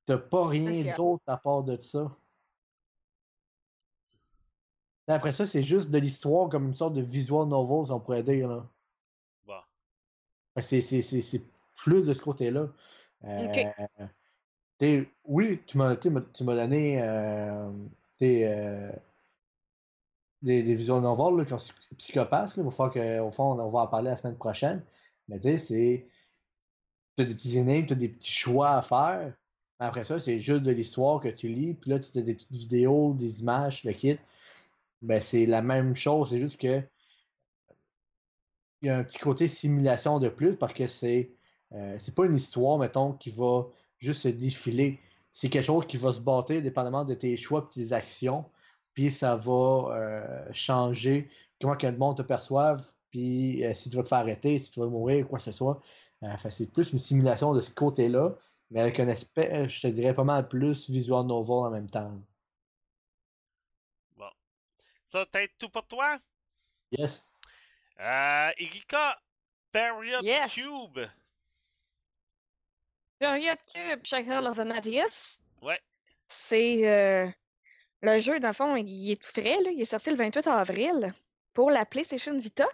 T'as 0.07 0.19
pas 0.19 0.47
rien 0.47 0.95
d'autre 0.97 1.23
à 1.27 1.37
part 1.37 1.63
de 1.63 1.79
ça. 1.79 2.15
Après 5.07 5.33
ça, 5.33 5.47
c'est 5.47 5.63
juste 5.63 5.91
de 5.91 5.99
l'histoire 5.99 6.49
comme 6.49 6.67
une 6.67 6.75
sorte 6.75 6.95
de 6.95 7.03
visual 7.03 7.47
novel, 7.49 7.87
si 7.87 7.93
on 7.93 8.01
pourrait 8.01 8.23
dire. 8.23 8.49
Là. 8.49 8.67
C'est, 10.61 11.43
plus 11.77 12.03
de 12.03 12.15
ce 12.15 12.23
côté-là. 12.23 12.69
Euh, 13.25 15.05
oui, 15.25 15.61
tu 15.67 15.79
m'as, 15.79 15.95
donné 15.95 17.01
euh, 17.01 17.71
euh, 18.23 18.93
des, 20.43 20.63
des 20.63 20.77
qui 20.77 20.85
sont 20.85 21.75
psychopathes. 21.97 22.57
Là, 22.57 22.63
il 22.63 22.65
va 22.65 22.71
falloir 22.71 22.93
qu'au 22.93 23.31
fond, 23.31 23.59
on 23.59 23.71
va 23.71 23.81
en 23.81 23.87
parler 23.87 24.11
la 24.11 24.17
semaine 24.17 24.37
prochaine. 24.37 24.83
Mais 25.29 25.39
tu 25.39 25.49
sais, 25.51 25.59
c'est. 25.59 26.07
Tu 27.17 27.23
as 27.23 27.27
des 27.27 27.35
petits 27.35 27.59
énigmes, 27.59 27.87
tu 27.87 27.93
as 27.93 27.97
des 27.97 28.09
petits 28.09 28.33
choix 28.33 28.77
à 28.77 28.83
faire. 28.83 29.33
Après 29.79 30.05
ça, 30.05 30.21
c'est 30.21 30.41
juste 30.41 30.63
de 30.63 30.73
l'histoire 30.73 31.21
que 31.21 31.29
tu 31.29 31.49
lis. 31.49 31.75
Puis 31.75 31.91
là, 31.91 31.99
tu 31.99 32.17
as 32.19 32.23
des 32.23 32.35
petites 32.35 32.53
vidéos, 32.53 33.15
des 33.15 33.41
images, 33.41 33.85
le 33.85 33.93
kit. 33.93 34.19
Ben, 35.03 35.21
c'est 35.21 35.47
la 35.47 35.63
même 35.63 35.95
chose. 35.95 36.31
C'est 36.31 36.41
juste 36.41 36.61
que. 36.61 36.83
Il 38.85 38.89
y 38.89 38.91
a 38.91 38.99
un 38.99 39.03
petit 39.03 39.19
côté 39.19 39.49
simulation 39.49 40.19
de 40.19 40.29
plus 40.29 40.57
parce 40.57 40.75
que 40.75 40.87
c'est. 40.87 41.31
euh, 41.73 41.97
c'est 41.99 42.15
pas 42.15 42.27
une 42.27 42.37
histoire, 42.37 42.77
mettons, 42.79 43.15
qui 43.15 43.31
va 43.31 43.67
juste 43.99 44.21
se 44.23 44.29
défiler. 44.29 45.01
C'est 45.33 45.49
quelque 45.49 45.65
chose 45.65 45.87
qui 45.87 45.97
va 45.97 46.13
se 46.13 46.21
bâtir 46.21 46.61
dépendamment 46.61 47.07
de 47.07 47.15
tes 47.15 47.35
choix 47.39 47.67
et 47.71 47.75
tes 47.75 47.93
actions. 47.95 48.45
Puis 48.93 49.11
ça 49.11 49.37
va 49.37 49.89
euh, 49.97 50.53
changer 50.53 51.29
comment 51.59 51.77
que 51.79 51.87
le 51.87 51.97
monde 51.97 52.19
te 52.19 52.23
perçoive. 52.23 52.87
Puis 53.11 53.65
euh, 53.65 53.73
si 53.73 53.89
tu 53.89 53.97
vas 53.97 54.03
te 54.03 54.09
faire 54.09 54.19
arrêter, 54.19 54.59
si 54.59 54.71
tu 54.71 54.81
vas 54.81 54.87
mourir, 54.87 55.27
quoi 55.27 55.39
que 55.39 55.45
ce 55.45 55.53
soit. 55.53 55.81
Que 56.21 56.51
c'est 56.51 56.71
plus 56.71 56.93
une 56.93 56.99
simulation 56.99 57.55
de 57.55 57.63
ce 57.63 57.71
côté-là, 57.71 58.35
mais 58.71 58.81
avec 58.81 59.01
un 59.01 59.09
aspect, 59.09 59.67
je 59.67 59.81
te 59.81 59.87
dirais, 59.87 60.15
pas 60.15 60.25
mal 60.25 60.47
plus 60.47 60.91
visual 60.91 61.25
novel 61.27 61.51
en 61.51 61.71
même 61.71 61.89
temps. 61.89 62.15
Bon. 64.19 64.29
Ça, 65.07 65.25
peut-être 65.25 65.53
tout 65.59 65.71
pour 65.71 65.87
toi? 65.87 66.19
Yes. 66.93 67.27
Euh, 68.01 68.51
Erika, 68.59 69.19
Period 69.73 70.23
Yes. 70.23 70.55
Cube. 70.55 71.01
Period 73.19 73.59
Cube, 73.73 74.05
Shaker 74.05 74.45
of 74.47 74.59
Nadius. 74.59 75.39
Ouais. 75.63 75.79
C'est 76.29 76.89
euh, 76.89 77.29
le 78.03 78.19
jeu, 78.19 78.41
dans 78.41 78.49
le 78.49 78.55
fond, 78.55 78.77
il 78.77 79.13
est 79.13 79.23
tout 79.23 79.29
frais, 79.29 79.63
là. 79.63 79.71
Il 79.71 79.81
est 79.81 79.85
sorti 79.87 80.11
le 80.11 80.17
28 80.17 80.47
avril 80.49 81.15
pour 81.55 81.71
la 81.71 81.87
PlayStation 81.87 82.37
Vita. 82.37 82.67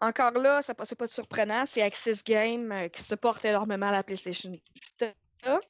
Encore 0.00 0.32
là, 0.32 0.62
ça 0.62 0.74
c'est 0.84 0.96
pas 0.96 1.06
surprenant, 1.06 1.66
c'est 1.66 1.82
Axis 1.82 2.22
Game 2.24 2.72
euh, 2.72 2.88
qui 2.88 3.02
supporte 3.02 3.44
énormément 3.44 3.90
la 3.90 4.02
PlayStation 4.02 4.50
Vita. 4.50 5.14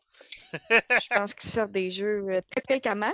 Je 0.70 1.09
pense 1.14 1.35
qu'ils 1.35 1.51
sortent 1.51 1.72
des 1.72 1.91
jeux 1.91 2.24
euh, 2.28 2.41
très 2.51 2.61
fréquemment. 2.62 3.12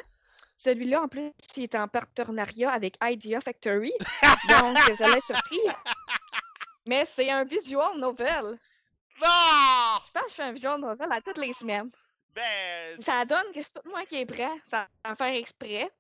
Celui-là, 0.56 1.02
en 1.02 1.08
plus, 1.08 1.30
il 1.56 1.64
est 1.64 1.74
en 1.74 1.86
partenariat 1.86 2.70
avec 2.70 2.96
Idea 3.02 3.40
Factory. 3.40 3.92
donc, 4.48 4.78
vous 4.78 5.02
allez 5.02 5.18
être 5.18 5.26
surpris. 5.26 5.60
Mais 6.86 7.04
c'est 7.04 7.30
un 7.30 7.44
visual 7.44 7.98
novel. 7.98 8.58
Non! 9.20 10.00
Je 10.06 10.10
pense 10.12 10.24
que 10.24 10.30
je 10.30 10.34
fais 10.34 10.42
un 10.42 10.52
visual 10.52 10.80
novel 10.80 11.08
à 11.10 11.20
toutes 11.20 11.38
les 11.38 11.52
semaines. 11.52 11.90
Ben, 12.34 12.98
Ça 12.98 13.24
donne 13.24 13.52
que 13.54 13.62
c'est 13.62 13.72
tout 13.72 13.88
moi 13.88 14.04
qui 14.06 14.16
est 14.16 14.26
prêt, 14.26 14.50
sans 14.64 14.84
en 15.04 15.14
faire 15.14 15.34
exprès. 15.34 15.90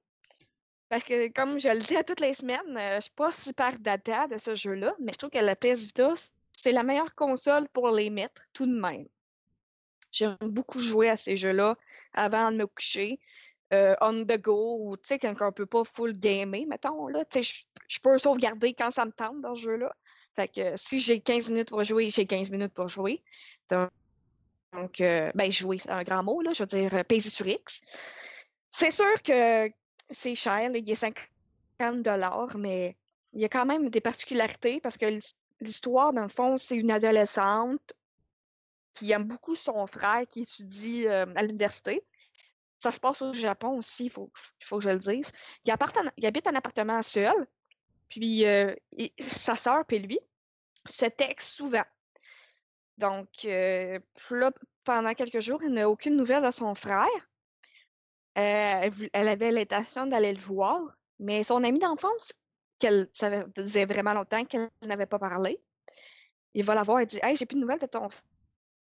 Parce 0.88 1.02
que, 1.02 1.28
comme 1.32 1.58
je 1.58 1.68
le 1.68 1.80
dis 1.80 1.96
à 1.96 2.04
toutes 2.04 2.20
les 2.20 2.34
semaines, 2.34 2.76
euh, 2.76 2.96
je 2.96 3.02
suis 3.02 3.12
pas 3.12 3.32
super 3.32 3.78
data 3.80 4.28
de 4.28 4.38
ce 4.38 4.54
jeu-là, 4.54 4.94
mais 5.00 5.12
je 5.12 5.18
trouve 5.18 5.30
que 5.30 5.38
la 5.38 5.56
PS 5.56 5.80
Vita, 5.80 6.12
c'est 6.52 6.72
la 6.72 6.84
meilleure 6.84 7.14
console 7.14 7.68
pour 7.70 7.90
les 7.90 8.10
mettre, 8.10 8.42
tout 8.52 8.66
de 8.66 8.78
même. 8.80 9.08
J'aime 10.12 10.36
beaucoup 10.40 10.78
jouer 10.78 11.10
à 11.10 11.16
ces 11.16 11.36
jeux-là 11.36 11.76
avant 12.12 12.52
de 12.52 12.56
me 12.56 12.66
coucher, 12.66 13.18
euh, 13.72 13.94
on 14.00 14.24
the 14.24 14.38
go, 14.40 14.78
ou 14.80 14.96
quand 15.20 15.34
on 15.40 15.52
peut 15.52 15.66
pas 15.66 15.84
full 15.84 16.12
gamer, 16.12 16.66
mettons, 16.66 17.08
je- 17.08 18.00
peux 18.00 18.18
sauvegarder 18.18 18.74
quand 18.74 18.90
ça 18.90 19.04
me 19.04 19.12
tente 19.12 19.40
dans 19.40 19.54
ce 19.54 19.62
jeu-là. 19.62 19.94
Fait 20.36 20.48
que 20.48 20.76
si 20.76 21.00
j'ai 21.00 21.20
15 21.20 21.50
minutes 21.50 21.70
pour 21.70 21.82
jouer, 21.82 22.10
j'ai 22.10 22.26
15 22.26 22.50
minutes 22.50 22.74
pour 22.74 22.88
jouer. 22.88 23.22
Donc, 23.70 25.00
euh, 25.00 25.32
ben, 25.34 25.50
jouer, 25.50 25.78
c'est 25.78 25.90
un 25.90 26.02
grand 26.02 26.22
mot, 26.22 26.42
là. 26.42 26.52
Je 26.52 26.62
veux 26.62 26.66
dire, 26.66 26.94
euh, 26.94 27.02
peser 27.02 27.30
sur 27.30 27.46
X. 27.46 27.80
C'est 28.70 28.90
sûr 28.90 29.22
que 29.22 29.70
c'est 30.10 30.34
cher, 30.34 30.70
il 30.74 30.90
est 30.90 30.94
50 30.94 32.02
dollars, 32.02 32.56
mais 32.58 32.96
il 33.32 33.40
y 33.40 33.44
a 33.44 33.48
quand 33.48 33.66
même 33.66 33.88
des 33.88 34.00
particularités 34.00 34.80
parce 34.80 34.96
que 34.96 35.18
l'histoire, 35.60 36.12
dans 36.12 36.22
le 36.22 36.28
fond, 36.28 36.56
c'est 36.58 36.76
une 36.76 36.90
adolescente 36.90 37.94
qui 38.94 39.12
aime 39.12 39.24
beaucoup 39.24 39.54
son 39.56 39.86
frère 39.86 40.26
qui 40.28 40.42
étudie 40.42 41.06
à 41.08 41.42
l'université. 41.42 42.04
Ça 42.78 42.90
se 42.90 43.00
passe 43.00 43.22
au 43.22 43.32
Japon 43.32 43.78
aussi, 43.78 44.06
il 44.06 44.10
faut, 44.10 44.30
faut 44.60 44.78
que 44.78 44.84
je 44.84 44.90
le 44.90 44.98
dise. 44.98 45.32
Il, 45.64 45.72
habite 46.26 46.46
un 46.46 46.54
appartement 46.54 47.00
seul, 47.02 47.46
puis 48.08 48.44
euh, 48.44 48.74
sa 49.18 49.54
sœur 49.54 49.84
et 49.90 49.98
lui 49.98 50.18
se 50.86 51.06
textent 51.06 51.48
souvent. 51.48 51.84
Donc, 52.98 53.28
euh, 53.44 53.98
pendant 54.84 55.14
quelques 55.14 55.40
jours, 55.40 55.62
il 55.62 55.72
n'a 55.72 55.88
aucune 55.88 56.16
nouvelle 56.16 56.44
de 56.44 56.50
son 56.50 56.74
frère. 56.74 57.06
elle, 58.34 59.28
avait 59.28 59.50
l'intention 59.50 60.06
d'aller 60.06 60.32
le 60.32 60.40
voir, 60.40 60.82
mais 61.18 61.42
son 61.42 61.64
ami 61.64 61.78
d'enfance, 61.78 62.32
qu'elle 62.78 63.08
ça 63.12 63.44
faisait 63.54 63.86
vraiment 63.86 64.12
longtemps 64.12 64.44
qu'elle 64.44 64.70
n'avait 64.82 65.06
pas 65.06 65.18
parlé, 65.18 65.60
il 66.54 66.64
va 66.64 66.74
la 66.74 66.82
voir 66.82 67.00
et 67.00 67.06
dit 67.06 67.18
Hey, 67.22 67.36
j'ai 67.36 67.46
plus 67.46 67.56
de 67.56 67.60
nouvelles 67.60 67.80
de 67.80 67.86
ton 67.86 68.08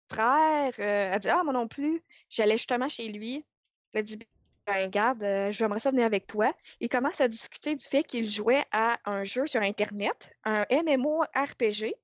frère. 0.08 0.72
Euh, 0.78 1.10
elle 1.12 1.18
dit 1.18 1.28
Ah, 1.28 1.42
moi 1.42 1.52
non 1.52 1.68
plus. 1.68 2.02
J'allais 2.30 2.56
justement 2.56 2.88
chez 2.88 3.08
lui. 3.08 3.44
Elle 3.92 4.04
dit 4.04 4.18
Ben, 4.66 4.84
regarde, 4.84 5.22
euh, 5.24 5.52
j'aimerais 5.52 5.80
ça 5.80 5.90
venir 5.90 6.04
avec 6.04 6.26
toi. 6.26 6.54
Il 6.80 6.88
commence 6.88 7.20
à 7.20 7.28
discuter 7.28 7.74
du 7.74 7.84
fait 7.84 8.02
qu'il 8.02 8.30
jouait 8.30 8.64
à 8.70 8.98
un 9.04 9.24
jeu 9.24 9.46
sur 9.46 9.62
Internet, 9.62 10.34
un 10.44 10.66
MMORPG, 10.70 11.94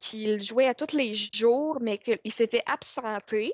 qu'il 0.00 0.42
jouait 0.42 0.66
à 0.66 0.74
tous 0.74 0.96
les 0.96 1.14
jours, 1.14 1.78
mais 1.80 1.98
qu'il 1.98 2.32
s'était 2.32 2.64
absenté 2.66 3.52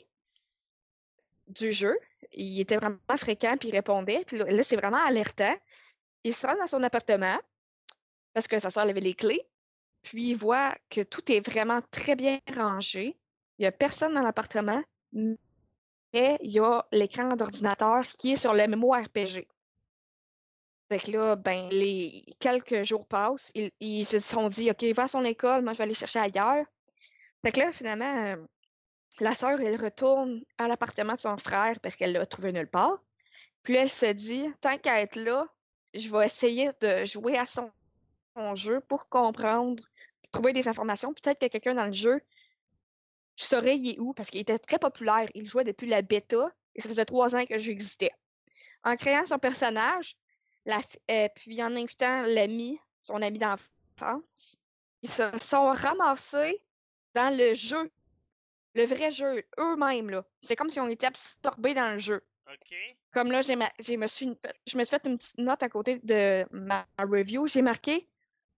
du 1.49 1.73
jeu. 1.73 1.97
Il 2.33 2.61
était 2.61 2.77
vraiment 2.77 2.99
fréquent, 3.17 3.57
puis 3.59 3.69
il 3.69 3.73
répondait. 3.73 4.25
Puis 4.27 4.39
là, 4.39 4.63
c'est 4.63 4.77
vraiment 4.77 5.05
alertant. 5.05 5.57
Il 6.25 6.35
se 6.35 6.47
rend 6.47 6.57
dans 6.57 6.67
son 6.67 6.83
appartement 6.83 7.39
parce 8.35 8.49
que 8.49 8.59
sa 8.59 8.71
soeur 8.71 8.85
avait 8.85 9.01
les 9.01 9.15
clés 9.15 9.47
puis 10.03 10.31
il 10.31 10.37
voit 10.37 10.75
que 10.91 11.03
tout 11.03 11.31
est 11.31 11.47
vraiment 11.47 11.81
très 11.91 12.17
bien 12.17 12.41
rangé. 12.55 13.17
Il 13.59 13.63
n'y 13.63 13.67
a 13.67 13.73
personne 13.73 14.15
dans 14.15 14.23
l'appartement, 14.23 14.83
mais 16.13 16.39
il 16.43 16.53
y 16.53 16.59
a 16.59 16.85
l'écran 16.93 17.37
d'ordinateur 17.37 18.07
qui 18.07 18.33
est 18.33 18.37
sur 18.37 18.55
le. 18.55 18.65
Fait 20.91 20.99
que 20.99 21.11
là, 21.11 21.37
ben, 21.37 21.69
les 21.71 22.25
quelques 22.41 22.83
jours 22.83 23.07
passent, 23.07 23.53
ils, 23.55 24.07
se 24.07 24.19
sont 24.21 24.49
dit, 24.49 24.71
OK, 24.71 24.83
va 24.95 25.03
à 25.03 25.09
son 25.09 25.25
école, 25.25 25.63
moi 25.63 25.75
je 25.75 25.79
vais 25.79 25.85
aller 25.85 25.95
chercher 25.95 26.19
ailleurs. 26.19 26.65
Là, 27.45 27.73
finalement, 27.73 28.27
euh, 28.27 28.37
la 29.21 29.35
sœur, 29.35 29.61
elle 29.61 29.83
retourne 29.83 30.43
à 30.57 30.67
l'appartement 30.67 31.15
de 31.15 31.21
son 31.21 31.37
frère 31.37 31.79
parce 31.81 31.95
qu'elle 31.95 32.13
l'a 32.13 32.25
trouvé 32.25 32.53
nulle 32.53 32.69
part. 32.69 32.99
Puis 33.63 33.75
elle 33.77 33.91
se 33.91 34.07
dit, 34.07 34.49
tant 34.61 34.79
qu'à 34.79 35.03
être 35.03 35.17
là, 35.17 35.47
je 35.93 36.11
vais 36.11 36.25
essayer 36.25 36.71
de 36.81 37.05
jouer 37.05 37.37
à 37.37 37.45
son 37.45 37.71
jeu 38.55 38.81
pour 38.81 39.09
comprendre, 39.09 39.83
trouver 40.33 40.53
des 40.53 40.69
informations. 40.69 41.13
Peut-être 41.13 41.39
que 41.39 41.47
quelqu'un 41.47 41.75
dans 41.75 41.87
le 41.87 41.93
jeu 41.93 42.23
saurait 43.45 43.77
il 43.77 43.91
est 43.91 43.99
où, 43.99 44.13
parce 44.15 44.31
qu'il 44.31 44.41
était 44.41 44.59
très 44.59 44.79
populaire. 44.79 45.29
Il 45.35 45.47
jouait 45.47 45.65
depuis 45.65 45.89
la 45.89 46.03
bêta 46.03 46.51
et 46.75 46.81
ça 46.81 46.89
faisait 46.89 47.05
trois 47.05 47.35
ans 47.37 47.45
que 47.47 47.55
existait. 47.71 48.13
En 48.85 48.97
créant 48.97 49.25
son 49.25 49.39
personnage, 49.39 50.17
la, 50.65 50.81
euh, 51.11 51.29
puis 51.35 51.63
en 51.63 51.75
invitant 51.75 52.23
l'ami, 52.23 52.79
son 53.03 53.23
ami 53.23 53.39
d'enfance, 53.39 54.57
ils 55.03 55.11
se 55.11 55.37
sont 55.39 55.73
ramassés 55.73 56.63
dans 57.15 57.37
le 57.37 57.55
jeu. 57.55 57.91
Le 58.75 58.85
vrai 58.85 59.11
jeu, 59.11 59.43
eux-mêmes. 59.59 60.23
C'est 60.43 60.57
comme 60.57 60.71
si 60.71 60.79
on 60.79 60.89
était 60.89 61.07
absorbés 61.07 61.75
dans 61.75 61.93
le 61.93 61.99
jeu. 61.99 62.23
Comme 63.13 63.31
là, 63.31 63.41
j'ai 63.43 63.57
me 63.57 64.07
suis, 64.07 64.37
je 64.67 64.79
me 64.79 64.85
suis 64.85 64.91
fait 64.91 65.07
une 65.07 65.19
petite 65.19 65.39
note 65.39 65.63
à 65.63 65.69
côté 65.69 65.99
de 66.03 66.47
ma 66.51 66.87
review. 66.99 67.47
J'ai 67.47 67.63
marqué 67.63 68.09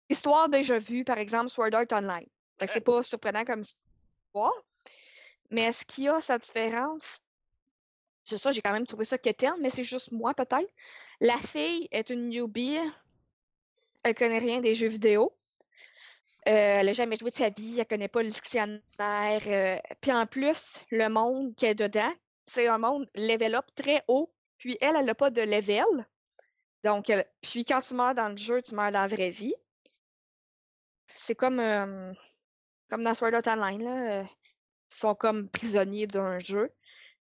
histoire 0.09 0.49
déjà 0.49 0.79
vue, 0.79 1.05
par 1.05 1.19
exemple, 1.19 1.49
Sword 1.49 1.75
Art 1.75 1.87
Online. 1.93 2.27
Fait 2.59 2.67
que 2.67 2.73
c'est 2.73 2.81
pas 2.81 3.03
surprenant 3.03 3.45
comme 3.45 3.61
histoire. 3.61 4.53
Mais 5.51 5.63
est-ce 5.63 5.85
qu'il 5.85 6.05
y 6.05 6.09
a 6.09 6.21
sa 6.21 6.39
différence? 6.39 7.21
C'est 8.25 8.39
ça, 8.39 8.53
j'ai 8.53 8.61
quand 8.61 8.73
même 8.73 8.87
trouvé 8.87 9.05
ça 9.05 9.19
quétaine, 9.19 9.55
mais 9.61 9.71
c'est 9.71 9.85
juste 9.85 10.13
moi 10.13 10.35
peut-être. 10.35 10.71
La 11.21 11.37
fille 11.37 11.89
est 11.91 12.11
une 12.11 12.29
newbie. 12.29 12.79
Elle 14.05 14.15
connaît 14.15 14.39
rien 14.39 14.61
des 14.61 14.75
jeux 14.75 14.89
vidéo. 14.89 15.37
Euh, 16.49 16.81
elle 16.81 16.87
n'a 16.87 16.93
jamais 16.93 17.17
joué 17.17 17.31
de 17.31 17.37
sa 17.37 17.51
vie, 17.51 17.79
elle 17.79 17.87
connaît 17.87 18.09
pas 18.09 18.23
le 18.23 18.29
dictionnaire. 18.29 18.83
Euh, 18.99 19.79
puis 20.01 20.13
en 20.13 20.27
plus, 20.27 20.81
le 20.91 21.09
monde 21.09 21.55
qui 21.57 21.67
est 21.67 21.75
dedans, 21.75 22.13
c'est 22.47 22.69
un 22.69 22.79
monde 22.79 23.09
level 23.15 23.57
up 23.57 23.67
très 23.75 24.05
haut. 24.09 24.33
Puis 24.59 24.79
elle, 24.81 24.97
elle 24.97 25.05
n'a 25.05 25.15
pas 25.15 25.31
de 25.31 25.43
level. 25.43 26.07
Donc, 26.85 27.13
puis 27.43 27.65
quand 27.65 27.81
tu 27.81 27.95
meurs 27.95 28.15
dans 28.15 28.29
le 28.31 28.37
jeu, 28.37 28.63
tu 28.63 28.75
meurs 28.75 28.93
dans 28.93 29.01
la 29.01 29.07
vraie 29.07 29.31
vie 29.31 29.55
c'est 31.15 31.35
comme, 31.35 31.61
comme 32.89 33.03
dans 33.03 33.15
Sword 33.15 33.35
Art 33.35 33.47
Online, 33.47 33.83
là, 33.83 34.25
sont 34.91 35.15
comme 35.15 35.49
prisonniers 35.49 36.07
d'un 36.07 36.39
jeu. 36.39 36.73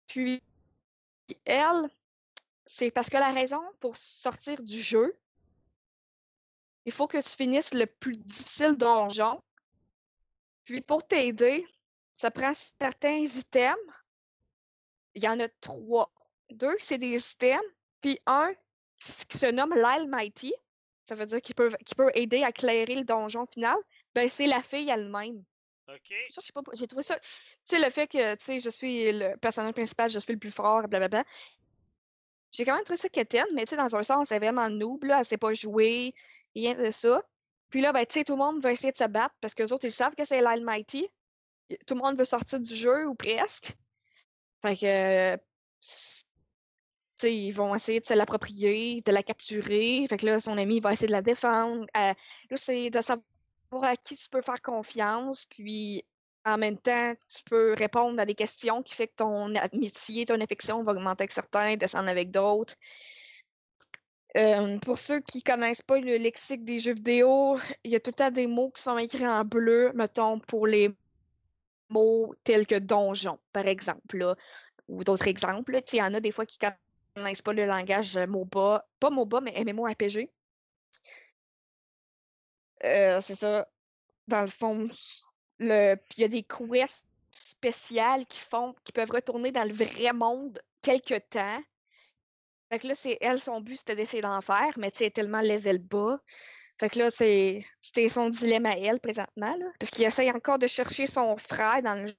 Puis, 0.07 0.43
elle, 1.45 1.91
c'est 2.67 2.91
parce 2.91 3.11
que 3.11 3.17
la 3.17 3.33
raison 3.33 3.61
pour 3.81 3.97
sortir 3.97 4.63
du 4.63 4.81
jeu, 4.81 5.19
il 6.85 6.93
faut 6.93 7.07
que 7.07 7.21
tu 7.21 7.31
finisses 7.31 7.75
le 7.75 7.87
plus 7.87 8.17
difficile 8.17 8.77
donjon. 8.77 9.43
Puis, 10.65 10.81
pour 10.81 11.07
t'aider, 11.07 11.67
ça 12.17 12.31
prend 12.31 12.53
certains 12.55 13.19
items. 13.19 13.77
Il 15.15 15.23
y 15.23 15.29
en 15.29 15.41
a 15.41 15.49
trois. 15.61 16.11
Deux, 16.51 16.77
c'est 16.79 16.99
des 16.99 17.31
items. 17.33 17.61
Puis 18.01 18.19
un 18.27 18.53
qui 19.29 19.39
se 19.39 19.47
nomme 19.47 19.75
l'Almighty 19.75 20.55
ça 21.09 21.15
veut 21.15 21.25
dire 21.25 21.41
qu'il 21.41 21.55
peut, 21.55 21.71
peut 21.97 22.11
aider 22.15 22.43
à 22.43 22.53
clairer 22.53 22.95
le 22.95 23.05
donjon 23.05 23.47
final, 23.47 23.79
ben 24.15 24.29
c'est 24.29 24.47
la 24.47 24.63
fille 24.63 24.91
elle-même. 24.91 25.43
Ça, 26.31 26.43
pas, 26.55 26.61
j'ai 26.75 26.87
trouvé 26.87 27.03
ça. 27.03 27.19
Tu 27.19 27.27
sais, 27.65 27.79
le 27.79 27.89
fait 27.91 28.07
que, 28.07 28.35
tu 28.35 28.45
sais, 28.45 28.61
je 28.61 28.69
suis 28.69 29.11
le 29.11 29.37
personnage 29.37 29.73
principal, 29.73 30.11
je 30.11 30.19
suis 30.19 30.35
le 30.35 30.39
plus 30.39 30.51
fort, 30.51 30.87
blablabla. 30.87 31.25
J'ai 32.51 32.65
quand 32.65 32.75
même 32.75 32.85
trouvé 32.85 32.99
ça 32.99 33.09
quétaine, 33.09 33.47
mais 33.55 33.65
tu 33.65 33.71
sais, 33.71 33.77
dans 33.77 33.97
un 33.97 34.03
sens, 34.03 34.29
c'est 34.29 34.39
vraiment 34.39 34.69
noob, 34.69 35.05
là. 35.05 35.21
Elle 35.21 35.25
sait 35.25 35.39
pas 35.39 35.55
jouer, 35.55 36.15
rien 36.55 36.75
de 36.75 36.91
ça. 36.91 37.23
Puis 37.71 37.81
là, 37.81 37.93
ben, 37.93 38.05
tu 38.05 38.15
sais, 38.15 38.25
tout 38.25 38.35
le 38.35 38.39
monde 38.39 38.63
veut 38.63 38.71
essayer 38.71 38.93
de 38.93 38.97
se 38.97 39.05
battre 39.05 39.35
parce 39.41 39.55
que 39.55 39.63
les 39.63 39.73
autres, 39.73 39.87
ils 39.87 39.93
savent 39.93 40.15
que 40.15 40.25
c'est 40.25 40.41
l'Almighty. 40.41 41.09
Tout 41.87 41.95
le 41.95 42.01
monde 42.01 42.19
veut 42.19 42.25
sortir 42.25 42.61
du 42.61 42.75
jeu, 42.75 43.07
ou 43.07 43.15
presque. 43.15 43.75
Fait 44.63 44.77
que 44.77 45.39
ils 47.23 47.51
vont 47.51 47.75
essayer 47.75 48.01
de 48.01 48.07
se 48.07 48.15
l'approprier, 48.15 49.03
de 49.03 49.11
la 49.11 49.23
capturer. 49.23 50.07
Fait 50.09 50.17
que 50.19 50.27
là, 50.27 50.39
son 50.39 50.57
ami 50.57 50.81
va 50.81 50.93
essayer 50.93 51.09
de 51.09 51.13
la 51.13 51.23
défendre. 51.23 51.87
Là, 51.95 52.15
c'est 52.57 52.91
de 52.91 53.01
savoir 53.01 53.25
à 53.73 53.97
qui 53.97 54.17
tu 54.17 54.29
peux 54.29 54.43
faire 54.43 54.63
confiance, 54.63 55.45
puis 55.47 56.05
en 56.45 56.57
même 56.57 56.79
temps, 56.79 57.15
tu 57.29 57.43
peux 57.45 57.75
répondre 57.75 58.19
à 58.21 58.25
des 58.25 58.35
questions 58.35 58.83
qui 58.83 58.95
fait 58.95 59.09
que 59.09 59.17
ton 59.17 59.55
amitié, 59.55 60.25
ton 60.25 60.41
affection 60.41 60.83
va 60.83 60.93
augmenter 60.93 61.23
avec 61.23 61.33
certains, 61.33 61.77
descendre 61.77 62.09
avec 62.09 62.31
d'autres. 62.31 62.75
Pour 64.83 64.99
ceux 64.99 65.21
qui 65.21 65.43
connaissent 65.43 65.83
pas 65.83 65.99
le 65.99 66.17
lexique 66.17 66.65
des 66.65 66.79
jeux 66.79 66.95
vidéo, 66.95 67.59
il 67.85 67.91
y 67.91 67.97
a 67.97 68.01
tout 68.01 68.11
le 68.11 68.15
temps 68.15 68.31
des 68.31 68.47
mots 68.47 68.71
qui 68.71 68.83
sont 68.83 68.97
écrits 68.97 69.27
en 69.27 69.45
bleu, 69.45 69.93
mettons, 69.95 70.39
pour 70.39 70.67
les 70.67 70.95
mots 71.91 72.35
tels 72.45 72.67
que 72.67 72.77
donjon, 72.77 73.39
par 73.53 73.67
exemple, 73.67 74.35
ou 74.87 75.05
d'autres 75.05 75.29
exemples. 75.29 75.79
Il 75.93 75.97
y 75.97 76.03
en 76.03 76.15
a 76.15 76.21
des 76.21 76.33
fois 76.33 76.47
qui 76.47 76.59
connaissent 77.15 77.43
pas 77.43 77.53
le 77.53 77.67
langage 77.67 78.17
MOBA, 78.17 78.87
pas 79.01 79.11
MOBA, 79.11 79.41
mais 79.41 79.65
MMORPG. 79.65 80.31
Euh, 82.85 83.21
c'est 83.21 83.35
ça. 83.35 83.69
Dans 84.27 84.43
le 84.43 84.49
fond, 84.49 84.87
le... 85.59 85.97
il 86.17 86.21
y 86.21 86.25
a 86.25 86.29
des 86.29 86.43
quests 86.43 87.05
spéciales 87.31 88.27
qui 88.27 88.41
font, 88.41 88.75
qui 88.85 88.93
peuvent 88.93 89.11
retourner 89.11 89.51
dans 89.51 89.65
le 89.65 89.73
vrai 89.73 90.13
monde 90.13 90.61
quelque 90.83 91.19
temps. 91.19 91.63
Fait 92.71 92.79
que 92.79 92.89
là, 92.89 92.95
c'est 92.95 93.17
elle, 93.21 93.41
son 93.41 93.61
but, 93.61 93.77
c'était 93.77 93.97
d'essayer 93.97 94.23
d'en 94.23 94.41
faire, 94.41 94.75
mais 94.77 94.91
tu 94.91 94.99
sais, 94.99 95.11
tellement 95.11 95.41
level 95.41 95.79
bas. 95.79 96.21
Fait 96.79 96.91
que 96.91 96.99
là, 96.99 97.11
c'est, 97.11 97.65
c'était 97.81 98.09
son 98.09 98.29
dilemme 98.29 98.67
à 98.67 98.77
elle 98.77 99.01
présentement, 99.01 99.57
là, 99.57 99.67
parce 99.81 99.91
qu'il 99.91 100.05
essaye 100.05 100.31
encore 100.31 100.59
de 100.59 100.67
chercher 100.67 101.07
son 101.07 101.37
frère 101.37 101.83
dans 101.83 101.95
le 101.95 102.13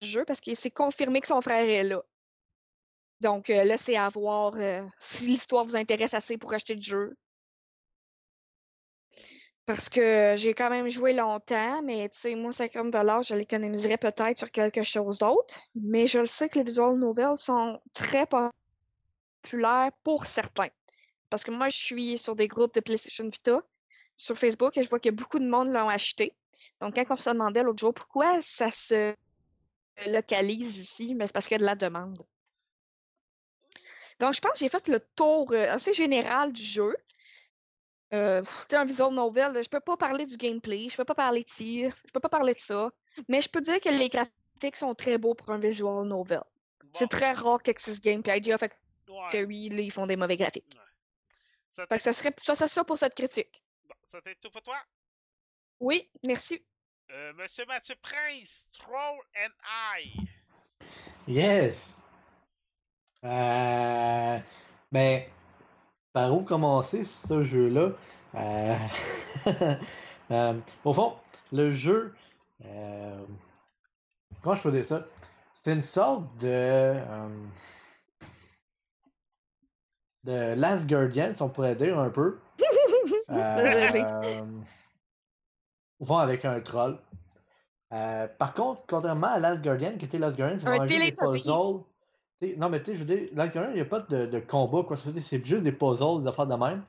jeu, 0.00 0.24
parce 0.24 0.40
qu'il 0.40 0.56
s'est 0.56 0.70
confirmé 0.70 1.20
que 1.20 1.26
son 1.26 1.40
frère 1.40 1.68
est 1.68 1.82
là. 1.82 2.02
Donc 3.20 3.50
euh, 3.50 3.64
là, 3.64 3.76
c'est 3.76 3.96
à 3.96 4.08
voir 4.08 4.54
euh, 4.56 4.86
si 4.96 5.26
l'histoire 5.26 5.64
vous 5.64 5.76
intéresse 5.76 6.14
assez 6.14 6.38
pour 6.38 6.52
acheter 6.52 6.74
le 6.74 6.82
jeu. 6.82 7.16
Parce 9.66 9.88
que 9.88 10.34
j'ai 10.36 10.52
quand 10.52 10.68
même 10.68 10.88
joué 10.90 11.14
longtemps, 11.14 11.80
mais 11.82 12.08
tu 12.10 12.18
sais, 12.18 12.34
moi, 12.34 12.52
50 12.52 12.94
je 13.24 13.34
l'économiserais 13.34 13.96
peut-être 13.96 14.38
sur 14.38 14.50
quelque 14.50 14.82
chose 14.82 15.18
d'autre. 15.18 15.58
Mais 15.74 16.06
je 16.06 16.18
le 16.18 16.26
sais 16.26 16.48
que 16.50 16.58
les 16.58 16.64
visual 16.64 16.96
novels 16.98 17.38
sont 17.38 17.80
très 17.94 18.26
populaires 18.26 19.92
pour 20.02 20.26
certains. 20.26 20.68
Parce 21.30 21.44
que 21.44 21.50
moi, 21.50 21.70
je 21.70 21.78
suis 21.78 22.18
sur 22.18 22.36
des 22.36 22.46
groupes 22.46 22.74
de 22.74 22.80
PlayStation 22.80 23.28
Vita 23.28 23.62
sur 24.16 24.36
Facebook 24.36 24.76
et 24.76 24.82
je 24.82 24.88
vois 24.88 25.00
que 25.00 25.10
beaucoup 25.10 25.38
de 25.38 25.48
monde 25.48 25.72
l'ont 25.72 25.88
acheté. 25.88 26.32
Donc, 26.80 26.94
quand 26.94 27.04
on 27.10 27.16
se 27.16 27.30
demandait 27.30 27.62
l'autre 27.62 27.80
jour 27.80 27.94
pourquoi 27.94 28.42
ça 28.42 28.70
se 28.70 29.14
localise 30.06 30.78
ici, 30.78 31.14
mais 31.14 31.26
c'est 31.26 31.32
parce 31.32 31.46
qu'il 31.46 31.54
y 31.54 31.56
a 31.56 31.58
de 31.58 31.64
la 31.64 31.74
demande. 31.74 32.22
Donc, 34.20 34.34
je 34.34 34.40
pense 34.40 34.52
que 34.52 34.58
j'ai 34.58 34.68
fait 34.68 34.86
le 34.88 35.00
tour 35.16 35.52
euh, 35.52 35.68
assez 35.68 35.92
général 35.92 36.52
du 36.52 36.62
jeu. 36.62 36.96
Euh, 38.14 38.42
tu 38.42 38.48
sais, 38.70 38.76
un 38.76 38.84
visual 38.84 39.12
novel, 39.12 39.62
je 39.62 39.68
peux 39.68 39.80
pas 39.80 39.96
parler 39.96 40.24
du 40.24 40.36
gameplay, 40.36 40.88
je 40.88 40.96
peux 40.96 41.04
pas 41.04 41.14
parler 41.16 41.40
de 41.42 41.48
tir, 41.48 41.92
je 42.06 42.12
peux 42.12 42.20
pas 42.20 42.28
parler 42.28 42.54
de 42.54 42.60
ça. 42.60 42.90
Mais 43.28 43.40
je 43.40 43.48
peux 43.48 43.60
dire 43.60 43.80
que 43.80 43.88
les 43.88 44.08
graphiques 44.08 44.76
sont 44.76 44.94
très 44.94 45.18
beaux 45.18 45.34
pour 45.34 45.50
un 45.50 45.58
visual 45.58 46.06
novel. 46.06 46.42
C'est 46.92 47.08
très 47.08 47.32
rare 47.32 47.60
qu'Axis 47.62 47.98
Game 48.00 48.22
et 48.24 48.36
IGA 48.36 48.52
ouais. 48.54 48.58
Factory, 48.58 49.68
là, 49.68 49.80
ils 49.80 49.90
font 49.90 50.06
des 50.06 50.16
mauvais 50.16 50.36
graphiques. 50.36 50.76
Ça 51.72 51.82
Fait 51.82 51.88
t'est- 51.88 51.96
que 51.96 52.02
ça 52.04 52.12
serait 52.12 52.34
ça, 52.40 52.54
ça 52.54 52.68
serait 52.68 52.84
pour 52.84 52.96
cette 52.98 53.14
critique. 53.16 53.62
bon, 53.88 53.94
ça 54.06 54.20
t'est 54.22 54.36
tout 54.40 54.50
pour 54.50 54.62
toi? 54.62 54.76
Oui, 55.80 56.08
merci. 56.24 56.64
Euh, 57.10 57.32
Monsieur 57.34 57.64
Mathieu 57.66 57.96
Prince, 58.00 58.66
Troll 58.72 59.18
and 59.36 59.50
I. 60.06 60.28
Yes! 61.26 61.94
Euh, 63.24 64.38
ben, 64.92 65.22
par 66.14 66.32
où 66.32 66.42
commencer 66.42 67.04
ce 67.04 67.42
jeu-là? 67.42 67.90
Euh, 68.36 68.76
euh, 70.30 70.54
au 70.84 70.94
fond, 70.94 71.14
le 71.52 71.70
jeu, 71.70 72.14
euh, 72.64 73.22
comment 74.40 74.54
je 74.54 74.62
peux 74.62 74.72
dire 74.72 74.84
ça? 74.86 75.04
C'est 75.62 75.72
une 75.74 75.82
sorte 75.82 76.24
de, 76.38 76.94
de 80.22 80.54
Last 80.54 80.88
Guardian, 80.88 81.34
si 81.34 81.42
on 81.42 81.50
pourrait 81.50 81.74
dire 81.74 81.98
un 81.98 82.10
peu. 82.10 82.38
Au 86.00 86.04
fond, 86.06 86.18
avec 86.18 86.44
un 86.44 86.60
troll. 86.60 86.98
Par 87.90 88.54
contre, 88.54 88.82
contrairement 88.86 89.28
à 89.28 89.38
Last 89.38 89.62
Guardian, 89.62 89.96
qui 89.98 90.04
était 90.04 90.18
Last 90.18 90.36
Guardian, 90.36 90.58
c'est 90.58 90.68
Un 90.68 90.84
des 90.84 91.14
Teletubbies. 91.14 91.84
Non, 92.58 92.68
mais 92.68 92.82
tu 92.82 92.92
sais, 92.92 92.94
je 92.94 93.04
veux 93.04 93.16
dire, 93.16 93.28
Guardian, 93.32 93.68
il 93.70 93.74
n'y 93.74 93.80
a 93.80 93.84
pas 93.84 94.00
de, 94.00 94.40
combat, 94.40 94.82
quoi. 94.82 94.96
C'est 94.96 95.44
juste 95.44 95.62
des 95.62 95.72
puzzles, 95.72 96.22
des 96.22 96.28
affaires 96.28 96.46
de 96.46 96.56
même. 96.56 96.84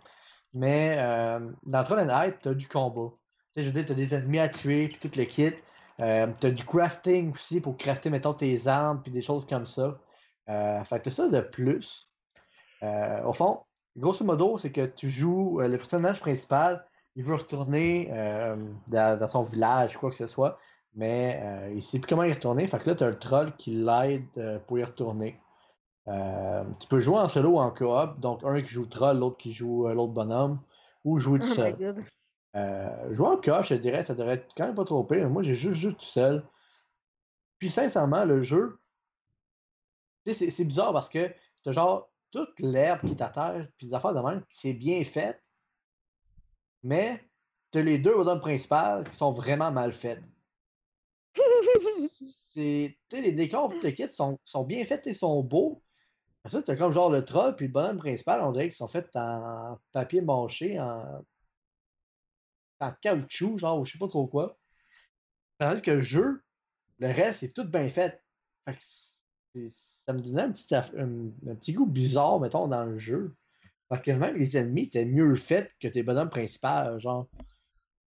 Mais 0.53 0.95
euh, 0.99 1.39
dans 1.65 1.83
Troll 1.83 1.99
and 1.99 2.09
Hide, 2.09 2.35
tu 2.41 2.49
as 2.49 2.53
du 2.53 2.67
combat. 2.67 3.11
Tu 3.53 3.61
sais, 3.61 3.63
je 3.63 3.67
veux 3.69 3.73
dire, 3.73 3.85
tu 3.85 3.91
as 3.91 3.95
des 3.95 4.15
ennemis 4.15 4.39
à 4.39 4.49
tuer, 4.49 4.87
puis 4.87 5.09
tout 5.09 5.17
le 5.17 5.25
kit. 5.25 5.53
Euh, 6.01 6.27
tu 6.39 6.47
as 6.47 6.51
du 6.51 6.65
crafting 6.65 7.31
aussi 7.33 7.61
pour 7.61 7.77
crafter, 7.77 8.09
mettons, 8.09 8.33
tes 8.33 8.67
armes, 8.67 9.01
puis 9.01 9.11
des 9.11 9.21
choses 9.21 9.45
comme 9.45 9.65
ça. 9.65 9.97
Euh, 10.49 10.83
fait 10.83 11.01
que 11.01 11.09
ça 11.09 11.27
de 11.27 11.41
plus. 11.41 12.09
Euh, 12.83 13.23
au 13.23 13.33
fond, 13.33 13.61
grosso 13.95 14.25
modo, 14.25 14.57
c'est 14.57 14.71
que 14.71 14.85
tu 14.85 15.09
joues 15.09 15.59
le 15.59 15.77
personnage 15.77 16.19
principal, 16.19 16.85
il 17.15 17.23
veut 17.23 17.35
retourner 17.35 18.11
dans, 18.87 19.17
dans 19.17 19.27
son 19.27 19.43
village, 19.43 19.95
quoi 19.97 20.09
que 20.09 20.17
ce 20.17 20.27
soit, 20.27 20.59
mais 20.93 21.71
il 21.73 21.81
sait 21.81 21.99
plus 21.99 22.09
comment 22.09 22.23
y 22.23 22.33
retourner. 22.33 22.67
Fait 22.67 22.77
que 22.79 22.89
là, 22.89 22.95
tu 22.95 23.03
as 23.05 23.09
le 23.09 23.17
troll 23.17 23.55
qui 23.55 23.71
l'aide 23.71 24.25
pour 24.67 24.77
y 24.79 24.83
retourner. 24.83 25.39
Euh, 26.07 26.63
tu 26.79 26.87
peux 26.87 26.99
jouer 26.99 27.17
en 27.17 27.27
solo 27.27 27.51
ou 27.51 27.59
en 27.59 27.71
coop, 27.71 28.19
donc 28.19 28.43
un 28.43 28.61
qui 28.61 28.69
joue 28.69 28.85
troll, 28.85 29.17
l'autre 29.17 29.37
qui 29.37 29.53
joue 29.53 29.87
euh, 29.87 29.93
l'autre 29.93 30.13
bonhomme, 30.13 30.59
ou 31.03 31.17
jouer 31.17 31.39
tout 31.39 31.47
Oh 31.49 31.53
seul. 31.53 32.05
Euh, 32.55 33.13
jouer 33.13 33.27
en 33.27 33.37
coop, 33.37 33.63
je 33.63 33.69
te 33.69 33.73
dirais, 33.75 34.03
ça 34.03 34.13
devrait 34.13 34.35
être 34.35 34.53
quand 34.55 34.65
même 34.65 34.75
pas 34.75 34.85
trop 34.85 35.03
pire. 35.03 35.29
Moi, 35.29 35.43
j'ai 35.43 35.55
juste 35.55 35.81
joué 35.81 35.93
tout 35.93 36.01
seul. 36.01 36.45
Puis 37.59 37.69
sincèrement, 37.69 38.25
le 38.25 38.41
jeu, 38.41 38.79
c'est 40.25 40.65
bizarre 40.65 40.93
parce 40.93 41.09
que 41.09 41.33
t'as 41.63 41.71
genre 41.71 42.09
toute 42.31 42.59
l'herbe 42.59 43.01
qui 43.05 43.13
est 43.13 43.21
à 43.21 43.29
terre, 43.29 43.67
puis 43.77 43.87
des 43.87 43.93
affaires 43.93 44.13
de 44.13 44.19
même, 44.19 44.43
c'est 44.49 44.73
bien 44.73 45.03
fait, 45.03 45.41
mais 46.83 47.23
t'as 47.71 47.81
les 47.81 47.97
deux 47.97 48.13
bonhommes 48.13 48.39
principaux 48.39 49.03
qui 49.09 49.17
sont 49.17 49.31
vraiment 49.31 49.71
mal. 49.71 49.93
C'est, 51.35 52.97
sais, 53.11 53.21
les 53.21 53.31
décors, 53.33 53.73
le 53.73 53.91
kit 53.91 54.09
sont, 54.09 54.39
sont 54.45 54.63
bien 54.63 54.85
faits 54.85 55.07
et 55.07 55.13
sont 55.13 55.41
beaux. 55.43 55.81
Ça, 56.47 56.61
t'as 56.61 56.75
comme 56.75 56.93
genre 56.93 57.09
le 57.09 57.25
troll, 57.25 57.55
puis 57.55 57.67
le 57.67 57.71
bonhomme 57.71 57.97
principal, 57.97 58.41
on 58.41 58.51
dirait 58.51 58.67
qu'ils 58.67 58.75
sont 58.75 58.87
faits 58.87 59.15
en 59.15 59.79
papier 59.91 60.21
mâché, 60.21 60.79
en, 60.79 61.25
en 62.79 62.91
caoutchouc, 63.01 63.57
genre, 63.57 63.83
je 63.83 63.93
sais 63.93 63.97
pas 63.97 64.07
trop 64.07 64.27
quoi. 64.27 64.57
Tandis 65.57 65.81
que 65.81 65.91
le 65.91 66.01
jeu, 66.01 66.43
le 66.99 67.07
reste, 67.07 67.39
c'est 67.39 67.53
tout 67.53 67.65
bien 67.65 67.89
fait. 67.89 68.21
Ça 69.55 70.13
me 70.13 70.19
donnait 70.19 70.43
un 70.43 70.51
petit, 70.51 70.75
un 70.75 71.55
petit 71.55 71.73
goût 71.73 71.87
bizarre, 71.87 72.39
mettons, 72.39 72.67
dans 72.67 72.85
le 72.85 72.97
jeu. 72.97 73.35
Parce 73.87 74.01
que 74.01 74.11
même 74.11 74.35
les 74.37 74.57
ennemis 74.57 74.83
étaient 74.83 75.05
mieux 75.05 75.35
faits 75.35 75.73
que 75.79 75.87
tes 75.87 76.03
bonhommes 76.03 76.29
principaux, 76.29 76.99
genre. 76.99 77.27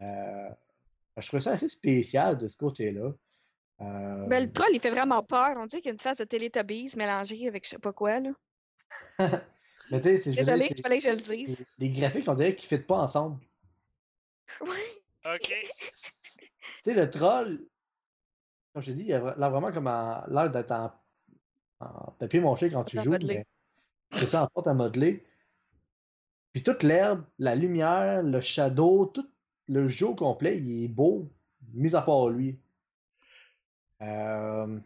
Euh, 0.00 0.50
je 1.16 1.26
trouvais 1.26 1.42
ça 1.42 1.52
assez 1.52 1.68
spécial 1.68 2.36
de 2.38 2.48
ce 2.48 2.56
côté-là. 2.56 3.12
Euh, 3.80 4.26
Ben, 4.26 4.44
le 4.44 4.52
troll, 4.52 4.68
il 4.72 4.80
fait 4.80 4.90
vraiment 4.90 5.22
peur. 5.22 5.54
On 5.56 5.66
dirait 5.66 5.82
qu'il 5.82 5.88
y 5.88 5.92
a 5.92 5.94
une 5.94 5.98
face 5.98 6.18
de 6.18 6.24
Teletubbies 6.24 6.92
mélangée 6.96 7.46
avec 7.48 7.64
je 7.64 7.70
sais 7.70 7.78
pas 7.78 7.92
quoi, 7.92 8.20
là. 8.20 8.30
mais 9.90 10.00
tu 10.00 10.02
sais, 10.02 10.18
c'est- 10.18 10.30
il 10.30 10.44
fallait 10.44 10.98
que 10.98 11.04
je 11.04 11.10
le 11.10 11.16
dise. 11.16 11.66
les, 11.78 11.88
les 11.88 12.00
graphiques, 12.00 12.28
on 12.28 12.34
dirait 12.34 12.54
qu'ils 12.54 12.70
ne 12.72 12.78
fitent 12.78 12.86
pas 12.86 12.98
ensemble. 12.98 13.40
Ouais. 14.60 15.34
OK. 15.34 15.48
Tu 15.48 16.90
sais, 16.90 16.94
le 16.94 17.10
troll, 17.10 17.66
comme 18.72 18.82
je 18.82 18.90
t'ai 18.90 18.94
dit, 18.94 19.04
il 19.04 19.12
a 19.14 19.34
l'air 19.36 19.50
vraiment 19.50 19.72
comme 19.72 19.86
l'air 19.86 20.50
d'être 20.50 20.70
en, 20.72 20.92
en 21.80 22.12
papier 22.12 22.40
mâché 22.40 22.70
quand 22.70 22.84
tu 22.84 22.98
joues. 23.02 23.10
C'est 24.10 24.26
ça, 24.26 24.44
en 24.44 24.46
porte 24.48 24.66
à 24.66 24.74
modeler. 24.74 25.24
Puis 26.52 26.62
toute 26.62 26.82
l'herbe, 26.82 27.24
la 27.38 27.54
lumière, 27.56 28.22
le 28.22 28.40
shadow, 28.40 29.06
tout 29.06 29.28
le 29.66 29.88
jeu 29.88 30.08
au 30.08 30.14
complet, 30.14 30.58
il 30.58 30.84
est 30.84 30.88
beau, 30.88 31.32
mis 31.72 31.96
à 31.96 32.02
part 32.02 32.28
lui. 32.28 32.58
Euh, 34.02 34.78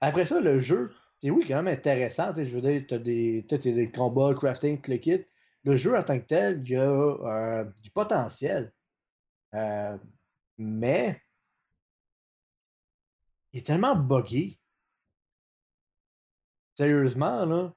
Après 0.00 0.26
ça, 0.26 0.40
le 0.40 0.60
jeu, 0.60 0.92
c'est 1.20 1.30
oui, 1.30 1.44
quand 1.46 1.62
même 1.62 1.68
intéressant. 1.74 2.32
Je 2.34 2.42
veux 2.42 2.60
dire, 2.60 2.84
tu 2.86 2.94
as 2.94 2.98
des, 2.98 3.46
t'as 3.48 3.58
des 3.58 3.90
combats, 3.90 4.34
crafting, 4.34 4.80
le 4.86 4.96
kit. 4.98 5.24
Le 5.64 5.76
jeu 5.76 5.96
en 5.96 6.02
tant 6.02 6.18
que 6.20 6.26
tel, 6.26 6.62
il 6.64 6.70
y 6.70 6.76
a 6.76 6.82
euh, 6.90 7.64
du 7.82 7.90
potentiel. 7.90 8.72
Euh, 9.54 9.96
mais 10.58 11.20
il 13.52 13.60
est 13.60 13.66
tellement 13.66 13.96
buggy. 13.96 14.60
Sérieusement, 16.76 17.44
là, 17.46 17.72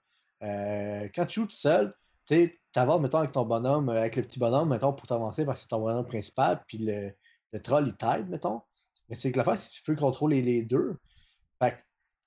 quand 1.15 1.25
tu 1.27 1.41
joues 1.41 1.47
tout 1.47 1.55
seul, 1.55 1.93
tu 2.25 2.59
t'avances, 2.73 3.01
mettons, 3.01 3.19
avec 3.19 3.31
ton 3.31 3.45
bonhomme, 3.45 3.89
avec 3.89 4.15
le 4.15 4.23
petit 4.23 4.39
bonhomme, 4.39 4.69
mettons, 4.69 4.93
pour 4.93 5.07
t'avancer 5.07 5.45
parce 5.45 5.59
que 5.59 5.61
c'est 5.63 5.69
ton 5.69 5.79
bonhomme 5.81 6.07
principal, 6.07 6.63
puis 6.67 6.79
le, 6.79 7.13
le 7.53 7.61
troll, 7.61 7.87
il 7.87 7.95
t'aide, 7.95 8.29
mettons. 8.29 8.61
Mais 9.09 9.15
c'est 9.15 9.31
que 9.31 9.37
l'affaire, 9.37 9.57
c'est 9.57 9.69
que 9.69 9.75
tu 9.75 9.83
peux 9.83 9.95
contrôler 9.95 10.41
les 10.41 10.63
deux. 10.63 10.97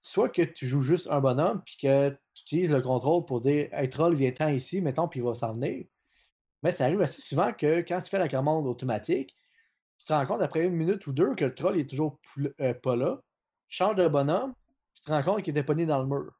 Soit 0.02 0.30
que 0.30 0.42
tu 0.42 0.66
joues 0.66 0.82
juste 0.82 1.08
un 1.10 1.20
bonhomme, 1.20 1.62
puis 1.62 1.76
que 1.76 2.10
tu 2.34 2.42
utilises 2.42 2.70
le 2.70 2.80
contrôle 2.80 3.26
pour 3.26 3.40
dire, 3.42 3.68
hey, 3.72 3.88
troll, 3.90 4.14
viens-t'en 4.14 4.48
ici, 4.48 4.80
mettons, 4.80 5.08
puis 5.08 5.20
il 5.20 5.22
va 5.22 5.34
s'en 5.34 5.52
venir. 5.52 5.84
Mais 6.62 6.72
ça 6.72 6.84
arrive 6.86 7.02
assez 7.02 7.20
souvent 7.20 7.52
que 7.52 7.80
quand 7.80 8.00
tu 8.00 8.08
fais 8.08 8.18
la 8.18 8.28
commande 8.28 8.66
automatique, 8.66 9.36
tu 9.98 10.06
te 10.06 10.12
rends 10.12 10.24
compte 10.26 10.40
après 10.40 10.64
une 10.64 10.74
minute 10.74 11.06
ou 11.06 11.12
deux 11.12 11.34
que 11.34 11.44
le 11.44 11.54
troll 11.54 11.78
est 11.78 11.88
toujours 11.88 12.18
euh, 12.60 12.74
pas 12.74 12.96
là. 12.96 13.20
Change 13.68 13.96
de 13.96 14.08
bonhomme, 14.08 14.54
tu 14.94 15.02
te 15.02 15.10
rends 15.10 15.22
compte 15.22 15.42
qu'il 15.42 15.50
était 15.50 15.64
pogné 15.64 15.84
dans 15.84 15.98
le 15.98 16.06
mur. 16.06 16.32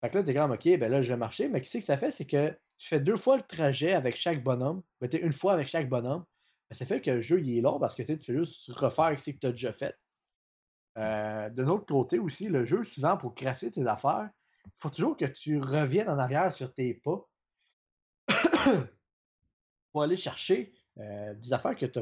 Fait 0.00 0.10
que 0.10 0.18
là, 0.18 0.24
t'es 0.24 0.34
comme, 0.34 0.50
OK, 0.50 0.64
ben 0.78 0.90
là, 0.90 1.02
je 1.02 1.08
vais 1.08 1.16
marcher. 1.16 1.48
Mais 1.48 1.60
qu'est-ce 1.60 1.78
que 1.78 1.84
ça 1.84 1.96
fait? 1.96 2.10
C'est 2.10 2.24
que 2.24 2.50
tu 2.78 2.88
fais 2.88 3.00
deux 3.00 3.16
fois 3.16 3.36
le 3.36 3.42
trajet 3.42 3.92
avec 3.92 4.16
chaque 4.16 4.42
bonhomme. 4.42 4.82
Ben, 5.00 5.08
t'es 5.08 5.18
une 5.18 5.32
fois 5.32 5.54
avec 5.54 5.68
chaque 5.68 5.88
bonhomme. 5.88 6.24
Ça 6.72 6.86
fait 6.86 7.00
que 7.00 7.10
le 7.10 7.20
jeu, 7.20 7.40
il 7.40 7.58
est 7.58 7.60
long 7.60 7.78
parce 7.78 7.94
que 7.94 8.02
tu 8.02 8.16
fais 8.18 8.34
juste 8.36 8.70
refaire 8.72 9.20
ce 9.20 9.30
que 9.30 9.38
tu 9.38 9.46
as 9.46 9.50
déjà 9.52 9.72
fait. 9.72 9.96
Euh, 10.98 11.48
de 11.50 11.62
l'autre 11.62 11.86
côté 11.86 12.18
aussi, 12.18 12.48
le 12.48 12.64
jeu, 12.64 12.84
souvent, 12.84 13.16
pour 13.16 13.34
crasser 13.34 13.70
tes 13.70 13.86
affaires, 13.86 14.28
il 14.66 14.70
faut 14.76 14.90
toujours 14.90 15.16
que 15.16 15.24
tu 15.24 15.58
reviennes 15.58 16.08
en 16.08 16.18
arrière 16.18 16.52
sur 16.52 16.72
tes 16.72 16.94
pas 16.94 17.28
pour 19.92 20.02
aller 20.02 20.16
chercher 20.16 20.72
euh, 20.98 21.34
des 21.34 21.52
affaires 21.52 21.76
que 21.76 21.86
tu 21.86 22.00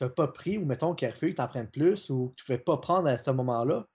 n'as 0.00 0.08
pas 0.08 0.28
pris 0.28 0.58
ou 0.58 0.64
mettons 0.64 0.94
qu'il 0.94 1.08
arrive 1.08 1.20
que 1.20 1.36
tu 1.36 1.40
en 1.42 1.48
prennes 1.48 1.70
plus 1.70 2.10
ou 2.10 2.30
que 2.30 2.34
tu 2.42 2.50
ne 2.50 2.56
fais 2.56 2.62
pas 2.62 2.76
prendre 2.78 3.08
à 3.08 3.18
ce 3.18 3.30
moment-là. 3.30 3.86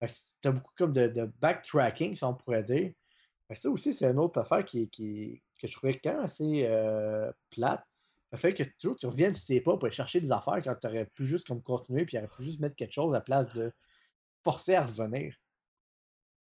Tu 0.00 0.48
as 0.48 0.52
beaucoup 0.52 0.72
comme 0.76 0.92
de, 0.92 1.06
de 1.08 1.24
backtracking, 1.40 2.14
si 2.14 2.24
on 2.24 2.34
pourrait 2.34 2.64
dire. 2.64 2.92
Ça 3.52 3.70
aussi, 3.70 3.92
c'est 3.92 4.10
une 4.10 4.18
autre 4.18 4.40
affaire 4.40 4.64
qui, 4.64 4.88
qui- 4.90 5.42
que 5.60 5.66
je 5.68 5.72
trouvais 5.76 5.98
quand 5.98 6.12
même 6.14 6.22
assez 6.24 6.66
euh, 6.66 7.30
plate. 7.50 7.84
Ça 8.34 8.38
fait 8.38 8.54
que 8.54 8.64
toujours 8.80 8.96
tu 8.96 9.06
reviennes 9.06 9.34
sur 9.34 9.46
tes 9.46 9.60
pas 9.60 9.74
pour 9.76 9.84
aller 9.86 9.94
chercher 9.94 10.20
des 10.20 10.32
affaires 10.32 10.60
quand 10.62 10.74
tu 10.80 10.86
aurais 10.86 11.06
pu 11.06 11.24
juste 11.26 11.46
comme 11.46 11.62
continuer 11.62 12.04
puis 12.06 12.18
aurais 12.18 12.28
pu 12.28 12.44
juste 12.44 12.60
mettre 12.60 12.76
quelque 12.76 12.92
chose 12.92 13.14
à 13.14 13.18
la 13.18 13.20
place 13.22 13.52
de 13.54 13.72
forcer 14.44 14.74
à 14.76 14.86
revenir. 14.86 15.36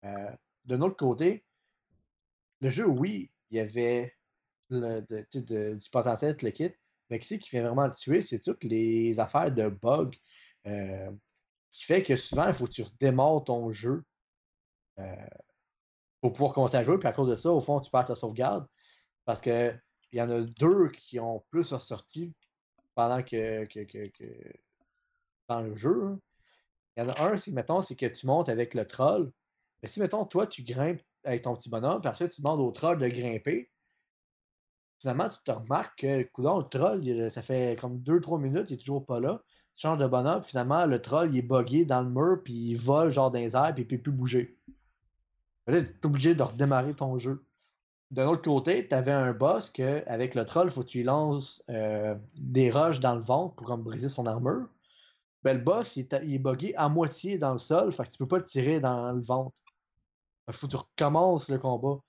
Euh, 0.06 0.32
D'un 0.66 0.82
autre 0.82 0.96
côté, 0.98 1.48
le 2.62 2.70
jeu, 2.70 2.86
oui, 2.88 3.32
il 3.50 3.58
y 3.58 3.60
avait 3.60 4.14
le- 4.70 5.02
de- 5.02 5.76
du 5.76 5.90
potentiel 5.92 6.36
de 6.38 6.46
le 6.46 6.52
kit, 6.52 6.72
mais 7.10 7.20
qui 7.20 7.40
qui 7.40 7.52
vient 7.52 7.64
vraiment 7.66 7.88
le 7.88 7.94
tuer, 7.96 8.22
c'est 8.22 8.42
toutes 8.42 8.64
les 8.66 9.20
affaires 9.20 9.54
de 9.54 9.70
bugs 9.70 10.12
euh, 10.68 11.12
qui 11.72 11.86
fait 11.86 12.04
que 12.04 12.16
souvent, 12.18 12.48
il 12.48 12.54
faut 12.56 12.68
que 12.68 12.72
tu 12.74 12.84
redémarres 12.84 13.46
ton 13.46 13.72
jeu 13.72 14.04
euh, 15.00 15.16
pour 16.22 16.34
pouvoir 16.34 16.54
commencer 16.54 16.78
à 16.78 16.84
jouer. 16.84 16.98
Puis 17.00 17.08
à 17.08 17.14
cause 17.14 17.30
de 17.30 17.36
ça, 17.36 17.52
au 17.52 17.62
fond, 17.62 17.80
tu 17.80 17.90
perds 17.92 18.06
ta 18.06 18.16
sauvegarde. 18.16 18.68
Parce 19.26 19.42
que 19.42 19.76
il 20.12 20.20
y 20.20 20.22
en 20.22 20.30
a 20.30 20.42
deux 20.42 20.90
qui 20.90 21.20
ont 21.20 21.44
plus 21.50 21.74
ressorti 21.74 22.34
pendant 22.96 23.24
que, 23.24 23.66
que, 23.66 23.82
que- 23.86 24.08
que- 24.10 24.54
dans 25.48 25.62
le 25.62 25.76
jeu. 25.76 26.04
hein. 26.06 26.20
Il 26.98 27.04
y 27.04 27.06
en 27.06 27.10
a 27.10 27.22
un, 27.34 27.38
c'est 27.38 27.52
mettons, 27.52 27.82
c'est 27.82 27.96
que 27.96 28.06
tu 28.06 28.26
montes 28.28 28.50
avec 28.50 28.74
le 28.74 28.86
troll. 28.88 29.32
Mais 29.82 29.90
si, 29.90 30.00
mettons, 30.00 30.26
toi, 30.26 30.48
tu 30.48 30.64
grimpes 30.64 31.02
avec 31.24 31.44
ton 31.44 31.56
petit 31.56 31.70
bonhomme, 31.70 32.02
puis 32.02 32.10
après 32.10 32.30
tu 32.30 32.42
demandes 32.42 32.60
au 32.62 32.72
troll 32.72 32.98
de 33.00 33.08
grimper. 33.08 33.72
Finalement, 35.00 35.30
tu 35.30 35.38
te 35.44 35.52
remarques 35.52 36.00
que, 36.00 36.24
coudonc, 36.24 36.60
le 36.60 36.66
troll, 36.70 37.32
ça 37.32 37.42
fait 37.42 37.78
comme 37.80 38.00
2-3 38.00 38.40
minutes, 38.40 38.70
il 38.70 38.76
est 38.76 38.78
toujours 38.78 39.06
pas 39.06 39.20
là. 39.20 39.42
Tu 39.76 39.82
changes 39.82 39.98
de 40.00 40.08
bonhomme, 40.08 40.44
finalement, 40.44 40.86
le 40.86 41.02
troll, 41.02 41.32
il 41.34 41.40
est 41.40 41.42
buggé 41.42 41.86
dans 41.86 42.02
le 42.04 42.10
mur, 42.10 42.42
puis 42.44 42.54
il 42.54 42.76
vole 42.76 43.12
genre 43.12 43.32
dans 43.32 43.40
les 43.40 43.56
airs, 43.56 43.74
puis 43.74 43.84
il 43.84 43.88
peut 43.88 43.98
plus 43.98 44.12
bouger. 44.12 44.58
Là, 45.68 45.82
tu 45.82 45.90
es 45.92 46.06
obligé 46.06 46.36
de 46.36 46.44
redémarrer 46.44 46.94
ton 46.96 47.18
jeu. 47.18 47.44
D'un 48.12 48.28
autre 48.28 48.42
côté, 48.42 48.88
tu 48.88 48.94
avais 48.94 49.12
un 49.12 49.32
boss 49.32 49.70
que, 49.70 50.04
avec 50.08 50.36
le 50.36 50.46
troll, 50.46 50.68
il 50.68 50.72
faut 50.72 50.84
que 50.84 50.90
tu 50.90 51.00
lui 51.00 51.06
lances 51.06 51.64
euh, 51.70 52.16
des 52.36 52.70
roches 52.70 53.00
dans 53.00 53.16
le 53.16 53.22
ventre 53.22 53.56
pour 53.56 53.66
comme 53.66 53.84
briser 53.84 54.10
son 54.10 54.26
armure. 54.26 54.68
Ben, 55.44 55.58
le 55.58 55.64
boss, 55.64 55.96
il 55.96 56.02
est, 56.02 56.22
il 56.24 56.36
est 56.36 56.40
buggé 56.40 56.76
à 56.76 56.90
moitié 56.90 57.38
dans 57.38 57.54
le 57.54 57.58
sol, 57.58 57.92
fait 57.92 58.04
que 58.04 58.12
tu 58.12 58.18
peux 58.18 58.28
pas 58.28 58.38
le 58.38 58.44
tirer 58.44 58.80
dans 58.80 59.12
le 59.14 59.22
ventre. 59.22 59.58
Il 60.48 60.54
faut 60.54 60.68
que 60.68 60.72
tu 60.72 60.78
recommences 60.78 61.50
le 61.50 61.58
combat. 61.58 62.00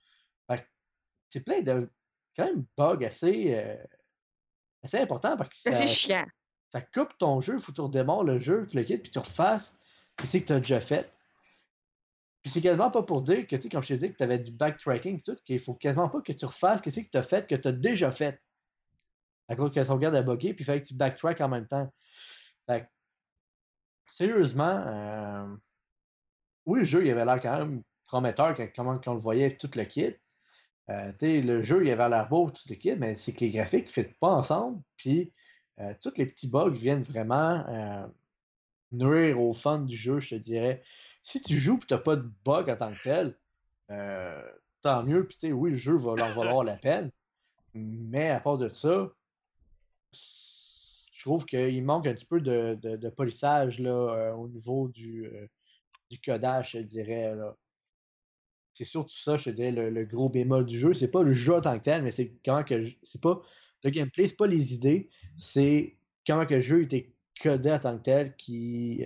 C'est 1.29 1.43
plein 1.43 1.61
de 1.63 1.89
quand 2.35 2.45
même 2.45 2.65
bugs 2.77 3.03
assez, 3.05 3.55
euh, 3.55 3.75
assez 4.83 4.99
importants 4.99 5.35
parce 5.35 5.49
que 5.49 5.55
ça, 5.55 5.85
chiant. 5.87 6.25
ça 6.71 6.81
coupe 6.81 7.17
ton 7.17 7.41
jeu, 7.41 7.55
il 7.55 7.59
faut 7.59 7.71
que 7.71 7.77
tu 7.77 7.81
redémarres 7.81 8.23
le 8.23 8.39
jeu, 8.39 8.67
tu 8.69 8.77
le 8.77 8.83
quittes, 8.83 9.01
puis 9.01 9.11
tu 9.11 9.17
refasses 9.19 9.75
ce 10.23 10.37
que 10.37 10.43
tu 10.43 10.53
as 10.53 10.59
déjà 10.59 10.79
fait. 10.79 11.11
Puis 12.43 12.51
c'est 12.51 12.61
quasiment 12.61 12.91
pas 12.91 13.03
pour 13.03 13.21
dire 13.21 13.47
que, 13.47 13.55
tu 13.55 13.63
sais, 13.63 13.69
comme 13.69 13.81
je 13.81 13.87
t'ai 13.87 13.97
dit, 13.97 14.11
que 14.11 14.17
tu 14.17 14.23
avais 14.23 14.37
du 14.37 14.51
backtracking 14.51 15.19
et 15.19 15.21
tout, 15.21 15.37
qu'il 15.45 15.59
faut 15.59 15.73
quasiment 15.73 16.09
pas 16.09 16.21
que 16.21 16.33
tu 16.33 16.45
refasses 16.45 16.81
ce 16.83 16.89
que 16.89 17.09
tu 17.09 17.17
as 17.17 17.23
fait, 17.23 17.47
que 17.47 17.55
tu 17.55 17.69
as 17.69 17.71
déjà 17.71 18.11
fait. 18.11 18.37
À 19.47 19.55
cause 19.55 19.71
que 19.71 19.79
la 19.79 19.85
sauvegarde 19.85 20.15
a 20.15 20.21
bugué, 20.21 20.53
puis 20.53 20.63
il 20.63 20.65
fallait 20.65 20.81
que 20.81 20.87
tu 20.87 20.93
backtrack 20.93 21.39
en 21.39 21.49
même 21.49 21.67
temps. 21.67 21.89
Fait 22.65 22.81
que, 22.81 22.85
sérieusement, 24.11 24.83
euh, 24.85 25.55
oui, 26.65 26.79
le 26.79 26.85
jeu, 26.85 27.05
il 27.05 27.11
avait 27.11 27.25
l'air 27.25 27.41
quand 27.41 27.57
même 27.59 27.81
prometteur 28.05 28.55
quand, 28.55 28.67
comment 28.75 28.99
on 29.07 29.13
le 29.13 29.19
voyait, 29.19 29.55
tout 29.55 29.69
le 29.75 29.83
kit. 29.85 30.13
Euh, 30.89 31.13
le 31.21 31.61
jeu, 31.61 31.85
il 31.85 31.91
avait 31.91 32.09
l'air 32.09 32.27
beau, 32.27 32.49
tout 32.51 32.63
le 32.69 32.75
kit, 32.75 32.95
mais 32.95 33.15
c'est 33.15 33.33
que 33.33 33.39
les 33.39 33.51
graphiques 33.51 33.87
ne 33.87 33.91
fitent 33.91 34.19
pas 34.19 34.29
ensemble, 34.29 34.81
puis 34.97 35.33
euh, 35.79 35.93
tous 36.01 36.13
les 36.17 36.25
petits 36.25 36.49
bugs 36.49 36.71
viennent 36.71 37.03
vraiment 37.03 37.65
euh, 37.67 38.05
nuire 38.91 39.39
au 39.39 39.53
fun 39.53 39.79
du 39.79 39.95
jeu, 39.95 40.19
je 40.19 40.31
te 40.31 40.35
dirais. 40.35 40.83
Si 41.23 41.41
tu 41.41 41.57
joues 41.57 41.79
et 41.81 41.85
tu 41.87 41.93
n'as 41.93 41.99
pas 41.99 42.15
de 42.17 42.29
bug 42.45 42.69
en 42.69 42.75
tant 42.75 42.93
que 42.93 43.01
tel, 43.03 43.35
euh, 43.89 44.41
tant 44.81 45.03
mieux, 45.03 45.27
puis 45.27 45.51
oui, 45.53 45.71
le 45.71 45.75
jeu 45.77 45.95
va 45.95 46.15
leur 46.15 46.33
valoir 46.35 46.63
la 46.63 46.75
peine, 46.75 47.09
mais 47.73 48.29
à 48.29 48.39
part 48.39 48.57
de 48.57 48.69
ça, 48.69 49.09
je 50.13 51.21
trouve 51.21 51.45
qu'il 51.45 51.83
manque 51.83 52.05
un 52.07 52.13
petit 52.13 52.25
peu 52.25 52.41
de, 52.41 52.77
de- 52.81 53.09
polissage 53.09 53.79
là, 53.79 53.89
euh, 53.91 54.33
au 54.33 54.47
niveau 54.49 54.89
du, 54.89 55.25
euh, 55.25 55.47
du 56.09 56.19
codage, 56.19 56.71
je 56.73 56.79
dirais. 56.79 57.33
C'est 58.73 58.85
surtout 58.85 59.15
ça, 59.15 59.37
je 59.37 59.49
dirais, 59.51 59.71
le, 59.71 59.89
le 59.89 60.05
gros 60.05 60.29
bémol 60.29 60.65
du 60.65 60.77
jeu. 60.77 60.93
C'est 60.93 61.07
pas 61.07 61.23
le 61.23 61.33
jeu 61.33 61.55
en 61.55 61.61
tant 61.61 61.77
que 61.77 61.83
tel, 61.83 62.03
mais 62.03 62.11
c'est 62.11 62.33
comment 62.43 62.63
que. 62.63 62.83
C'est 63.03 63.21
pas. 63.21 63.41
Le 63.83 63.89
gameplay, 63.89 64.27
c'est 64.27 64.35
pas 64.37 64.47
les 64.47 64.73
idées, 64.73 65.09
c'est 65.37 65.97
comment 66.25 66.45
que 66.45 66.55
le 66.55 66.61
jeu 66.61 66.83
était 66.83 67.13
codé 67.41 67.71
en 67.71 67.79
tant 67.79 67.97
que 67.97 68.03
tel 68.03 68.35
qui. 68.35 69.03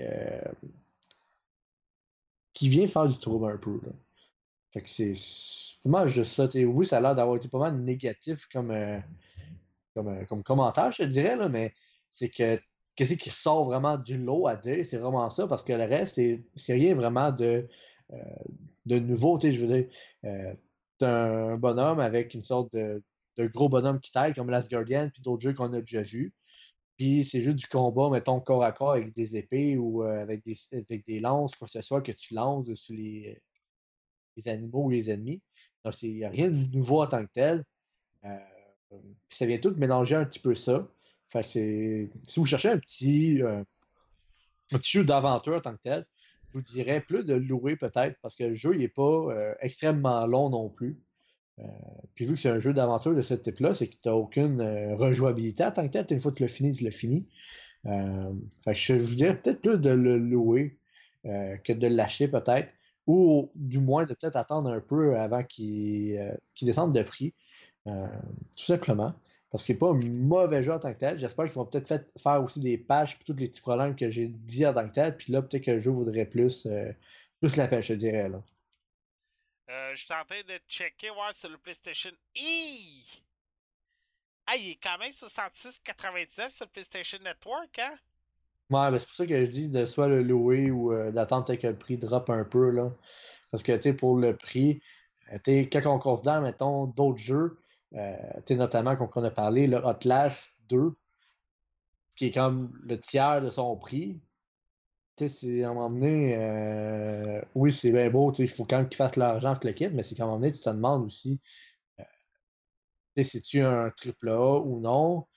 Qui 2.57 2.69
vient 2.69 2.87
faire 2.87 3.07
du 3.07 3.17
trouble 3.19 3.51
un 3.51 3.57
peu. 3.57 3.79
Là. 3.83 3.91
Fait 4.73 4.81
que 4.81 4.89
c'est 4.89 5.13
mal 5.85 6.07
juste 6.07 6.31
ça. 6.31 6.47
Oui, 6.55 6.87
ça 6.87 6.97
a 6.97 7.01
l'air 7.01 7.13
d'avoir 7.13 7.37
été 7.37 7.47
pas 7.47 7.59
mal 7.59 7.77
négatif 7.77 8.47
comme, 8.51 8.71
euh, 8.71 8.99
comme, 9.93 10.07
euh, 10.07 10.25
comme 10.25 10.41
commentaire, 10.41 10.91
je 10.91 11.03
te 11.03 11.07
dirais, 11.07 11.35
là, 11.35 11.49
mais 11.49 11.75
c'est 12.09 12.29
que 12.29 12.59
qu'est-ce 12.95 13.13
qui 13.13 13.29
sort 13.29 13.65
vraiment 13.65 13.95
du 13.97 14.17
lot 14.17 14.47
à 14.47 14.55
dire, 14.55 14.83
c'est 14.83 14.97
vraiment 14.97 15.29
ça, 15.29 15.45
parce 15.45 15.63
que 15.63 15.71
le 15.71 15.83
reste, 15.83 16.19
c'est 16.55 16.73
rien 16.73 16.95
vraiment 16.95 17.31
de, 17.31 17.67
euh, 18.11 18.17
de 18.87 18.97
nouveau. 18.97 19.39
Je 19.39 19.49
veux 19.63 19.67
dire, 19.67 19.87
euh, 20.25 20.53
t'as 20.97 21.11
un 21.11 21.57
bonhomme 21.57 21.99
avec 21.99 22.33
une 22.33 22.41
sorte 22.41 22.73
de, 22.73 23.03
de 23.37 23.45
gros 23.45 23.69
bonhomme 23.69 23.99
qui 23.99 24.11
taille, 24.11 24.33
comme 24.33 24.49
Last 24.49 24.71
Guardian, 24.71 25.09
puis 25.13 25.21
d'autres 25.21 25.43
jeux 25.43 25.53
qu'on 25.53 25.73
a 25.73 25.79
déjà 25.81 26.01
vus. 26.01 26.33
Puis 26.97 27.23
c'est 27.23 27.41
juste 27.41 27.57
du 27.57 27.67
combat, 27.67 28.09
mettons, 28.09 28.39
corps 28.39 28.63
à 28.63 28.71
corps 28.71 28.93
avec 28.93 29.13
des 29.13 29.37
épées 29.37 29.77
ou 29.77 30.03
euh, 30.03 30.21
avec, 30.21 30.43
des, 30.43 30.55
avec 30.71 31.05
des 31.05 31.19
lances, 31.19 31.55
quoi 31.55 31.67
que 31.67 31.71
ce 31.71 31.81
soit 31.81 32.01
que 32.01 32.11
tu 32.11 32.33
lances 32.33 32.73
sur 32.73 32.95
les, 32.95 33.39
les 34.35 34.47
animaux 34.47 34.85
ou 34.85 34.89
les 34.89 35.11
ennemis. 35.11 35.41
Donc, 35.85 36.01
il 36.01 36.15
n'y 36.15 36.25
a 36.25 36.29
rien 36.29 36.49
de 36.49 36.75
nouveau 36.75 37.03
en 37.03 37.07
tant 37.07 37.23
que 37.25 37.31
tel. 37.33 37.63
Euh, 38.25 38.37
ça 39.29 39.45
vient 39.45 39.57
tout 39.57 39.75
mélanger 39.77 40.15
un 40.15 40.25
petit 40.25 40.39
peu 40.39 40.55
ça. 40.55 40.87
Fait 41.29 41.43
que. 41.43 41.47
Si 42.27 42.39
vous 42.39 42.45
cherchez 42.45 42.69
un 42.69 42.79
petit, 42.79 43.41
euh, 43.41 43.63
un 44.71 44.77
petit 44.77 44.97
jeu 44.97 45.03
d'aventure 45.03 45.55
en 45.55 45.61
tant 45.61 45.75
que 45.75 45.81
tel, 45.83 46.05
je 46.47 46.53
vous 46.53 46.61
dirais 46.61 47.01
plus 47.01 47.23
de 47.23 47.33
louer 47.33 47.75
peut-être, 47.75 48.17
parce 48.21 48.35
que 48.35 48.45
le 48.45 48.55
jeu 48.55 48.73
n'est 48.73 48.87
pas 48.87 49.01
euh, 49.03 49.53
extrêmement 49.59 50.25
long 50.25 50.49
non 50.49 50.69
plus. 50.69 50.99
Euh, 51.59 51.63
puis 52.15 52.25
vu 52.25 52.35
que 52.35 52.39
c'est 52.39 52.49
un 52.49 52.59
jeu 52.59 52.73
d'aventure 52.73 53.15
de 53.15 53.21
ce 53.21 53.33
type-là, 53.33 53.73
c'est 53.73 53.87
que 53.87 53.95
tu 53.95 54.09
n'as 54.09 54.13
aucune 54.13 54.61
euh, 54.61 54.95
rejouabilité 54.95 55.65
en 55.65 55.71
tant 55.71 55.87
que 55.87 55.93
tel. 55.93 56.05
Une 56.09 56.19
fois 56.19 56.31
que 56.31 56.37
tu 56.37 56.43
l'as 56.43 56.49
fini, 56.49 56.71
tu 56.71 56.83
l'as 56.83 56.91
fini. 56.91 57.27
Euh, 57.85 58.33
fait 58.63 58.73
que 58.73 58.79
je 58.79 58.93
vous 58.93 59.15
dirais 59.15 59.35
peut-être 59.37 59.61
plus 59.61 59.79
de 59.79 59.89
le 59.89 60.17
louer 60.17 60.77
que 61.23 61.73
de 61.73 61.87
lâcher 61.87 62.29
peut-être. 62.29 62.73
Ou 63.05 63.51
du 63.55 63.79
moins 63.79 64.05
de 64.05 64.13
peut-être 64.13 64.37
attendre 64.37 64.69
un 64.69 64.79
peu 64.79 65.17
avant 65.17 65.43
qu'il 65.43 66.19
descende 66.61 66.93
de 66.93 67.03
prix. 67.03 67.33
Tout 67.85 67.91
simplement. 68.55 69.13
Parce 69.51 69.63
que 69.63 69.67
c'est 69.73 69.79
pas 69.79 69.89
un 69.89 69.99
mauvais 69.99 70.63
jeu 70.63 70.73
en 70.73 70.79
tant 70.79 70.93
que 70.93 70.99
tel. 70.99 71.19
J'espère 71.19 71.45
qu'ils 71.45 71.55
vont 71.55 71.65
peut-être 71.65 72.05
faire 72.17 72.43
aussi 72.43 72.61
des 72.61 72.77
patchs 72.77 73.15
puis 73.15 73.25
tous 73.25 73.37
les 73.37 73.47
petits 73.47 73.61
problèmes 73.61 73.95
que 73.95 74.09
j'ai 74.09 74.27
dit 74.27 74.65
en 74.65 74.73
tant 74.73 74.87
que 74.87 74.93
tel. 74.93 75.17
Puis 75.17 75.33
là, 75.33 75.41
peut-être 75.41 75.63
que 75.63 75.71
le 75.71 75.81
jeu 75.81 75.91
voudrait 75.91 76.25
plus, 76.25 76.65
plus 77.41 77.55
la 77.57 77.67
pêche, 77.67 77.87
je 77.87 77.93
dirais. 77.93 78.29
Là. 78.29 78.41
Euh, 79.69 79.91
je 79.95 80.05
suis 80.05 80.13
en 80.13 80.23
train 80.23 80.41
de 80.47 80.59
checker 80.67 81.09
voir 81.09 81.33
sur 81.35 81.49
le 81.49 81.57
PlayStation. 81.57 82.11
Hi! 82.35 83.05
Ah, 84.45 84.55
il 84.55 84.71
est 84.71 84.79
quand 84.81 84.97
même 84.97 85.11
66,99 85.11 86.51
sur 86.51 86.65
le 86.65 86.71
PlayStation 86.71 87.19
Network, 87.19 87.77
hein? 87.79 87.95
Ouais, 88.69 88.91
ben 88.91 88.99
c'est 88.99 89.05
pour 89.05 89.15
ça 89.15 89.25
que 89.25 89.45
je 89.45 89.49
dis 89.49 89.67
de 89.69 89.85
soit 89.85 90.07
le 90.07 90.23
louer 90.23 90.71
ou 90.71 90.93
euh, 90.93 91.11
d'attendre 91.11 91.53
que 91.55 91.67
le 91.67 91.77
prix 91.77 91.97
drop 91.97 92.29
un 92.29 92.43
peu. 92.45 92.69
Là. 92.69 92.91
Parce 93.51 93.63
que 93.63 93.73
tu 93.73 93.81
sais, 93.83 93.93
pour 93.93 94.17
le 94.17 94.35
prix, 94.35 94.81
euh, 95.33 95.37
tu 95.43 95.69
quand 95.69 95.95
on 95.95 95.99
considère, 95.99 96.41
mettons, 96.41 96.85
d'autres 96.85 97.19
jeux, 97.19 97.59
euh, 97.93 98.15
tu 98.45 98.55
notamment 98.55 98.95
comme 98.95 99.09
on 99.15 99.23
a 99.23 99.31
parlé, 99.31 99.67
le 99.67 99.85
Outlast 99.85 100.55
2, 100.69 100.95
qui 102.15 102.27
est 102.27 102.31
comme 102.31 102.71
le 102.83 102.99
tiers 102.99 103.41
de 103.41 103.49
son 103.49 103.75
prix. 103.77 104.19
Tu 105.17 105.29
sais, 105.29 105.63
à 105.63 105.69
un 105.69 105.73
moment 105.73 105.89
donné, 105.89 106.35
euh, 106.37 107.41
oui, 107.55 107.71
c'est 107.71 107.91
bien 107.91 108.09
beau, 108.09 108.31
tu 108.31 108.37
sais, 108.37 108.43
il 108.43 108.49
faut 108.49 108.65
quand 108.65 108.77
même 108.77 108.87
qu'ils 108.87 108.97
fassent 108.97 109.15
l'argent 109.15 109.55
pour 109.55 109.65
le 109.65 109.73
kit, 109.73 109.89
mais 109.89 110.03
c'est 110.03 110.13
qu'à 110.13 110.23
un 110.23 110.27
moment 110.27 110.39
donné, 110.39 110.51
tu 110.51 110.59
te 110.59 110.69
demandes 110.69 111.05
aussi, 111.05 111.41
euh, 111.99 112.03
tu 113.15 113.23
sais, 113.23 113.29
si-tu 113.31 113.61
un 113.61 113.89
triple 113.89 114.29
A 114.29 114.59
ou 114.59 114.79
non? 114.79 115.27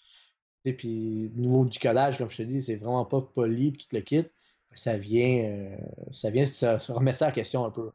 Et 0.67 0.75
puis, 0.75 1.33
au 1.35 1.41
niveau 1.41 1.65
du 1.65 1.79
collage, 1.79 2.19
comme 2.19 2.31
je 2.31 2.37
te 2.37 2.43
dis, 2.43 2.63
c'est 2.63 2.77
vraiment 2.77 3.07
pas 3.07 3.23
poli, 3.23 3.73
tout 3.73 3.87
le 3.93 4.03
kit. 4.03 4.27
Ça 4.75 4.99
vient, 4.99 5.45
euh, 5.45 5.77
ça 6.13 6.29
vient 6.31 6.45
se, 6.45 6.79
se 6.79 6.93
remettre 6.93 7.19
ça 7.19 7.29
en 7.29 7.33
question 7.33 7.65
un 7.65 7.71
peu. 7.71 7.91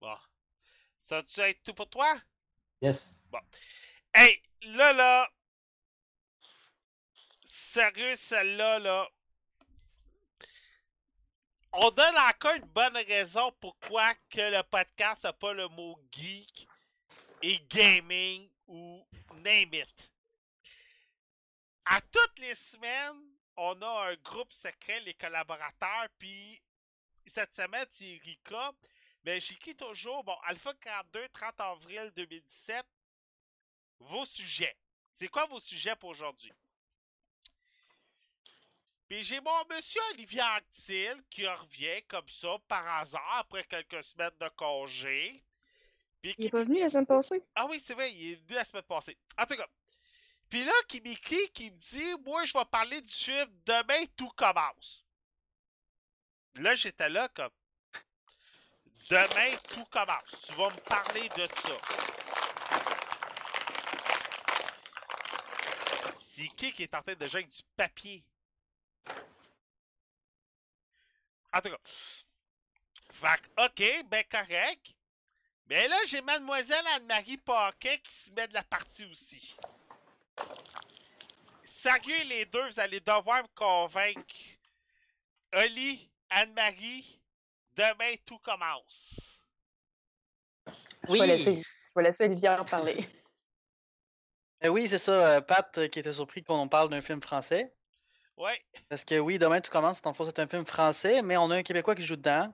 Bon. 0.00 0.16
Ça 1.00 1.16
va-tu 1.16 1.40
être 1.40 1.62
tout 1.62 1.74
pour 1.74 1.88
toi? 1.88 2.12
Yes. 2.82 3.20
Hey, 4.12 4.42
là, 4.62 4.92
là. 4.92 5.28
Sérieux, 7.46 8.16
celle-là, 8.16 8.80
là. 8.80 9.08
On 11.76 11.90
donne 11.90 12.16
encore 12.16 12.54
une 12.54 12.66
bonne 12.66 12.96
raison 12.96 13.50
pourquoi 13.60 14.14
que 14.30 14.40
le 14.40 14.62
podcast 14.62 15.24
n'a 15.24 15.32
pas 15.32 15.52
le 15.52 15.66
mot 15.68 15.98
geek 16.12 16.68
et 17.42 17.58
gaming 17.68 18.48
ou 18.68 19.04
name 19.42 19.74
it. 19.74 20.12
À 21.84 22.00
toutes 22.00 22.38
les 22.38 22.54
semaines, 22.54 23.20
on 23.56 23.82
a 23.82 24.10
un 24.10 24.14
groupe 24.16 24.52
secret, 24.52 25.00
les 25.00 25.14
collaborateurs, 25.14 26.06
puis 26.16 26.62
cette 27.26 27.52
semaine, 27.52 27.86
c'est 27.90 28.20
Rika. 28.22 28.72
Mais 29.24 29.40
j'écris 29.40 29.74
toujours, 29.74 30.22
bon, 30.22 30.36
Alpha 30.44 30.72
42, 30.74 31.28
30 31.30 31.60
avril 31.60 32.12
2017, 32.14 32.86
vos 33.98 34.24
sujets. 34.26 34.76
C'est 35.14 35.28
quoi 35.28 35.46
vos 35.46 35.60
sujets 35.60 35.96
pour 35.96 36.10
aujourd'hui? 36.10 36.52
Puis 39.08 39.22
j'ai 39.22 39.40
mon 39.40 39.64
monsieur 39.70 40.00
Olivier 40.12 40.42
Anctil 40.42 41.22
qui 41.30 41.46
revient 41.46 42.02
comme 42.08 42.28
ça 42.28 42.56
par 42.66 42.86
hasard 43.00 43.34
après 43.38 43.64
quelques 43.64 44.02
semaines 44.02 44.30
de 44.40 44.48
congé. 44.50 45.44
Puis 46.22 46.30
Il 46.30 46.36
qui 46.36 46.46
est 46.46 46.50
pas 46.50 46.64
venu 46.64 46.80
la 46.80 46.88
semaine 46.88 47.06
passée? 47.06 47.42
ah 47.54 47.66
oui, 47.66 47.80
c'est 47.84 47.94
vrai, 47.94 48.12
il 48.12 48.32
est 48.32 48.34
venu 48.36 48.54
la 48.54 48.64
semaine 48.64 48.82
passée. 48.84 49.18
En 49.38 49.44
tout 49.44 49.56
cas. 49.56 49.66
Puis 50.48 50.64
là, 50.64 50.72
qui 50.88 51.00
m'écrit, 51.00 51.50
qui 51.52 51.70
me 51.70 51.76
dit 51.76 52.14
Moi, 52.24 52.44
je 52.44 52.52
vais 52.56 52.64
parler 52.64 53.00
du 53.00 53.12
film 53.12 53.50
Demain, 53.66 54.04
tout 54.16 54.30
commence. 54.30 55.04
Là, 56.56 56.74
j'étais 56.74 57.08
là 57.08 57.28
comme 57.28 57.50
Demain, 59.10 59.56
tout 59.68 59.84
commence. 59.86 60.24
Tu 60.46 60.52
vas 60.54 60.70
me 60.70 60.80
parler 60.88 61.28
de 61.28 61.46
ça. 61.46 61.76
C'est 66.34 66.48
qui 66.48 66.72
qui 66.72 66.82
est 66.84 66.94
en 66.94 67.00
train 67.00 67.14
de 67.14 67.28
jouer 67.28 67.40
avec 67.40 67.50
du 67.50 67.62
papier? 67.76 68.24
En 71.52 71.60
tout 71.60 71.70
cas. 71.70 71.78
Fait 73.12 73.40
que, 73.42 73.64
ok, 73.64 74.08
ben 74.08 74.24
correct. 74.30 74.94
Mais 75.66 75.88
là, 75.88 75.96
j'ai 76.06 76.20
Mademoiselle 76.20 76.86
Anne-Marie 76.94 77.38
Paquet 77.38 77.98
qui 77.98 78.14
se 78.14 78.30
met 78.32 78.48
de 78.48 78.54
la 78.54 78.64
partie 78.64 79.06
aussi. 79.06 79.56
Sérieux, 81.64 82.24
les 82.28 82.44
deux, 82.46 82.68
vous 82.68 82.80
allez 82.80 83.00
devoir 83.00 83.42
me 83.42 83.48
convaincre. 83.54 84.34
Oli, 85.54 86.10
Anne-Marie, 86.30 87.20
demain 87.76 88.14
tout 88.26 88.38
commence. 88.38 89.20
Je 91.08 91.12
vais 91.12 91.26
laisser, 91.26 91.62
je 91.62 92.00
vais 92.00 92.02
laisser 92.08 92.24
Olivier 92.24 92.48
en 92.50 92.64
parler. 92.64 93.08
Euh, 94.64 94.68
oui, 94.68 94.88
c'est 94.88 94.98
ça, 94.98 95.12
euh, 95.36 95.40
Pat 95.40 95.76
euh, 95.78 95.88
qui 95.88 95.98
était 95.98 96.12
surpris 96.12 96.42
qu'on 96.42 96.68
parle 96.68 96.88
d'un 96.88 97.02
film 97.02 97.20
français. 97.22 97.74
Ouais. 98.36 98.60
Parce 98.88 99.04
que 99.04 99.18
oui, 99.18 99.38
demain 99.38 99.60
tout 99.60 99.70
commence, 99.70 100.02
dans 100.02 100.10
le 100.10 100.14
fond, 100.16 100.24
c'est 100.24 100.38
un 100.40 100.48
film 100.48 100.66
français, 100.66 101.22
mais 101.22 101.36
on 101.36 101.50
a 101.50 101.56
un 101.56 101.62
Québécois 101.62 101.94
qui 101.94 102.02
joue 102.02 102.16
dedans. 102.16 102.52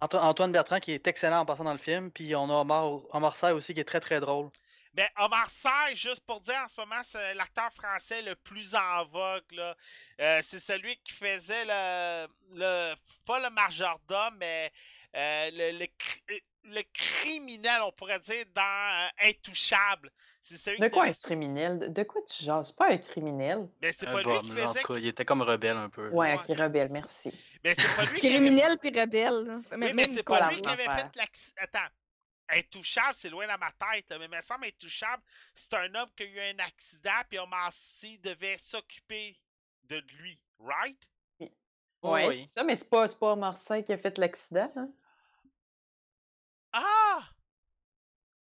Anto- 0.00 0.18
Antoine 0.18 0.52
Bertrand 0.52 0.78
qui 0.78 0.92
est 0.92 1.06
excellent 1.06 1.40
en 1.40 1.46
passant 1.46 1.64
dans 1.64 1.72
le 1.72 1.78
film, 1.78 2.10
puis 2.10 2.34
on 2.34 2.48
a 2.50 2.54
Omar, 2.60 2.84
Omar 3.14 3.36
Sy 3.36 3.46
aussi 3.46 3.72
qui 3.74 3.80
est 3.80 3.84
très 3.84 4.00
très 4.00 4.20
drôle. 4.20 4.50
Ben, 4.92 5.08
Omar 5.18 5.50
Sy, 5.50 5.94
juste 5.94 6.20
pour 6.26 6.40
dire, 6.40 6.56
en 6.64 6.68
ce 6.68 6.80
moment, 6.80 7.02
c'est 7.02 7.34
l'acteur 7.34 7.70
français 7.72 8.22
le 8.22 8.34
plus 8.34 8.74
en 8.74 9.04
vogue. 9.06 9.52
là. 9.52 9.76
Euh, 10.20 10.40
c'est 10.42 10.58
celui 10.58 10.96
qui 11.04 11.12
faisait 11.12 11.64
le, 11.66 12.28
le. 12.54 12.94
Pas 13.26 13.38
le 13.40 13.50
majordome, 13.50 14.36
mais 14.38 14.72
euh, 15.14 15.50
le, 15.52 15.78
le, 15.80 15.86
cri- 15.98 16.44
le 16.64 16.82
criminel, 16.94 17.82
on 17.82 17.92
pourrait 17.92 18.20
dire, 18.20 18.44
dans 18.54 18.62
euh, 18.62 19.28
Intouchable. 19.28 20.10
C'est 20.48 20.58
celui 20.58 20.78
De 20.78 20.84
qui- 20.86 20.90
quoi 20.92 21.04
un 21.06 21.12
criminel? 21.12 21.92
De- 21.92 22.02
quoi 22.04 22.20
tu 22.22 22.44
jases? 22.44 22.68
C'est 22.68 22.76
pas 22.76 22.88
un 22.92 22.98
criminel. 22.98 23.68
Ben, 23.80 23.92
c'est 23.92 24.06
Un 24.06 24.12
pas 24.12 24.22
lui 24.22 24.48
qui 24.48 24.54
là, 24.54 24.70
en 24.70 24.74
tout 24.74 24.82
cas, 24.92 24.98
il 24.98 25.06
était 25.08 25.24
comme 25.24 25.42
rebelle 25.42 25.76
un 25.76 25.88
peu. 25.88 26.08
Ouais, 26.10 26.36
Ouais. 26.36 26.44
qui 26.44 26.54
rebelle, 26.54 26.88
merci. 26.90 27.32
Ben, 27.64 27.74
c'est 27.76 27.96
pas 27.96 28.04
lui 28.04 28.20
qui 28.20 28.28
avait- 28.28 28.36
Criminel 28.36 28.78
puis 28.78 28.90
rebelle. 28.90 29.60
mais 29.76 29.92
même 29.92 30.14
c'est 30.14 30.22
pas 30.22 30.48
lui 30.50 30.62
qui 30.62 30.68
avait 30.68 30.84
fait 30.84 31.16
l'accident. 31.16 31.56
Attends. 31.62 31.88
Intouchable, 32.48 33.14
c'est 33.16 33.28
loin 33.28 33.48
dans 33.48 33.58
ma 33.58 33.72
tête, 33.72 34.06
mais 34.10 34.26
il 34.26 34.30
me 34.30 34.40
semble 34.40 34.66
Intouchable, 34.66 35.20
c'est 35.56 35.74
un 35.74 35.92
homme 35.96 36.08
qui 36.16 36.22
a 36.22 36.26
eu 36.26 36.40
un 36.54 36.58
accident, 36.64 37.10
puis 37.28 37.40
Omar 37.40 37.72
Sy 37.72 38.18
devait 38.18 38.56
s'occuper 38.58 39.36
de 39.82 39.96
lui, 40.20 40.38
right? 40.60 40.96
Oui, 41.40 41.50
Ouais, 42.04 42.28
oui. 42.28 42.36
c'est 42.46 42.46
ça, 42.60 42.62
mais 42.62 42.76
c'est 42.76 42.88
pas, 42.88 43.08
c'est 43.08 43.18
pas 43.18 43.34
Marseille 43.34 43.84
qui 43.84 43.92
a 43.92 43.98
fait 43.98 44.16
l'accident. 44.18 44.72
hein? 44.76 44.88
Ah! 46.72 47.22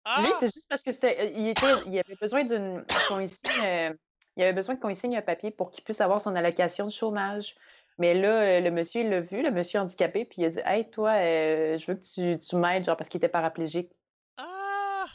Ah! 0.05 0.23
Lui, 0.23 0.33
c'est 0.39 0.53
juste 0.53 0.69
parce 0.69 0.83
que 0.83 0.93
c'était. 0.93 1.21
euh, 1.21 1.31
Il, 1.37 1.49
était, 1.49 1.67
il 1.87 1.99
avait 1.99 2.17
besoin 2.17 2.45
d'une. 2.45 2.85
qu'on 3.09 3.27
signe, 3.27 3.51
euh, 3.63 3.95
il 4.37 4.43
avait 4.43 4.53
besoin 4.53 4.77
qu'on 4.77 4.89
lui 4.89 4.97
signe 4.97 5.17
un 5.17 5.23
papier 5.23 5.51
pour 5.51 5.71
qu'il 5.71 5.85
puisse 5.85 6.01
avoir 6.01 6.21
son 6.21 6.35
allocation 6.35 6.87
de 6.87 6.91
chômage. 6.91 7.55
Mais 7.99 8.15
là, 8.15 8.41
euh, 8.41 8.61
le 8.61 8.71
monsieur, 8.71 9.03
il 9.03 9.11
l'a 9.11 9.21
vu, 9.21 9.43
le 9.43 9.51
monsieur 9.51 9.79
handicapé, 9.81 10.25
puis 10.25 10.43
il 10.43 10.45
a 10.47 10.49
dit 10.49 10.61
Hey, 10.65 10.91
toi, 10.91 11.11
euh, 11.13 11.79
je 11.79 11.87
veux 11.87 11.95
que 11.95 12.05
tu, 12.05 12.39
tu 12.39 12.57
m'aides, 12.57 12.85
genre, 12.85 12.97
parce 12.97 13.09
qu'il 13.09 13.19
était 13.19 13.29
paraplégique. 13.29 13.93
Ah! 14.37 15.07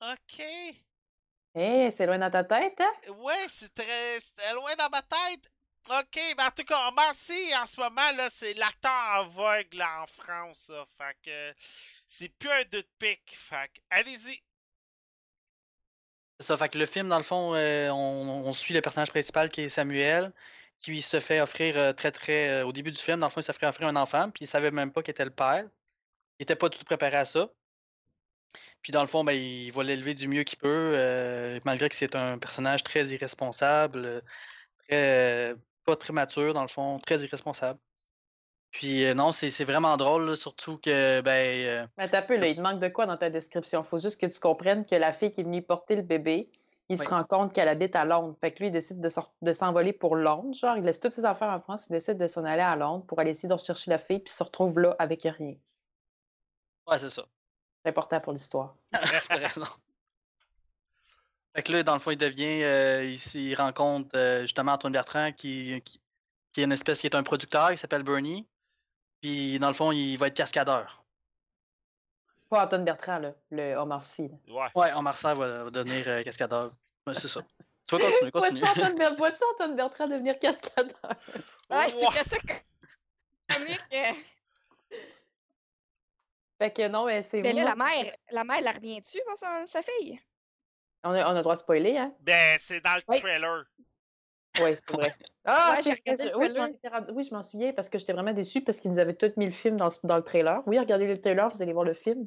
Ok. 0.00 0.44
Hé, 1.56 1.90
c'est 1.92 2.06
loin 2.06 2.18
dans 2.18 2.30
ta 2.30 2.42
tête, 2.42 2.80
hein? 2.80 3.12
Ouais, 3.18 3.46
c'est 3.48 3.72
très. 3.72 4.20
C'était 4.20 4.52
loin 4.54 4.74
dans 4.76 4.88
ma 4.90 5.02
tête. 5.02 5.48
Ok, 5.88 6.18
ben 6.36 6.46
en 6.46 6.50
tout 6.50 6.64
cas, 6.64 6.90
Sy, 7.12 7.54
en 7.62 7.66
ce 7.66 7.78
moment, 7.78 8.10
là, 8.16 8.30
c'est 8.30 8.54
l'acteur 8.54 9.30
là, 9.74 10.02
en 10.02 10.06
France, 10.06 10.66
là. 10.68 10.84
Fait 10.96 11.14
que. 11.22 11.52
C'est 12.16 12.28
plus 12.28 12.48
un 12.48 12.62
deux 12.70 12.82
de 12.82 12.88
pique. 13.00 13.36
Allez-y. 13.90 14.40
Ça, 16.38 16.56
fait 16.56 16.76
le 16.76 16.86
film, 16.86 17.08
dans 17.08 17.18
le 17.18 17.24
fond, 17.24 17.56
euh, 17.56 17.90
on, 17.90 18.52
suit 18.52 18.72
le 18.72 18.80
personnage 18.80 19.10
principal 19.10 19.48
qui 19.48 19.62
est 19.62 19.68
Samuel, 19.68 20.32
qui 20.78 21.02
se 21.02 21.18
fait 21.18 21.40
offrir 21.40 21.76
euh, 21.76 21.92
très 21.92 22.12
très. 22.12 22.50
euh, 22.50 22.66
au 22.66 22.72
début 22.72 22.92
du 22.92 23.00
film, 23.00 23.18
dans 23.18 23.26
le 23.26 23.32
fond, 23.32 23.40
il 23.40 23.44
se 23.44 23.50
fait 23.50 23.66
offrir 23.66 23.88
un 23.88 23.96
enfant, 23.96 24.30
puis 24.30 24.44
il 24.44 24.46
savait 24.46 24.70
même 24.70 24.92
pas 24.92 25.02
qu'il 25.02 25.10
était 25.10 25.24
le 25.24 25.32
père. 25.32 25.64
Il 26.38 26.44
était 26.44 26.54
pas 26.54 26.70
tout 26.70 26.84
préparé 26.84 27.16
à 27.16 27.24
ça. 27.24 27.50
Puis 28.82 28.92
dans 28.92 29.02
le 29.02 29.08
fond, 29.08 29.24
ben, 29.24 29.32
il 29.32 29.72
va 29.72 29.82
l'élever 29.82 30.14
du 30.14 30.28
mieux 30.28 30.44
qu'il 30.44 30.58
peut, 30.58 31.60
malgré 31.64 31.88
que 31.88 31.96
c'est 31.96 32.14
un 32.14 32.38
personnage 32.38 32.84
très 32.84 33.06
irresponsable, 33.08 34.22
pas 34.88 35.96
très 35.96 36.12
mature, 36.12 36.54
dans 36.54 36.62
le 36.62 36.68
fond, 36.68 36.98
très 37.00 37.18
irresponsable. 37.24 37.80
Puis 38.74 39.04
euh, 39.06 39.14
non, 39.14 39.30
c'est 39.30 39.62
vraiment 39.64 39.96
drôle, 39.96 40.26
là, 40.30 40.36
surtout 40.36 40.78
que 40.78 41.20
ben. 41.20 41.64
euh, 41.64 41.86
Mais 41.96 42.08
t'as 42.08 42.22
peu, 42.22 42.36
là, 42.36 42.48
il 42.48 42.56
te 42.56 42.60
manque 42.60 42.80
de 42.80 42.88
quoi 42.88 43.06
dans 43.06 43.16
ta 43.16 43.30
description? 43.30 43.84
Faut 43.84 43.98
juste 43.98 44.20
que 44.20 44.26
tu 44.26 44.40
comprennes 44.40 44.84
que 44.84 44.96
la 44.96 45.12
fille 45.12 45.32
qui 45.32 45.42
est 45.42 45.44
venue 45.44 45.62
porter 45.62 45.94
le 45.94 46.02
bébé, 46.02 46.50
il 46.88 46.98
Oui. 46.98 47.04
se 47.04 47.08
rend 47.08 47.22
compte 47.22 47.52
qu'elle 47.54 47.68
habite 47.68 47.94
à 47.94 48.04
Londres. 48.04 48.36
Fait 48.40 48.50
que 48.50 48.58
lui, 48.58 48.66
il 48.66 48.72
décide 48.72 49.00
de 49.00 49.52
s'envoler 49.52 49.92
pour 49.92 50.16
Londres. 50.16 50.52
Genre, 50.54 50.76
il 50.76 50.82
laisse 50.82 50.98
toutes 50.98 51.12
ses 51.12 51.24
affaires 51.24 51.50
en 51.50 51.60
France, 51.60 51.86
il 51.88 51.92
décide 51.92 52.18
de 52.18 52.26
s'en 52.26 52.44
aller 52.44 52.62
à 52.62 52.74
Londres 52.74 53.06
pour 53.06 53.20
aller 53.20 53.30
essayer 53.30 53.48
de 53.48 53.54
rechercher 53.54 53.92
la 53.92 53.98
fille, 53.98 54.18
puis 54.18 54.32
se 54.34 54.42
retrouve 54.42 54.80
là 54.80 54.96
avec 54.98 55.22
rien. 55.22 55.54
Ouais, 56.88 56.98
c'est 56.98 57.10
ça. 57.10 57.24
C'est 57.84 57.90
important 57.90 58.20
pour 58.20 58.32
l'histoire. 58.32 58.74
Fait 61.56 61.62
que 61.62 61.70
là, 61.72 61.82
dans 61.84 61.94
le 61.94 62.00
fond, 62.00 62.10
il 62.10 62.16
devient. 62.18 62.64
euh, 62.64 63.04
il, 63.04 63.40
il 63.40 63.54
rencontre 63.54 64.10
euh, 64.16 64.42
justement 64.42 64.72
Antoine 64.72 64.92
Bertrand, 64.92 65.30
qui, 65.30 65.80
qui, 65.84 66.00
qui 66.52 66.60
est 66.60 66.64
une 66.64 66.72
espèce 66.72 67.00
qui 67.00 67.06
est 67.06 67.14
un 67.14 67.22
producteur, 67.22 67.70
il 67.70 67.78
s'appelle 67.78 68.02
Bernie. 68.02 68.48
Puis 69.24 69.58
dans 69.58 69.68
le 69.68 69.72
fond, 69.72 69.90
il 69.90 70.18
va 70.18 70.26
être 70.26 70.36
cascadeur. 70.36 71.02
Pas 72.50 72.66
Antoine 72.66 72.84
Bertrand, 72.84 73.20
là, 73.20 73.32
le 73.50 73.74
Omar 73.76 74.04
Sy. 74.04 74.30
Ouais. 74.46 74.68
Ouais, 74.74 74.92
en 74.92 75.00
Marseille 75.00 75.34
va, 75.34 75.70
devenir 75.70 76.06
euh, 76.08 76.22
cascadeur. 76.22 76.74
Ouais, 77.06 77.14
c'est 77.14 77.28
ça. 77.28 77.40
Tu 77.86 77.96
vas 77.96 78.04
continuer, 78.04 78.30
continue. 78.30 78.60
Vois-tu 78.60 78.82
Antoine, 78.82 79.40
Antoine 79.50 79.76
Bertrand 79.76 80.08
devenir 80.08 80.38
cascadeur? 80.38 80.94
Ah, 81.70 81.86
je 81.88 81.96
trouverais 81.96 82.24
ça 82.24 82.36
co- 82.36 83.54
comique. 83.54 83.80
euh. 83.94 84.12
Fait 86.58 86.70
que 86.70 86.88
non, 86.88 87.06
mais 87.06 87.22
c'est 87.22 87.40
Mais 87.40 87.54
là, 87.54 87.64
la 87.64 87.76
mère, 87.76 88.14
la 88.30 88.44
mère, 88.44 88.58
elle 88.58 88.76
revient-tu 88.76 89.22
pour 89.26 89.38
sa, 89.38 89.66
sa 89.66 89.80
fille? 89.80 90.20
On 91.02 91.12
a, 91.12 91.24
on 91.24 91.30
a 91.30 91.34
le 91.36 91.42
droit 91.42 91.54
de 91.54 91.60
spoiler, 91.60 91.96
hein? 91.96 92.14
Ben, 92.20 92.58
c'est 92.60 92.82
dans 92.82 92.96
le 92.96 93.02
Oui. 93.08 93.20
trailer. 93.20 93.64
Oui, 94.62 94.70
c'est 94.76 94.92
vrai. 94.96 95.14
Ah, 95.46 95.74
Ouais, 95.76 95.82
j'ai 95.82 95.92
regardé 95.92 96.24
le 96.24 96.38
oui, 96.38 96.48
je 96.48 96.54
m'en 96.58 96.64
trailer. 96.64 96.68
étais 96.76 96.88
rendu- 96.88 97.10
oui, 97.12 97.22
je 97.24 97.34
m'en 97.34 97.42
souviens 97.42 97.72
parce 97.74 97.90
que 97.90 97.98
j'étais 97.98 98.14
vraiment 98.14 98.32
déçue 98.32 98.62
parce 98.62 98.80
qu'ils 98.80 98.90
nous 98.90 98.98
avaient 98.98 99.12
tous 99.14 99.36
mis 99.36 99.44
le 99.44 99.50
film 99.50 99.76
dans, 99.76 99.88
dans 100.02 100.16
le 100.16 100.22
trailer. 100.22 100.62
Oui, 100.66 100.78
regardez 100.78 101.06
le 101.06 101.18
trailer, 101.18 101.50
vous 101.50 101.60
allez 101.60 101.74
voir 101.74 101.84
le 101.84 101.92
film. 101.92 102.26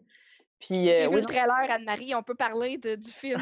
Puis, 0.60 0.92
euh, 0.92 1.08
vu 1.10 1.16
le 1.16 1.22
trailer, 1.26 1.72
Anne-Marie, 1.72 2.14
on 2.14 2.22
peut 2.22 2.36
parler 2.36 2.78
de- 2.78 2.94
du 2.96 3.10
film. 3.10 3.42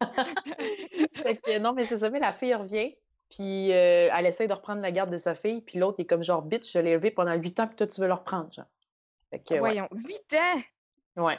Que, 0.00 1.58
non, 1.58 1.72
mais 1.74 1.84
c'est 1.84 1.98
ça, 1.98 2.10
mais 2.10 2.20
la 2.20 2.32
fille 2.32 2.54
revient, 2.54 2.94
puis 3.30 3.70
euh, 3.72 4.08
elle 4.12 4.26
essaie 4.26 4.46
de 4.48 4.52
reprendre 4.54 4.80
la 4.80 4.90
garde 4.92 5.10
de 5.10 5.18
sa 5.18 5.34
fille, 5.34 5.60
puis 5.60 5.78
l'autre 5.78 6.00
est 6.00 6.06
comme 6.06 6.22
genre, 6.22 6.42
bitch, 6.42 6.72
je 6.72 6.78
l'ai 6.78 6.90
élevée 6.90 7.10
pendant 7.10 7.34
huit 7.34 7.58
ans, 7.60 7.66
puis 7.66 7.76
toi, 7.76 7.86
tu 7.86 8.00
veux 8.00 8.06
le 8.08 8.14
reprendre, 8.14 8.50
genre. 8.52 8.66
Que. 9.46 9.58
Voyons, 9.58 9.88
8 9.92 10.34
ans! 10.34 11.22
ouais. 11.24 11.38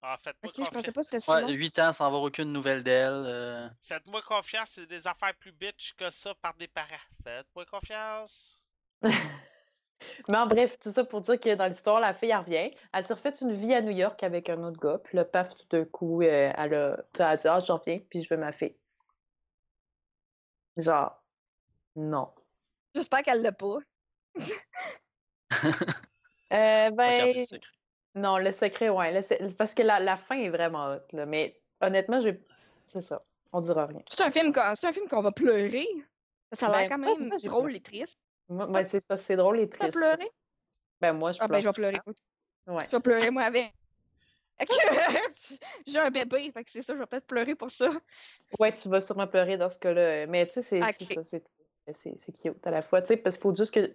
Ah, 0.00 0.16
faites-moi 0.22 0.52
Ok, 0.56 0.64
je 0.64 0.70
pensais 0.70 0.92
pas 0.92 1.02
que 1.02 1.18
si 1.18 1.30
Ouais, 1.30 1.40
long. 1.40 1.48
8 1.48 1.78
ans 1.80 1.92
sans 1.92 2.06
avoir 2.06 2.22
aucune 2.22 2.52
nouvelle 2.52 2.84
d'elle. 2.84 3.12
euh, 3.26 3.68
Faites-moi 3.82 4.22
confiance, 4.22 4.70
c'est 4.74 4.86
des 4.86 5.06
affaires 5.06 5.34
plus 5.36 5.52
bitch 5.52 5.94
que 5.94 6.08
ça 6.10 6.34
par 6.36 6.54
des 6.54 6.68
parents. 6.68 6.86
Faites-moi 7.24 7.66
confiance. 7.66 8.62
Mais 10.28 10.36
en 10.38 10.46
bref, 10.46 10.78
tout 10.78 10.92
ça 10.92 11.04
pour 11.04 11.20
dire 11.22 11.40
que 11.40 11.54
dans 11.56 11.66
l'histoire, 11.66 11.98
la 12.00 12.14
fille, 12.14 12.30
elle 12.30 12.38
revient. 12.38 12.70
Elle 12.92 13.02
s'est 13.02 13.14
refait 13.14 13.32
une 13.40 13.52
vie 13.52 13.74
à 13.74 13.82
New 13.82 13.90
York 13.90 14.22
avec 14.22 14.48
un 14.48 14.62
autre 14.62 14.78
gars, 14.78 14.98
puis 14.98 15.16
là, 15.16 15.24
paf, 15.24 15.56
tout 15.56 15.66
d'un 15.70 15.84
coup, 15.84 16.22
euh, 16.22 16.52
elle 16.56 16.74
a, 16.74 16.96
elle 17.18 17.22
a 17.22 17.36
dit, 17.36 17.48
ah, 17.48 17.58
je 17.58 17.72
reviens, 17.72 17.98
puis 18.08 18.22
je 18.22 18.32
veux 18.32 18.38
ma 18.40 18.52
fille. 18.52 18.76
Genre, 20.76 21.20
non. 21.96 22.32
J'espère 22.94 23.22
qu'elle 23.22 23.42
l'a 23.42 23.52
pas. 23.52 23.78
Euh, 26.50 26.90
ben. 26.92 27.44
Non, 28.18 28.38
le 28.38 28.52
secret, 28.52 28.88
ouais. 28.90 29.12
le 29.12 29.54
parce 29.54 29.74
que 29.74 29.82
la, 29.82 29.98
la 30.00 30.16
fin 30.16 30.36
est 30.38 30.48
vraiment 30.50 30.86
hot, 30.94 31.00
là. 31.16 31.26
Mais 31.26 31.60
honnêtement, 31.80 32.20
j'ai... 32.20 32.40
c'est 32.86 33.00
ça. 33.02 33.18
On 33.52 33.60
dira 33.60 33.86
rien. 33.86 34.02
C'est 34.10 34.20
un 34.20 34.30
film 34.30 34.52
qu'on 34.52 34.74
c'est 34.74 34.86
un 34.86 34.92
film 34.92 35.08
qu'on 35.08 35.22
va 35.22 35.32
pleurer. 35.32 35.86
Ça 36.52 36.66
a 36.68 36.70
l'air 36.70 36.88
Ben, 36.88 36.88
quand 36.88 36.98
même 36.98 37.28
moi, 37.28 37.36
drôle 37.42 37.76
et 37.76 37.80
triste. 37.80 38.18
Moi, 38.48 38.66
ben, 38.66 38.84
c'est 38.84 39.06
parce 39.06 39.20
que 39.22 39.26
c'est 39.26 39.36
drôle 39.36 39.60
et 39.60 39.68
Tu 39.68 39.76
vas 39.78 39.88
triste. 39.88 39.98
pleurer? 39.98 40.30
Ben, 41.00 41.12
moi, 41.12 41.32
je 41.32 41.38
Ah 41.40 41.48
ben 41.48 41.60
je 41.60 41.68
vais 41.68 41.72
pleure. 41.72 41.74
pleurer, 41.74 41.96
écoute. 41.96 42.18
Ouais. 42.66 42.86
Je 42.90 42.96
vais 42.96 43.00
pleurer 43.00 43.30
moi 43.30 43.42
avec. 43.44 43.72
J'ai 45.86 45.98
un 45.98 46.10
bébé, 46.10 46.50
fait 46.52 46.64
que 46.64 46.70
c'est 46.70 46.82
ça, 46.82 46.92
je 46.94 46.98
vais 46.98 47.06
peut-être 47.06 47.26
pleurer 47.26 47.54
pour 47.54 47.70
ça. 47.70 47.90
Ouais, 48.58 48.72
tu 48.72 48.88
vas 48.88 49.00
sûrement 49.00 49.26
pleurer 49.28 49.56
dans 49.56 49.70
ce 49.70 49.78
cas-là. 49.78 50.26
Mais 50.26 50.46
tu 50.46 50.54
sais, 50.54 50.62
c'est 50.62 50.80
c'est 50.92 51.04
Ok. 51.04 51.12
ça, 51.14 51.22
c'est 51.22 51.40
triste, 51.40 51.76
c'est 51.92 52.18
c'est 52.18 52.32
cute 52.32 52.66
à 52.66 52.70
la 52.70 52.82
fois. 52.82 53.00
Tu 53.02 53.08
sais, 53.08 53.16
parce 53.18 53.36
qu'il 53.36 53.42
faut 53.42 53.54
juste 53.54 53.72
que. 53.74 53.92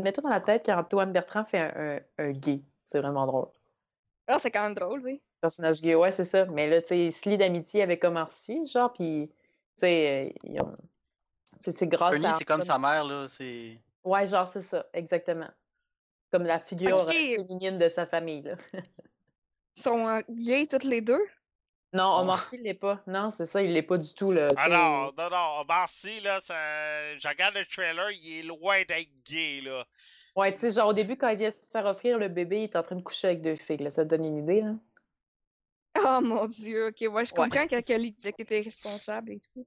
Mets-toi 0.00 0.22
dans 0.22 0.30
la 0.30 0.40
tête 0.40 0.64
qu'Antoine 0.64 1.12
Bertrand 1.12 1.44
fait 1.44 1.58
un, 1.58 1.96
un, 1.96 2.00
un 2.24 2.32
gay. 2.32 2.62
C'est 2.84 3.00
vraiment 3.00 3.26
drôle. 3.26 3.48
Ah, 4.28 4.38
c'est 4.38 4.50
quand 4.50 4.62
même 4.62 4.74
drôle, 4.74 5.00
oui. 5.04 5.20
Personnage 5.40 5.80
gay, 5.80 5.94
ouais, 5.94 6.12
c'est 6.12 6.24
ça. 6.24 6.44
Mais 6.46 6.68
là, 6.68 6.80
tu 6.82 6.88
sais, 6.88 6.98
il 7.06 7.12
se 7.12 7.28
lie 7.28 7.38
d'amitié 7.38 7.82
avec 7.82 8.04
Omar 8.04 8.30
Sy, 8.30 8.66
genre, 8.66 8.92
puis. 8.92 9.28
Tu 9.30 9.34
sais, 9.78 10.34
euh, 10.46 10.62
ont- 10.62 10.76
c'est 11.60 11.86
grâce 11.88 12.12
Bernie, 12.12 12.26
à. 12.26 12.34
c'est 12.34 12.44
comme 12.44 12.62
sa 12.62 12.78
mère, 12.78 13.04
là. 13.04 13.26
C'est. 13.28 13.78
Ouais, 14.04 14.26
genre, 14.26 14.46
c'est 14.46 14.62
ça, 14.62 14.86
exactement. 14.92 15.48
Comme 16.30 16.44
la 16.44 16.60
figure 16.60 17.10
féminine 17.10 17.78
de 17.78 17.88
sa 17.88 18.04
famille, 18.06 18.42
là. 18.42 18.54
Ils 19.76 19.82
sont 19.82 20.06
euh, 20.08 20.20
gays 20.28 20.66
toutes 20.66 20.84
les 20.84 21.00
deux? 21.00 21.24
Non, 21.94 22.16
Oh. 22.18 22.20
Omar 22.20 22.42
Sy, 22.42 22.56
il 22.56 22.62
l'est 22.64 22.74
pas. 22.74 23.00
Non, 23.06 23.30
c'est 23.30 23.46
ça, 23.46 23.62
il 23.62 23.72
l'est 23.72 23.82
pas 23.82 23.96
du 23.96 24.12
tout, 24.12 24.30
là. 24.30 24.52
Ah 24.58 24.68
non, 24.68 25.12
non, 25.16 25.30
non. 25.30 25.60
Omar 25.60 25.88
Sy, 25.88 26.20
là, 26.20 26.40
ça... 26.42 26.54
je 27.16 27.26
regarde 27.28 27.54
le 27.54 27.64
trailer, 27.64 28.10
il 28.10 28.40
est 28.40 28.42
loin 28.42 28.82
d'être 28.86 29.08
gay, 29.24 29.60
là. 29.62 29.86
Ouais, 30.38 30.52
tu 30.52 30.60
sais, 30.60 30.70
genre, 30.70 30.90
au 30.90 30.92
début, 30.92 31.16
quand 31.16 31.28
il 31.30 31.38
vient 31.38 31.50
se 31.50 31.58
faire 31.68 31.84
offrir 31.86 32.16
le 32.16 32.28
bébé, 32.28 32.60
il 32.60 32.64
est 32.64 32.76
en 32.76 32.82
train 32.84 32.94
de 32.94 33.02
coucher 33.02 33.26
avec 33.26 33.42
deux 33.42 33.56
filles, 33.56 33.78
là. 33.78 33.90
Ça 33.90 34.04
te 34.04 34.10
donne 34.10 34.24
une 34.24 34.38
idée, 34.38 34.60
là? 34.60 34.74
Oh 35.96 36.20
mon 36.22 36.46
Dieu, 36.46 36.86
ok, 36.88 37.12
ouais, 37.12 37.24
je 37.24 37.34
Ouais. 37.34 37.50
comprends 37.50 37.66
que 37.66 37.80
Kelly 37.80 38.12
disait 38.12 38.32
qu'il 38.32 38.44
était 38.44 38.60
responsable 38.60 39.32
et 39.32 39.40
tout. 39.40 39.66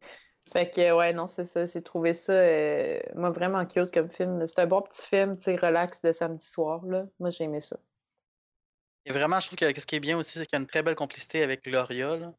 Fait 0.54 0.70
que, 0.70 0.94
ouais, 0.94 1.12
non, 1.12 1.28
c'est 1.28 1.44
ça. 1.44 1.66
J'ai 1.66 1.82
trouvé 1.82 2.14
ça, 2.14 2.34
euh, 2.34 3.02
moi, 3.16 3.32
vraiment 3.32 3.66
cute 3.66 3.94
comme 3.94 4.10
film. 4.10 4.48
C'est 4.48 4.60
un 4.60 4.68
bon 4.68 4.82
petit 4.82 5.06
film, 5.06 5.38
tu 5.38 5.44
sais, 5.44 5.56
relax 5.56 6.02
de 6.02 6.14
samedi 6.14 6.46
soir, 6.46 6.86
là. 6.86 7.06
Moi, 7.20 7.32
j'ai 7.32 7.44
aimé 7.44 7.60
ça. 7.60 7.78
Et 9.06 9.12
vraiment, 9.12 9.40
je 9.42 9.48
trouve 9.48 9.58
que 9.58 9.80
ce 9.80 9.86
qui 9.86 9.96
est 9.96 10.00
bien 10.00 10.18
aussi, 10.18 10.40
c'est 10.40 10.46
qu'il 10.46 10.56
y 10.58 10.60
a 10.60 10.62
une 10.62 10.68
très 10.68 10.84
belle 10.84 10.96
complicité 10.96 11.44
avec 11.44 11.64
Gloria. 11.64 12.16
Là. 12.16 12.34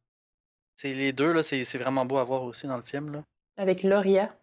C'est 0.76 0.94
les 0.94 1.12
deux, 1.12 1.32
là, 1.32 1.42
c'est 1.42 1.64
c'est 1.64 1.78
vraiment 1.78 2.06
beau 2.06 2.16
à 2.16 2.24
voir 2.24 2.44
aussi 2.44 2.66
dans 2.66 2.76
le 2.76 2.82
film. 2.82 3.12
Là. 3.12 3.24
Avec 3.56 3.82
Loria. 3.82 4.34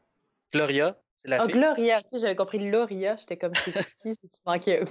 Gloria, 0.52 1.02
c'est 1.22 1.28
la 1.28 1.42
Ah, 1.42 1.46
fille. 1.46 1.54
Gloria. 1.54 2.02
Tu 2.02 2.10
sais, 2.12 2.20
j'avais 2.20 2.36
compris 2.36 2.72
Loria. 2.72 3.16
J'étais 3.18 3.38
comme, 3.38 3.54
c'est 3.54 3.74
qui? 3.74 4.16
Si 4.16 4.28
tu 4.28 4.38
manquais. 4.46 4.84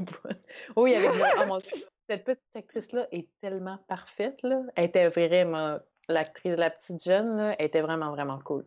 Oui, 0.77 0.95
avec. 0.95 1.11
Oh 1.41 1.47
mon 1.47 1.59
Dieu. 1.59 1.73
Cette 2.09 2.25
petite 2.25 2.43
actrice-là 2.55 3.07
est 3.13 3.29
tellement 3.41 3.79
parfaite, 3.89 4.39
là. 4.43 4.63
Elle 4.77 4.85
était 4.85 5.09
vraiment, 5.09 5.79
l'actrice, 6.09 6.57
la 6.57 6.71
petite 6.71 7.03
jeune, 7.03 7.37
là, 7.37 7.57
elle 7.59 7.67
était 7.67 7.81
vraiment, 7.81 8.11
vraiment 8.11 8.39
cool. 8.39 8.65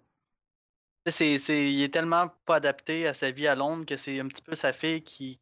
C'est, 1.08 1.40
c'est, 1.40 1.72
il 1.72 1.82
est 1.82 1.92
tellement 1.92 2.28
pas 2.46 2.58
adapté 2.58 3.08
à 3.08 3.14
sa 3.14 3.32
vie 3.32 3.48
à 3.48 3.56
Londres 3.56 3.86
que 3.86 3.98
c'est 3.98 4.20
un 4.20 4.28
petit 4.28 4.44
peu 4.44 4.54
sa 4.54 4.74
fille 4.74 5.04
qui, 5.04 5.40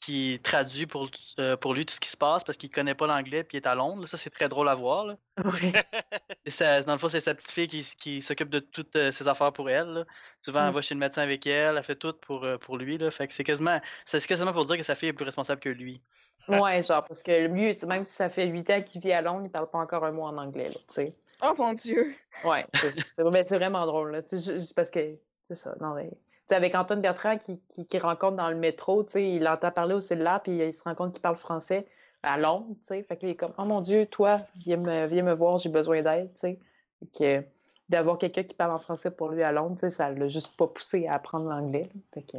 qui 0.00 0.40
traduit 0.42 0.86
pour, 0.86 1.10
euh, 1.38 1.56
pour 1.56 1.74
lui 1.74 1.84
tout 1.84 1.94
ce 1.94 2.00
qui 2.00 2.08
se 2.08 2.16
passe 2.16 2.44
parce 2.44 2.56
qu'il 2.56 2.70
connaît 2.70 2.94
pas 2.94 3.06
l'anglais 3.06 3.42
puis 3.44 3.58
il 3.58 3.60
est 3.62 3.66
à 3.66 3.74
Londres. 3.74 4.02
là. 4.02 4.06
Ça, 4.06 4.16
c'est 4.16 4.30
très 4.30 4.48
drôle 4.48 4.68
à 4.68 4.74
voir. 4.74 5.04
Là. 5.06 5.16
Ouais. 5.44 5.72
Et 6.44 6.50
ça- 6.50 6.82
dans 6.82 6.92
le 6.92 6.98
fond, 6.98 7.08
c'est 7.08 7.20
sa 7.20 7.34
petite 7.34 7.50
fille 7.50 7.68
qui, 7.68 7.82
qui 7.98 8.22
s'occupe 8.22 8.48
de 8.48 8.60
toutes 8.60 8.94
euh, 8.96 9.10
ses 9.12 9.26
affaires 9.28 9.52
pour 9.52 9.68
elle. 9.70 9.88
là. 9.88 10.04
Souvent, 10.38 10.66
elle 10.68 10.72
va 10.74 10.82
chez 10.82 10.94
le 10.94 11.00
médecin 11.00 11.22
avec 11.22 11.46
elle, 11.46 11.76
elle 11.76 11.82
fait 11.82 11.96
tout 11.96 12.12
pour, 12.12 12.44
euh, 12.44 12.58
pour 12.58 12.76
lui. 12.78 12.96
Là. 12.96 13.10
Fait 13.10 13.26
que 13.26 13.34
c'est 13.34 13.44
quasiment, 13.44 13.80
c'est 14.04 14.24
quasiment 14.26 14.52
pour 14.52 14.64
dire 14.66 14.76
que 14.76 14.82
sa 14.82 14.94
fille 14.94 15.08
est 15.10 15.12
plus 15.12 15.24
responsable 15.26 15.60
que 15.60 15.68
lui. 15.68 16.00
Ouais, 16.48 16.82
genre, 16.82 17.04
parce 17.04 17.22
que 17.22 17.46
lui, 17.48 17.74
c'est- 17.74 17.84
même 17.86 18.04
si 18.06 18.12
ça 18.14 18.30
fait 18.30 18.46
huit 18.46 18.70
ans 18.70 18.80
qu'il 18.80 19.02
vit 19.02 19.12
à 19.12 19.20
Londres, 19.20 19.42
il 19.44 19.50
parle 19.50 19.68
pas 19.68 19.78
encore 19.78 20.04
un 20.06 20.12
mot 20.12 20.22
en 20.22 20.38
anglais, 20.38 20.68
là, 20.68 20.72
tu 20.74 20.80
sais. 20.88 21.12
Oh 21.42 21.52
mon 21.58 21.74
Dieu! 21.74 22.14
Ouais, 22.42 22.64
c'est 22.72 22.92
c'est- 22.98 23.24
mais 23.30 23.44
c'est 23.44 23.58
vraiment 23.58 23.84
drôle, 23.84 24.12
là. 24.12 24.22
juste 24.32 24.72
parce 24.74 24.88
que, 24.90 25.16
c'est 25.46 25.54
ça, 25.54 25.74
non, 25.78 25.92
mais... 25.92 26.08
Tu 26.48 26.54
sais, 26.54 26.56
avec 26.56 26.74
Antoine 26.74 27.02
Bertrand 27.02 27.36
qui, 27.36 27.60
qui, 27.68 27.86
qui 27.86 27.98
rencontre 27.98 28.36
dans 28.36 28.48
le 28.48 28.56
métro, 28.56 29.04
tu 29.04 29.10
sais, 29.12 29.30
il 29.30 29.42
l'entend 29.42 29.70
parler 29.70 29.94
au 29.94 30.00
cellulaire, 30.00 30.42
puis 30.42 30.56
il 30.56 30.72
se 30.72 30.82
rend 30.82 30.94
compte 30.94 31.12
qu'il 31.12 31.20
parle 31.20 31.36
français 31.36 31.86
à 32.22 32.38
Londres, 32.38 32.74
tu 32.80 32.86
sais. 32.86 33.02
Fait 33.02 33.16
que 33.18 33.22
là, 33.26 33.28
il 33.28 33.32
est 33.32 33.36
comme, 33.36 33.52
oh 33.58 33.64
mon 33.64 33.80
Dieu, 33.82 34.06
toi, 34.06 34.38
viens 34.56 34.78
me, 34.78 35.06
viens 35.06 35.22
me 35.22 35.34
voir, 35.34 35.58
j'ai 35.58 35.68
besoin 35.68 36.02
d'aide, 36.02 36.32
tu 36.34 36.40
sais. 36.40 36.58
Fait 37.00 37.06
que 37.42 37.46
d'avoir 37.90 38.16
quelqu'un 38.18 38.44
qui 38.44 38.54
parle 38.54 38.72
en 38.72 38.78
français 38.78 39.10
pour 39.10 39.28
lui 39.28 39.42
à 39.42 39.52
Londres, 39.52 39.74
tu 39.74 39.80
sais, 39.80 39.90
ça 39.90 40.10
l'a 40.10 40.26
juste 40.26 40.56
pas 40.56 40.66
poussé 40.66 41.06
à 41.06 41.14
apprendre 41.14 41.48
l'anglais. 41.50 41.90
Fait 42.14 42.22
que, 42.22 42.38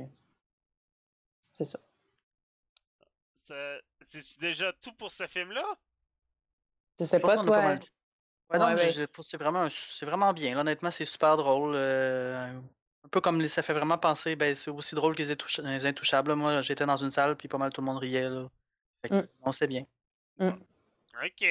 c'est 1.53 1.65
ça. 1.65 1.79
Ça- 3.47 3.77
C'est 4.07 4.39
déjà 4.39 4.73
tout 4.81 4.93
pour 4.93 5.11
ce 5.11 5.27
film-là? 5.27 5.63
Je 6.99 7.05
sais 7.05 7.17
Je 7.19 7.21
pas, 7.21 7.37
toi. 7.37 7.59
Ouais, 7.59 7.79
Ouais, 8.51 8.73
ouais. 8.73 9.07
c'est 9.21 9.37
vraiment, 9.37 9.61
un- 9.61 9.69
c'est 9.69 10.05
vraiment 10.07 10.33
bien. 10.33 10.55
là, 10.55 10.61
honnêtement, 10.61 10.89
c'est 10.89 11.05
super 11.05 11.37
drôle. 11.37 11.73
euh, 11.75 12.51
un 13.09 13.11
peu 13.11 13.21
comme 13.21 13.47
ça 13.47 13.63
fait 13.63 13.73
vraiment 13.73 13.97
penser, 13.97 14.35
ben, 14.35 14.53
c'est 14.53 14.69
aussi 14.69 14.93
drôle 14.93 15.15
que 15.15 15.23
les, 15.23 15.31
Intoucha- 15.31 15.63
les 15.63 15.87
Intouchables. 15.87 16.29
là. 16.29 16.35
Moi, 16.35 16.61
j'étais 16.61 16.85
dans 16.85 16.95
une 16.97 17.09
salle, 17.09 17.35
puis 17.35 17.47
pas 17.47 17.57
mal 17.57 17.73
tout 17.73 17.81
le 17.81 17.85
monde 17.85 17.97
riait. 17.97 18.29
Là. 18.29 18.47
Fait 19.01 19.09
que, 19.09 19.15
Mm. 19.15 19.25
On 19.45 19.51
sait 19.51 19.65
bien. 19.67 19.85
OK. 20.39 21.45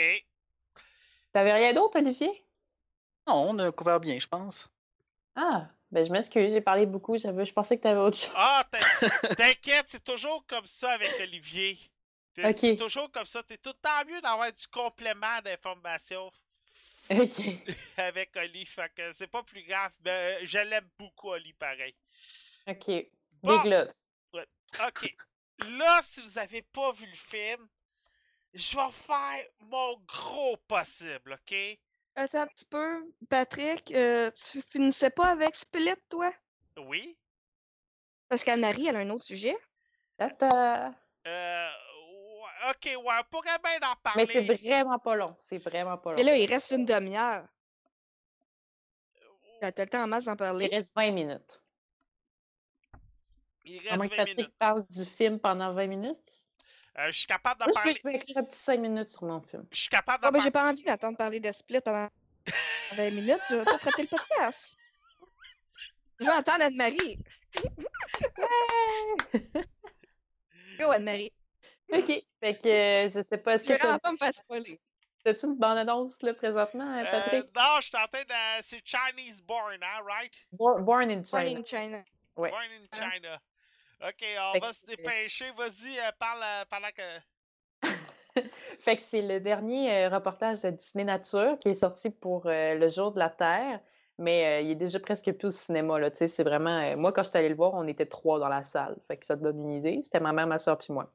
T'avais 1.33 1.53
rien 1.53 1.73
d'autre, 1.73 1.99
Olivier? 1.99 2.45
Non, 3.27 3.51
on 3.51 3.59
a 3.59 3.73
couvert 3.73 3.99
bien, 3.99 4.19
je 4.21 4.27
pense. 4.29 4.71
Ah, 5.35 5.69
ben 5.91 6.07
je 6.07 6.13
m'excuse, 6.13 6.53
j'ai 6.53 6.61
parlé 6.61 6.87
beaucoup, 6.87 7.19
je 7.19 7.53
pensais 7.53 7.77
que 7.77 7.83
t'avais 7.83 8.01
autre 8.01 8.17
chose. 8.17 8.33
Ah, 8.37 8.65
t'in- 8.71 8.79
t'inquiète, 9.37 9.87
c'est 9.89 10.05
toujours 10.05 10.45
comme 10.47 10.67
ça 10.67 10.93
avec 10.93 11.11
Olivier. 11.21 11.79
C'est 12.37 12.77
toujours 12.77 13.11
comme 13.11 13.27
ça. 13.27 13.43
T'es 13.43 13.57
tout 13.59 13.71
le 13.71 13.81
temps 13.83 14.05
mieux 14.09 14.21
d'avoir 14.21 14.53
du 14.53 14.67
complément 14.69 15.41
d'information 15.45 16.31
Ok, 17.11 17.41
avec 17.97 18.37
Oli. 18.37 18.67
Fait 18.67 18.93
que 18.95 19.13
c'est 19.13 19.27
pas 19.27 19.43
plus 19.43 19.63
grave. 19.65 19.93
Mais 20.05 20.45
je 20.47 20.59
l'aime 20.59 20.89
beaucoup, 20.99 21.31
Oli, 21.31 21.53
pareil. 21.55 21.95
ok. 22.67 22.91
Bon. 23.43 23.57
Big 23.59 23.71
Love. 23.73 23.93
OK. 24.87 25.17
Là, 25.67 26.01
si 26.05 26.21
vous 26.21 26.39
avez 26.39 26.63
pas 26.63 26.93
vu 26.93 27.07
le 27.07 27.17
film, 27.17 27.69
je 28.55 28.77
vais 28.77 28.93
faire 28.93 29.45
mon 29.61 29.97
gros 30.07 30.57
possible, 30.69 31.33
OK? 31.33 31.79
Attends 32.15 32.43
un 32.43 32.47
petit 32.49 32.65
peu. 32.65 33.13
Patrick, 33.29 33.91
euh, 33.93 34.31
tu 34.33 34.61
finissais 34.71 35.11
pas 35.11 35.29
avec 35.29 35.55
Split, 35.55 35.95
toi? 36.09 36.33
Oui. 36.77 37.17
Parce 38.29 38.45
qu'Anne-Marie, 38.45 38.89
elle 38.89 38.97
a 38.97 39.01
un 39.01 39.11
autre 39.11 39.25
sujet. 39.25 39.57
Euh, 40.21 40.91
OK, 42.71 42.85
ouais, 42.85 42.95
on 43.21 43.25
pourrait 43.31 43.59
bien 43.63 43.89
en 43.91 43.97
parler. 43.97 44.25
Mais 44.27 44.33
c'est 44.33 44.43
vraiment 44.43 44.99
pas 44.99 45.17
long, 45.17 45.35
c'est 45.39 45.59
vraiment 45.59 45.99
pas 45.99 46.13
long. 46.13 46.19
Et 46.19 46.23
là, 46.23 46.37
il 46.37 46.49
reste 46.51 46.71
une 46.71 46.87
demi-heure. 46.87 47.45
T'as 49.61 49.73
t'as 49.73 49.85
le 49.85 49.91
temps 49.91 50.03
en 50.03 50.07
masse 50.07 50.25
d'en 50.25 50.35
Il 50.35 50.37
parler. 50.37 50.67
reste 50.69 50.95
20 50.95 51.11
minutes. 51.13 51.63
Il 53.65 53.79
À 53.79 53.83
reste 53.83 53.97
moins 53.97 54.07
que 54.09 54.13
20 54.13 54.17
Patrick 54.17 54.37
minutes. 54.39 54.55
parle 54.59 54.85
du 54.87 55.05
film 55.05 55.39
pendant 55.41 55.73
20 55.73 55.87
minutes. 55.89 56.33
Euh, 56.99 57.11
je 57.13 57.19
suis 57.19 57.27
capable 57.27 57.61
d'en 57.61 57.71
parler. 57.73 57.95
je 57.97 58.03
vais 58.09 58.15
écrire 58.17 58.39
un 58.39 58.45
petit 58.45 58.59
5 58.59 58.81
minutes 58.81 59.09
sur 59.09 59.25
mon 59.25 59.41
film. 59.41 59.67
Je 59.73 59.81
suis 59.81 59.89
capable 59.89 60.19
Ah, 60.23 60.27
d'en 60.29 60.33
ben, 60.33 60.41
j'ai 60.43 60.51
parler. 60.51 60.69
pas 60.69 60.73
envie 60.73 60.83
d'attendre 60.85 61.17
parler 61.19 61.41
de 61.41 61.51
Split 61.53 61.81
pendant 61.81 62.09
20 62.93 63.11
minutes. 63.11 63.41
Je 63.51 63.57
vais 63.57 63.65
pas 63.65 63.79
traiter 63.79 64.03
le 64.03 64.09
podcast. 64.09 64.77
Je 66.21 66.25
vais 66.27 66.33
entendre 66.33 66.63
Anne-Marie. 66.63 67.19
Go, 70.79 70.91
Anne-Marie. 70.91 71.33
Ok. 71.93 72.23
Fait 72.41 72.59
que 72.59 72.69
euh, 72.69 73.09
je 73.09 73.23
sais 73.23 73.39
pas, 73.39 73.55
est-ce 73.55 73.65
que 73.69 73.75
t'as- 73.79 73.99
pas 73.99 74.13
me 74.13 74.17
faire 74.17 74.33
spoiler. 74.35 74.81
t'as-tu 75.25 75.47
une 75.47 75.57
bande-annonce 75.57 76.23
là 76.23 76.35
présentement, 76.35 76.85
euh, 76.95 77.01
Euh, 77.05 77.11
Patrick? 77.11 77.47
non, 77.55 77.81
je 77.81 77.87
suis 77.89 77.97
en 77.97 78.07
train 78.07 78.23
de. 78.23 78.63
C'est 78.63 78.83
Chinese 78.85 79.43
born, 79.43 79.79
hein, 79.83 80.01
right? 80.07 80.33
Born, 80.53 80.85
Born 80.85 81.11
in 81.11 81.23
Born 81.23 81.25
China. 81.25 81.59
in 81.61 81.65
China. 81.65 82.05
Ouais. 82.37 82.51
Born 82.51 82.63
in 82.65 82.87
Hein? 82.93 83.11
China. 83.13 83.41
Ok, 84.01 84.25
on 84.39 84.53
Fait 84.53 84.61
va 84.61 84.69
que 84.71 84.75
se 84.77 84.87
dépêcher. 84.87 85.51
Vas-y, 85.57 85.99
euh, 85.99 86.13
parle 86.19 86.41
euh, 86.43 86.65
pendant 86.71 86.91
que. 86.91 87.21
Fait 88.79 88.97
que 88.97 89.03
c'est 89.03 89.23
le 89.23 89.41
dernier 89.41 89.93
euh, 89.93 90.09
reportage 90.09 90.63
de 90.63 90.71
Disney 90.71 91.05
Nature 91.05 91.59
qui 91.59 91.71
est 91.71 91.75
sorti 91.75 92.11
pour 92.11 92.47
euh, 92.47 92.75
le 92.77 92.89
jour 92.89 93.11
de 93.13 93.19
la 93.19 93.31
Terre, 93.31 93.81
mais 94.19 94.47
euh, 94.47 94.61
il 94.61 94.71
est 94.71 94.75
déjà 94.77 95.01
presque 95.01 95.33
plus 95.33 95.49
au 95.49 95.51
cinéma. 95.51 95.99
Là, 95.99 96.11
tu 96.13 96.19
sais, 96.19 96.29
c'est 96.29 96.45
vraiment. 96.45 96.79
euh, 96.79 96.97
moi, 96.97 97.13
quand 97.13 97.25
je 97.25 97.31
suis 97.31 97.39
allée 97.39 97.49
le 97.49 97.57
voir, 97.57 97.75
on 97.75 97.87
était 97.89 98.07
trois 98.07 98.39
dans 98.39 98.49
la 98.49 98.63
salle. 98.63 98.97
Fait 99.09 99.17
que 99.17 99.27
ça 99.27 99.37
te 99.37 99.43
donne 99.43 99.59
une 99.61 99.71
idée. 99.71 100.01
C'était 100.05 100.21
ma 100.21 100.33
mère, 100.33 100.47
ma 100.47 100.59
soeur 100.61 100.79
puis 100.79 100.93
moi. 100.93 101.13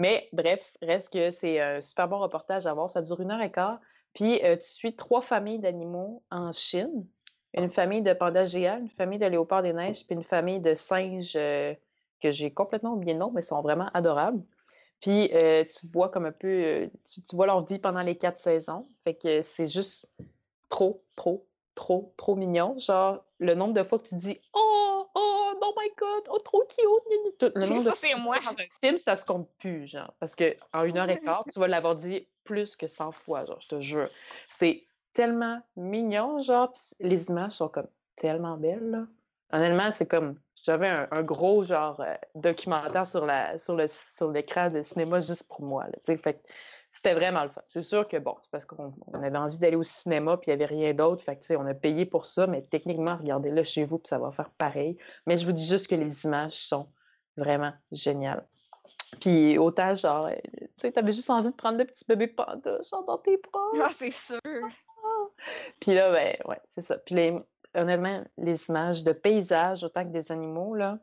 Mais 0.00 0.30
bref, 0.32 0.78
reste 0.80 1.12
que 1.12 1.28
c'est 1.28 1.60
un 1.60 1.82
super 1.82 2.08
bon 2.08 2.20
reportage 2.20 2.66
à 2.66 2.72
voir. 2.72 2.88
Ça 2.88 3.02
dure 3.02 3.20
une 3.20 3.30
heure 3.30 3.42
et 3.42 3.52
quart. 3.52 3.78
Puis 4.14 4.42
euh, 4.42 4.56
tu 4.56 4.66
suis 4.66 4.96
trois 4.96 5.20
familles 5.20 5.58
d'animaux 5.58 6.22
en 6.30 6.52
Chine. 6.52 7.06
Une 7.52 7.68
famille 7.68 8.00
de 8.00 8.14
pandas 8.14 8.46
géants, 8.46 8.78
une 8.78 8.88
famille 8.88 9.18
de 9.18 9.26
léopards 9.26 9.62
des 9.62 9.74
neiges, 9.74 10.06
puis 10.06 10.14
une 10.14 10.22
famille 10.22 10.60
de 10.60 10.72
singes 10.72 11.34
euh, 11.36 11.74
que 12.22 12.30
j'ai 12.30 12.50
complètement 12.50 12.94
oublié 12.94 13.12
le 13.12 13.18
nom, 13.18 13.30
mais 13.30 13.42
ils 13.42 13.44
sont 13.44 13.60
vraiment 13.60 13.90
adorables. 13.92 14.42
Puis 15.02 15.30
euh, 15.34 15.64
tu 15.64 15.86
vois 15.88 16.08
comme 16.08 16.24
un 16.24 16.32
peu, 16.32 16.88
tu, 17.06 17.20
tu 17.20 17.36
vois 17.36 17.44
leur 17.44 17.62
vie 17.66 17.78
pendant 17.78 18.00
les 18.00 18.16
quatre 18.16 18.38
saisons. 18.38 18.84
Fait 19.04 19.12
que 19.12 19.42
c'est 19.42 19.68
juste 19.68 20.06
trop, 20.70 20.96
trop, 21.14 21.46
trop, 21.74 22.14
trop 22.16 22.36
mignon. 22.36 22.78
Genre, 22.78 23.22
le 23.38 23.54
nombre 23.54 23.74
de 23.74 23.82
fois 23.82 23.98
que 23.98 24.08
tu 24.08 24.14
dis 24.14 24.38
Oh, 24.54 25.06
oh, 25.14 25.39
oh 25.70 25.80
my 25.80 25.88
god, 25.96 26.22
oh, 26.30 26.38
trop 26.40 26.62
cute. 26.68 27.38
Tout- 27.38 27.52
Le 27.54 27.66
nombre 27.66 27.84
de 27.84 27.90
Ça, 27.90 27.94
c'est 27.96 28.14
moi. 28.16 28.36
dans 28.44 28.50
un 28.50 28.66
film, 28.80 28.96
ça 28.98 29.16
se 29.16 29.24
compte 29.24 29.48
plus, 29.58 29.86
genre. 29.86 30.12
Parce 30.20 30.34
que 30.34 30.56
en 30.72 30.84
une 30.84 30.98
heure 30.98 31.08
et 31.10 31.18
quart, 31.18 31.44
tu 31.52 31.58
vas 31.58 31.68
l'avoir 31.68 31.96
dit 31.96 32.26
plus 32.44 32.76
que 32.76 32.86
100 32.86 33.12
fois, 33.12 33.44
genre, 33.44 33.60
je 33.60 33.68
te 33.68 33.80
jure. 33.80 34.08
C'est 34.46 34.84
tellement 35.12 35.60
mignon, 35.76 36.40
genre, 36.40 36.72
pis 36.72 36.80
les 37.00 37.28
images 37.28 37.52
sont 37.52 37.68
comme 37.68 37.88
tellement 38.16 38.56
belles, 38.56 38.90
là. 38.90 39.06
Honnêtement, 39.52 39.90
c'est 39.90 40.08
comme, 40.08 40.38
j'avais 40.62 40.88
un, 40.88 41.06
un 41.10 41.22
gros, 41.22 41.64
genre, 41.64 42.00
euh, 42.00 42.14
documentaire 42.36 43.06
sur 43.06 43.26
la 43.26 43.58
sur 43.58 43.74
le 43.74 43.86
sur 43.88 44.30
l'écran 44.30 44.70
de 44.70 44.82
cinéma 44.82 45.20
juste 45.20 45.48
pour 45.48 45.62
moi, 45.62 45.84
là. 45.86 46.16
Fait 46.16 46.40
c'était 46.92 47.14
vraiment 47.14 47.44
le 47.44 47.50
fun. 47.50 47.62
C'est 47.66 47.82
sûr 47.82 48.06
que, 48.08 48.16
bon, 48.16 48.36
c'est 48.42 48.50
parce 48.50 48.64
qu'on 48.64 48.92
on 49.06 49.22
avait 49.22 49.38
envie 49.38 49.58
d'aller 49.58 49.76
au 49.76 49.82
cinéma, 49.82 50.36
puis 50.36 50.50
il 50.50 50.56
n'y 50.56 50.62
avait 50.62 50.74
rien 50.74 50.94
d'autre, 50.94 51.22
fait 51.22 51.36
que, 51.36 51.40
tu 51.40 51.48
sais, 51.48 51.56
on 51.56 51.66
a 51.66 51.74
payé 51.74 52.04
pour 52.04 52.26
ça, 52.26 52.46
mais 52.46 52.62
techniquement, 52.62 53.16
regardez-le 53.16 53.62
chez 53.62 53.84
vous, 53.84 53.98
puis 53.98 54.08
ça 54.08 54.18
va 54.18 54.30
faire 54.32 54.50
pareil. 54.50 54.96
Mais 55.26 55.36
je 55.36 55.46
vous 55.46 55.52
dis 55.52 55.66
juste 55.66 55.86
que 55.86 55.94
les 55.94 56.24
images 56.24 56.56
sont 56.56 56.88
vraiment 57.36 57.72
géniales. 57.92 58.46
Puis 59.20 59.58
autant, 59.58 59.94
genre, 59.94 60.26
euh, 60.26 60.34
tu 60.44 60.68
sais, 60.76 60.92
t'avais 60.92 61.12
juste 61.12 61.30
envie 61.30 61.50
de 61.50 61.54
prendre 61.54 61.78
le 61.78 61.84
petit 61.84 62.04
bébé 62.06 62.26
panda, 62.26 62.80
genre, 62.82 63.04
dans 63.04 63.18
tes 63.18 63.36
bras. 63.36 63.84
Ah, 63.84 63.88
c'est 63.94 64.10
sûr. 64.10 64.40
Puis 65.80 65.94
là, 65.94 66.10
ben, 66.10 66.36
ouais, 66.46 66.60
c'est 66.74 66.82
ça. 66.82 66.98
Puis 66.98 67.14
les, 67.14 67.36
honnêtement, 67.74 68.22
les 68.36 68.68
images 68.68 69.04
de 69.04 69.12
paysages 69.12 69.84
autant 69.84 70.04
que 70.04 70.10
des 70.10 70.32
animaux, 70.32 70.74
là, 70.74 70.98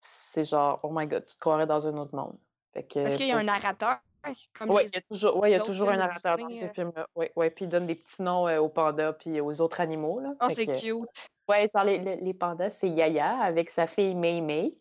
c'est 0.00 0.44
genre, 0.44 0.80
oh 0.82 0.90
my 0.92 1.06
god, 1.06 1.24
tu 1.24 1.34
te 1.34 1.40
croirais 1.40 1.66
dans 1.66 1.86
un 1.86 1.96
autre 1.96 2.16
monde. 2.16 2.36
Fait 2.72 2.82
que, 2.82 3.02
Parce 3.02 3.14
qu'il 3.14 3.28
y 3.28 3.32
a 3.32 3.38
un 3.38 3.44
narrateur. 3.44 3.98
Les- 4.28 4.84
il 4.84 4.94
y 4.94 4.98
a 4.98 5.00
toujours, 5.02 5.36
ouais, 5.38 5.50
y 5.50 5.54
a 5.54 5.60
toujours 5.60 5.88
un 5.90 5.96
narrateur 5.96 6.36
dans 6.38 6.48
ces 6.48 6.68
films-là. 6.68 7.06
Ouais, 7.36 7.50
puis 7.50 7.64
il 7.64 7.68
donne 7.68 7.86
des 7.86 7.94
petits 7.96 8.22
noms 8.22 8.46
euh, 8.48 8.58
aux 8.60 8.68
pandas 8.68 9.12
puis 9.14 9.40
aux 9.40 9.60
autres 9.60 9.80
animaux. 9.80 10.20
Là. 10.20 10.34
Oh, 10.40 10.46
c'est 10.48 10.66
que- 10.66 10.78
cute. 10.78 11.28
Genre 11.74 11.84
les, 11.84 11.98
les, 11.98 12.16
les 12.16 12.34
pandas, 12.34 12.70
c'est 12.70 12.88
Yaya 12.88 13.38
avec 13.40 13.68
sa 13.70 13.86
fille 13.86 14.14
Mei 14.14 14.40
Mei. 14.40 14.72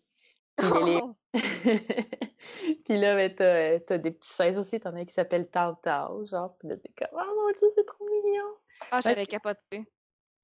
Puis, 0.55 0.67
les- 0.85 1.01
Oh, 1.03 1.15
Puis 2.85 2.97
là, 2.97 3.15
ben, 3.15 3.33
t'as, 3.33 3.43
euh, 3.45 3.79
t'as 3.79 3.97
des 3.97 4.11
petits 4.11 4.29
singes 4.29 4.57
aussi. 4.57 4.79
T'en 4.79 4.95
as 4.95 4.99
un 4.99 5.05
qui 5.05 5.13
s'appelle 5.13 5.47
Tao 5.49 5.75
Tao, 5.81 6.25
genre. 6.25 6.55
Puis 6.59 6.67
là, 6.69 6.77
t'es 6.77 6.89
comme, 6.97 7.07
oh 7.13 7.35
mon 7.35 7.51
Dieu, 7.57 7.67
c'est 7.75 7.85
trop 7.85 8.05
mignon. 8.05 8.45
Ah, 8.91 8.99
j'avais 9.01 9.25
capoté. 9.25 9.85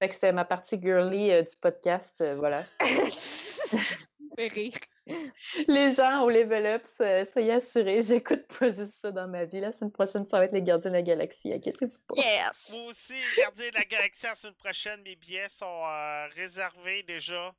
Fait 0.00 0.08
que 0.08 0.14
c'était 0.14 0.32
ma 0.32 0.44
partie 0.44 0.80
girly 0.80 1.30
euh, 1.32 1.42
du 1.42 1.56
podcast, 1.60 2.20
euh, 2.20 2.36
voilà. 2.36 2.64
Rire. 4.38 4.72
Les 5.68 5.92
gens 5.94 6.22
au 6.22 6.30
level 6.30 6.66
up, 6.66 6.82
ça- 6.84 7.24
soyez 7.24 7.52
assurés, 7.52 8.02
j'écoute 8.02 8.46
pas 8.58 8.66
juste 8.70 8.94
ça 9.00 9.10
dans 9.10 9.26
ma 9.28 9.44
vie. 9.44 9.60
La 9.60 9.72
semaine 9.72 9.90
prochaine, 9.92 10.26
ça 10.26 10.38
va 10.38 10.44
être 10.44 10.52
les 10.52 10.62
Gardiens 10.62 10.90
de 10.90 10.96
la 10.96 11.02
Galaxie, 11.02 11.52
inquiétez-vous 11.52 11.98
pas. 12.06 12.14
Yes! 12.16 12.70
Moi 12.76 12.88
aussi, 12.88 13.14
Gardien 13.36 13.68
de 13.70 13.74
la 13.74 13.84
Galaxie 13.84 14.26
la 14.26 14.34
semaine 14.34 14.54
prochaine, 14.54 15.02
mes 15.02 15.16
billets 15.16 15.48
sont 15.48 15.84
euh, 15.86 16.26
réservés 16.34 17.02
déjà. 17.02 17.54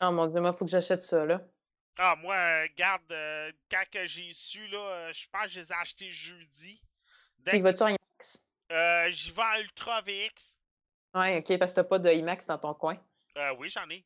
Oh 0.00 0.10
mon 0.10 0.26
Dieu, 0.26 0.40
moi, 0.40 0.52
faut 0.52 0.64
que 0.64 0.70
j'achète 0.70 1.02
ça, 1.02 1.26
là. 1.26 1.40
Ah, 1.98 2.14
moi, 2.16 2.36
euh, 2.36 2.68
garde, 2.76 3.10
euh, 3.10 3.50
quand 3.70 3.82
que 3.90 4.06
j'ai 4.06 4.32
su, 4.32 4.66
là, 4.68 4.78
euh, 4.78 5.12
je 5.12 5.26
pense 5.32 5.44
que 5.46 5.50
je 5.50 5.60
les 5.60 5.72
ai 5.72 5.74
achetés 5.74 6.10
jeudi. 6.10 6.80
Tu 7.46 7.56
y 7.56 7.58
que- 7.58 7.62
vas-tu 7.64 7.82
en 7.82 7.88
IMAX? 7.88 8.46
euh, 8.70 9.10
J'y 9.10 9.32
vais 9.32 9.42
en 9.42 9.56
Ultra 9.60 10.00
VX. 10.02 10.54
Ouais, 11.14 11.38
ok, 11.38 11.58
parce 11.58 11.72
que 11.72 11.76
t'as 11.76 11.84
pas 11.84 11.98
de 11.98 12.08
IMAX 12.12 12.46
dans 12.46 12.58
ton 12.58 12.74
coin. 12.74 12.96
Euh, 13.36 13.54
oui, 13.58 13.68
j'en 13.68 13.88
ai. 13.90 14.04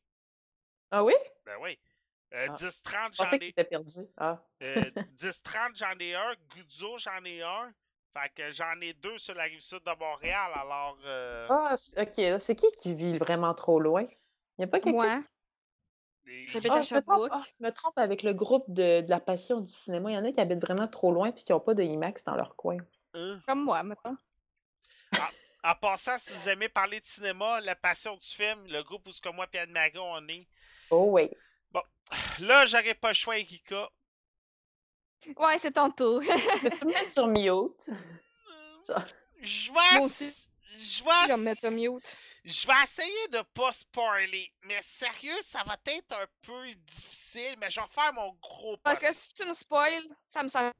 Ah 0.89 1.03
oui? 1.03 1.13
Ben 1.45 1.55
oui. 1.61 1.77
Euh, 2.33 2.47
Ah. 2.49 2.55
10-30, 2.55 3.11
Je 3.13 3.23
j'en 3.23 3.31
ai. 3.37 3.53
perdu. 3.53 3.99
Ah. 4.17 4.41
Euh, 4.63 4.75
10-30, 5.17 5.75
j'en 5.77 5.97
ai 5.99 6.15
un. 6.15 6.33
Guzzo, 6.55 6.97
j'en 6.97 7.23
ai 7.25 7.41
un. 7.41 7.73
Fait 8.13 8.29
que 8.35 8.51
j'en 8.51 8.79
ai 8.81 8.93
deux 8.93 9.17
sur 9.17 9.33
la 9.35 9.43
rive 9.43 9.59
sud 9.61 9.81
de 9.83 9.99
Montréal. 9.99 10.51
Alors, 10.55 10.97
euh, 11.05 11.47
Ah, 11.49 11.75
ok, 11.97 12.17
là, 12.17 12.39
c'est 12.39 12.55
qui 12.55 12.71
qui 12.73 12.93
vit 12.93 13.17
vraiment 13.17 13.53
trop 13.53 13.79
loin? 13.79 14.05
Y 14.59 14.63
a 14.63 14.67
pas 14.67 14.79
quelqu'un 14.79 14.91
Moi, 16.25 16.45
j'habite 16.47 16.71
Ah, 16.71 16.77
à 16.77 16.81
je 16.81 16.95
me 16.95 17.01
trompe, 17.01 17.17
Sherbrooke. 17.17 17.31
ah, 17.33 17.43
je 17.59 17.65
me 17.65 17.71
trompe 17.71 17.97
avec 17.97 18.21
le 18.23 18.33
groupe 18.33 18.65
de, 18.67 19.01
de 19.01 19.09
la 19.09 19.19
passion 19.19 19.59
du 19.61 19.67
cinéma. 19.71 20.11
Il 20.11 20.13
y 20.13 20.17
en 20.17 20.25
a 20.25 20.31
qui 20.31 20.39
habitent 20.39 20.61
vraiment 20.61 20.87
trop 20.87 21.11
loin 21.11 21.31
puis 21.31 21.43
qui 21.43 21.51
n'ont 21.51 21.59
pas 21.59 21.73
de 21.73 21.81
IMAX 21.83 22.23
dans 22.23 22.35
leur 22.35 22.55
coin. 22.55 22.77
Comme 23.47 23.63
moi, 23.63 23.81
maintenant. 23.83 24.15
En 25.65 25.75
passant, 25.75 26.17
si 26.19 26.33
vous 26.33 26.49
aimez 26.49 26.67
parler 26.67 26.99
de 26.99 27.05
cinéma, 27.05 27.61
la 27.61 27.75
passion 27.75 28.15
du 28.17 28.25
film, 28.25 28.65
le 28.67 28.83
groupe 28.83 29.07
où 29.07 29.11
ce 29.13 29.21
que 29.21 29.29
moi 29.29 29.45
et 29.53 29.59
Anne-Marie 29.59 29.97
on 29.97 30.27
est. 30.27 30.47
Oh 30.89 31.05
oui. 31.11 31.29
Là, 32.39 32.65
j'aurais 32.65 32.93
pas 32.95 33.09
le 33.09 33.13
choix, 33.13 33.37
Erika. 33.39 33.89
Ouais, 35.37 35.57
c'est 35.57 35.71
ton 35.71 35.89
tour. 35.91 36.19
Peux-tu 36.61 36.85
me 36.85 36.93
mettre 36.93 37.11
sur 37.11 37.27
mute? 37.27 37.89
Ça. 38.83 39.05
Je 39.41 39.71
vais. 39.71 40.03
aussi. 40.03 40.31
Je 40.77 40.81
Je 40.99 41.03
vais 41.03 41.27
vais. 41.27 41.37
me 41.37 41.43
mettre 41.43 41.69
mute. 41.69 42.17
Je 42.43 42.67
vais 42.67 42.73
essayer 42.83 43.27
de 43.29 43.41
pas 43.53 43.71
spoiler. 43.71 44.51
Mais 44.63 44.81
sérieux, 44.81 45.37
ça 45.47 45.63
va 45.63 45.77
être 45.85 46.11
un 46.11 46.25
peu 46.41 46.73
difficile. 46.75 47.55
Mais 47.59 47.71
je 47.71 47.79
vais 47.79 47.87
faire 47.87 48.13
mon 48.13 48.33
gros 48.41 48.75
Parce 48.83 48.99
que 48.99 49.13
si 49.13 49.33
tu 49.33 49.45
me 49.45 49.53
spoil, 49.53 50.03
ça 50.27 50.43
me 50.43 50.49
sert 50.49 50.71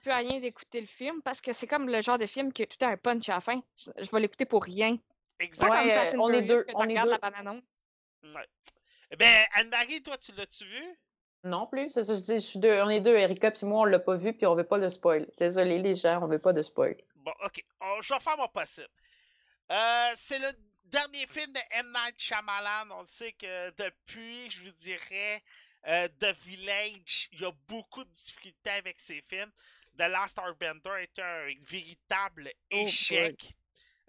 plus 0.00 0.10
à 0.10 0.16
rien 0.16 0.40
d'écouter 0.40 0.80
le 0.80 0.86
film 0.86 1.22
parce 1.22 1.40
que 1.40 1.52
c'est 1.52 1.66
comme 1.66 1.88
le 1.88 2.00
genre 2.02 2.18
de 2.18 2.26
film 2.26 2.52
qui 2.52 2.62
a 2.62 2.66
tout 2.66 2.82
un 2.84 2.96
punch 2.96 3.28
à 3.28 3.34
la 3.34 3.40
fin. 3.40 3.60
Je 3.98 4.10
vais 4.10 4.20
l'écouter 4.20 4.44
pour 4.46 4.62
rien. 4.64 4.98
Exactement. 5.38 5.70
pas 5.70 5.84
Ouais, 5.84 6.14
euh, 6.14 6.18
on 6.18 6.30
est 6.32 6.42
deux, 6.42 6.64
tu 6.64 6.74
on 6.74 6.88
est 6.88 6.94
la 6.94 7.04
deux. 7.04 7.18
bande-annonce. 7.18 7.62
Ouais. 8.22 8.46
Eh 9.14 9.16
Ben, 9.16 9.46
Anne-Marie, 9.54 10.02
toi, 10.02 10.18
tu 10.18 10.32
l'as-tu 10.32 10.64
vu? 10.64 10.82
Non 11.44 11.66
plus, 11.68 11.88
c'est 11.90 12.02
ça, 12.02 12.14
je 12.16 12.20
dis, 12.20 12.34
je 12.34 12.38
suis 12.40 12.58
deux, 12.58 12.80
on 12.82 12.88
est 12.90 13.00
deux, 13.00 13.14
Erika 13.14 13.52
puis 13.52 13.64
moi, 13.64 13.82
on 13.82 13.84
l'a 13.84 14.00
pas 14.00 14.16
vu 14.16 14.32
puis 14.32 14.44
on 14.44 14.56
veut 14.56 14.64
pas 14.66 14.80
de 14.80 14.88
spoil. 14.88 15.24
Désolé 15.38 15.78
les 15.78 15.94
gens, 15.94 16.20
on 16.20 16.26
veut 16.26 16.40
pas 16.40 16.52
de 16.52 16.62
spoil. 16.62 16.96
Bon, 17.14 17.32
ok. 17.44 17.64
Je 18.00 18.12
vais 18.12 18.18
faire 18.20 18.36
mon 18.36 18.48
possible. 18.48 18.88
Euh, 19.70 20.12
c'est 20.16 20.40
le 20.40 20.50
dernier 20.86 21.28
film 21.28 21.52
de 21.52 21.60
M. 21.70 21.92
Night 21.94 22.16
Shyamalan. 22.18 22.90
On 22.98 23.04
sait 23.04 23.32
que 23.34 23.70
depuis, 23.76 24.50
je 24.50 24.64
vous 24.64 24.72
dirais, 24.72 25.44
euh, 25.86 26.08
The 26.18 26.34
Village, 26.44 27.28
il 27.32 27.42
y 27.42 27.44
a 27.44 27.52
beaucoup 27.68 28.02
de 28.02 28.10
difficultés 28.10 28.70
avec 28.70 28.98
ses 28.98 29.22
films. 29.28 29.52
The 29.96 30.08
Last 30.08 30.36
Airbender 30.38 30.90
est 31.02 31.18
un 31.20 31.46
véritable 31.68 32.50
Oh, 32.72 32.76
échec. 32.76 33.54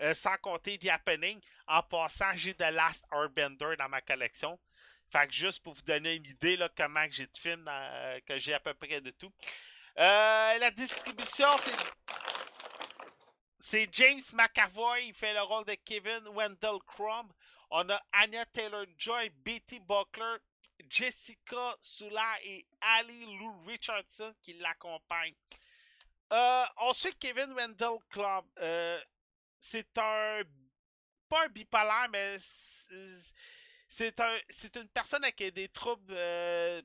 euh, 0.02 0.16
sans 0.16 0.38
compter 0.38 0.80
The 0.80 0.88
Happening. 0.88 1.40
En 1.68 1.84
passant, 1.84 2.32
j'ai 2.36 2.56
The 2.56 2.72
Last 2.72 3.04
Airbender 3.12 3.76
dans 3.78 3.88
ma 3.90 4.02
collection. 4.02 4.58
Fait 5.12 5.28
que 5.28 5.34
juste 5.34 5.62
pour 5.64 5.74
vous 5.74 5.82
donner 5.84 6.16
une 6.16 6.26
idée 6.26 6.58
là, 6.58 6.70
comment 6.76 7.06
j'ai 7.10 7.28
de 7.28 7.38
films 7.38 7.64
dans- 7.64 8.20
que 8.26 8.38
j'ai 8.40 8.54
à 8.54 8.60
peu 8.60 8.74
près 8.74 9.02
de 9.02 9.12
tout. 9.12 9.32
Euh, 9.98 10.58
la 10.58 10.72
distribution, 10.72 11.48
c'est 13.60 13.88
James 13.94 14.22
McAvoy, 14.34 15.08
il 15.08 15.14
fait 15.14 15.34
le 15.34 15.42
rôle 15.42 15.66
de 15.66 15.76
Kevin 15.86 16.28
Wendell 16.30 16.80
Crumb. 16.86 17.32
On 17.70 17.90
a 17.90 18.02
Anya 18.12 18.46
Taylor-Joy, 18.46 19.30
Betty 19.44 19.80
Buckler, 19.80 20.38
Jessica 20.90 21.76
Sula 21.82 22.38
et 22.44 22.66
Ali 22.82 23.26
Lou 23.38 23.64
Richardson 23.66 24.34
qui 24.42 24.54
l'accompagnent. 24.54 25.34
Euh, 26.34 26.66
on 26.78 26.94
suit 26.94 27.16
Kevin 27.20 27.54
Wendell 27.54 27.98
Crumb. 28.10 28.46
Euh, 28.60 29.02
c'est 29.60 29.98
un... 29.98 30.42
pas 31.30 31.46
un 31.46 31.50
bipolaire, 31.50 32.08
mais 32.12 32.38
c'est- 33.88 34.06
c'est 34.16 34.20
un, 34.20 34.40
c'est 34.50 34.76
une 34.78 34.90
personne 34.90 35.24
avec 35.24 35.38
des 35.54 35.70
troubles 35.70 36.14
euh, 36.14 36.82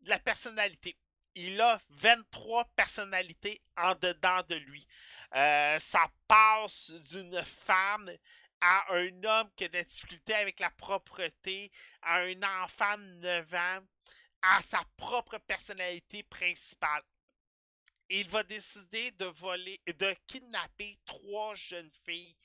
de 0.00 0.08
la 0.08 0.18
personnalité. 0.18 0.96
Il 1.34 1.60
a 1.60 1.80
23 1.90 2.64
personnalités 2.76 3.62
en 3.76 3.94
dedans 3.94 4.42
de 4.48 4.56
lui. 4.56 4.86
Euh, 5.34 5.78
ça 5.78 6.10
passe 6.28 6.90
d'une 7.10 7.42
femme 7.66 8.10
à 8.60 8.92
un 8.94 9.24
homme 9.24 9.50
qui 9.56 9.64
a 9.64 9.68
des 9.68 9.84
difficultés 9.84 10.34
avec 10.34 10.60
la 10.60 10.70
propreté, 10.70 11.72
à 12.02 12.18
un 12.20 12.42
enfant 12.62 12.98
de 12.98 13.04
9 13.20 13.54
ans, 13.54 13.80
à 14.42 14.60
sa 14.62 14.82
propre 14.96 15.38
personnalité 15.38 16.22
principale. 16.24 17.02
Il 18.10 18.28
va 18.28 18.42
décider 18.42 19.10
de 19.12 19.24
voler, 19.26 19.80
de 19.86 20.14
kidnapper 20.26 20.98
trois 21.06 21.54
jeunes 21.54 21.90
filles 22.04 22.36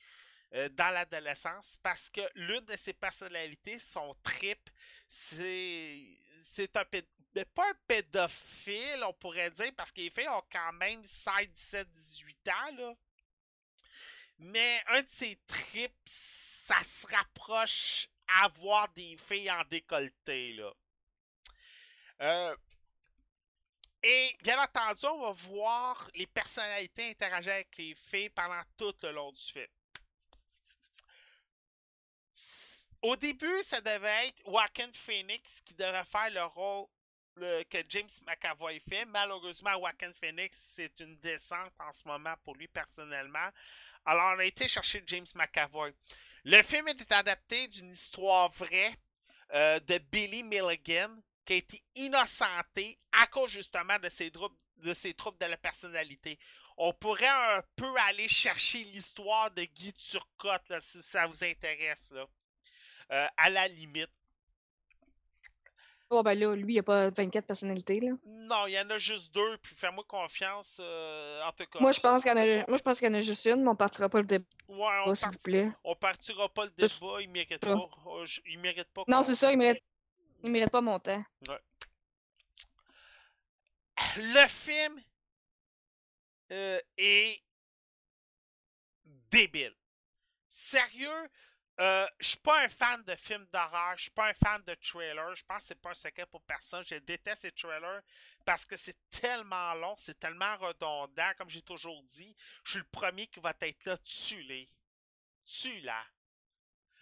euh, 0.54 0.68
dans 0.70 0.90
l'adolescence 0.94 1.78
parce 1.82 2.08
que 2.10 2.22
l'une 2.34 2.64
de 2.64 2.76
ses 2.76 2.94
personnalités, 2.94 3.78
son 3.80 4.14
trip, 4.22 4.70
c'est 5.08 6.76
un 6.76 6.84
mais 7.34 7.44
pas 7.44 7.70
un 7.70 7.74
pédophile, 7.86 9.04
on 9.04 9.12
pourrait 9.12 9.50
dire, 9.50 9.72
parce 9.76 9.92
que 9.92 10.00
les 10.00 10.10
filles 10.10 10.28
ont 10.28 10.42
quand 10.50 10.72
même 10.72 11.04
16, 11.04 11.48
17, 11.48 11.88
18 11.92 12.48
ans. 12.48 12.96
Mais 14.38 14.82
un 14.88 15.02
de 15.02 15.08
ses 15.08 15.36
trips, 15.46 15.92
ça 16.06 16.80
se 16.82 17.06
rapproche 17.06 18.08
à 18.40 18.48
voir 18.48 18.88
des 18.88 19.16
filles 19.28 19.50
en 19.50 19.62
décolleté. 19.64 20.58
Euh, 22.20 22.56
et 24.02 24.36
bien 24.42 24.62
entendu, 24.62 25.06
on 25.06 25.26
va 25.26 25.32
voir 25.32 26.10
les 26.14 26.26
personnalités 26.26 27.10
interagir 27.10 27.52
avec 27.52 27.76
les 27.76 27.94
filles 27.94 28.30
pendant 28.30 28.62
tout 28.76 28.94
le 29.02 29.12
long 29.12 29.32
du 29.32 29.40
film. 29.40 29.66
Au 33.02 33.16
début, 33.16 33.62
ça 33.62 33.80
devait 33.80 34.28
être 34.28 34.42
Joaquin 34.44 34.90
Phoenix 34.92 35.60
qui 35.62 35.74
devait 35.74 36.04
faire 36.04 36.30
le 36.30 36.44
rôle 36.44 36.86
le- 37.36 37.62
que 37.64 37.78
James 37.88 38.08
McAvoy 38.26 38.80
fait. 38.80 39.04
Malheureusement, 39.04 39.72
Joaquin 39.78 40.12
Phoenix, 40.14 40.58
c'est 40.74 40.98
une 41.00 41.16
descente 41.18 41.72
en 41.78 41.92
ce 41.92 42.06
moment 42.06 42.34
pour 42.42 42.56
lui 42.56 42.66
personnellement. 42.66 43.48
Alors, 44.04 44.34
on 44.34 44.40
a 44.40 44.44
été 44.44 44.66
chercher 44.66 45.02
James 45.06 45.26
McAvoy. 45.34 45.92
Le 46.44 46.62
film 46.62 46.88
est 46.88 47.12
adapté 47.12 47.68
d'une 47.68 47.90
histoire 47.90 48.50
vraie 48.50 48.94
euh, 49.52 49.78
de 49.80 49.98
Billy 49.98 50.42
Milligan 50.42 51.14
qui 51.44 51.52
a 51.52 51.56
été 51.56 51.82
innocenté 51.94 52.98
à 53.12 53.26
cause 53.26 53.50
justement 53.50 53.98
de 53.98 54.08
ses 54.08 54.30
troubles 54.30 54.56
de, 54.76 54.94
ses 54.94 55.14
troubles 55.14 55.38
de 55.38 55.46
la 55.46 55.56
personnalité. 55.56 56.38
On 56.76 56.92
pourrait 56.92 57.26
un 57.26 57.62
peu 57.74 57.92
aller 58.06 58.28
chercher 58.28 58.84
l'histoire 58.84 59.50
de 59.50 59.64
Guy 59.64 59.92
Turcotte 59.94 60.72
si 60.80 61.02
ça 61.02 61.26
vous 61.26 61.42
intéresse. 61.42 62.12
Euh, 63.10 63.26
à 63.36 63.50
la 63.50 63.68
limite. 63.68 64.10
Oh, 66.10 66.22
ben 66.22 66.34
là, 66.38 66.54
lui, 66.56 66.74
il 66.74 66.78
a 66.78 66.82
pas 66.82 67.10
24 67.10 67.46
personnalités, 67.46 68.00
là. 68.00 68.12
Non, 68.24 68.66
il 68.66 68.72
y 68.72 68.80
en 68.80 68.88
a 68.88 68.96
juste 68.96 69.32
deux, 69.34 69.58
puis 69.58 69.74
fais-moi 69.74 70.04
confiance. 70.08 70.78
euh, 70.80 71.42
en 71.42 71.52
tout 71.52 71.66
cas. 71.66 71.80
Moi, 71.80 71.92
je 71.92 72.00
pense 72.00 72.22
qu'il 72.22 72.32
y 72.32 72.34
y 72.34 73.08
en 73.08 73.14
a 73.14 73.20
juste 73.20 73.44
une, 73.44 73.62
mais 73.62 73.68
on 73.68 73.76
partira 73.76 74.08
pas 74.08 74.20
le 74.20 74.26
débat, 74.26 74.44
Ouais, 74.68 75.02
on, 75.04 75.14
s'il 75.14 75.28
vous 75.28 75.38
plaît. 75.38 75.70
on 75.84 75.94
partira 75.94 76.48
pas 76.48 76.64
le 76.64 76.70
débat, 76.70 77.20
il 77.20 77.28
mérite 77.28 77.60
pas. 77.60 77.88
Oh, 78.06 78.24
je- 78.24 78.40
Il 78.46 78.58
mérite 78.58 78.88
pas. 78.94 79.04
Non, 79.06 79.22
c'est 79.22 79.34
ça, 79.34 79.52
il 79.52 79.58
mérite, 79.58 79.82
il 80.42 80.50
mérite 80.50 80.70
pas 80.70 80.80
mon 80.80 80.98
temps. 80.98 81.22
Le 84.16 84.46
film 84.48 85.00
euh, 86.52 86.80
est 86.96 87.38
débile. 89.30 89.74
Sérieux, 90.50 91.28
euh, 91.80 92.06
je 92.18 92.28
suis 92.28 92.38
pas 92.38 92.64
un 92.64 92.68
fan 92.68 93.02
de 93.04 93.14
films 93.14 93.46
d'horreur, 93.52 93.96
je 93.96 94.02
suis 94.02 94.10
pas 94.10 94.28
un 94.28 94.34
fan 94.34 94.62
de 94.66 94.74
trailers. 94.74 95.36
Je 95.36 95.44
pense 95.44 95.62
que 95.62 95.68
c'est 95.68 95.80
pas 95.80 95.90
un 95.90 95.94
secret 95.94 96.26
pour 96.26 96.42
personne. 96.42 96.84
Je 96.84 96.96
déteste 96.96 97.44
les 97.44 97.52
trailers 97.52 98.02
parce 98.44 98.64
que 98.64 98.76
c'est 98.76 98.96
tellement 99.10 99.74
long, 99.74 99.94
c'est 99.96 100.18
tellement 100.18 100.56
redondant. 100.56 101.32
Comme 101.36 101.50
j'ai 101.50 101.62
toujours 101.62 102.02
dit, 102.02 102.34
je 102.64 102.72
suis 102.72 102.78
le 102.80 102.86
premier 102.86 103.26
qui 103.28 103.38
va 103.40 103.54
être 103.60 103.84
là, 103.84 103.96
tu 103.98 104.40
les. 104.42 104.68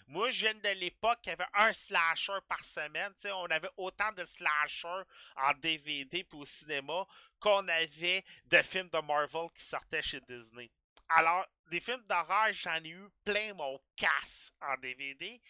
Moi, 0.08 0.30
je 0.30 0.44
viens 0.44 0.54
de 0.54 0.68
l'époque, 0.78 1.18
il 1.24 1.30
y 1.30 1.32
avait 1.32 1.46
un 1.54 1.72
slasher 1.72 2.38
par 2.48 2.64
semaine. 2.64 3.12
On 3.24 3.46
avait 3.46 3.70
autant 3.76 4.12
de 4.12 4.24
slashers 4.24 5.02
en 5.36 5.52
DVD 5.54 6.22
puis 6.22 6.38
au 6.38 6.44
cinéma 6.44 7.06
qu'on 7.40 7.66
avait 7.66 8.24
de 8.44 8.62
films 8.62 8.88
de 8.88 9.00
Marvel 9.00 9.48
qui 9.54 9.64
sortaient 9.64 10.02
chez 10.02 10.20
Disney. 10.20 10.70
Alors, 11.08 11.46
des 11.70 11.80
films 11.80 12.04
d'horreur, 12.08 12.52
j'en 12.52 12.82
ai 12.82 12.88
eu 12.88 13.08
plein 13.24 13.54
mon 13.54 13.78
casse 13.96 14.52
en 14.60 14.76
DVD. 14.78 15.40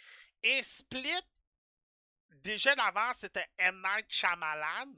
Et 0.42 0.62
Split, 0.62 1.22
déjà 2.30 2.74
d'avance, 2.74 3.16
c'était 3.20 3.48
M. 3.58 3.82
Night 3.82 4.06
Shyamalan. 4.08 4.92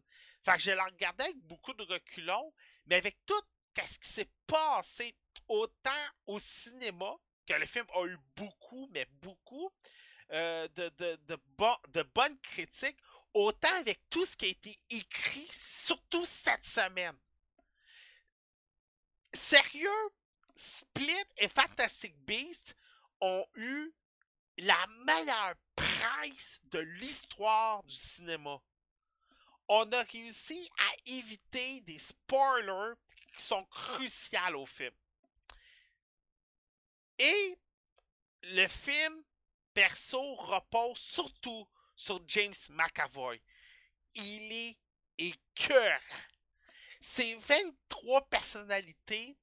Fait 0.45 0.57
que 0.57 0.63
je 0.63 0.71
l'ai 0.71 0.81
regardé 0.81 1.25
avec 1.25 1.39
beaucoup 1.39 1.75
de 1.75 1.83
reculons, 1.83 2.53
mais 2.87 2.97
avec 2.97 3.19
tout 3.27 3.43
ce 3.85 3.99
qui 3.99 4.09
s'est 4.09 4.31
passé? 4.47 5.15
Autant 5.47 6.05
au 6.27 6.39
cinéma, 6.39 7.15
que 7.47 7.55
le 7.55 7.65
film 7.65 7.87
a 7.95 8.05
eu 8.05 8.19
beaucoup, 8.37 8.87
mais 8.93 9.07
beaucoup, 9.23 9.71
euh, 10.31 10.69
de, 10.69 10.91
de, 10.91 11.17
de, 11.27 11.39
bon, 11.57 11.75
de 11.89 12.03
bonnes 12.03 12.39
critiques, 12.41 12.99
autant 13.33 13.75
avec 13.77 14.01
tout 14.11 14.27
ce 14.27 14.37
qui 14.37 14.47
a 14.47 14.49
été 14.49 14.77
écrit, 14.91 15.49
surtout 15.53 16.27
cette 16.27 16.65
semaine. 16.67 17.17
Sérieux, 19.33 20.11
Split 20.59 21.25
et 21.37 21.49
Fantastic 21.49 22.17
Beast 22.25 22.75
ont 23.21 23.47
eu 23.55 23.93
la 24.59 24.87
meilleure 25.05 25.55
presse 25.77 26.61
de 26.65 26.81
l'histoire 26.81 27.85
du 27.85 27.95
cinéma. 27.95 28.61
On 29.69 29.91
a 29.93 30.03
réussi 30.03 30.69
à 30.79 30.91
éviter 31.07 31.81
des 31.83 32.01
spoilers 32.01 32.95
qui 33.37 33.43
sont 33.45 33.65
cruciaux 33.67 34.57
au 34.57 34.67
film. 34.67 34.95
Et 37.21 37.59
le 38.43 38.67
film, 38.67 39.23
perso, 39.75 40.35
repose 40.35 40.99
surtout 40.99 41.69
sur 41.95 42.21
James 42.27 42.55
McAvoy. 42.71 43.41
Il 44.15 44.53
est 44.53 44.79
écœurant. 45.19 45.99
Ces 47.01 47.37
23 47.37 48.29
personnalités 48.29 49.37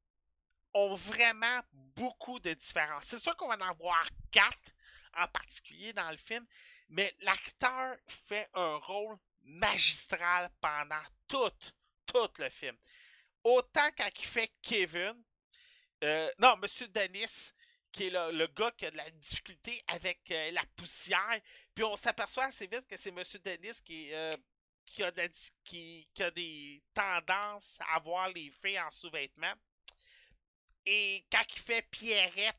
ont 0.75 0.93
vraiment 0.93 1.61
beaucoup 1.73 2.39
de 2.39 2.53
différences. 2.53 3.05
C'est 3.05 3.19
sûr 3.19 3.35
qu'on 3.37 3.47
va 3.47 3.55
en 3.55 3.69
avoir 3.69 4.05
quatre 4.29 4.75
en 5.17 5.27
particulier 5.29 5.93
dans 5.93 6.11
le 6.11 6.17
film, 6.17 6.45
mais 6.89 7.15
l'acteur 7.21 7.97
fait 8.27 8.49
un 8.53 8.75
rôle 8.75 9.17
magistral 9.43 10.51
pendant 10.59 11.01
tout, 11.27 11.51
tout 12.05 12.29
le 12.37 12.49
film. 12.49 12.77
Autant 13.43 13.89
quand 13.97 14.09
il 14.19 14.25
fait 14.25 14.51
Kevin, 14.61 15.15
euh, 16.03 16.29
non, 16.39 16.57
Monsieur 16.57 16.87
Denis, 16.89 17.51
qui 17.91 18.07
est 18.07 18.09
le, 18.09 18.47
gars 18.47 18.71
qui 18.71 18.85
a 18.85 18.91
de 18.91 18.97
la 18.97 19.09
difficulté 19.11 19.81
avec 19.87 20.19
euh, 20.31 20.51
la 20.51 20.63
poussière, 20.75 21.39
puis 21.73 21.85
on 21.85 21.95
s'aperçoit 21.95 22.45
assez 22.45 22.67
vite 22.67 22.85
que 22.85 22.97
c'est 22.97 23.11
Monsieur 23.11 23.39
Denis 23.39 23.81
qui, 23.83 24.13
euh, 24.13 24.35
qui, 24.83 25.03
qui, 26.13 26.23
a 26.23 26.31
des 26.31 26.83
tendances 26.93 27.77
à 27.93 27.99
voir 27.99 28.27
les 28.29 28.51
filles 28.61 28.79
en 28.81 28.89
sous-vêtements. 28.89 29.53
Et 30.85 31.25
quand 31.31 31.43
il 31.55 31.61
fait 31.61 31.81
Pierrette 31.89 32.55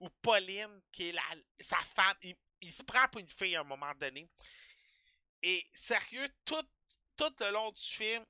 ou 0.00 0.08
Pauline, 0.22 0.80
qui 0.92 1.10
est 1.10 1.12
la, 1.12 1.22
sa 1.60 1.78
femme, 1.94 2.16
il, 2.60 2.72
se 2.72 2.82
prend 2.82 3.06
pour 3.08 3.20
une 3.20 3.28
fille 3.28 3.56
à 3.56 3.60
un 3.60 3.64
moment 3.64 3.94
donné. 3.94 4.28
Et 5.42 5.66
sérieux, 5.74 6.28
tout, 6.44 6.66
tout 7.16 7.32
le 7.40 7.50
long 7.50 7.70
du 7.70 7.82
film, 7.82 8.24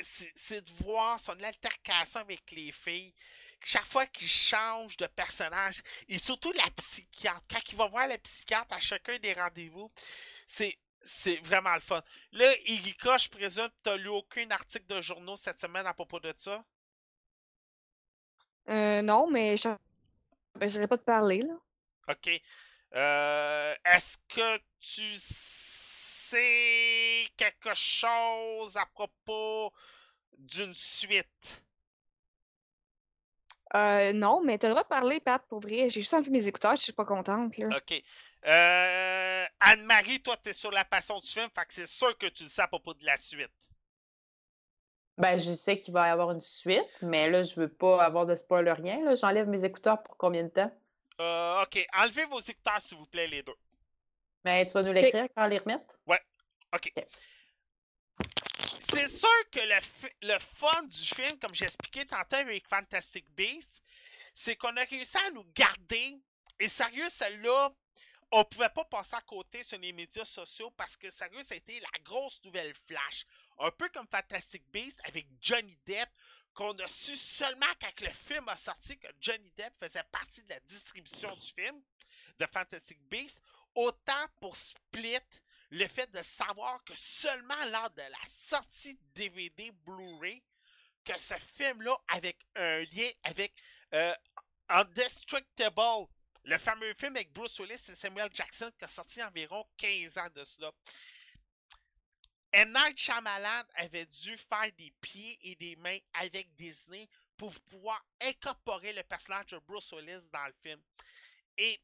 c'est 0.00 0.62
de 0.62 0.72
voir 0.84 1.20
son 1.20 1.40
altercation 1.40 2.20
avec 2.20 2.50
les 2.50 2.72
filles. 2.72 3.14
Chaque 3.64 3.86
fois 3.86 4.06
qu'il 4.06 4.28
change 4.28 4.96
de 4.96 5.06
personnage, 5.06 5.82
et 6.08 6.18
surtout 6.18 6.52
la 6.52 6.70
psychiatre, 6.76 7.44
quand 7.48 7.72
il 7.72 7.76
va 7.76 7.86
voir 7.86 8.06
la 8.08 8.18
psychiatre 8.18 8.74
à 8.74 8.80
chacun 8.80 9.18
des 9.18 9.32
rendez-vous, 9.32 9.90
c'est 10.46 10.76
c'est 11.06 11.36
vraiment 11.36 11.74
le 11.74 11.80
fun. 11.80 12.02
Là, 12.32 12.50
Irika, 12.66 13.18
je 13.18 13.28
présume 13.28 13.68
n'as 13.84 13.96
lu 13.96 14.08
aucun 14.08 14.50
article 14.50 14.86
de 14.86 15.00
journaux 15.00 15.36
cette 15.36 15.60
semaine 15.60 15.86
à 15.86 15.94
propos 15.94 16.18
de 16.18 16.34
ça? 16.36 16.64
Euh, 18.68 19.02
non, 19.02 19.30
mais 19.30 19.56
je 19.56 19.68
ne 19.68 20.86
pas 20.86 20.98
te 20.98 21.04
parler, 21.04 21.42
là. 21.42 21.54
OK. 22.08 22.28
Euh, 22.94 23.74
Est-ce 23.84 24.16
que 24.28 24.58
tu 24.80 25.14
sais 25.16 27.26
quelque 27.36 27.74
chose 27.74 28.76
à 28.76 28.86
propos 28.86 29.72
d'une 30.38 30.74
suite? 30.74 31.62
Euh, 33.74 34.12
non, 34.12 34.42
mais 34.44 34.58
tu 34.58 34.66
as 34.66 34.68
le 34.68 34.74
droit 34.74 34.84
de 34.84 34.88
parler, 34.88 35.20
Pat, 35.20 35.42
pour 35.48 35.60
vrai. 35.60 35.90
J'ai 35.90 36.00
juste 36.00 36.14
envie 36.14 36.30
mes 36.30 36.46
écouteurs, 36.46 36.76
je 36.76 36.82
suis 36.82 36.92
pas 36.92 37.04
contente, 37.04 37.56
là. 37.58 37.76
OK. 37.76 38.02
Euh, 38.46 39.46
Anne-Marie, 39.58 40.22
toi, 40.22 40.36
tu 40.36 40.50
es 40.50 40.52
sur 40.52 40.70
la 40.70 40.84
passion 40.84 41.18
du 41.18 41.26
film, 41.26 41.48
fait 41.54 41.66
que 41.66 41.74
c'est 41.74 41.86
sûr 41.86 42.16
que 42.18 42.26
tu 42.26 42.44
le 42.44 42.48
sais 42.48 42.62
à 42.62 42.68
propos 42.68 42.94
de 42.94 43.04
la 43.04 43.16
suite. 43.16 43.50
Ben, 45.16 45.38
je 45.38 45.52
sais 45.52 45.78
qu'il 45.78 45.94
va 45.94 46.08
y 46.08 46.10
avoir 46.10 46.32
une 46.32 46.40
suite, 46.40 47.02
mais 47.02 47.30
là, 47.30 47.44
je 47.44 47.54
veux 47.54 47.68
pas 47.68 48.02
avoir 48.04 48.26
de 48.26 48.34
spoiler 48.34 48.72
rien. 48.72 49.14
J'enlève 49.14 49.48
mes 49.48 49.64
écouteurs 49.64 50.02
pour 50.02 50.16
combien 50.16 50.42
de 50.42 50.48
temps? 50.48 50.72
Euh, 51.20 51.62
ok, 51.62 51.86
enlevez 51.96 52.24
vos 52.24 52.40
écouteurs, 52.40 52.80
s'il 52.80 52.98
vous 52.98 53.06
plaît, 53.06 53.28
les 53.28 53.42
deux. 53.42 53.54
Ben, 54.42 54.66
tu 54.66 54.72
vas 54.72 54.82
nous 54.82 54.92
l'écrire 54.92 55.28
quand 55.34 55.44
on 55.44 55.48
les 55.48 55.58
remette? 55.58 55.98
Ouais. 56.06 56.20
OK. 56.74 56.92
C'est 58.58 59.08
sûr 59.08 59.50
que 59.52 59.60
le, 59.60 59.80
le 60.22 60.38
fun 60.38 60.82
du 60.82 60.98
film, 60.98 61.38
comme 61.38 61.54
j'ai 61.54 61.64
expliqué 61.64 62.04
tantôt 62.06 62.36
avec 62.36 62.66
Fantastic 62.66 63.24
Beasts, 63.36 63.82
c'est 64.34 64.56
qu'on 64.56 64.76
a 64.76 64.82
réussi 64.82 65.16
à 65.16 65.30
nous 65.30 65.46
garder. 65.54 66.18
Et 66.58 66.68
sérieux, 66.68 67.08
celle-là, 67.08 67.72
on 68.32 68.44
pouvait 68.44 68.68
pas 68.68 68.84
passer 68.84 69.14
à 69.14 69.20
côté 69.20 69.62
sur 69.62 69.78
les 69.78 69.92
médias 69.92 70.24
sociaux 70.24 70.72
parce 70.76 70.96
que 70.96 71.08
sérieux, 71.10 71.42
ça 71.42 71.54
a 71.54 71.56
été 71.56 71.78
la 71.80 71.98
grosse 72.04 72.40
nouvelle 72.44 72.74
flash. 72.88 73.26
Un 73.58 73.70
peu 73.70 73.88
comme 73.90 74.08
Fantastic 74.08 74.64
Beasts 74.70 75.00
avec 75.04 75.26
Johnny 75.40 75.78
Depp, 75.86 76.08
qu'on 76.54 76.76
a 76.78 76.86
su 76.86 77.16
seulement 77.16 77.66
quand 77.80 78.00
le 78.00 78.10
film 78.10 78.48
a 78.48 78.56
sorti 78.56 78.98
que 78.98 79.08
Johnny 79.20 79.50
Depp 79.56 79.74
faisait 79.80 80.04
partie 80.04 80.42
de 80.42 80.50
la 80.50 80.60
distribution 80.60 81.34
du 81.34 81.52
film 81.52 81.82
de 82.38 82.46
Fantastic 82.46 82.98
Beasts. 83.08 83.40
Autant 83.74 84.26
pour 84.40 84.56
Split, 84.56 85.18
le 85.70 85.86
fait 85.88 86.10
de 86.12 86.22
savoir 86.22 86.82
que 86.84 86.94
seulement 86.94 87.64
lors 87.72 87.90
de 87.90 88.02
la 88.02 88.24
sortie 88.28 88.98
DVD 89.14 89.72
Blu-ray, 89.84 90.42
que 91.04 91.18
ce 91.18 91.34
film-là, 91.56 91.96
avec 92.08 92.38
un 92.54 92.80
lien 92.84 93.10
avec 93.24 93.52
euh, 93.92 94.14
Undestructible, 94.68 96.08
le 96.44 96.58
fameux 96.58 96.94
film 96.94 97.16
avec 97.16 97.32
Bruce 97.32 97.58
Willis 97.58 97.80
et 97.88 97.94
Samuel 97.94 98.30
Jackson 98.32 98.70
qui 98.78 98.84
a 98.84 98.88
sorti 98.88 99.22
environ 99.22 99.66
15 99.76 100.18
ans 100.18 100.28
de 100.34 100.44
cela. 100.44 100.70
M. 102.56 102.72
Night 102.72 102.96
Shyamalan 102.96 103.64
avait 103.74 104.06
dû 104.06 104.38
faire 104.38 104.70
des 104.78 104.92
pieds 105.00 105.36
et 105.42 105.56
des 105.56 105.74
mains 105.74 105.98
avec 106.12 106.54
Disney 106.54 107.08
pour 107.36 107.52
pouvoir 107.62 108.00
incorporer 108.20 108.92
le 108.92 109.02
personnage 109.02 109.46
de 109.46 109.58
Bruce 109.58 109.92
Willis 109.92 110.22
dans 110.32 110.46
le 110.46 110.54
film. 110.62 110.80
Et 111.58 111.80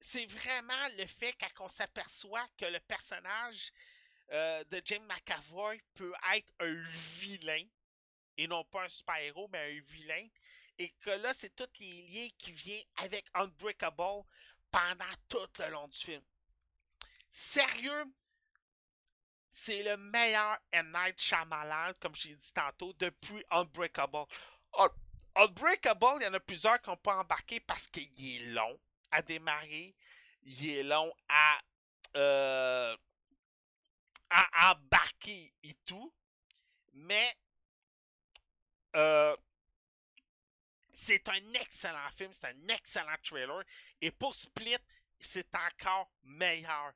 c'est 0.00 0.26
vraiment 0.26 0.88
le 0.96 1.06
fait 1.06 1.32
qu'on 1.56 1.68
s'aperçoit 1.68 2.48
que 2.56 2.64
le 2.64 2.80
personnage 2.80 3.72
euh, 4.32 4.64
de 4.64 4.82
James 4.84 5.06
McAvoy 5.06 5.80
peut 5.94 6.12
être 6.34 6.52
un 6.58 6.74
vilain, 7.20 7.64
et 8.36 8.48
non 8.48 8.64
pas 8.64 8.82
un 8.82 8.88
super-héros, 8.88 9.46
mais 9.52 9.78
un 9.78 9.80
vilain, 9.92 10.26
et 10.76 10.90
que 11.00 11.10
là, 11.10 11.32
c'est 11.34 11.54
tous 11.54 11.70
les 11.78 12.02
liens 12.02 12.28
qui 12.36 12.50
viennent 12.50 12.86
avec 12.96 13.26
Unbreakable 13.32 14.24
pendant 14.72 15.14
tout 15.28 15.48
le 15.60 15.68
long 15.70 15.86
du 15.86 15.98
film. 15.98 16.22
Sérieux, 17.30 18.06
c'est 19.64 19.82
le 19.82 19.96
meilleur. 19.96 20.58
Night 20.72 21.20
Shyamalan, 21.20 21.92
comme 22.00 22.14
j'ai 22.14 22.34
dit 22.34 22.52
tantôt, 22.52 22.92
depuis 22.94 23.44
Unbreakable. 23.50 24.24
Unbreakable, 25.34 26.06
il 26.20 26.24
y 26.24 26.26
en 26.26 26.34
a 26.34 26.40
plusieurs 26.40 26.80
qui 26.80 26.90
n'ont 26.90 26.96
pas 26.96 27.16
embarqué 27.18 27.60
parce 27.60 27.86
qu'il 27.88 28.08
est 28.36 28.46
long 28.50 28.78
à 29.10 29.22
démarrer, 29.22 29.94
il 30.42 30.70
est 30.70 30.82
long 30.82 31.12
à, 31.28 31.58
euh, 32.16 32.96
embarquer 34.60 35.52
et 35.62 35.74
tout, 35.86 36.12
mais 36.92 37.36
euh, 38.96 39.36
c'est 40.92 41.28
un 41.28 41.52
excellent 41.54 42.10
film, 42.16 42.32
c'est 42.32 42.46
un 42.46 42.68
excellent 42.68 43.16
trailer. 43.22 43.62
Et 44.00 44.10
pour 44.10 44.34
Split, 44.34 44.76
c'est 45.20 45.48
encore 45.54 46.10
meilleur. 46.22 46.92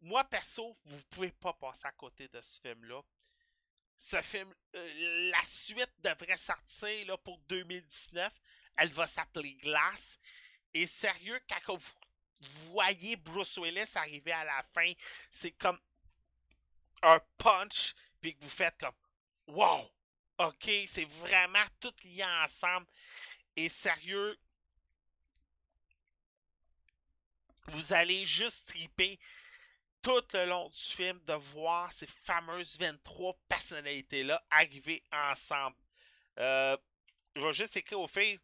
Moi, 0.00 0.24
perso, 0.24 0.76
vous 0.84 1.02
pouvez 1.10 1.32
pas 1.32 1.52
passer 1.52 1.86
à 1.86 1.92
côté 1.92 2.28
de 2.28 2.40
ce 2.40 2.60
film-là. 2.60 3.02
Ce 3.98 4.20
film, 4.22 4.52
euh, 4.74 5.30
la 5.30 5.42
suite 5.42 5.92
devrait 5.98 6.36
sortir 6.36 7.06
là, 7.06 7.16
pour 7.18 7.38
2019. 7.48 8.32
Elle 8.76 8.92
va 8.92 9.06
s'appeler 9.06 9.54
Glass. 9.54 10.18
Et 10.72 10.86
sérieux, 10.86 11.40
quand 11.48 11.76
vous 11.76 12.70
voyez 12.70 13.16
Bruce 13.16 13.58
Willis 13.58 13.90
arriver 13.96 14.32
à 14.32 14.44
la 14.44 14.62
fin, 14.72 14.92
c'est 15.32 15.50
comme 15.52 15.80
un 17.02 17.20
punch, 17.38 17.94
puis 18.20 18.36
que 18.36 18.42
vous 18.44 18.50
faites 18.50 18.78
comme 18.78 18.94
Wow! 19.48 19.90
OK, 20.38 20.70
c'est 20.86 21.08
vraiment 21.20 21.64
tout 21.80 21.94
lié 22.04 22.24
ensemble. 22.24 22.86
Et 23.56 23.68
sérieux, 23.68 24.38
Vous 27.72 27.92
allez 27.92 28.24
juste 28.24 28.66
triper 28.66 29.18
tout 30.08 30.24
le 30.32 30.46
long 30.46 30.70
du 30.70 30.80
film 30.80 31.20
de 31.26 31.34
voir 31.34 31.92
ces 31.92 32.06
fameuses 32.06 32.78
23 32.78 33.36
personnalités-là 33.46 34.42
arriver 34.50 35.02
ensemble. 35.12 35.76
Euh, 36.38 36.78
je 37.36 37.42
vais 37.42 37.52
juste 37.52 37.76
écrire 37.76 38.00
aux 38.00 38.08
filles. 38.08 38.40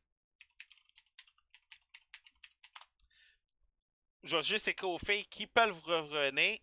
Je 4.25 4.37
vais 4.37 4.43
juste 4.43 4.69
écrire 4.69 4.91
aux 4.91 4.99
filles 4.99 5.25
qui 5.25 5.47
peuvent 5.47 5.81
revenir. 5.85 6.59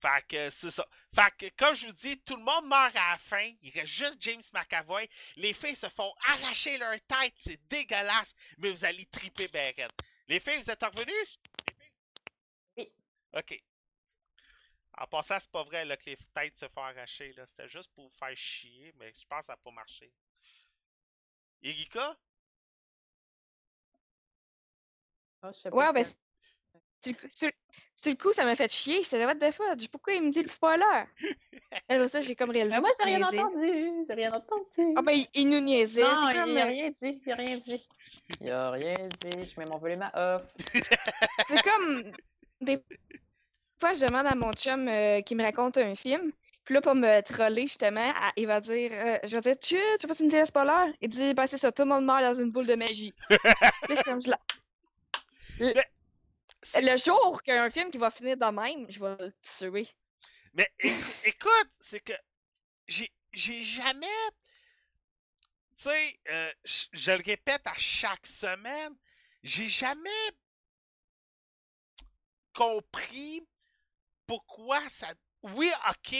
Fait 0.00 0.26
que 0.28 0.50
c'est 0.50 0.70
ça. 0.70 0.86
Fait 1.12 1.34
que, 1.36 1.56
comme 1.56 1.74
je 1.74 1.86
vous 1.88 1.92
dis, 1.92 2.16
tout 2.20 2.36
le 2.36 2.44
monde 2.44 2.68
meurt 2.68 2.94
à 2.94 3.10
la 3.10 3.18
fin. 3.18 3.52
Il 3.60 3.72
reste 3.72 3.92
juste 3.92 4.22
James 4.22 4.42
McAvoy. 4.54 5.08
Les 5.34 5.52
filles 5.52 5.74
se 5.74 5.88
font 5.88 6.14
arracher 6.28 6.78
leur 6.78 6.94
tête. 7.08 7.34
C'est 7.40 7.60
dégueulasse. 7.68 8.36
Mais 8.58 8.70
vous 8.70 8.84
allez 8.84 9.06
triper 9.06 9.48
raide. 9.52 9.90
Les 10.30 10.38
filles, 10.38 10.60
vous 10.62 10.70
êtes 10.70 10.84
revenus? 10.84 11.40
OK. 13.36 13.62
En 14.98 15.06
passant, 15.06 15.38
c'est 15.38 15.50
pas 15.50 15.62
vrai 15.62 15.84
là, 15.84 15.96
que 15.96 16.10
les 16.10 16.16
têtes 16.34 16.56
se 16.56 16.68
font 16.68 16.82
arracher. 16.82 17.32
là. 17.34 17.46
C'était 17.46 17.68
juste 17.68 17.90
pour 17.94 18.04
vous 18.08 18.14
faire 18.18 18.36
chier, 18.36 18.92
mais 18.98 19.12
je 19.12 19.24
pense 19.28 19.40
que 19.40 19.46
ça 19.46 19.52
n'a 19.52 19.56
pas 19.58 19.70
marché. 19.70 20.12
Erika? 21.62 22.16
Ah, 25.42 25.50
je 25.52 25.58
sais 25.58 25.70
pas 25.70 25.76
Ouais, 25.76 25.92
ben, 25.92 26.04
sur, 26.04 26.14
le 27.06 27.12
coup- 27.12 27.30
sur- 27.30 27.50
sur 27.96 28.10
le 28.12 28.16
coup, 28.16 28.32
ça 28.32 28.44
m'a 28.44 28.54
fait 28.54 28.70
chier. 28.70 29.02
J'étais 29.02 29.18
là, 29.18 29.26
what 29.26 29.36
the 29.36 29.50
fuck? 29.52 29.88
Pourquoi 29.90 30.14
il 30.14 30.22
me 30.22 30.30
dit 30.30 30.42
le 30.42 30.48
spoiler? 30.48 31.04
Alors 31.88 32.10
ça, 32.10 32.20
j'ai 32.20 32.34
comme 32.36 32.50
réalisé. 32.50 32.74
Mais 32.76 32.80
moi, 32.80 32.90
j'ai 32.98 33.04
rien 33.04 33.22
entendu. 33.22 34.04
J'ai 34.06 34.14
rien 34.14 34.32
entendu. 34.34 34.94
Ah 34.96 35.02
ben, 35.02 35.12
il, 35.12 35.26
il 35.34 35.48
nous 35.48 35.60
niaisait. 35.60 36.02
non, 36.02 36.14
c'est 36.14 36.34
comme, 36.40 36.50
il 36.50 36.58
a 36.58 36.66
euh, 36.66 36.68
rien 36.68 36.90
dit. 36.90 37.22
Il 37.24 37.32
a 37.32 37.36
rien 37.36 37.56
dit. 37.56 37.88
Il 38.40 38.50
a 38.50 38.70
rien 38.70 38.94
dit. 38.96 39.48
Je 39.50 39.60
mets 39.60 39.66
mon 39.66 39.78
volume 39.78 40.02
à 40.02 40.36
off. 40.36 40.52
C'est 41.48 41.62
comme 41.62 42.12
des 42.60 42.82
fois 43.80 43.94
je 43.94 44.04
demande 44.06 44.26
à 44.26 44.34
mon 44.34 44.52
chum 44.52 44.88
euh, 44.88 45.20
qui 45.22 45.34
me 45.34 45.42
raconte 45.42 45.78
un 45.78 45.94
film, 45.94 46.32
puis 46.64 46.74
là 46.74 46.80
pour 46.82 46.94
me 46.94 47.20
troller 47.22 47.62
justement, 47.62 48.10
à- 48.16 48.32
il 48.36 48.46
va 48.46 48.60
dire 48.60 48.90
euh, 48.92 49.18
je 49.24 49.34
vais 49.36 49.40
dire 49.42 49.58
tu 49.60 49.76
tu 50.00 50.06
que 50.06 50.12
tu 50.14 50.24
me 50.24 50.40
le 50.40 50.46
spoiler? 50.46 50.92
Il 51.00 51.08
dit 51.08 51.34
ben 51.34 51.46
c'est 51.46 51.58
ça, 51.58 51.72
tout 51.72 51.82
le 51.82 51.88
monde 51.88 52.04
meurt 52.04 52.22
dans 52.22 52.34
une 52.34 52.50
boule 52.52 52.66
de 52.66 52.74
magie. 52.76 53.14
Puis 53.86 53.96
je 53.96 54.02
comme 54.04 54.22
je 54.22 54.30
Le, 55.58 55.80
le 56.76 56.96
jour 56.96 57.42
qu'il 57.42 57.54
y 57.54 57.56
a 57.56 57.64
un 57.64 57.70
film 57.70 57.90
qui 57.90 57.98
va 57.98 58.10
finir 58.10 58.36
de 58.36 58.44
même, 58.46 58.86
je 58.90 59.00
vais 59.00 59.16
le 59.18 59.32
tuer. 59.42 59.88
Mais 60.54 60.68
écou- 60.80 61.16
écoute, 61.24 61.70
c'est 61.80 62.00
que 62.00 62.14
j'ai 62.88 63.62
jamais. 63.62 64.06
Tu 65.76 65.84
sais, 65.88 66.20
euh, 66.30 66.52
je 66.92 67.10
le 67.12 67.22
répète 67.24 67.66
à 67.66 67.74
chaque 67.76 68.26
semaine, 68.26 68.94
j'ai 69.42 69.66
jamais 69.68 70.10
compris 72.54 73.42
pourquoi 74.30 74.88
ça. 74.90 75.12
Oui, 75.42 75.68
ok, 75.88 76.14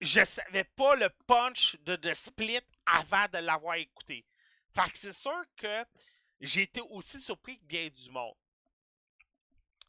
je 0.00 0.24
savais 0.24 0.62
pas 0.62 0.94
le 0.94 1.08
punch 1.26 1.74
de 1.80 1.96
The 1.96 2.14
Split 2.14 2.60
avant 2.84 3.26
de 3.32 3.38
l'avoir 3.38 3.74
écouté. 3.74 4.24
Fait 4.72 4.88
que 4.92 4.96
c'est 4.96 5.12
sûr 5.12 5.42
que 5.56 5.84
j'ai 6.40 6.62
été 6.62 6.80
aussi 6.82 7.18
surpris 7.18 7.58
que 7.58 7.64
bien 7.64 7.88
du 7.88 8.10
monde. 8.10 8.36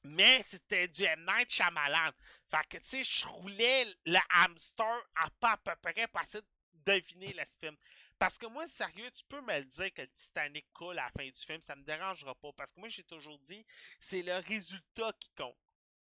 Mais 0.03 0.43
c'était 0.49 0.87
du 0.87 1.03
M. 1.03 1.27
Night 1.27 1.51
Shyamalan. 1.51 2.11
Fait 2.49 2.67
que, 2.67 2.77
tu 2.79 2.89
sais, 2.89 3.03
je 3.03 3.27
roulais 3.27 3.85
le 4.05 4.19
hamster 4.31 5.07
à 5.17 5.29
pas 5.39 5.51
à 5.51 5.57
peu 5.57 5.75
près 5.75 6.07
pour 6.07 6.21
essayer 6.21 6.41
de 6.41 6.91
deviner 6.91 7.33
le 7.33 7.45
film. 7.59 7.77
Parce 8.17 8.35
que 8.39 8.47
moi, 8.47 8.67
sérieux, 8.67 9.11
tu 9.11 9.23
peux 9.25 9.41
me 9.41 9.59
le 9.59 9.65
dire 9.65 9.93
que 9.93 10.01
le 10.01 10.09
Titanic 10.15 10.65
coule 10.73 10.97
à 10.97 11.03
la 11.03 11.11
fin 11.11 11.29
du 11.29 11.45
film, 11.45 11.61
ça 11.61 11.75
me 11.75 11.83
dérangera 11.83 12.33
pas. 12.33 12.51
Parce 12.53 12.71
que 12.71 12.79
moi, 12.79 12.89
j'ai 12.89 13.03
toujours 13.03 13.37
dit, 13.37 13.63
c'est 13.99 14.23
le 14.23 14.37
résultat 14.37 15.13
qui 15.19 15.29
compte. 15.37 15.55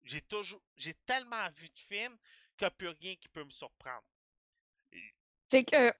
J'ai 0.07 0.21
toujours, 0.21 0.61
j'ai 0.77 0.93
tellement 1.05 1.49
vu 1.57 1.67
de 1.69 1.79
films 1.87 2.17
qu'il 2.57 2.65
n'y 2.65 2.67
a 2.67 2.71
plus 2.71 2.87
rien 2.87 3.15
qui 3.15 3.27
peut 3.27 3.43
me 3.43 3.49
surprendre. 3.49 4.03
C'est 5.49 5.63
que 5.63 5.91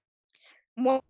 moi, 0.76 1.02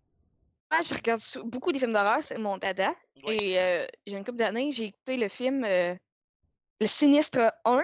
je 0.82 0.94
regarde 0.94 1.22
beaucoup 1.44 1.72
des 1.72 1.78
films 1.78 1.92
d'horreur, 1.92 2.22
c'est 2.22 2.38
mon 2.38 2.58
dada. 2.58 2.94
Oui. 3.24 3.36
Et 3.40 3.58
euh, 3.60 3.86
j'ai 4.06 4.16
une 4.16 4.24
couple 4.24 4.38
d'années, 4.38 4.72
j'ai 4.72 4.86
écouté 4.86 5.16
le 5.16 5.28
film 5.28 5.64
euh, 5.64 5.94
Le 6.80 6.86
Sinistre 6.86 7.52
1, 7.64 7.82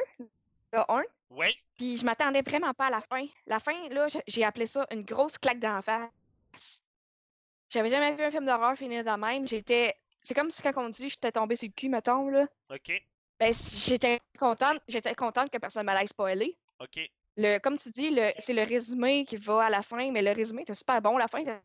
le 0.72 0.80
1. 0.88 1.02
Oui, 1.30 1.46
Puis 1.76 1.96
je 1.96 2.04
m'attendais 2.04 2.42
vraiment 2.42 2.74
pas 2.74 2.86
à 2.86 2.90
la 2.90 3.00
fin. 3.00 3.26
La 3.46 3.58
fin, 3.58 3.88
là, 3.88 4.06
j'ai 4.26 4.44
appelé 4.44 4.66
ça 4.66 4.86
une 4.92 5.02
grosse 5.02 5.38
claque 5.38 5.58
d'en 5.58 5.82
face. 5.82 6.82
J'avais 7.70 7.88
jamais 7.88 8.14
vu 8.14 8.22
un 8.22 8.30
film 8.30 8.46
d'horreur 8.46 8.76
finir 8.76 9.02
de 9.02 9.10
même. 9.10 9.46
J'étais. 9.46 9.94
C'est 10.22 10.34
comme 10.34 10.50
si 10.50 10.62
quand 10.62 10.72
on 10.76 10.88
dit 10.90 11.08
j'étais 11.08 11.32
tombée 11.32 11.56
sur 11.56 11.66
le 11.66 11.72
cul, 11.72 11.88
mettons, 11.88 12.28
là. 12.28 12.46
ok, 12.70 13.02
Ben, 13.38 13.52
j'étais 13.52 14.20
contente. 14.38 14.80
J'étais 14.88 15.14
contente 15.14 15.50
que 15.50 15.58
personne 15.58 15.82
ne 15.82 15.86
m'allait 15.86 16.06
spoiler. 16.06 16.56
ok. 16.80 17.00
Le, 17.36 17.58
comme 17.58 17.76
tu 17.76 17.90
dis, 17.90 18.10
le, 18.10 18.30
c'est 18.38 18.52
le 18.52 18.62
résumé 18.62 19.24
qui 19.24 19.36
va 19.36 19.64
à 19.64 19.70
la 19.70 19.82
fin, 19.82 20.12
mais 20.12 20.22
le 20.22 20.30
résumé 20.30 20.62
était 20.62 20.74
super 20.74 21.02
bon. 21.02 21.18
La 21.18 21.26
fin 21.26 21.38
était 21.38 21.60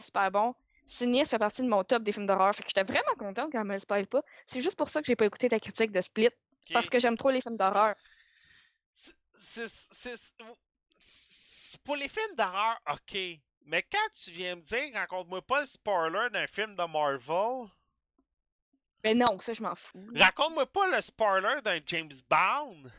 super 0.00 0.30
bon. 0.30 0.54
Sinistre 0.86 1.30
fait 1.30 1.38
partie 1.38 1.62
de 1.62 1.68
mon 1.68 1.82
top 1.82 2.04
des 2.04 2.12
films 2.12 2.26
d'horreur. 2.26 2.54
Fait 2.54 2.62
que 2.62 2.68
j'étais 2.68 2.84
vraiment 2.84 3.14
contente 3.18 3.50
quand 3.50 3.60
elle 3.60 3.66
me 3.66 3.74
le 3.74 3.80
spoil 3.80 4.06
pas. 4.06 4.22
C'est 4.46 4.60
juste 4.60 4.76
pour 4.76 4.88
ça 4.88 5.00
que 5.00 5.06
j'ai 5.06 5.16
pas 5.16 5.26
écouté 5.26 5.48
ta 5.48 5.58
critique 5.58 5.90
de 5.90 6.00
Split. 6.00 6.30
Parce 6.72 6.88
que 6.88 7.00
j'aime 7.00 7.16
trop 7.16 7.30
les 7.30 7.40
films 7.40 7.56
d'horreur. 7.56 7.96
Pour 11.84 11.96
les 11.96 12.08
films 12.08 12.36
d'horreur, 12.36 12.80
ok. 12.92 13.16
Mais 13.66 13.82
quand 13.82 14.08
tu 14.14 14.30
viens 14.30 14.56
me 14.56 14.62
dire, 14.62 14.94
raconte-moi 14.94 15.42
pas 15.42 15.60
le 15.60 15.66
spoiler 15.66 16.28
d'un 16.32 16.46
film 16.46 16.74
de 16.76 16.84
Marvel, 16.84 17.68
Mais 19.04 19.14
non, 19.14 19.38
ça, 19.40 19.52
je 19.52 19.62
m'en 19.62 19.74
fous. 19.74 20.06
raconte-moi 20.14 20.66
pas 20.66 20.88
le 20.94 21.00
spoiler 21.00 21.60
d'un 21.62 21.80
James 21.86 22.12
Bond. 22.28 22.90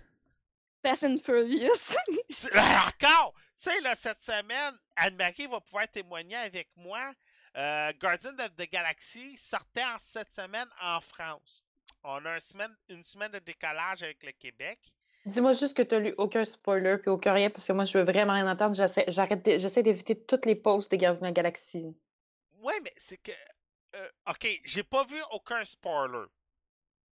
Fast 0.83 1.03
and 1.03 1.17
Furious. 1.23 1.95
Encore! 2.55 3.33
Tu 3.61 3.69
sais, 3.69 3.79
là, 3.81 3.93
cette 3.95 4.21
semaine, 4.21 4.73
Anne-Marie 4.95 5.45
va 5.47 5.59
pouvoir 5.59 5.87
témoigner 5.87 6.35
avec 6.37 6.69
moi. 6.75 7.13
Euh, 7.55 7.91
Guardian 8.01 8.31
of 8.39 8.55
the 8.57 8.69
Galaxy 8.71 9.37
sortait 9.37 9.83
en 9.83 9.97
cette 10.01 10.31
semaine 10.33 10.67
en 10.81 10.99
France. 11.01 11.63
On 12.03 12.25
a 12.25 12.35
une 12.35 12.41
semaine, 12.41 12.75
une 12.89 13.03
semaine 13.03 13.31
de 13.31 13.39
décalage 13.39 14.01
avec 14.01 14.23
le 14.23 14.31
Québec. 14.31 14.79
Dis-moi 15.27 15.53
juste 15.53 15.77
que 15.77 15.83
tu 15.83 15.99
lu 16.01 16.15
aucun 16.17 16.43
spoiler 16.45 16.97
puis 16.97 17.11
aucun 17.11 17.33
rien 17.33 17.51
parce 17.51 17.67
que 17.67 17.73
moi, 17.73 17.85
je 17.85 17.95
veux 17.99 18.03
vraiment 18.03 18.33
rien 18.33 18.49
entendre. 18.51 18.73
J'essaie 18.73 19.05
j'arrête 19.07 19.45
de- 19.45 19.59
j'essaie 19.59 19.83
d'éviter 19.83 20.19
toutes 20.19 20.47
les 20.47 20.55
posts 20.55 20.89
de 20.91 20.95
Gardiens 20.95 21.19
de 21.19 21.25
la 21.25 21.31
Galaxie. 21.31 21.95
Ouais, 22.59 22.79
mais 22.83 22.93
c'est 22.97 23.17
que. 23.17 23.31
Euh, 23.95 24.09
ok, 24.29 24.47
j'ai 24.65 24.83
pas 24.83 25.03
vu 25.05 25.21
aucun 25.31 25.63
spoiler. 25.65 26.25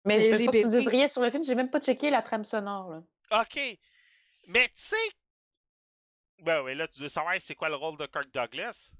Mais 0.05 0.21
je 0.21 0.35
veux 0.35 0.45
pas 0.45 0.51
que 0.51 0.57
tu 0.59 0.65
me 0.65 0.71
dises 0.71 0.87
rien 0.87 1.07
sur 1.07 1.21
le 1.21 1.29
film. 1.29 1.43
J'ai 1.43 1.55
même 1.55 1.69
pas 1.69 1.79
checké 1.81 2.09
la 2.09 2.21
trame 2.21 2.45
sonore. 2.45 2.89
Là. 2.91 3.41
Ok. 3.41 3.59
Mais 4.47 4.67
tu 4.69 4.73
sais. 4.75 4.95
Ben 6.39 6.61
oui, 6.61 6.75
là, 6.75 6.87
tu 6.87 7.01
veux 7.01 7.09
savoir 7.09 7.35
c'est 7.41 7.55
quoi 7.55 7.67
le 7.69 7.75
rôle 7.75 7.97
de 7.97 8.05
Kirk 8.05 8.31
Douglas? 8.33 8.91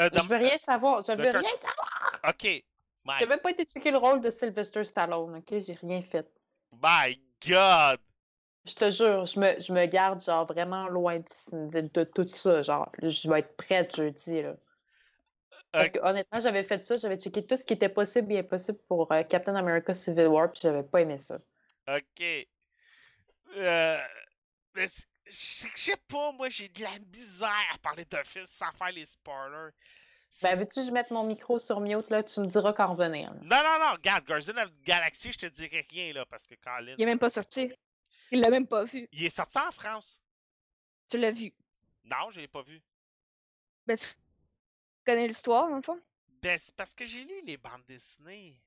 Euh, 0.00 0.08
de- 0.10 0.18
Je 0.18 0.28
veux 0.28 0.36
rien 0.36 0.58
savoir. 0.58 1.02
Je 1.02 1.12
veux 1.12 1.22
rien 1.22 1.42
savoir. 1.42 2.20
Ok. 2.28 2.64
J'ai 3.20 3.26
même 3.26 3.40
pas 3.40 3.50
été 3.50 3.64
checker 3.64 3.90
le 3.90 3.98
rôle 3.98 4.20
de 4.20 4.30
Sylvester 4.30 4.84
Stallone. 4.84 5.36
Ok, 5.36 5.58
j'ai 5.58 5.74
rien 5.74 6.02
fait. 6.02 6.26
my 6.72 7.20
God! 7.46 7.98
Je 8.66 8.74
te 8.74 8.90
jure, 8.90 9.24
je 9.24 9.40
me, 9.40 9.58
je 9.60 9.72
me 9.72 9.86
garde 9.86 10.20
genre 10.22 10.44
vraiment 10.44 10.88
loin 10.88 11.18
de, 11.20 11.70
de- 11.80 11.88
de 11.88 12.04
tout 12.04 12.26
ça. 12.28 12.60
Genre, 12.60 12.90
je 13.02 13.28
vais 13.30 13.38
être 13.40 13.56
prête 13.56 13.96
jeudi. 13.96 14.42
Là. 14.42 14.56
Parce 15.72 15.90
que 15.90 15.98
honnêtement, 16.00 16.40
j'avais 16.40 16.62
fait 16.62 16.82
ça, 16.82 16.96
j'avais 16.96 17.18
checké 17.18 17.44
tout 17.44 17.56
ce 17.56 17.64
qui 17.64 17.74
était 17.74 17.88
possible 17.88 18.32
et 18.32 18.38
impossible 18.38 18.78
pour 18.88 19.10
euh, 19.12 19.22
Captain 19.22 19.54
America 19.54 19.92
Civil 19.92 20.26
War, 20.26 20.50
puis 20.50 20.60
j'avais 20.62 20.82
pas 20.82 21.02
aimé 21.02 21.18
ça. 21.18 21.36
Ok. 21.86 22.22
Euh, 23.56 23.98
mais 24.74 24.88
je 25.26 25.32
sais 25.74 25.96
pas, 26.08 26.32
moi 26.32 26.48
j'ai 26.48 26.68
de 26.68 26.82
la 26.82 26.98
misère 26.98 27.66
à 27.74 27.78
parler 27.78 28.04
d'un 28.06 28.24
film 28.24 28.46
sans 28.46 28.70
faire 28.72 28.92
les 28.92 29.04
spoilers. 29.04 29.72
Ben, 30.42 30.56
veux-tu 30.56 30.80
que 30.80 30.86
je 30.86 30.90
mette 30.90 31.10
mon 31.10 31.24
micro 31.24 31.58
sur 31.58 31.80
mute, 31.80 32.10
là? 32.10 32.22
Tu 32.22 32.40
me 32.40 32.46
diras 32.46 32.72
quand 32.72 32.92
revenir. 32.92 33.32
là. 33.32 33.40
Non, 33.42 33.62
non, 33.64 33.86
non, 33.86 33.92
regarde, 33.92 34.24
Guardian 34.24 34.56
of 34.58 34.70
the 34.70 34.82
Galaxy, 34.84 35.32
je 35.32 35.38
te 35.38 35.46
dirai 35.46 35.86
rien 35.90 36.12
là, 36.12 36.26
parce 36.26 36.46
que 36.46 36.54
Colin. 36.54 36.94
Il 36.96 37.02
est 37.02 37.06
même 37.06 37.18
pas 37.18 37.30
sorti. 37.30 37.72
Il 38.30 38.40
l'a 38.40 38.50
même 38.50 38.66
pas 38.66 38.84
vu. 38.84 39.08
Il 39.12 39.24
est 39.24 39.34
sorti 39.34 39.58
en 39.58 39.72
France. 39.72 40.20
Tu 41.08 41.18
l'as 41.18 41.30
vu. 41.30 41.52
Non, 42.04 42.30
je 42.30 42.40
l'ai 42.40 42.48
pas 42.48 42.62
vu. 42.62 42.80
Ben, 43.86 43.96
tu 43.96 44.06
connais 45.08 45.26
l'histoire, 45.26 45.68
dans 45.68 45.76
le 45.76 45.82
fond? 45.82 46.00
Ben, 46.42 46.58
c'est 46.62 46.74
parce 46.74 46.94
que 46.94 47.06
j'ai 47.06 47.24
lu 47.24 47.40
les 47.44 47.56
bandes 47.56 47.84
dessinées. 47.86 48.60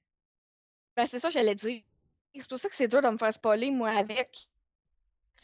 Ben, 0.96 1.06
c'est 1.06 1.20
ça, 1.20 1.30
j'allais 1.30 1.56
dire. 1.56 1.82
C'est 2.36 2.50
pour 2.50 2.58
ça 2.58 2.70
que 2.70 2.76
c'est 2.76 2.88
dur 2.88 3.02
de 3.02 3.10
me 3.10 3.18
faire 3.18 3.34
spoiler, 3.34 3.72
moi, 3.72 3.90
avec. 3.92 4.48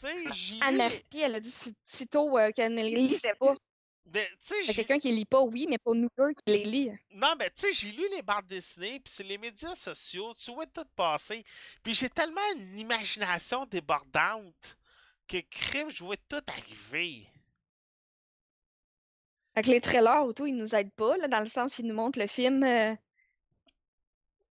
sais. 0.00 0.60
Anne-Marie, 0.60 1.04
elle 1.14 1.36
a 1.36 1.40
dit 1.40 1.50
si, 1.50 1.74
si 1.84 2.06
tôt 2.06 2.38
euh, 2.38 2.50
qu'elle 2.52 2.74
ne 2.74 2.82
les 2.82 2.94
lisait 2.94 3.34
pas. 3.38 3.54
Ben, 4.06 4.26
quelqu'un 4.74 4.98
qui 4.98 5.12
lit 5.12 5.26
pas, 5.26 5.42
oui, 5.42 5.66
mais 5.68 5.76
pour 5.76 5.94
nous 5.94 6.08
deux 6.16 6.32
qui 6.32 6.42
les 6.46 6.64
lit. 6.64 6.90
Non, 7.12 7.34
mais 7.38 7.50
tu 7.50 7.66
sais, 7.66 7.72
j'ai 7.72 7.92
lu 7.92 8.04
les 8.10 8.22
bandes 8.22 8.46
dessinées, 8.46 9.00
puis 9.00 9.12
sur 9.12 9.24
les 9.24 9.36
médias 9.36 9.74
sociaux, 9.74 10.32
tu 10.34 10.50
vois 10.50 10.66
tout 10.66 10.86
passer. 10.96 11.44
Puis 11.82 11.94
j'ai 11.94 12.08
tellement 12.08 12.40
une 12.56 12.78
imagination 12.78 13.66
débordante 13.66 14.78
que 15.26 15.38
crime, 15.50 15.90
je 15.90 16.02
vois 16.02 16.16
tout 16.16 16.42
arriver. 16.48 17.26
Fait 19.58 19.62
que 19.62 19.70
les 19.70 19.80
trailers 19.80 20.22
auto, 20.22 20.46
ils 20.46 20.54
nous 20.54 20.76
aident 20.76 20.92
pas, 20.92 21.16
là, 21.16 21.26
dans 21.26 21.40
le 21.40 21.48
sens 21.48 21.74
qu'ils 21.74 21.86
nous 21.88 21.94
montrent 21.94 22.20
le 22.20 22.28
film 22.28 22.62
euh, 22.62 22.94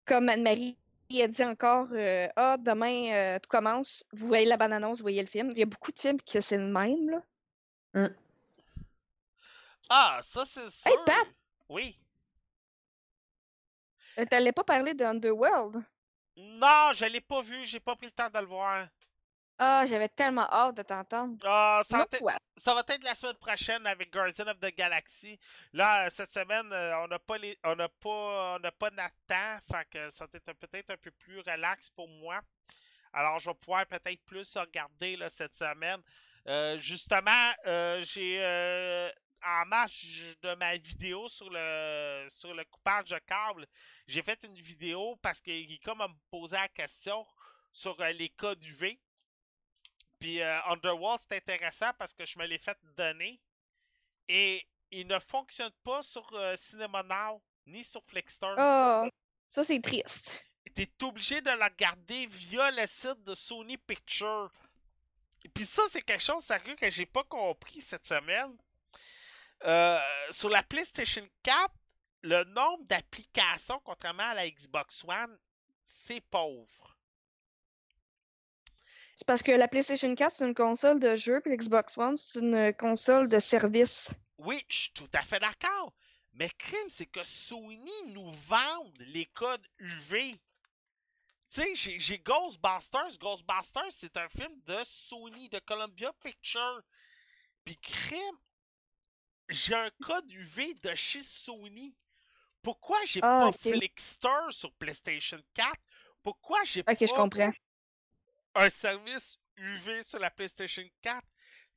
comme 0.03 0.27
Anne-Marie 0.27 0.77
a 1.21 1.27
dit 1.29 1.45
encore 1.45 1.87
euh, 1.93 2.27
Ah, 2.35 2.57
demain, 2.59 3.13
euh, 3.13 3.39
tout 3.39 3.47
commence. 3.47 4.03
Vous 4.11 4.27
voyez 4.27 4.45
la 4.45 4.57
bande-annonce, 4.57 4.97
vous 4.97 5.03
voyez 5.03 5.21
le 5.21 5.29
film. 5.29 5.51
Il 5.51 5.59
y 5.59 5.61
a 5.61 5.65
beaucoup 5.65 5.93
de 5.93 5.99
films 5.99 6.19
qui 6.19 6.41
c'est 6.41 6.57
le 6.57 6.67
même. 6.67 7.09
Là. 7.09 8.09
Ah, 9.89 10.19
ça, 10.23 10.43
c'est 10.45 10.69
sûr. 10.69 10.91
Hey, 10.91 10.97
Pat! 11.05 11.27
Oui. 11.69 11.97
T'allais 14.29 14.51
pas 14.51 14.65
parler 14.65 14.93
de 14.93 15.05
Underworld? 15.05 15.85
Non, 16.35 16.91
je 16.93 17.05
l'ai 17.05 17.21
pas 17.21 17.41
vu. 17.41 17.65
J'ai 17.65 17.79
pas 17.79 17.95
pris 17.95 18.07
le 18.07 18.11
temps 18.11 18.29
de 18.29 18.39
le 18.39 18.45
voir. 18.45 18.89
Ah, 19.59 19.85
j'avais 19.87 20.09
tellement 20.09 20.47
hâte 20.51 20.77
de 20.77 20.83
t'entendre. 20.83 21.37
Ah, 21.43 21.81
ça, 21.83 22.05
ça 22.57 22.73
va 22.73 22.81
être 22.81 23.03
la 23.03 23.15
semaine 23.15 23.35
prochaine 23.35 23.87
avec 23.87 24.13
Guardian 24.13 24.47
of 24.47 24.59
the 24.59 24.75
Galaxy. 24.75 25.39
Là, 25.73 26.05
euh, 26.05 26.09
cette 26.11 26.31
semaine, 26.31 26.71
euh, 26.71 26.99
on 26.99 27.07
n'a 27.07 27.17
pas 27.19 27.37
les, 27.37 27.57
on 27.63 27.75
n'a 27.75 27.89
pas, 27.89 28.55
on 28.55 28.59
n'a 28.59 28.71
pas 28.71 28.91
temps, 28.91 29.57
fait 29.71 29.89
que 29.89 30.09
ça 30.11 30.25
va 30.25 30.29
être 30.33 30.53
peut-être 30.53 30.91
un 30.91 30.97
peu 30.97 31.11
plus 31.11 31.39
relax 31.39 31.89
pour 31.89 32.07
moi. 32.07 32.39
Alors, 33.13 33.39
je 33.39 33.49
vais 33.49 33.55
pouvoir 33.55 33.85
peut-être 33.87 34.23
plus 34.25 34.55
regarder 34.55 35.15
là, 35.15 35.29
cette 35.29 35.55
semaine. 35.55 36.01
Euh, 36.47 36.79
justement, 36.79 37.51
euh, 37.65 38.03
j'ai 38.03 38.37
euh, 38.39 39.09
en 39.45 39.65
marche 39.65 40.05
de 40.41 40.55
ma 40.55 40.77
vidéo 40.77 41.27
sur 41.27 41.49
le 41.49 42.25
sur 42.29 42.53
le 42.53 42.63
coupage 42.63 43.09
de 43.09 43.19
câble, 43.19 43.67
j'ai 44.07 44.21
fait 44.21 44.39
une 44.43 44.55
vidéo 44.55 45.17
parce 45.21 45.41
que 45.41 45.51
Rika 45.51 45.93
m'a 45.93 46.07
posé 46.29 46.55
la 46.55 46.69
question 46.69 47.25
sur 47.73 48.01
les 48.01 48.29
cas 48.29 48.55
d'UV. 48.55 48.97
Puis 50.19 50.41
euh, 50.41 50.61
Underworld, 50.65 51.19
c'est 51.21 51.37
intéressant 51.37 51.91
parce 51.97 52.13
que 52.13 52.25
je 52.25 52.37
me 52.39 52.45
l'ai 52.45 52.57
fait 52.57 52.77
donner. 52.95 53.39
Et 54.27 54.65
il 54.91 55.07
ne 55.07 55.19
fonctionne 55.19 55.71
pas 55.83 56.01
sur 56.01 56.27
euh, 56.33 56.55
Cinema 56.57 57.03
Now 57.03 57.41
ni 57.65 57.83
sur 57.83 58.03
Flexstar. 58.03 58.55
Ah, 58.57 59.05
ça, 59.47 59.63
c'est 59.63 59.81
triste. 59.81 60.45
Tu 60.75 60.83
es 60.83 61.03
obligé 61.03 61.41
de 61.41 61.49
le 61.49 61.63
regarder 61.63 62.27
via 62.27 62.71
le 62.71 62.85
site 62.87 63.23
de 63.23 63.33
Sony 63.33 63.77
Pictures. 63.77 64.51
Et 65.43 65.49
puis 65.49 65.65
ça, 65.65 65.83
c'est 65.89 66.01
quelque 66.01 66.23
chose 66.23 66.43
sérieux 66.43 66.75
que 66.75 66.89
j'ai 66.89 67.05
pas 67.05 67.23
compris 67.23 67.81
cette 67.81 68.05
semaine. 68.05 68.55
Euh, 69.63 69.99
sur 70.31 70.49
la 70.49 70.61
PlayStation 70.61 71.27
4, 71.43 71.73
le 72.23 72.43
nombre 72.45 72.83
d'applications, 72.85 73.79
contrairement 73.83 74.29
à 74.29 74.33
la 74.33 74.49
Xbox 74.49 75.03
One, 75.07 75.37
c'est 75.83 76.21
pauvre. 76.21 76.86
C'est 79.17 79.25
parce 79.25 79.41
que 79.41 79.51
la 79.51 79.67
PlayStation 79.67 80.13
4, 80.13 80.31
c'est 80.35 80.45
une 80.45 80.53
console 80.53 80.99
de 80.99 81.15
jeu, 81.15 81.41
puis 81.41 81.51
l'Xbox 81.51 81.97
One, 81.97 82.15
c'est 82.17 82.37
une 82.39 82.71
console 82.75 83.27
de 83.27 83.39
service. 83.39 84.11
Oui, 84.37 84.63
je 84.69 84.75
suis 84.77 84.91
tout 84.93 85.09
à 85.11 85.23
fait 85.23 85.39
d'accord. 85.39 85.91
Mais 86.33 86.51
crime, 86.51 86.87
c'est 86.87 87.07
que 87.07 87.23
Sony 87.23 87.91
nous 88.09 88.31
vendent 88.31 88.95
les 88.99 89.25
codes 89.25 89.65
UV. 89.79 90.33
Tu 91.49 91.61
sais, 91.63 91.97
j'ai- 91.97 92.19
Ghostbusters. 92.19 93.17
Ghostbusters, 93.19 93.91
c'est 93.91 94.15
un 94.17 94.29
film 94.29 94.53
de 94.67 94.77
Sony, 94.83 95.49
de 95.49 95.57
Columbia 95.65 96.13
Pictures. 96.23 96.83
Puis 97.65 97.75
crime, 97.77 98.37
j'ai 99.49 99.73
un 99.73 99.89
code 100.03 100.29
UV 100.31 100.75
de 100.75 100.93
chez 100.93 101.23
Sony. 101.23 101.95
Pourquoi 102.61 102.99
j'ai 103.05 103.21
Ah, 103.23 103.39
pas 103.39 103.47
ok. 103.49 103.61
Flixster 103.77 104.51
sur 104.51 104.71
PlayStation 104.73 105.39
4? 105.55 105.73
Pourquoi 106.21 106.63
j'ai 106.65 106.81
Ok, 106.81 106.97
je 107.01 107.05
pas 107.07 107.15
comprends. 107.15 107.51
Un 108.57 108.69
service 108.69 109.37
UV 109.57 110.03
sur 110.05 110.19
la 110.19 110.31
PlayStation 110.31 110.83
4. 111.01 111.23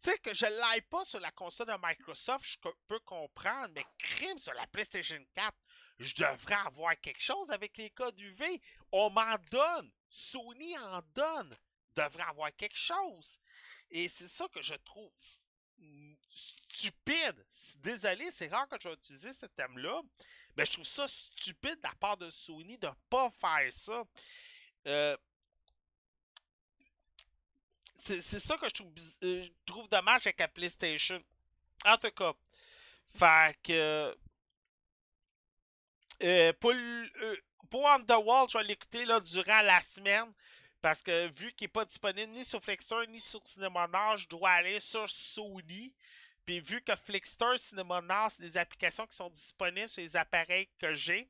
Tu 0.02 0.10
sais 0.10 0.18
que 0.18 0.32
je 0.32 0.46
l'aille 0.46 0.80
pas 0.82 1.04
sur 1.04 1.20
la 1.20 1.30
console 1.32 1.66
de 1.66 1.76
Microsoft, 1.86 2.44
je 2.44 2.70
peux 2.88 2.98
comprendre, 3.00 3.68
mais 3.74 3.84
crime 3.98 4.38
sur 4.38 4.54
la 4.54 4.66
PlayStation 4.66 5.22
4, 5.34 5.54
je 5.98 6.14
devrais 6.14 6.54
avoir 6.66 6.98
quelque 7.00 7.20
chose 7.20 7.50
avec 7.50 7.76
les 7.76 7.90
codes 7.90 8.18
UV. 8.18 8.62
On 8.92 9.10
m'en 9.10 9.36
donne. 9.50 9.92
Sony 10.08 10.76
en 10.78 11.02
donne. 11.14 11.56
Devrait 11.94 12.22
avoir 12.22 12.54
quelque 12.56 12.78
chose. 12.78 13.38
Et 13.90 14.08
c'est 14.08 14.28
ça 14.28 14.48
que 14.48 14.62
je 14.62 14.74
trouve 14.74 15.12
stupide. 16.34 17.46
Désolé, 17.76 18.30
c'est 18.30 18.48
rare 18.48 18.68
que 18.68 18.76
je 18.80 18.88
vais 18.88 18.94
utiliser 18.94 19.32
ce 19.32 19.46
thème-là, 19.46 20.00
mais 20.56 20.64
je 20.64 20.72
trouve 20.72 20.84
ça 20.84 21.06
stupide 21.08 21.76
de 21.76 21.82
la 21.82 21.94
part 21.96 22.16
de 22.16 22.30
Sony 22.30 22.78
de 22.78 22.88
pas 23.10 23.30
faire 23.30 23.72
ça. 23.72 24.02
Euh, 24.86 25.16
c'est 28.00 28.20
ça 28.40 28.56
que 28.56 28.68
je 28.68 28.74
trouve, 28.74 28.92
biz- 28.92 29.16
euh, 29.24 29.44
je 29.44 29.50
trouve 29.66 29.88
dommage 29.88 30.26
avec 30.26 30.38
la 30.40 30.48
PlayStation. 30.48 31.22
En 31.84 31.96
tout 31.96 32.10
cas, 32.10 32.32
fait 33.14 33.56
que. 33.62 34.16
euh, 36.22 36.52
pour, 36.60 36.70
euh, 36.72 37.36
pour 37.70 37.88
Underworld, 37.90 38.50
je 38.50 38.58
vais 38.58 38.64
l'écouter 38.64 39.04
là, 39.04 39.20
durant 39.20 39.62
la 39.62 39.80
semaine. 39.82 40.32
Parce 40.82 41.02
que 41.02 41.28
vu 41.28 41.52
qu'il 41.52 41.66
n'est 41.66 41.72
pas 41.72 41.84
disponible 41.84 42.32
ni 42.32 42.44
sur 42.44 42.62
Flixster 42.62 43.06
ni 43.08 43.20
sur 43.20 43.46
Cinemonar, 43.46 44.16
je 44.16 44.26
dois 44.28 44.50
aller 44.50 44.80
sur 44.80 45.08
Sony. 45.10 45.92
Puis 46.46 46.60
vu 46.60 46.80
que 46.82 46.96
Flixster, 46.96 47.58
Cinemonar, 47.58 48.30
c'est 48.30 48.42
des 48.42 48.56
applications 48.56 49.06
qui 49.06 49.14
sont 49.14 49.28
disponibles 49.28 49.90
sur 49.90 50.00
les 50.00 50.16
appareils 50.16 50.68
que 50.78 50.94
j'ai, 50.94 51.28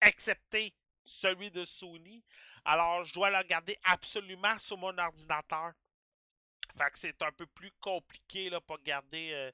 excepté 0.00 0.72
celui 1.04 1.50
de 1.50 1.64
Sony, 1.64 2.22
alors 2.64 3.04
je 3.04 3.12
dois 3.12 3.30
le 3.30 3.38
regarder 3.38 3.78
absolument 3.84 4.58
sur 4.58 4.76
mon 4.76 4.96
ordinateur. 4.96 5.72
Fait 6.76 6.90
que 6.90 6.98
c'est 6.98 7.22
un 7.22 7.32
peu 7.32 7.46
plus 7.46 7.72
compliqué 7.80 8.50
là, 8.50 8.60
pour 8.60 8.76
regarder 8.76 9.30
euh, 9.32 9.50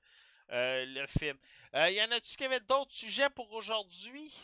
euh, 0.52 0.84
le 0.86 1.06
film. 1.06 1.38
Euh, 1.74 1.90
y 1.90 2.02
en 2.02 2.10
a-tu 2.10 2.36
qui 2.36 2.44
avaient 2.44 2.60
d'autres 2.60 2.92
sujets 2.92 3.30
pour 3.30 3.50
aujourd'hui? 3.52 4.34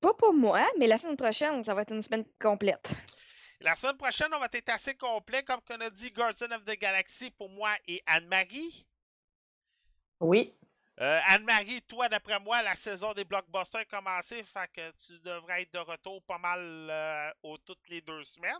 Pas 0.00 0.14
pour 0.14 0.34
moi, 0.34 0.66
mais 0.78 0.86
la 0.86 0.98
semaine 0.98 1.16
prochaine, 1.16 1.64
ça 1.64 1.74
va 1.74 1.82
être 1.82 1.94
une 1.94 2.02
semaine 2.02 2.26
complète. 2.38 2.94
La 3.60 3.74
semaine 3.74 3.96
prochaine, 3.96 4.34
on 4.34 4.38
va 4.38 4.48
être 4.52 4.68
assez 4.68 4.94
complet, 4.94 5.42
comme 5.42 5.62
qu'on 5.62 5.80
a 5.80 5.88
dit, 5.88 6.10
Guardian 6.10 6.50
of 6.50 6.64
the 6.66 6.78
Galaxy 6.78 7.30
pour 7.30 7.48
moi 7.48 7.74
et 7.88 8.02
Anne-Marie. 8.06 8.84
Oui. 10.20 10.54
Euh, 11.00 11.20
Anne-Marie, 11.28 11.82
toi, 11.82 12.08
d'après 12.08 12.38
moi, 12.38 12.62
la 12.62 12.76
saison 12.76 13.12
des 13.14 13.24
blockbusters 13.24 13.80
a 13.80 13.84
commencé, 13.84 14.44
fait 14.44 14.70
que 14.72 14.90
tu 15.04 15.18
devrais 15.20 15.62
être 15.62 15.72
de 15.74 15.80
retour 15.80 16.22
pas 16.22 16.38
mal 16.38 16.60
euh, 16.62 17.30
aux 17.42 17.58
toutes 17.58 17.88
les 17.88 18.00
deux 18.00 18.22
semaines. 18.24 18.52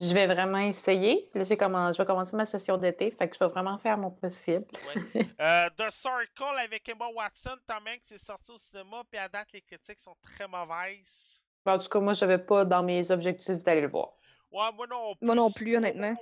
Je 0.00 0.12
vais 0.12 0.26
vraiment 0.26 0.58
essayer. 0.58 1.30
Là, 1.34 1.44
j'ai 1.44 1.56
je 1.56 1.98
vais 1.98 2.04
commencer 2.04 2.36
ma 2.36 2.44
session 2.44 2.76
d'été, 2.76 3.10
fait 3.10 3.28
que 3.28 3.34
je 3.34 3.44
vais 3.44 3.50
vraiment 3.50 3.78
faire 3.78 3.96
mon 3.96 4.10
possible. 4.10 4.64
Euh, 5.38 5.68
The 5.76 5.90
Circle 5.90 6.58
avec 6.58 6.88
Emma 6.88 7.08
Watson, 7.14 7.56
Tom 7.66 7.86
Hanks 7.86 8.10
est 8.10 8.18
sorti 8.18 8.50
au 8.50 8.58
cinéma, 8.58 9.02
puis 9.10 9.18
à 9.18 9.28
date, 9.28 9.48
les 9.52 9.60
critiques 9.60 10.00
sont 10.00 10.16
très 10.22 10.48
mauvaises. 10.48 11.42
Mais 11.64 11.72
en 11.72 11.78
tout 11.78 11.88
cas, 11.88 12.00
moi, 12.00 12.14
je 12.14 12.24
n'avais 12.24 12.42
pas 12.42 12.64
dans 12.64 12.82
mes 12.82 13.10
objectifs 13.10 13.62
d'aller 13.62 13.82
le 13.82 13.88
voir. 13.88 14.12
Ouais, 14.50 14.72
moi 14.74 14.86
non 14.86 15.14
plus. 15.14 15.26
Moi 15.26 15.34
non 15.34 15.50
plus, 15.50 15.76
honnêtement. 15.76 16.16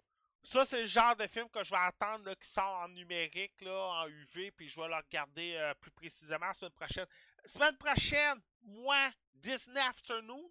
Ça, 0.45 0.67
c'est 0.67 0.83
le 0.83 0.87
genre 0.87 1.17
de 1.17 1.27
film 1.27 1.49
que 1.49 1.65
je 1.65 1.71
vais 1.71 1.77
attendre 1.81 2.27
là, 2.27 2.35
qui 2.37 2.47
sort 2.49 2.77
en 2.83 2.89
numérique, 2.89 3.59
là, 3.63 3.73
en 4.03 4.09
UV, 4.09 4.51
puis 4.51 4.69
je 4.69 4.79
vais 4.79 4.89
le 4.89 4.95
regarder 4.97 5.55
euh, 5.57 5.73
plus 5.75 5.91
précisément 5.91 6.47
la 6.47 6.53
semaine 6.55 6.71
prochaine. 6.73 7.07
Semaine 7.47 7.77
prochaine, 7.79 8.41
moi, 8.63 9.11
Disney 9.35 9.81
Afternoon. 9.81 10.51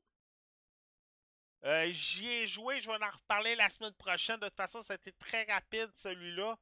Euh, 1.66 1.90
J'y 1.94 2.28
ai 2.28 2.48
joué, 2.48 2.82
je 2.82 2.90
vais 2.90 2.98
en 3.04 3.10
reparler 3.12 3.56
la 3.56 3.70
semaine 3.70 3.94
prochaine. 3.94 4.38
De 4.40 4.48
toute 4.48 4.58
façon, 4.58 4.82
ça 4.82 4.94
a 4.94 4.96
été 4.96 5.14
très 5.14 5.44
rapide 5.44 5.92
celui-là. 5.94 6.58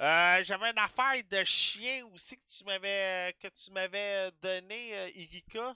Euh, 0.00 0.42
J'avais 0.44 0.70
une 0.70 0.78
affaire 0.78 1.22
de 1.28 1.44
chien 1.44 2.06
aussi 2.06 2.36
que 2.38 2.46
tu 2.56 2.64
m'avais 2.64 3.34
que 3.40 3.48
tu 3.48 3.70
m'avais 3.72 4.30
donné, 4.40 5.10
Irika, 5.14 5.74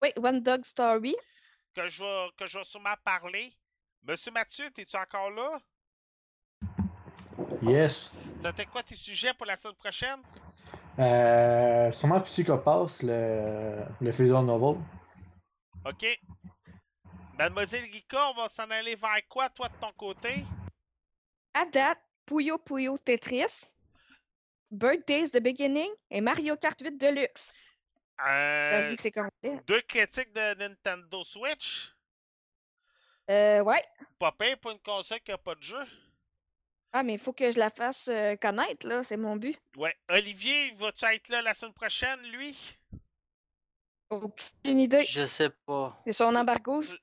Oui, 0.00 0.12
One 0.16 0.42
Dog 0.42 0.64
Story. 0.64 1.14
que 1.74 1.88
je 1.88 2.02
vais 2.02 2.28
que 2.36 2.46
je 2.46 2.58
vais 2.58 2.64
sûrement 2.64 2.94
parler. 3.04 3.52
Monsieur 4.02 4.30
Mathieu, 4.32 4.70
es-tu 4.76 4.96
encore 4.96 5.30
là? 5.30 5.60
Yes. 7.62 8.12
C'était 8.42 8.66
quoi 8.66 8.82
tes 8.82 8.96
sujets 8.96 9.32
pour 9.34 9.46
la 9.46 9.56
semaine 9.56 9.76
prochaine? 9.76 10.20
Euh, 10.98 11.90
sûrement 11.92 12.20
Psychopath, 12.20 13.02
le, 13.02 13.84
le 14.00 14.10
visual 14.10 14.44
novel. 14.44 14.80
OK. 15.84 16.20
Mademoiselle 17.38 17.84
Rika, 17.84 18.30
on 18.30 18.34
va 18.34 18.48
s'en 18.48 18.68
aller 18.70 18.94
vers 18.96 19.16
quoi, 19.28 19.48
toi, 19.50 19.68
de 19.68 19.74
ton 19.80 19.92
côté? 19.92 20.44
À 21.54 21.64
date, 21.66 21.98
Puyo 22.26 22.58
Puyo 22.58 22.98
Tetris, 22.98 23.64
Birthdays 24.70 25.30
The 25.30 25.42
Beginning 25.42 25.90
et 26.10 26.20
Mario 26.20 26.56
Kart 26.56 26.78
8 26.80 26.98
Deluxe. 26.98 27.52
Je 28.18 28.24
Euh, 28.30 28.88
dis 28.88 28.96
que 28.96 29.02
c'est 29.02 29.10
complet. 29.10 29.60
deux 29.66 29.80
critiques 29.82 30.32
de 30.32 30.54
Nintendo 30.54 31.22
Switch. 31.24 31.92
Euh, 33.30 33.60
ouais. 33.62 33.82
Pas 34.18 34.32
pire 34.32 34.58
pour 34.60 34.70
une 34.72 34.78
console 34.80 35.20
qui 35.20 35.32
a 35.32 35.38
pas 35.38 35.54
de 35.54 35.62
jeu. 35.62 35.84
Ah, 36.92 37.02
mais 37.02 37.14
il 37.14 37.18
faut 37.18 37.32
que 37.32 37.50
je 37.50 37.58
la 37.58 37.70
fasse 37.70 38.08
euh, 38.08 38.36
connaître, 38.36 38.86
là. 38.86 39.02
C'est 39.02 39.16
mon 39.16 39.36
but. 39.36 39.58
Ouais. 39.76 39.96
Olivier, 40.10 40.72
vas-tu 40.78 41.04
être 41.06 41.28
là 41.28 41.40
la 41.42 41.54
semaine 41.54 41.72
prochaine, 41.72 42.20
lui? 42.30 42.56
Aucune 44.10 44.78
idée. 44.80 45.04
Je 45.06 45.24
sais 45.24 45.50
pas. 45.64 45.94
C'est 46.04 46.12
son 46.12 46.34
embargo. 46.34 46.82
Je- 46.82 46.94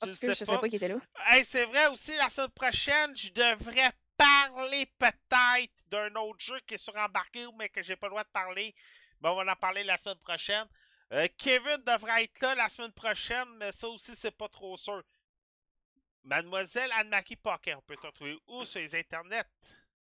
Ah, 0.00 0.06
parce 0.06 0.20
le 0.22 0.28
que 0.28 0.34
sais 0.34 0.44
je 0.44 0.50
sais 0.50 0.56
pas 0.58 0.68
qu'il 0.68 0.76
était 0.76 0.86
là. 0.88 0.98
Hey, 1.26 1.44
c'est 1.44 1.64
vrai 1.64 1.88
aussi, 1.88 2.14
la 2.16 2.28
semaine 2.28 2.50
prochaine, 2.50 3.16
je 3.16 3.30
devrais 3.30 3.90
parler 4.16 4.86
peut-être 4.96 5.72
d'un 5.90 6.14
autre 6.14 6.38
jeu 6.38 6.60
qui 6.66 6.74
est 6.74 6.78
sur 6.78 6.94
embarqué, 6.94 7.44
mais 7.58 7.68
que 7.68 7.82
j'ai 7.82 7.96
pas 7.96 8.06
le 8.06 8.10
droit 8.10 8.22
de 8.22 8.28
parler. 8.28 8.74
Mais 9.20 9.28
on 9.28 9.34
va 9.42 9.50
en 9.50 9.56
parler 9.56 9.82
la 9.82 9.96
semaine 9.96 10.18
prochaine. 10.18 10.66
Euh, 11.12 11.26
Kevin 11.36 11.78
devrait 11.84 12.22
être 12.24 12.40
là 12.40 12.54
la 12.54 12.68
semaine 12.68 12.92
prochaine, 12.92 13.48
mais 13.56 13.72
ça 13.72 13.88
aussi, 13.88 14.14
c'est 14.14 14.30
pas 14.36 14.48
trop 14.48 14.76
sûr. 14.76 15.02
Mademoiselle 16.28 16.90
Anne-Marie 16.92 17.36
Pocket, 17.36 17.74
on 17.74 17.80
peut 17.80 17.96
te 17.96 18.06
retrouver 18.06 18.38
où 18.48 18.62
sur 18.66 18.80
les 18.80 18.94
internets? 18.94 19.46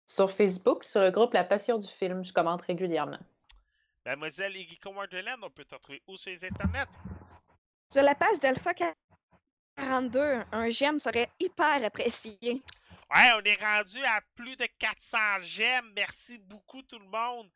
Sur 0.07 0.31
Facebook, 0.31 0.83
sur 0.83 1.03
le 1.03 1.11
groupe 1.11 1.35
La 1.35 1.45
Passion 1.45 1.77
du 1.77 1.87
film, 1.87 2.25
je 2.25 2.33
commente 2.33 2.63
régulièrement. 2.63 3.19
Mademoiselle 4.07 4.57
Igiko 4.57 4.91
Wonderland, 4.91 5.41
on 5.43 5.51
peut 5.51 5.67
te 5.67 5.75
retrouver 5.75 6.03
où 6.07 6.17
sur 6.17 6.31
les 6.31 6.43
internets? 6.47 6.89
Sur 7.93 8.03
la 8.03 8.15
page 8.15 8.41
d'Alpha 8.41 8.73
42, 9.77 10.45
un 10.51 10.71
j'aime 10.71 10.99
serait 10.99 11.29
hyper 11.39 11.85
apprécié. 11.85 12.39
Ouais, 12.43 13.31
on 13.37 13.43
est 13.45 13.63
rendu 13.63 14.03
à 14.05 14.23
plus 14.35 14.57
de 14.57 14.65
400 14.79 15.19
j'aime. 15.43 15.93
Merci 15.95 16.39
beaucoup 16.39 16.81
tout 16.81 16.99
le 16.99 17.07
monde. 17.07 17.51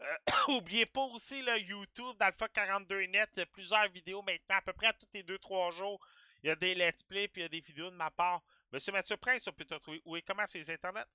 Euh, 0.00 0.32
oubliez 0.48 0.86
pas 0.86 1.02
aussi 1.02 1.40
le 1.40 1.56
YouTube 1.56 2.16
d'Alpha 2.18 2.46
42net. 2.46 3.28
Il 3.36 3.38
y 3.38 3.42
a 3.42 3.46
plusieurs 3.46 3.88
vidéos 3.90 4.22
maintenant, 4.22 4.56
à 4.56 4.62
peu 4.62 4.72
près 4.72 4.92
tous 4.94 5.06
les 5.14 5.22
2-3 5.22 5.70
jours. 5.76 6.04
Il 6.42 6.48
y 6.48 6.50
a 6.50 6.56
des 6.56 6.74
let's 6.74 7.02
play 7.02 7.28
puis 7.28 7.42
il 7.42 7.44
y 7.44 7.46
a 7.46 7.48
des 7.48 7.60
vidéos 7.60 7.90
de 7.90 7.96
ma 7.96 8.10
part. 8.10 8.42
Monsieur 8.72 8.92
Mathieu 8.92 9.16
Prince, 9.16 9.46
on 9.46 9.52
peut 9.52 9.64
te 9.64 9.74
retrouver 9.74 10.00
où 10.04 10.16
et 10.16 10.22
comment 10.22 10.46
sur 10.46 10.58
les 10.58 10.70
internets? 10.70 11.06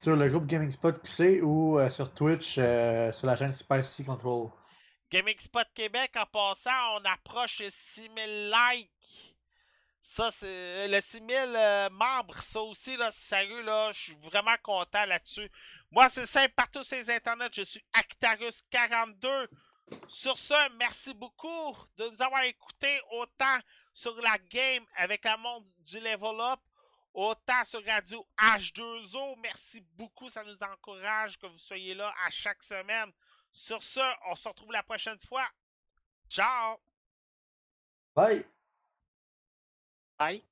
Sur 0.00 0.16
le 0.16 0.28
groupe 0.28 0.46
Gaming 0.46 0.70
Spot 0.70 1.00
QC 1.00 1.40
ou 1.42 1.78
euh, 1.78 1.88
sur 1.88 2.12
Twitch 2.12 2.56
euh, 2.58 3.12
sur 3.12 3.28
la 3.28 3.36
chaîne 3.36 3.52
Spicy 3.52 4.04
Control. 4.04 4.50
Gaming 5.10 5.38
Spot 5.38 5.66
Québec, 5.74 6.12
en 6.16 6.26
passant, 6.26 6.96
on 6.96 7.04
approche 7.04 7.60
les 7.60 7.70
6000 7.70 8.50
likes. 8.50 8.90
Ça, 10.00 10.30
c'est 10.32 10.88
le 10.88 11.00
6000 11.00 11.36
euh, 11.36 11.90
membres, 11.90 12.36
ça 12.38 12.60
aussi, 12.60 12.96
là, 12.96 13.12
sérieux, 13.12 13.62
là, 13.62 13.92
je 13.92 14.00
suis 14.00 14.16
vraiment 14.22 14.56
content 14.62 15.04
là-dessus. 15.04 15.48
Moi, 15.90 16.08
c'est 16.08 16.26
simple, 16.26 16.52
partout 16.56 16.82
sur 16.82 16.96
les 16.96 17.08
internets, 17.10 17.50
je 17.52 17.62
suis 17.62 17.84
Actarus42. 17.94 19.48
Sur 20.08 20.36
ce, 20.36 20.76
merci 20.78 21.14
beaucoup 21.14 21.76
de 21.98 22.04
nous 22.04 22.22
avoir 22.22 22.42
écoutés 22.42 23.00
autant 23.12 23.58
sur 23.92 24.14
la 24.20 24.38
game 24.50 24.84
avec 24.96 25.24
la 25.24 25.36
monde 25.36 25.64
du 25.78 26.00
Level 26.00 26.40
Up, 26.40 26.60
autant 27.12 27.64
sur 27.64 27.84
Radio 27.84 28.26
H2O. 28.38 29.36
Merci 29.42 29.80
beaucoup, 29.96 30.28
ça 30.28 30.42
nous 30.44 30.56
encourage 30.62 31.38
que 31.38 31.46
vous 31.46 31.58
soyez 31.58 31.94
là 31.94 32.12
à 32.26 32.30
chaque 32.30 32.62
semaine. 32.62 33.12
Sur 33.52 33.82
ce, 33.82 34.00
on 34.30 34.34
se 34.34 34.48
retrouve 34.48 34.72
la 34.72 34.82
prochaine 34.82 35.18
fois. 35.28 35.46
Ciao! 36.28 36.78
Bye! 38.14 38.44
Bye. 40.18 40.42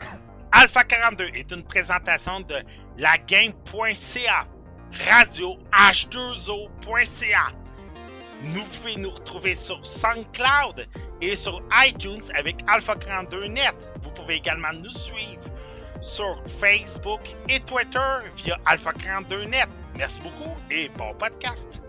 Alpha 0.52 0.84
42 0.84 1.28
est 1.34 1.50
une 1.50 1.64
présentation 1.64 2.40
de 2.40 2.62
lagame.ca, 2.96 4.46
radio 4.92 5.58
h2o.ca. 5.72 7.46
Nous 8.42 8.64
pouvez 8.64 8.96
nous 8.96 9.10
retrouver 9.10 9.54
sur 9.54 9.86
SoundCloud 9.86 10.86
et 11.20 11.36
sur 11.36 11.62
iTunes 11.86 12.22
avec 12.34 12.56
Alpha 12.66 12.94
42 12.94 13.46
Net. 13.46 13.74
Vous 14.02 14.10
pouvez 14.10 14.36
également 14.36 14.72
nous 14.72 14.90
suivre 14.90 15.42
sur 16.00 16.42
Facebook 16.60 17.20
et 17.48 17.60
Twitter 17.60 18.18
via 18.36 18.56
Alpha 18.66 18.92
42 18.92 19.44
Net. 19.44 19.68
Merci 19.96 20.20
beaucoup 20.20 20.54
et 20.70 20.88
bon 20.90 21.14
podcast. 21.14 21.80